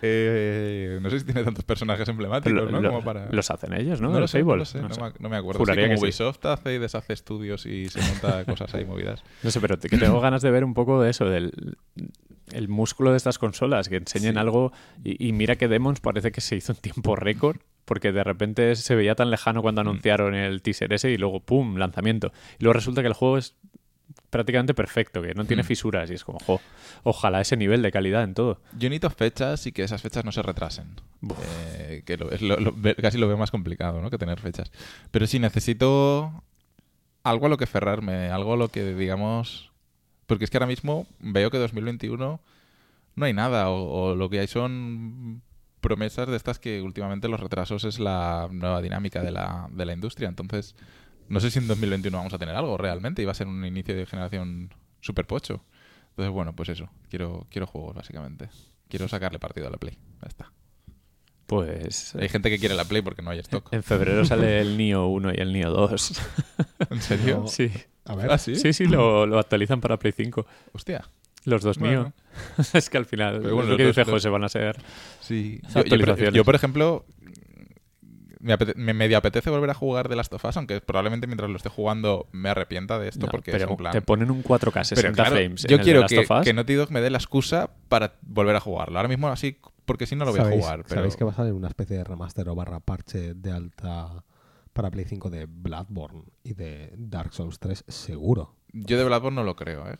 Eh, 0.00 0.98
no 1.02 1.10
sé 1.10 1.18
si 1.18 1.24
tiene 1.26 1.42
tantos 1.44 1.64
personajes 1.64 2.08
emblemáticos, 2.08 2.70
Lo- 2.70 2.80
¿no? 2.80 2.88
Como 2.88 3.04
para... 3.04 3.30
Los 3.30 3.50
hacen 3.50 3.72
ellos, 3.74 4.00
¿no? 4.00 4.08
no, 4.08 4.14
El 4.16 4.20
lo 4.22 4.28
sé, 4.28 4.38
Fable. 4.38 4.52
no 4.52 4.56
lo 4.58 4.64
sé, 4.64 4.80
No 4.80 4.88
no, 4.88 4.94
sé. 4.94 5.00
me, 5.02 5.12
no 5.18 5.28
me 5.28 5.36
acuerdo. 5.36 5.58
Juraría 5.58 5.84
sí, 5.84 5.88
como 5.94 6.06
que 6.06 6.12
sí. 6.12 6.22
Ubisoft 6.22 6.46
hace 6.46 6.74
y 6.74 6.78
deshace 6.78 7.12
estudios 7.12 7.66
y 7.66 7.88
se 7.88 8.00
monta 8.00 8.44
cosas 8.46 8.72
ahí 8.74 8.84
movidas. 8.84 9.22
No 9.42 9.50
sé, 9.50 9.60
pero 9.60 9.78
que 9.78 9.88
tengo 9.98 10.20
ganas 10.20 10.42
de 10.42 10.50
ver 10.50 10.64
un 10.64 10.74
poco 10.74 11.02
de 11.02 11.10
eso, 11.10 11.26
del 11.26 11.76
el 12.52 12.68
músculo 12.68 13.10
de 13.10 13.16
estas 13.16 13.38
consolas, 13.38 13.88
que 13.88 13.96
enseñen 13.96 14.34
Sí. 14.34 14.38
algo. 14.40 14.72
Y, 15.04 15.28
y 15.28 15.32
mira 15.32 15.56
que 15.56 15.68
Demons 15.68 16.00
parece 16.00 16.32
que 16.32 16.40
se 16.40 16.56
hizo 16.56 16.72
en 16.72 16.78
tiempo 16.78 17.16
récord, 17.16 17.58
porque 17.84 18.12
de 18.12 18.22
repente 18.24 18.76
se 18.76 18.94
veía 18.94 19.14
tan 19.14 19.30
lejano 19.30 19.62
cuando 19.62 19.82
Mm. 19.82 19.88
anunciaron 19.88 20.34
el 20.34 20.62
teaser 20.62 20.92
ese 20.92 21.10
y 21.10 21.16
luego, 21.18 21.40
¡pum!, 21.40 21.76
lanzamiento. 21.76 22.32
Y 22.58 22.64
luego 22.64 22.74
resulta 22.74 23.00
que 23.02 23.08
el 23.08 23.14
juego 23.14 23.38
es 23.38 23.56
prácticamente 24.30 24.72
perfecto, 24.74 25.20
que 25.22 25.34
no 25.34 25.44
tiene 25.44 25.62
Mm. 25.62 25.66
fisuras 25.66 26.10
y 26.10 26.14
es 26.14 26.24
como, 26.24 26.38
jo, 26.40 26.60
ojalá 27.02 27.40
ese 27.40 27.56
nivel 27.56 27.82
de 27.82 27.90
calidad 27.92 28.22
en 28.22 28.34
todo. 28.34 28.60
Yo 28.78 28.88
necesito 28.88 29.10
fechas 29.10 29.66
y 29.66 29.72
que 29.72 29.82
esas 29.82 30.00
fechas 30.02 30.24
no 30.24 30.32
se 30.32 30.42
retrasen. 30.42 30.86
Eh, 31.44 32.02
que 32.06 32.16
lo- 32.16 32.30
es 32.30 32.40
lo- 32.42 32.58
lo- 32.58 32.72
ve- 32.76 32.94
casi 32.94 33.18
lo 33.18 33.26
veo 33.28 33.36
más 33.36 33.50
complicado, 33.50 34.00
¿no? 34.00 34.10
Que 34.10 34.18
tener 34.18 34.38
fechas. 34.40 34.70
Pero 35.10 35.26
sí 35.26 35.38
necesito 35.38 36.42
algo 37.24 37.46
a 37.46 37.48
lo 37.48 37.56
que 37.56 37.64
aferrarme, 37.64 38.28
algo 38.30 38.54
a 38.54 38.56
lo 38.56 38.68
que, 38.68 38.94
digamos... 38.94 39.71
Porque 40.32 40.46
es 40.46 40.50
que 40.50 40.56
ahora 40.56 40.66
mismo 40.66 41.06
veo 41.20 41.50
que 41.50 41.58
2021 41.58 42.40
no 43.16 43.24
hay 43.26 43.34
nada, 43.34 43.68
o, 43.68 44.14
lo 44.14 44.30
que 44.30 44.40
hay 44.40 44.46
son 44.46 45.42
promesas 45.82 46.26
de 46.26 46.36
estas 46.38 46.58
que 46.58 46.80
últimamente 46.80 47.28
los 47.28 47.38
retrasos 47.38 47.84
es 47.84 48.00
la 48.00 48.48
nueva 48.50 48.80
dinámica 48.80 49.22
de 49.22 49.30
la, 49.30 49.68
de 49.70 49.84
la 49.84 49.92
industria. 49.92 50.30
Entonces, 50.30 50.74
no 51.28 51.38
sé 51.38 51.50
si 51.50 51.58
en 51.58 51.68
2021 51.68 52.16
vamos 52.16 52.32
a 52.32 52.38
tener 52.38 52.56
algo 52.56 52.78
realmente 52.78 53.20
y 53.20 53.26
va 53.26 53.32
a 53.32 53.34
ser 53.34 53.46
un 53.46 53.62
inicio 53.66 53.94
de 53.94 54.06
generación 54.06 54.72
super 55.02 55.26
pocho. 55.26 55.62
Entonces, 56.12 56.32
bueno, 56.32 56.56
pues 56.56 56.70
eso. 56.70 56.88
Quiero, 57.10 57.46
quiero 57.50 57.66
juegos, 57.66 57.94
básicamente. 57.94 58.48
Quiero 58.88 59.08
sacarle 59.08 59.38
partido 59.38 59.66
a 59.66 59.70
la 59.70 59.76
Play. 59.76 59.98
Está. 60.26 60.50
Pues 61.52 62.14
Hay 62.16 62.28
gente 62.28 62.48
que 62.50 62.58
quiere 62.58 62.74
la 62.74 62.84
Play 62.84 63.02
porque 63.02 63.20
no 63.22 63.30
hay 63.30 63.38
stock. 63.40 63.68
en 63.72 63.82
febrero 63.82 64.24
sale 64.24 64.60
el 64.60 64.76
Nio 64.78 65.06
1 65.06 65.32
y 65.34 65.36
el 65.38 65.52
Nio 65.52 65.70
2. 65.70 66.20
¿En 66.90 67.00
serio? 67.02 67.40
No. 67.40 67.46
sí, 67.48 67.70
A 68.06 68.14
ver, 68.14 68.30
¿Ah, 68.32 68.38
sí? 68.38 68.56
sí, 68.56 68.72
sí, 68.72 68.86
lo, 68.86 69.26
lo 69.26 69.38
actualizan 69.38 69.80
para 69.80 69.98
Play 69.98 70.12
5. 70.16 70.46
Hostia. 70.72 71.04
Los 71.44 71.62
dos 71.62 71.78
Bueno. 71.78 72.02
Nio. 72.04 72.12
es 72.72 72.88
que 72.88 72.96
al 72.98 73.04
final, 73.06 73.40
bueno, 73.40 73.62
lo 73.70 73.76
que 73.76 73.84
los 73.84 73.96
dice 73.96 74.10
José, 74.10 74.28
van 74.28 74.44
a 74.44 74.48
ser 74.48 74.76
Sí. 75.20 75.60
Yo, 75.64 75.68
yo, 75.74 75.80
actualizaciones. 75.80 76.34
yo, 76.34 76.44
por 76.44 76.54
ejemplo, 76.54 77.04
me, 78.40 78.54
apete- 78.54 78.74
me 78.76 78.94
medio 78.94 79.18
apetece 79.18 79.50
volver 79.50 79.70
a 79.70 79.74
jugar 79.74 80.08
de 80.08 80.16
Last 80.16 80.32
of 80.32 80.44
Us, 80.44 80.56
aunque 80.56 80.80
probablemente 80.80 81.26
mientras 81.26 81.50
lo 81.50 81.56
esté 81.56 81.68
jugando 81.68 82.28
me 82.32 82.48
arrepienta 82.48 82.98
de 82.98 83.08
esto 83.08 83.26
No, 83.26 83.30
porque 83.30 83.52
pero 83.52 83.64
es 83.64 83.70
un 83.70 83.76
plan... 83.76 83.92
te 83.92 84.02
ponen 84.02 84.30
un 84.30 84.42
4K 84.42 84.84
60 84.84 84.94
Pero 85.02 85.12
claro, 85.14 85.36
frames. 85.36 85.64
yo 85.68 85.80
quiero 85.80 86.00
Last 86.00 86.14
que, 86.14 86.18
of 86.20 86.30
Us. 86.30 86.44
que 86.44 86.52
Naughty 86.54 86.74
Dog 86.74 86.90
me 86.90 87.00
dé 87.00 87.10
la 87.10 87.18
excusa 87.18 87.70
para 87.88 88.14
volver 88.22 88.56
a 88.56 88.60
jugarlo. 88.60 88.98
Ahora 88.98 89.08
mismo 89.08 89.28
así, 89.28 89.58
porque 89.84 90.06
si 90.06 90.16
no 90.16 90.24
lo 90.24 90.30
voy 90.32 90.40
a 90.40 90.44
¿sabéis, 90.44 90.62
jugar. 90.64 90.82
Pero... 90.84 90.94
sabéis 90.94 91.16
que 91.16 91.24
va 91.24 91.32
a 91.32 91.34
salir 91.34 91.52
una 91.52 91.68
especie 91.68 91.96
de 91.96 92.04
remaster 92.04 92.48
o 92.48 92.54
barra 92.54 92.80
parche 92.80 93.34
de 93.34 93.50
alta 93.52 94.24
para 94.72 94.90
Play 94.90 95.04
5 95.04 95.30
de 95.30 95.46
Bloodborne 95.46 96.24
y 96.44 96.54
de 96.54 96.94
Dark 96.96 97.32
Souls 97.34 97.58
3? 97.58 97.84
Seguro. 97.88 98.54
Yo 98.72 98.96
de 98.98 99.04
Bloodborne 99.04 99.36
no 99.36 99.44
lo 99.44 99.54
creo, 99.56 99.86
¿eh? 99.88 99.98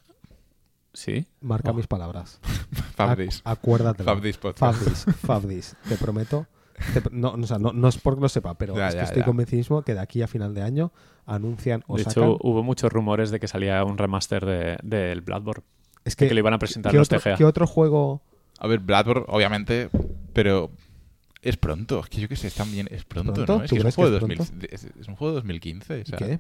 Sí. 0.94 1.26
Marca 1.40 1.70
Oh. 1.70 1.74
mis 1.74 1.86
palabras. 1.86 2.38
Fabris. 2.94 3.42
Ac- 3.44 3.52
Acuérdate. 3.52 4.04
Fabris 4.04 4.36
podcast. 4.38 4.78
Fabris, 4.78 5.04
Fabris, 5.20 5.76
te 5.88 5.96
prometo. 5.96 6.46
te- 6.92 7.02
no, 7.10 7.30
o 7.32 7.46
sea, 7.46 7.58
no, 7.58 7.72
no 7.72 7.88
es 7.88 7.96
porque 7.98 8.20
lo 8.20 8.28
sepa, 8.28 8.54
pero 8.54 8.76
Ya, 8.76 8.88
es 8.88 8.94
que 8.94 8.98
ya, 9.00 9.04
estoy 9.04 9.20
ya. 9.20 9.26
convencidísimo 9.26 9.82
que 9.82 9.94
de 9.94 10.00
aquí 10.00 10.20
a 10.22 10.26
final 10.26 10.54
de 10.54 10.62
año 10.62 10.92
anuncian 11.24 11.82
o 11.86 11.96
De 11.96 12.04
sacan. 12.04 12.24
hecho, 12.24 12.38
hubo 12.42 12.62
muchos 12.62 12.92
rumores 12.92 13.30
de 13.30 13.40
que 13.40 13.48
salía 13.48 13.82
un 13.84 13.96
remaster 13.98 14.44
de- 14.44 14.78
del 14.82 15.20
Bloodborne. 15.22 15.64
es 16.04 16.16
que, 16.16 16.32
lo 16.32 16.38
iban 16.38 16.54
a 16.54 16.58
presentar 16.58 16.92
¿qué 16.92 16.98
los 16.98 17.08
otro, 17.08 17.20
TGA. 17.20 17.36
¿Qué 17.36 17.44
otro 17.44 17.66
juego? 17.66 18.22
A 18.62 18.68
ver, 18.68 18.78
Bloodborne, 18.78 19.24
obviamente, 19.26 19.90
pero 20.32 20.70
es 21.42 21.56
pronto. 21.56 21.98
Es 21.98 22.08
que 22.08 22.20
yo 22.20 22.28
qué 22.28 22.36
sé, 22.36 22.46
es 22.46 22.54
también 22.54 22.86
es 22.92 23.04
pronto, 23.04 23.32
¿Pronto? 23.32 23.58
¿no? 23.58 23.64
Es 23.64 23.70
¿Tú 23.70 23.74
que 23.74 23.80
es 23.80 23.84
un, 23.84 23.90
que 23.90 24.10
de 24.12 24.16
es 24.16 24.20
2000 24.20 24.36
pronto? 24.38 24.66
es, 24.70 24.84
es 24.84 25.08
un 25.08 25.16
juego 25.16 25.32
de 25.32 25.34
2015. 25.40 26.00
O 26.00 26.04
sea, 26.06 26.16
¿Qué? 26.18 26.38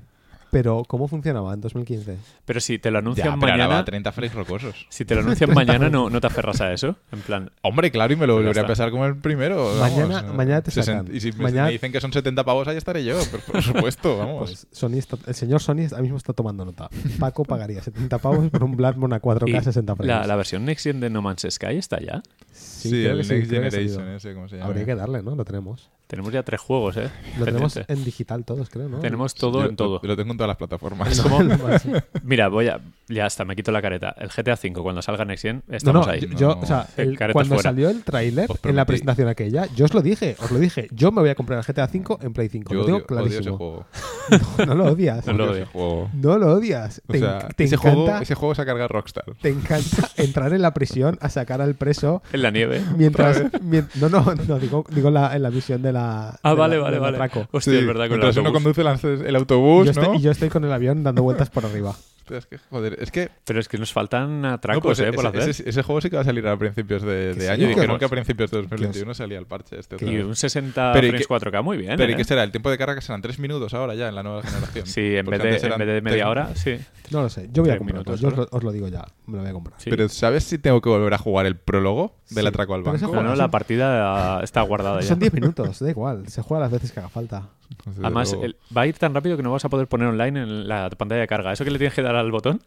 Pero, 0.52 0.84
¿cómo 0.86 1.08
funcionaba 1.08 1.54
en 1.54 1.62
2015? 1.62 2.18
Pero 2.44 2.60
si 2.60 2.78
te 2.78 2.90
lo 2.90 2.96
Ya, 2.96 2.98
anuncian 2.98 3.28
va 3.32 3.36
mañana, 3.36 3.78
a 3.78 3.84
30 3.86 4.12
frames 4.12 4.34
rocosos. 4.34 4.86
si 4.90 5.06
te 5.06 5.14
lo 5.14 5.22
anuncian 5.22 5.50
mañana, 5.54 5.88
no, 5.88 6.10
no 6.10 6.20
te 6.20 6.26
aferras 6.26 6.60
a 6.60 6.74
eso. 6.74 6.94
En 7.10 7.20
plan, 7.20 7.50
Hombre, 7.62 7.90
claro, 7.90 8.12
y 8.12 8.16
me 8.16 8.26
lo 8.26 8.34
Pues 8.34 8.44
ya 8.44 8.48
volveré 8.50 8.60
a 8.60 8.66
pesar 8.66 8.90
como 8.90 9.06
el 9.06 9.16
primero. 9.16 9.74
Mañana- 9.80 10.20
vamos, 10.20 10.34
mañana 10.36 10.60
te 10.60 10.70
sacan. 10.70 11.08
Y 11.10 11.20
si 11.20 11.32
me- 11.32 11.44
Mañana- 11.44 11.66
me 11.68 11.72
dicen 11.72 11.90
que 11.90 12.02
son 12.02 12.12
70 12.12 12.44
pavos, 12.44 12.68
ahí 12.68 12.76
estaré 12.76 13.02
yo, 13.02 13.18
por, 13.30 13.40
por 13.40 13.62
supuesto, 13.62 14.18
vamos. 14.18 14.50
Pues 14.50 14.66
Sony 14.72 14.98
está- 14.98 15.16
el 15.26 15.34
señor 15.34 15.62
Sony 15.62 15.86
ahora 15.90 16.02
mismo 16.02 16.18
está 16.18 16.34
tomando 16.34 16.66
nota. 16.66 16.90
Paco 17.18 17.44
pagaría 17.44 17.82
70 17.82 18.18
pavos 18.18 18.50
por 18.50 18.62
un 18.62 18.76
Bloodborne 18.76 19.16
a 19.16 19.22
4K 19.22 19.58
y 19.58 19.64
60 19.64 19.96
frames. 19.96 20.06
la, 20.14 20.26
la 20.26 20.36
versión 20.36 20.66
Next 20.66 20.84
Gen 20.84 21.00
de 21.00 21.08
No 21.08 21.22
Man's 21.22 21.46
Sky 21.48 21.76
está 21.78 21.98
ya. 21.98 22.22
Sí, 22.52 22.90
sí, 22.90 23.06
el 23.06 23.16
Next 23.26 23.50
Generation, 23.50 24.08
ese, 24.10 24.34
¿cómo 24.34 24.48
se 24.50 24.56
llama? 24.56 24.68
Habría 24.68 24.84
que 24.84 24.94
darle, 24.94 25.22
¿no? 25.22 25.34
Lo 25.34 25.46
tenemos. 25.46 25.88
Tenemos 26.12 26.30
ya 26.30 26.42
tres 26.42 26.60
juegos, 26.60 26.98
¿eh? 26.98 27.08
Lo 27.38 27.46
tenemos 27.46 27.74
en 27.88 28.04
digital 28.04 28.44
todos, 28.44 28.68
creo, 28.68 28.86
¿no? 28.86 28.98
Tenemos 28.98 29.34
todo 29.34 29.62
Yo 29.62 29.68
en 29.70 29.76
todo. 29.76 29.98
Lo, 30.02 30.08
lo 30.10 30.14
tengo 30.16 30.32
en 30.32 30.36
todas 30.36 30.48
las 30.48 30.58
plataformas. 30.58 31.18
Como-. 31.18 31.40
Mira, 32.22 32.48
voy 32.48 32.68
a. 32.68 32.80
Ya 33.08 33.26
está, 33.26 33.46
me 33.46 33.56
quito 33.56 33.72
la 33.72 33.80
careta. 33.80 34.14
El 34.18 34.28
GTA 34.28 34.52
V, 34.62 34.74
cuando 34.82 35.00
salga 35.00 35.24
Next 35.24 35.42
Gen, 35.42 35.62
No, 35.66 35.74
estamos 35.76 36.06
no, 36.06 36.12
ahí. 36.12 36.20
yo, 36.20 36.28
No. 36.28 36.36
yo, 36.38 36.58
o 36.60 36.66
sea, 36.66 36.86
el- 36.98 37.16
cuando 37.16 37.54
fuera. 37.56 37.62
salió 37.62 37.88
el 37.88 38.04
tráiler 38.04 38.46
en 38.62 38.76
la 38.76 38.84
presentación 38.84 39.26
aquella, 39.28 39.66
yo 39.74 39.86
os 39.86 39.94
lo 39.94 40.02
dije, 40.02 40.36
os 40.38 40.50
lo 40.50 40.58
dije, 40.58 40.88
yo 40.92 41.12
me 41.12 41.22
voy 41.22 41.30
a 41.30 41.34
comprar 41.34 41.58
el 41.58 41.64
GTA 41.64 41.84
V 41.92 42.18
en 42.26 42.32
Play 42.34 42.48
5, 42.50 42.72
Yo 42.74 42.78
lo 42.80 42.84
tengo 42.84 42.98
odio, 42.98 43.06
odio 43.06 43.24
ese 43.26 43.28
clarísimo. 43.30 43.56
juego. 43.56 43.86
No, 44.58 44.66
no 44.66 44.74
lo 44.76 44.84
odias. 44.92 45.26
No 45.26 45.32
lo 45.32 45.44
Odio 45.44 45.52
odio. 45.52 45.62
ese 45.64 45.72
juego. 45.72 46.10
No 46.14 46.38
lo 46.38 46.52
odias. 46.52 47.02
O 47.08 47.12
sea, 47.14 47.48
te 47.56 47.64
ese, 47.64 47.74
encanta, 47.74 47.96
juego, 48.04 48.18
ese 48.22 48.34
juego 48.36 48.54
se 48.54 48.62
ha 48.62 48.64
cargado 48.66 48.88
Rockstar. 48.88 49.24
te 49.40 49.48
encanta 49.48 50.08
entrar 50.16 50.52
en 50.52 50.62
la 50.62 50.72
prisión 50.74 51.18
a 51.20 51.28
sacar 51.28 51.60
al 51.60 51.74
preso 51.74 52.22
En 52.32 52.42
la 52.42 52.50
nieve. 52.52 52.82
mientras... 52.96 53.42
mien- 53.62 53.88
no, 53.96 54.08
no, 54.08 54.24
no, 54.46 54.58
digo, 54.60 54.84
digo 54.90 55.10
la- 55.10 55.34
en 55.34 55.42
la 55.42 55.50
misión 55.50 55.82
de 55.82 55.92
la... 55.92 56.01
Ah, 56.42 56.50
de 56.50 56.54
vale, 56.56 56.76
la- 56.76 56.82
vale, 56.82 56.98
vale. 56.98 57.18
Hostia, 57.52 57.78
es 57.78 57.86
verdad, 57.86 58.08
con 58.08 58.20
el 58.22 58.38
uno 58.38 58.52
conduce 58.52 58.80
el, 58.82 59.36
autobús, 59.36 59.86
Yo 59.86 59.92
¿no? 59.92 60.02
estoy- 60.02 60.16
y 60.18 60.20
yo 60.22 60.30
estoy 60.30 60.48
con 60.48 60.64
el 60.64 60.72
avión 60.72 61.02
dando 61.02 61.22
vueltas 61.22 61.50
por 61.50 61.64
arriba. 61.64 61.94
Hostia, 62.36 62.38
es 62.38 62.46
que, 62.46 62.58
joder, 62.70 62.96
es 63.00 63.10
que... 63.10 63.30
Pero 63.44 63.60
es 63.60 63.68
que 63.68 63.78
nos 63.78 63.92
faltan 63.92 64.40
no, 64.42 64.52
atracos, 64.52 64.82
pues 64.82 64.98
¿eh? 65.00 65.08
ese, 65.08 65.12
Por 65.12 65.26
hacer. 65.26 65.48
ese- 65.50 65.68
ese 65.68 65.82
juego 65.82 66.00
sí 66.00 66.10
que 66.10 66.16
va 66.16 66.22
a 66.22 66.24
salir 66.24 66.46
a 66.46 66.56
principios 66.56 67.02
de, 67.02 67.08
Que 67.08 67.40
de 67.40 67.40
sí, 67.40 67.46
año. 67.48 67.68
que 67.68 67.74
Dijeron 67.74 67.98
que 67.98 68.04
a 68.04 68.08
principios 68.08 68.50
de 68.50 68.58
2021 68.62 69.14
salía 69.14 69.38
el 69.38 69.46
parche 69.46 69.78
este. 69.78 69.96
Y 70.04 70.18
un 70.18 70.34
60 70.36 70.92
Pero 70.92 71.06
¿y 71.06 71.10
frames 71.10 71.26
qué- 71.26 71.34
4K, 71.50 71.62
muy 71.62 71.76
bien. 71.76 71.96
Pero 71.96 72.10
¿y 72.10 72.14
¿eh? 72.14 72.16
qué 72.16 72.24
será? 72.24 72.42
El 72.42 72.50
tiempo 72.50 72.70
de 72.70 72.78
carga 72.78 73.00
serán 73.00 73.22
3 73.22 73.38
minutos 73.38 73.74
ahora 73.74 73.94
ya 73.94 74.08
en 74.08 74.14
la 74.14 74.22
nueva 74.22 74.42
generación. 74.42 74.86
Sí, 74.92 75.16
en 75.16 75.26
vez, 75.26 75.42
de, 75.42 75.56
en 75.68 75.78
vez 75.78 75.86
de 75.88 76.00
media 76.02 76.28
hora, 76.28 76.54
sí. 76.54 76.76
No 77.10 77.22
lo 77.22 77.28
sé, 77.28 77.48
yo 77.52 77.62
voy 77.62 77.70
a 77.72 77.78
comprarlo, 77.78 78.02
minutos 78.04 78.20
yo 78.20 78.28
os 78.28 78.36
lo, 78.36 78.48
os 78.50 78.62
lo 78.64 78.72
digo 78.72 78.88
ya, 78.88 79.04
me 79.26 79.36
lo 79.36 79.42
voy 79.42 79.50
a 79.50 79.52
comprar. 79.52 79.80
sí. 79.80 79.90
Pero 79.90 80.08
¿sabes 80.08 80.44
si 80.44 80.58
tengo 80.58 80.80
que 80.80 80.88
volver 80.88 81.12
a 81.14 81.18
jugar 81.18 81.46
el 81.46 81.56
prólogo 81.56 82.16
del 82.30 82.44
Sí, 82.44 82.48
atraco 82.48 82.74
al 82.74 82.82
banco? 82.82 83.12
No, 83.12 83.22
no, 83.22 83.34
la 83.34 83.50
partida 83.50 84.42
está 84.42 84.62
guardada 84.62 85.00
ya. 85.00 85.08
Son 85.08 85.18
10 85.18 85.32
minutos, 85.34 85.78
da 85.80 85.90
igual, 85.90 86.28
se 86.28 86.40
juega 86.42 86.62
las 86.62 86.72
veces 86.72 86.90
que 86.92 87.00
haga 87.00 87.08
falta. 87.10 87.48
Desde 87.84 88.02
Además, 88.04 88.32
el- 88.40 88.56
va 88.76 88.82
a 88.82 88.86
ir 88.86 88.96
tan 88.98 89.14
rápido 89.14 89.36
que 89.36 89.42
no 89.42 89.52
vas 89.52 89.64
a 89.64 89.68
poder 89.68 89.86
poner 89.88 90.08
online 90.08 90.42
en 90.42 90.68
la 90.68 90.90
pantalla 90.90 91.20
de 91.22 91.26
carga. 91.28 91.52
¿Eso 91.52 91.64
que 91.64 91.70
le 91.70 91.78
tienes 91.78 91.94
que 91.94 92.02
dar 92.02 92.14
al 92.16 92.30
botón? 92.30 92.60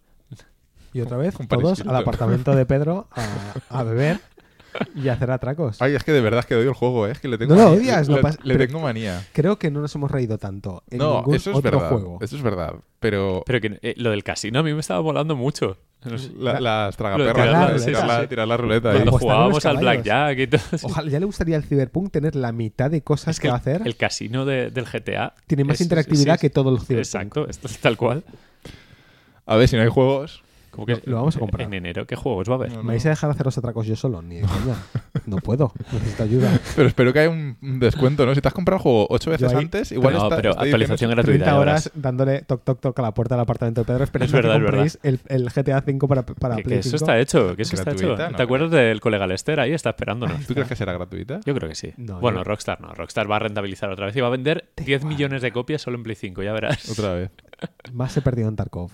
Y 0.93 1.01
otra 1.01 1.17
vez, 1.17 1.35
Un 1.39 1.47
todos 1.47 1.81
al 1.81 1.95
apartamento 1.95 2.55
de 2.55 2.65
Pedro 2.65 3.07
a, 3.11 3.79
a 3.79 3.83
beber 3.83 4.19
y 4.95 5.07
hacer 5.09 5.31
atracos. 5.31 5.81
Ay, 5.81 5.95
es 5.95 6.03
que 6.03 6.11
de 6.11 6.21
verdad 6.21 6.39
es 6.41 6.45
que 6.45 6.55
odio 6.55 6.69
el 6.69 6.75
juego, 6.75 7.07
¿eh? 7.07 7.11
Es 7.11 7.19
que 7.19 7.27
le 7.27 7.37
tengo 7.37 7.55
No 7.55 7.61
lo 7.63 7.69
manía. 7.75 7.99
odias, 8.01 8.37
le, 8.43 8.57
tengo 8.57 8.79
manía. 8.79 9.25
Creo 9.33 9.57
que 9.59 9.71
no 9.71 9.81
nos 9.81 9.93
hemos 9.95 10.11
reído 10.11 10.37
tanto 10.37 10.83
en 10.89 10.97
No, 10.99 11.17
ningún 11.17 11.35
eso 11.35 11.51
es 11.51 11.57
otro 11.57 11.71
verdad. 11.79 11.89
juego. 11.89 12.17
Eso 12.21 12.35
es 12.35 12.41
verdad. 12.41 12.73
Pero 12.99 13.43
Pero 13.45 13.61
que 13.61 13.79
eh, 13.81 13.93
lo 13.97 14.09
del 14.11 14.23
casino 14.23 14.59
a 14.59 14.63
mí 14.63 14.73
me 14.73 14.79
estaba 14.79 14.99
volando 14.99 15.35
mucho. 15.35 15.77
La- 16.37 16.59
las 16.59 16.95
tragaperras, 16.97 17.33
tirar 17.33 17.47
la 17.47 17.53
tirar, 17.53 17.79
ruleta, 17.79 18.05
la, 18.07 18.21
sí. 18.21 18.27
tirar 18.27 18.47
la 18.47 18.57
ruleta. 18.57 18.91
Cuando 18.91 19.11
ahí. 19.11 19.17
Jugábamos 19.19 19.65
al. 19.65 19.77
Blackjack 19.77 20.37
y 20.37 20.47
todo. 20.47 20.61
Ojalá 20.83 21.09
ya 21.09 21.19
le 21.19 21.25
gustaría 21.25 21.55
al 21.55 21.63
Cyberpunk 21.63 22.11
tener 22.11 22.35
la 22.35 22.51
mitad 22.51 22.91
de 22.91 23.01
cosas 23.01 23.29
Es 23.29 23.39
que, 23.39 23.43
que 23.43 23.47
va 23.49 23.55
a 23.55 23.57
hacer. 23.57 23.81
el 23.85 23.95
casino 23.95 24.45
de- 24.45 24.69
del 24.69 24.85
GTA 24.85 25.33
Tiene 25.47 25.63
más 25.63 25.75
es- 25.75 25.81
interactividad 25.81 26.39
que 26.39 26.51
todo 26.51 26.69
el 26.69 26.77
Cyberpunk. 26.79 26.99
Exacto, 26.99 27.47
esto 27.49 27.67
es 27.67 27.79
tal 27.79 27.97
cual. 27.97 28.23
A 29.47 29.55
ver, 29.55 29.67
si 29.67 29.75
no 29.75 29.81
hay 29.81 29.89
juegos... 29.89 30.43
Como 30.75 30.85
que 30.87 30.95
Lo- 30.95 31.01
lo 31.05 31.15
vamos 31.17 31.35
a 31.37 31.39
comprar. 31.39 31.65
En 31.67 31.73
enero, 31.73 32.05
¿qué 32.05 32.15
juegos 32.15 32.49
va 32.49 32.53
a 32.53 32.55
haber? 32.57 32.73
No, 32.73 32.83
¿Me 32.83 32.89
vais 32.89 33.05
a 33.05 33.09
dejar 33.09 33.29
hacer 33.29 33.45
los 33.45 33.57
atracos 33.57 33.87
yo 33.87 33.95
solo? 33.95 34.21
Ni 34.21 34.35
de 34.35 34.41
coña. 34.41 34.75
No 35.25 35.37
puedo. 35.37 35.71
Necesito 35.93 36.23
ayuda. 36.23 36.59
Pero 36.75 36.87
espero 36.87 37.13
que 37.13 37.19
haya 37.19 37.29
un 37.29 37.57
descuento, 37.79 38.25
¿no? 38.25 38.35
Si 38.35 38.41
te 38.41 38.47
has 38.49 38.53
comprado 38.53 38.77
el 38.77 38.83
juego 38.83 39.07
ocho 39.09 39.31
veces 39.31 39.51
ahí- 39.53 39.57
antes, 39.63 39.91
igual 39.93 40.13
no, 40.15 40.23
está, 40.23 40.35
pero 40.35 40.49
está 40.51 40.63
actualización 40.63 41.11
gratuita. 41.11 41.31
30 41.45 41.45
ya 41.45 41.57
horas 41.59 41.91
dándole 41.95 42.41
toc 42.41 42.63
toc 42.63 42.79
toc 42.81 42.99
a 42.99 43.01
la 43.01 43.13
puerta 43.13 43.35
del 43.35 43.41
apartamento 43.43 43.81
de 43.81 43.85
Pedro 43.85 44.03
esperando 44.03 44.25
Es 44.37 44.43
verdad, 44.43 44.57
que 44.59 44.63
es 44.85 44.97
compréis 44.97 44.99
el, 45.03 45.19
el 45.27 45.49
GTA 45.49 45.77
V 45.87 46.07
para, 46.07 46.23
para 46.25 46.55
Que, 46.57 46.63
Play 46.63 46.75
que 46.75 46.79
eso 46.81 46.89
5. 46.89 46.95
está 46.97 47.19
hecho, 47.19 47.55
que 47.55 47.61
eso 47.61 47.75
está 47.75 47.91
hecho. 47.91 48.07
Gratuita, 48.07 48.29
¿no? 48.31 48.37
¿Te 48.37 48.43
acuerdas 48.43 48.71
del 48.71 48.99
colega 49.01 49.25
Lester 49.27 49.59
ahí? 49.59 49.71
Está 49.73 49.91
esperándonos. 49.91 50.45
¿Tú 50.45 50.53
crees 50.53 50.67
que 50.67 50.75
será 50.75 50.91
gratuita? 50.93 51.39
Yo 51.45 51.55
creo 51.55 51.69
que 51.69 51.75
sí. 51.75 51.93
No, 51.97 52.19
bueno, 52.19 52.39
yo- 52.39 52.43
Rockstar 52.43 52.81
no. 52.81 52.93
Rockstar 52.93 53.31
va 53.31 53.37
a 53.37 53.39
rentabilizar 53.39 53.89
otra 53.89 54.07
vez 54.07 54.15
y 54.17 54.21
va 54.21 54.27
a 54.27 54.31
vender 54.31 54.69
10 54.75 55.05
millones 55.05 55.41
de 55.41 55.51
copias 55.53 55.81
solo 55.81 55.95
en 55.97 56.03
Play 56.03 56.15
5, 56.15 56.43
ya 56.43 56.51
verás. 56.51 56.89
Otra 56.89 57.13
vez, 57.13 57.31
Más 57.93 58.15
he 58.17 58.21
perdido 58.21 58.49
en 58.49 58.55
Tarkov. 58.57 58.91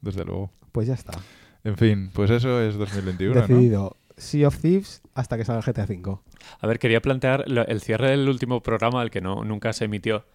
desde 0.00 0.24
luego. 0.24 0.50
Pues 0.74 0.88
ya 0.88 0.94
está. 0.94 1.12
En 1.62 1.76
fin, 1.76 2.10
pues 2.12 2.30
eso 2.32 2.60
es 2.60 2.74
2021, 2.76 3.32
¿no? 3.34 3.40
Decidido. 3.46 3.96
Sea 4.16 4.48
of 4.48 4.58
Thieves 4.60 5.02
hasta 5.14 5.36
que 5.36 5.44
salga 5.44 5.60
el 5.60 5.72
GTA 5.72 5.84
V. 5.84 6.18
A 6.60 6.66
ver, 6.66 6.80
quería 6.80 7.00
plantear 7.00 7.44
lo- 7.48 7.64
el 7.64 7.80
cierre 7.80 8.10
del 8.10 8.28
último 8.28 8.60
programa, 8.60 9.00
el 9.04 9.10
que 9.10 9.20
no 9.20 9.44
nunca 9.44 9.72
se 9.72 9.84
emitió. 9.84 10.26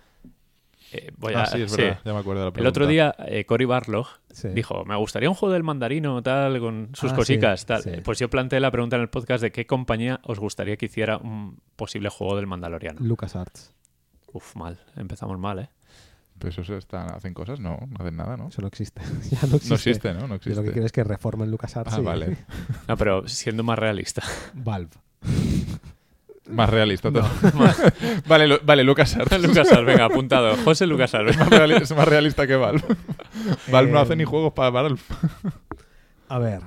Eh, 0.93 1.11
voy 1.17 1.33
a- 1.33 1.41
Ah, 1.41 1.45
sí, 1.45 1.61
es 1.61 1.71
sí. 1.73 1.81
verdad, 1.81 1.99
ya 2.05 2.13
me 2.13 2.19
acuerdo 2.19 2.39
de 2.39 2.45
la 2.45 2.47
El 2.47 2.53
pregunta. 2.53 2.69
otro 2.69 2.87
día, 2.87 3.13
eh, 3.27 3.43
Cory 3.45 3.65
Barlog 3.65 4.07
Sí. 4.31 4.47
dijo, 4.47 4.85
me 4.85 4.95
gustaría 4.95 5.27
un 5.29 5.35
juego 5.35 5.51
del 5.53 5.63
mandarino, 5.63 6.23
tal, 6.23 6.57
con 6.61 6.89
sus 6.93 7.11
Ah, 7.11 7.15
cositas, 7.15 7.59
sí, 7.59 7.65
tal. 7.67 7.83
sí. 7.83 7.91
Pues 8.03 8.17
yo 8.17 8.29
planteé 8.29 8.61
la 8.61 8.71
pregunta 8.71 8.95
en 8.95 9.01
el 9.01 9.09
podcast 9.09 9.43
de 9.43 9.51
qué 9.51 9.67
compañía 9.67 10.21
os 10.23 10.39
gustaría 10.39 10.77
que 10.77 10.85
hiciera 10.85 11.17
un 11.17 11.59
posible 11.75 12.07
juego 12.09 12.37
del 12.37 12.47
mandaloriano. 12.47 13.01
LucasArts. 13.01 13.73
Uf, 14.31 14.55
mal. 14.55 14.79
Empezamos 14.95 15.37
mal, 15.37 15.59
¿eh? 15.59 15.69
Pues 16.39 16.57
eso 16.57 16.77
están, 16.77 17.11
hacen 17.13 17.33
cosas, 17.33 17.59
no, 17.59 17.77
no 17.89 17.95
hacen 17.99 18.15
nada, 18.15 18.37
¿no? 18.37 18.47
Eso 18.47 18.61
no 18.61 18.67
existe. 18.67 19.01
ya 19.29 19.39
no 19.47 19.57
existe. 19.57 19.69
No 19.69 19.75
existe, 19.75 20.13
¿no? 20.13 20.19
No 20.21 20.27
Yo 20.27 20.35
existe. 20.35 20.55
lo 20.55 20.63
que 20.63 20.71
quiero 20.71 20.85
es 20.85 20.91
que 20.91 21.03
reformen 21.03 21.51
LucasArts. 21.51 21.93
Ah, 21.93 21.99
y- 21.99 22.03
vale. 22.03 22.37
No, 22.87 22.97
pero 22.97 23.27
siendo 23.27 23.63
más 23.63 23.77
realista. 23.77 24.23
Valve. 24.53 24.91
Más 26.49 26.67
realista 26.69 27.11
todo. 27.11 27.29
vale, 28.27 28.47
Lu- 28.47 28.59
vale, 28.63 28.83
Lucas 28.83 29.15
Lucasar, 29.39 29.85
venga, 29.85 30.05
apuntado. 30.05 30.55
José 30.63 30.87
Lucasar, 30.87 31.27
es, 31.29 31.37
más 31.37 31.49
reali- 31.49 31.79
es 31.81 31.95
más 31.95 32.07
realista 32.07 32.47
que 32.47 32.55
Valve. 32.55 32.81
Valve 33.71 33.91
no 33.91 33.99
hace 33.99 34.13
Eh, 34.13 34.15
ni 34.15 34.23
juegos 34.23 34.53
para 34.53 34.71
Valve. 34.71 34.99
A 36.27 36.39
ver, 36.39 36.61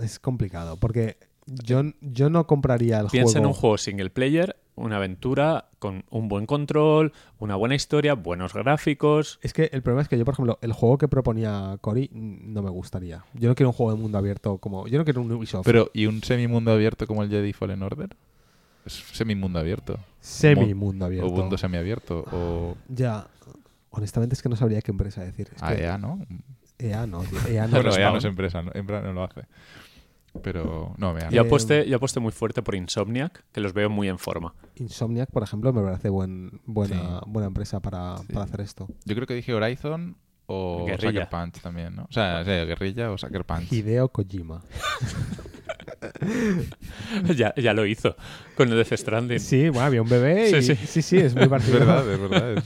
es 0.00 0.18
complicado 0.18 0.76
porque 0.76 1.16
yo, 1.46 1.82
yo 2.02 2.28
no 2.28 2.46
compraría 2.46 3.00
el 3.00 3.06
Piensa 3.06 3.38
en 3.38 3.44
juego. 3.44 3.54
un 3.54 3.60
juego 3.60 3.78
single 3.78 4.10
player, 4.10 4.56
una 4.76 4.96
aventura 4.96 5.66
con 5.78 6.04
un 6.10 6.28
buen 6.28 6.46
control, 6.46 7.12
una 7.38 7.56
buena 7.56 7.74
historia, 7.74 8.14
buenos 8.14 8.54
gráficos. 8.54 9.38
Es 9.42 9.52
que 9.52 9.70
el 9.72 9.82
problema 9.82 10.02
es 10.02 10.08
que 10.08 10.18
yo, 10.18 10.24
por 10.24 10.34
ejemplo, 10.34 10.58
el 10.62 10.72
juego 10.72 10.98
que 10.98 11.08
proponía 11.08 11.76
Cory 11.80 12.10
no 12.12 12.62
me 12.62 12.70
gustaría. 12.70 13.24
Yo 13.34 13.48
no 13.48 13.54
quiero 13.54 13.70
un 13.70 13.74
juego 13.74 13.92
de 13.92 13.98
mundo 14.00 14.18
abierto 14.18 14.58
como. 14.58 14.86
Yo 14.86 14.98
no 14.98 15.04
quiero 15.04 15.22
un 15.22 15.32
Ubisoft. 15.32 15.64
Pero, 15.64 15.90
¿y 15.92 16.06
un 16.06 16.22
semi-mundo 16.22 16.72
abierto 16.72 17.06
como 17.06 17.22
el 17.22 17.30
Jedi 17.30 17.52
Fallen 17.52 17.82
Order? 17.82 18.16
Es 18.84 18.92
semi-mundo 19.12 19.58
abierto. 19.58 19.98
Semi 20.20 20.74
mundo 20.74 21.04
abierto. 21.04 21.28
O 21.28 21.32
mundo 21.34 21.58
semiabierto. 21.58 22.24
O 22.32 22.76
Ya. 22.88 23.26
Honestamente 23.90 24.34
es 24.34 24.42
que 24.42 24.48
no 24.48 24.56
sabría 24.56 24.82
qué 24.82 24.90
empresa 24.90 25.22
decir. 25.22 25.48
Es 25.54 25.62
que 25.62 25.86
AEA, 25.86 25.98
¿no? 25.98 26.20
EA 26.78 27.06
no, 27.06 27.22
tío. 27.22 27.38
EA 27.48 27.66
no. 27.66 27.72
Bueno, 27.82 27.96
EA 27.96 28.10
no 28.10 28.18
es 28.18 28.24
empresa, 28.24 28.62
no, 28.62 28.72
no 28.72 29.12
lo 29.12 29.24
hace. 29.24 29.42
Pero, 30.42 30.94
no, 30.98 31.12
me 31.14 31.20
Yo 31.30 31.42
aposté, 31.42 31.88
yo 31.88 31.96
aposté 31.96 32.20
muy 32.20 32.32
fuerte 32.32 32.62
por 32.62 32.74
Insomniac, 32.74 33.44
que 33.52 33.60
los 33.60 33.72
veo 33.72 33.90
muy 33.90 34.08
en 34.08 34.18
forma. 34.18 34.54
Insomniac, 34.76 35.30
por 35.30 35.42
ejemplo, 35.42 35.72
me 35.72 35.82
parece 35.82 36.08
buen, 36.08 36.60
buena, 36.64 37.20
Sí. 37.20 37.24
buena 37.30 37.48
empresa 37.48 37.80
para, 37.80 38.18
Sí. 38.18 38.32
para 38.32 38.44
hacer 38.44 38.60
esto. 38.60 38.88
Yo 39.04 39.14
creo 39.14 39.26
que 39.26 39.34
dije 39.34 39.54
Horizon 39.54 40.16
o 40.46 40.86
Guerrilla. 40.86 41.24
Sucker 41.24 41.28
Punch 41.28 41.60
también, 41.60 41.96
¿no? 41.96 42.04
O 42.04 42.12
sea, 42.12 42.44
sí, 42.44 42.50
Guerrilla 42.50 43.10
o 43.10 43.18
Sucker 43.18 43.44
Punch. 43.44 43.72
Hideo 43.72 44.08
Kojima. 44.08 44.62
ya, 47.36 47.54
ya 47.56 47.72
lo 47.74 47.86
hizo 47.86 48.16
con 48.56 48.68
el 48.70 48.76
Death 48.76 48.92
Stranding. 48.98 49.40
Sí, 49.40 49.68
bueno, 49.68 49.86
había 49.86 50.02
un 50.02 50.08
bebé 50.08 50.50
y 50.50 50.62
Sí, 50.62 50.76
sí, 50.76 50.86
sí. 50.86 51.02
sí, 51.02 51.16
es 51.18 51.34
muy 51.34 51.44
Es 51.44 51.48
parecido. 51.48 51.78
verdad, 51.80 52.10
es 52.12 52.20
verdad. 52.20 52.52
es- 52.58 52.64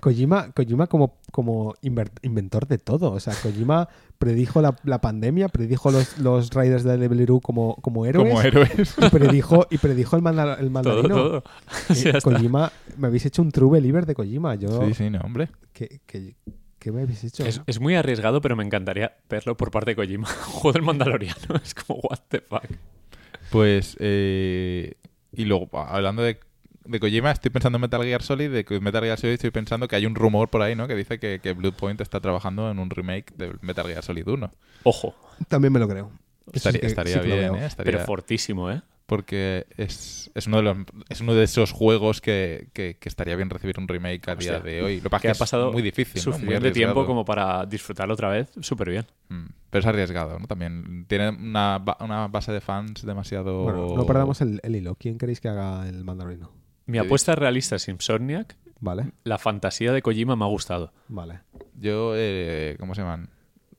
Kojima, 0.00 0.50
Kojima 0.50 0.88
como, 0.88 1.18
como 1.30 1.74
inventor 1.82 2.66
de 2.66 2.78
todo. 2.78 3.12
O 3.12 3.20
sea, 3.20 3.34
Kojima 3.40 3.88
predijo 4.18 4.60
la, 4.60 4.76
la 4.84 5.00
pandemia, 5.00 5.48
predijo 5.48 5.92
los, 5.92 6.18
los 6.18 6.50
Raiders 6.50 6.82
de 6.82 6.98
Level 6.98 7.24
como, 7.40 7.76
como 7.76 8.04
héroes. 8.04 8.28
Como 8.28 8.42
héroes. 8.42 8.96
Y 8.98 9.08
predijo, 9.10 9.66
y 9.70 9.78
predijo 9.78 10.16
el, 10.16 10.22
manda- 10.22 10.54
el 10.54 10.66
todo, 10.66 10.70
mandarino. 10.70 11.14
todo. 11.14 11.38
Eh, 11.90 11.94
Ya 12.02 12.10
está. 12.10 12.20
Kojima, 12.20 12.72
me 12.96 13.06
habéis 13.06 13.26
hecho 13.26 13.42
un 13.42 13.52
true 13.52 13.70
believer 13.70 14.04
de 14.06 14.14
Kojima. 14.14 14.56
Yo, 14.56 14.84
Sí, 14.88 14.94
sí, 14.94 15.10
no, 15.10 15.20
hombre. 15.20 15.48
¿qué, 15.72 16.00
qué, 16.06 16.34
qué 16.82 16.90
me 16.92 17.02
habéis 17.02 17.22
hecho? 17.24 17.44
Es, 17.46 17.60
es 17.66 17.80
muy 17.80 17.94
arriesgado, 17.94 18.40
pero 18.40 18.56
me 18.56 18.64
encantaría 18.64 19.16
verlo 19.30 19.56
por 19.56 19.70
parte 19.70 19.92
de 19.92 19.96
Kojima. 19.96 20.26
Juego 20.42 20.72
del 20.72 20.82
Mandaloriano. 20.82 21.54
Es 21.62 21.74
como, 21.74 22.00
what 22.00 22.18
the 22.28 22.40
fuck. 22.40 22.64
Pues, 23.50 23.96
eh, 24.00 24.94
y 25.32 25.44
luego, 25.44 25.68
hablando 25.78 26.22
de, 26.22 26.40
de 26.84 27.00
Kojima, 27.00 27.30
estoy 27.30 27.50
pensando 27.50 27.76
en 27.76 27.82
Metal 27.82 28.02
Gear 28.02 28.22
Solid. 28.22 28.50
De 28.50 28.80
Metal 28.80 29.02
Gear 29.04 29.18
Solid 29.18 29.34
estoy 29.34 29.50
pensando 29.50 29.86
que 29.88 29.96
hay 29.96 30.06
un 30.06 30.14
rumor 30.14 30.48
por 30.48 30.62
ahí, 30.62 30.74
¿no? 30.74 30.88
Que 30.88 30.94
dice 30.96 31.18
que, 31.18 31.38
que 31.40 31.52
Bluepoint 31.52 32.00
está 32.00 32.20
trabajando 32.20 32.70
en 32.70 32.78
un 32.78 32.90
remake 32.90 33.32
de 33.36 33.54
Metal 33.60 33.86
Gear 33.86 34.02
Solid 34.02 34.26
1. 34.26 34.52
Ojo, 34.84 35.14
También 35.48 35.72
me 35.72 35.78
lo 35.78 35.88
creo. 35.88 36.10
Estaría, 36.52 36.72
sí 36.72 36.80
que- 36.80 36.86
estaría 36.88 37.22
sí 37.22 37.26
bien. 37.28 37.54
¿eh? 37.54 37.66
Estaría, 37.66 37.92
pero 37.92 38.04
fortísimo, 38.04 38.70
¿eh? 38.70 38.82
Porque 39.12 39.66
es, 39.76 40.30
es, 40.34 40.46
uno 40.46 40.56
de 40.56 40.62
los, 40.62 40.76
es 41.10 41.20
uno 41.20 41.34
de 41.34 41.44
esos 41.44 41.70
juegos 41.70 42.22
que, 42.22 42.68
que, 42.72 42.96
que 42.98 43.10
estaría 43.10 43.36
bien 43.36 43.50
recibir 43.50 43.78
un 43.78 43.86
remake 43.86 44.26
a 44.30 44.36
día 44.36 44.58
de 44.58 44.80
hoy. 44.82 44.96
Lo 44.96 45.02
que 45.02 45.10
pasa 45.10 45.20
Que 45.20 45.28
es 45.32 45.36
ha 45.36 45.38
pasado 45.38 45.66
es 45.66 45.72
muy 45.74 45.82
difícil, 45.82 46.22
¿no? 46.24 46.30
Muy 46.30 46.38
suficiente 46.38 46.70
tiempo 46.70 47.00
arriesgado. 47.00 47.06
como 47.06 47.24
para 47.26 47.66
disfrutarlo 47.66 48.14
otra 48.14 48.30
vez. 48.30 48.50
Súper 48.62 48.88
bien. 48.88 49.04
Mm, 49.28 49.48
Pero 49.68 49.80
es 49.80 49.86
arriesgado, 49.86 50.38
¿no? 50.38 50.46
También 50.46 51.04
tiene 51.08 51.28
una, 51.28 51.84
una 52.00 52.28
base 52.28 52.52
de 52.52 52.62
fans 52.62 53.04
demasiado... 53.04 53.64
Bueno, 53.64 53.94
no 53.94 54.06
perdamos 54.06 54.40
el, 54.40 54.60
el 54.62 54.76
hilo. 54.76 54.94
¿Quién 54.94 55.18
queréis 55.18 55.42
que 55.42 55.50
haga 55.50 55.86
el 55.86 56.04
mandarino? 56.04 56.50
Mi 56.86 56.96
apuesta 56.96 57.34
realista 57.34 57.76
es 57.76 57.86
Insomniac. 57.88 58.56
Vale, 58.80 59.12
La 59.24 59.36
fantasía 59.36 59.92
de 59.92 60.00
Kojima 60.00 60.36
me 60.36 60.44
ha 60.46 60.48
gustado. 60.48 60.90
vale. 61.08 61.40
Yo, 61.78 62.14
eh, 62.16 62.76
¿cómo 62.80 62.94
se 62.94 63.02
llaman? 63.02 63.28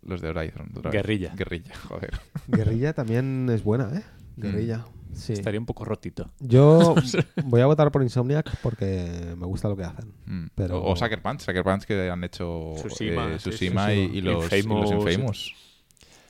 Los 0.04 0.22
de 0.22 0.30
Horizon. 0.30 0.70
Guerrilla. 0.92 1.34
Guerrilla, 1.36 1.74
joder. 1.88 2.20
Guerrilla 2.48 2.94
también 2.94 3.50
es 3.50 3.64
buena, 3.64 3.90
¿eh? 3.98 4.04
Guerrilla. 4.38 4.86
Sí. 5.14 5.34
Estaría 5.34 5.60
un 5.60 5.66
poco 5.66 5.86
rotito. 5.86 6.32
Yo 6.40 6.96
voy 7.46 7.62
a 7.62 7.66
votar 7.66 7.92
por 7.92 8.02
Insomniac 8.04 8.58
porque 8.62 9.34
me 9.38 9.46
gusta 9.46 9.68
lo 9.70 9.76
que 9.78 9.84
hacen. 9.84 10.12
Mm. 10.26 10.48
Pero- 10.56 10.80
O, 10.82 10.92
o 10.92 10.96
Sucker 10.96 11.22
Punch, 11.22 11.42
Sucker 11.42 11.64
Punch 11.64 11.84
que 11.86 12.10
han 12.10 12.24
hecho 12.24 12.74
Tsushima, 12.76 13.34
eh, 13.34 13.38
Tsushima 13.38 13.94
y, 13.94 14.08
los, 14.08 14.16
y 14.16 14.22
los 14.22 14.54
Infamous. 14.54 14.92
Infamous. 14.92 15.56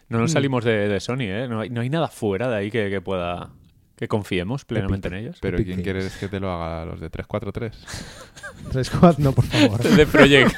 No 0.10 0.20
nos 0.20 0.32
Mm. 0.32 0.34
salimos 0.34 0.64
de, 0.66 0.88
de 0.90 1.00
Sony, 1.00 1.22
¿eh? 1.22 1.48
No 1.48 1.62
hay, 1.62 1.70
no 1.70 1.82
hay 1.82 1.90
nada 1.90 2.08
fuera 2.08 2.48
de 2.50 2.56
ahí 2.58 2.70
que, 2.72 2.90
que 2.90 3.02
pueda... 3.02 3.50
Que 3.96 4.08
confiemos 4.08 4.66
plenamente 4.66 5.08
en 5.08 5.14
ellos. 5.14 5.38
Pero 5.40 5.56
Epic 5.58 5.68
¿quién 5.68 5.78
Games. 5.78 5.84
quieres 5.84 6.18
que 6.18 6.28
te 6.28 6.40
lo 6.40 6.52
haga? 6.52 6.84
¿Los 6.84 7.00
de 7.00 7.10
343? 7.12 8.72
3 8.72 8.90
4 8.90 9.24
no, 9.24 9.32
por 9.34 9.46
favor. 9.46 9.82
De 9.98 10.06
Project. 10.08 10.52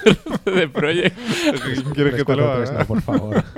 de 0.46 0.68
Project. 0.70 1.18
¿Quién 1.64 1.84
quieres 1.94 2.16
que 2.16 2.24
te 2.24 2.34
3, 2.34 2.38
lo 2.38 2.46
4, 2.46 2.56
3, 2.58 2.70
haga? 2.70 2.80
no, 2.80 2.86
por 2.86 3.02
favor. 3.02 3.44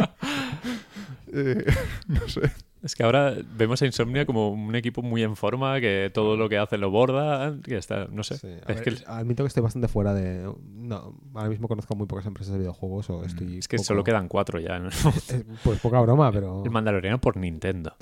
Eh, 1.33 1.65
no 2.07 2.27
sé. 2.27 2.51
Es 2.87 2.95
que 2.95 3.03
ahora 3.03 3.35
vemos 3.57 3.81
a 3.81 3.85
Insomnia 3.85 4.25
como 4.25 4.49
un 4.49 4.73
equipo 4.75 5.01
muy 5.01 5.21
en 5.21 5.35
forma, 5.35 5.79
que 5.81 6.09
todo 6.13 6.37
lo 6.37 6.47
que 6.47 6.57
hace 6.57 6.77
lo 6.77 6.89
borda, 6.89 7.53
que 7.61 7.75
está, 7.77 8.07
no 8.09 8.23
sé. 8.23 8.37
Sí, 8.37 8.47
a 8.47 8.71
es, 8.71 8.79
ver, 8.79 8.83
que, 8.83 9.03
Admito 9.07 9.43
que 9.43 9.49
estoy 9.49 9.61
bastante 9.61 9.89
fuera 9.89 10.13
de. 10.13 10.49
No, 10.73 11.19
ahora 11.33 11.49
mismo 11.49 11.67
conozco 11.67 11.95
muy 11.95 12.07
pocas 12.07 12.25
empresas 12.25 12.53
de 12.53 12.59
videojuegos 12.59 13.09
o 13.09 13.25
estoy. 13.25 13.47
Mm, 13.47 13.59
es 13.59 13.67
que 13.67 13.75
poco- 13.75 13.85
solo 13.87 14.03
quedan 14.05 14.29
cuatro 14.29 14.59
ya. 14.59 14.79
¿no? 14.79 14.87
Eh, 15.31 15.43
Pues 15.63 15.79
poca 15.81 15.99
broma, 15.99 16.31
pero. 16.31 16.63
El 16.63 16.71
Mandaloriano 16.71 17.19
por 17.19 17.35
Nintendo. 17.35 17.93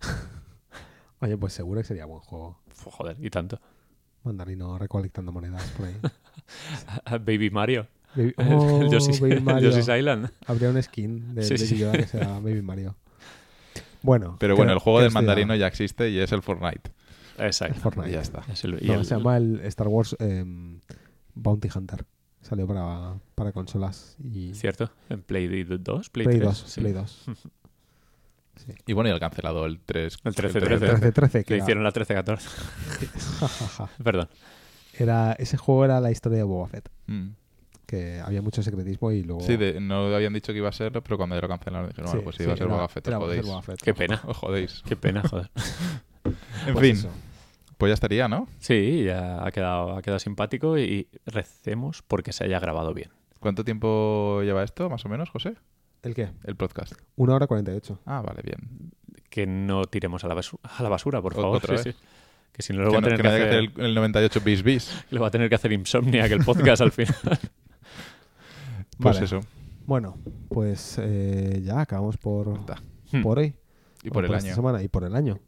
Oye, 1.20 1.36
pues 1.36 1.52
seguro 1.52 1.80
que 1.82 1.86
sería 1.86 2.06
buen 2.06 2.20
juego. 2.20 2.58
Joder, 2.82 3.16
y 3.20 3.28
tanto. 3.30 3.60
Mandarino 4.24 4.78
recolectando 4.78 5.32
monedas 5.32 5.62
por 5.76 5.86
ahí. 5.86 5.96
Baby 7.20 7.50
Mario. 7.50 7.86
Baby- 8.14 8.34
Oh, 8.38 8.80
Baby 9.20 9.32
el 9.34 9.42
Mario. 9.42 9.70
Yoshi's 9.70 9.88
Island. 9.88 10.30
Habría 10.46 10.70
un 10.70 10.82
skin 10.82 11.34
de 11.34 11.42
Sí. 11.42 11.76
Yoda 11.76 11.92
que 11.92 12.06
sea 12.06 12.40
Baby 12.40 12.62
Mario. 12.62 12.96
Bueno. 14.02 14.36
Pero 14.38 14.54
bueno, 14.56 14.68
creo- 14.70 14.74
el 14.76 14.80
juego 14.82 15.00
del 15.00 15.12
mandarino 15.12 15.54
ya 15.54 15.66
existe 15.66 16.10
y 16.10 16.18
es 16.18 16.32
el 16.32 16.42
Fortnite. 16.42 16.90
Exacto. 17.38 17.74
el 17.74 17.80
Fortnite. 17.80 18.10
Y 18.10 18.12
ya 18.14 18.20
está. 18.20 18.42
Es 18.50 18.64
el- 18.64 18.82
y 18.82 18.86
No, 18.88 18.94
el- 18.94 19.04
se 19.04 19.14
llama 19.16 19.36
el 19.36 19.60
Star 19.64 19.88
Wars 19.88 20.16
em, 20.18 20.80
Bounty 21.34 21.68
Hunter. 21.74 22.04
Salió 22.42 22.66
para, 22.66 23.18
para 23.34 23.52
consolas 23.52 24.16
y 24.22 24.54
¿Cierto? 24.54 24.90
En 25.10 25.22
Play 25.22 25.46
2, 25.64 26.08
Play, 26.10 26.24
Play 26.26 26.38
3. 26.38 26.48
2. 26.48 26.58
sí. 26.66 26.80
Play 26.80 26.92
2. 26.92 27.24
Y 28.86 28.92
bueno, 28.92 29.08
y 29.08 29.12
el 29.14 29.20
cancelado, 29.20 29.64
el 29.64 29.80
3. 29.80 30.18
El 30.22 30.34
13, 30.34 30.60
13, 30.60 30.86
13. 30.86 31.12
13, 31.12 31.44
que 31.44 31.56
hicieron 31.56 31.82
la 31.82 31.92
13-14. 31.94 32.40
Perdón. 34.04 34.28
era- 34.98 35.32
ese 35.38 35.56
juego 35.56 35.84
era 35.86 35.98
la 36.00 36.10
historia 36.10 36.38
de 36.38 36.44
Boba 36.44 36.68
Fett. 36.68 36.90
Mm. 37.06 37.28
Que 37.90 38.20
había 38.20 38.40
mucho 38.40 38.62
secretismo 38.62 39.10
y 39.10 39.22
luego... 39.24 39.40
Sí, 39.40 39.56
de- 39.56 39.80
no 39.80 40.14
habían 40.14 40.32
dicho 40.32 40.52
que 40.52 40.58
iba 40.58 40.68
a 40.68 40.72
ser, 40.72 40.92
pero 41.02 41.16
cuando 41.16 41.34
ya 41.34 41.40
lo 41.42 41.48
cancelaron 41.48 41.88
dijeron, 41.88 42.08
bueno, 42.10 42.22
pues 42.24 42.36
sí, 42.36 42.44
iba 42.44 42.52
a 42.52 42.56
ser 42.56 42.68
ser 42.68 43.14
jodéis. 43.14 43.82
Qué 43.82 43.94
pena, 43.94 44.22
Os 44.26 44.36
jodéis. 44.36 44.82
qué 44.86 44.96
pena, 44.96 45.22
joder. 45.28 45.50
En 46.66 46.72
Pues 46.74 46.86
fin, 46.86 46.96
eso. 46.96 47.08
pues 47.78 47.90
ya 47.90 47.94
estaría, 47.94 48.28
¿no? 48.28 48.46
Sí, 48.60 49.04
ya 49.04 49.44
ha 49.44 49.50
quedado, 49.50 49.96
ha 49.96 50.02
quedado 50.02 50.18
simpático 50.18 50.78
y 50.78 51.08
recemos 51.26 52.02
porque 52.06 52.32
se 52.32 52.44
haya 52.44 52.60
grabado 52.60 52.92
bien. 52.94 53.10
¿Cuánto 53.40 53.64
tiempo 53.64 54.42
lleva 54.44 54.62
esto, 54.62 54.88
más 54.90 55.04
o 55.06 55.08
menos, 55.08 55.30
José? 55.30 55.54
¿El 56.02 56.14
qué? 56.14 56.28
El 56.44 56.56
podcast. 56.56 56.92
Una 57.16 57.34
hora 57.34 57.46
cuarenta 57.46 57.72
y 57.72 57.76
ocho. 57.76 57.98
Ah, 58.06 58.22
vale, 58.22 58.42
bien. 58.44 58.92
Que 59.30 59.46
no 59.46 59.84
tiremos 59.86 60.22
a 60.24 60.28
la, 60.28 60.34
basu- 60.34 60.58
a 60.62 60.82
la 60.82 60.88
basura, 60.90 61.20
por 61.22 61.34
favor. 61.34 61.56
otra 61.56 61.76
sí, 61.78 61.88
vez. 61.88 61.96
sí. 61.96 62.02
Que 62.52 62.62
si 62.62 62.72
no 62.72 62.82
lo 62.82 62.90
Que 62.90 62.96
va, 62.96 63.00
no, 63.00 63.06
a 63.06 63.10
tener 63.16 63.22
que 63.22 63.28
hacer 63.28 63.54
el, 63.54 63.72
el 63.76 63.94
98 63.94 64.40
bis 64.44 64.62
bis. 64.62 65.04
lo 65.10 65.20
va 65.22 65.28
a 65.28 65.30
tener 65.30 65.48
que 65.48 65.54
hacer 65.54 65.72
Insomnia, 65.72 66.26
que 66.28 66.34
el 66.34 66.44
podcast 66.44 66.82
al 66.82 66.90
final. 66.92 67.14
Pues 69.00 69.16
Vale. 69.16 69.24
eso. 69.24 69.40
Bueno, 69.86 70.16
pues 70.48 70.96
eh, 71.00 71.62
ya 71.64 71.80
acabamos 71.80 72.16
por, 72.16 72.58
Está. 72.58 72.82
por 73.22 73.38
hoy. 73.38 73.54
Y 74.02 74.10
por 74.10 74.24
el 74.24 74.32
esta 74.34 74.46
año. 74.46 74.54
semana 74.54 74.82
y 74.82 74.88
por 74.88 75.04
el 75.04 75.14
año. 75.16 75.38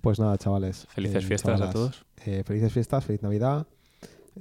Pues 0.00 0.18
nada, 0.18 0.36
chavales. 0.38 0.86
Felices 0.90 1.24
eh, 1.24 1.26
fiestas 1.26 1.60
a 1.60 1.70
todos. 1.70 2.04
eh, 2.24 2.42
felices 2.44 2.72
fiestas, 2.72 3.04
feliz 3.04 3.22
Navidad. 3.22 3.66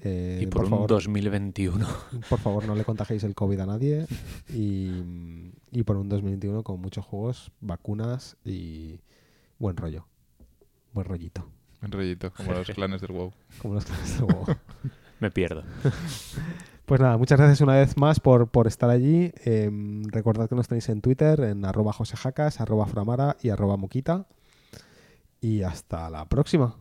eh, 0.01 0.39
y 0.43 0.47
por, 0.47 0.63
un 0.65 0.69
favor, 0.69 0.89
2021. 0.89 1.85
por 2.29 2.39
favor, 2.39 2.65
no 2.65 2.75
le 2.75 2.83
contagiéis 2.85 3.23
el 3.23 3.35
COVID 3.35 3.59
a 3.59 3.65
nadie. 3.65 4.05
Y, 4.53 5.03
y 5.71 5.83
por 5.83 5.97
un 5.97 6.09
2021 6.09 6.63
con 6.63 6.79
muchos 6.81 7.05
juegos, 7.05 7.51
vacunas 7.61 8.37
y 8.45 8.99
buen 9.59 9.75
rollo. 9.77 10.05
Buen 10.93 11.07
rollito. 11.07 11.47
Un 11.81 11.91
rollito, 11.91 12.31
como 12.33 12.51
los 12.53 12.67
clanes 12.75 13.01
del 13.01 13.11
WoW. 13.13 13.31
Como 13.61 13.73
los 13.75 13.85
clanes 13.85 14.17
del 14.17 14.25
WoW. 14.25 14.45
Me 15.19 15.29
pierdo. 15.31 15.63
Pues 16.85 16.99
nada, 16.99 17.17
muchas 17.17 17.39
gracias 17.39 17.61
una 17.61 17.75
vez 17.75 17.97
más 17.97 18.19
por, 18.19 18.49
por 18.49 18.67
estar 18.67 18.89
allí. 18.89 19.31
Eh, 19.45 19.69
recordad 20.07 20.49
que 20.49 20.55
nos 20.55 20.67
tenéis 20.67 20.89
en 20.89 21.01
Twitter, 21.01 21.39
en 21.41 21.63
arroba 21.63 21.93
josejacas, 21.93 22.59
arroba 22.59 22.85
framara 22.85 23.37
y 23.41 23.49
arroba 23.49 23.77
muquita. 23.77 24.25
Y 25.39 25.63
hasta 25.63 26.09
la 26.09 26.25
próxima. 26.25 26.75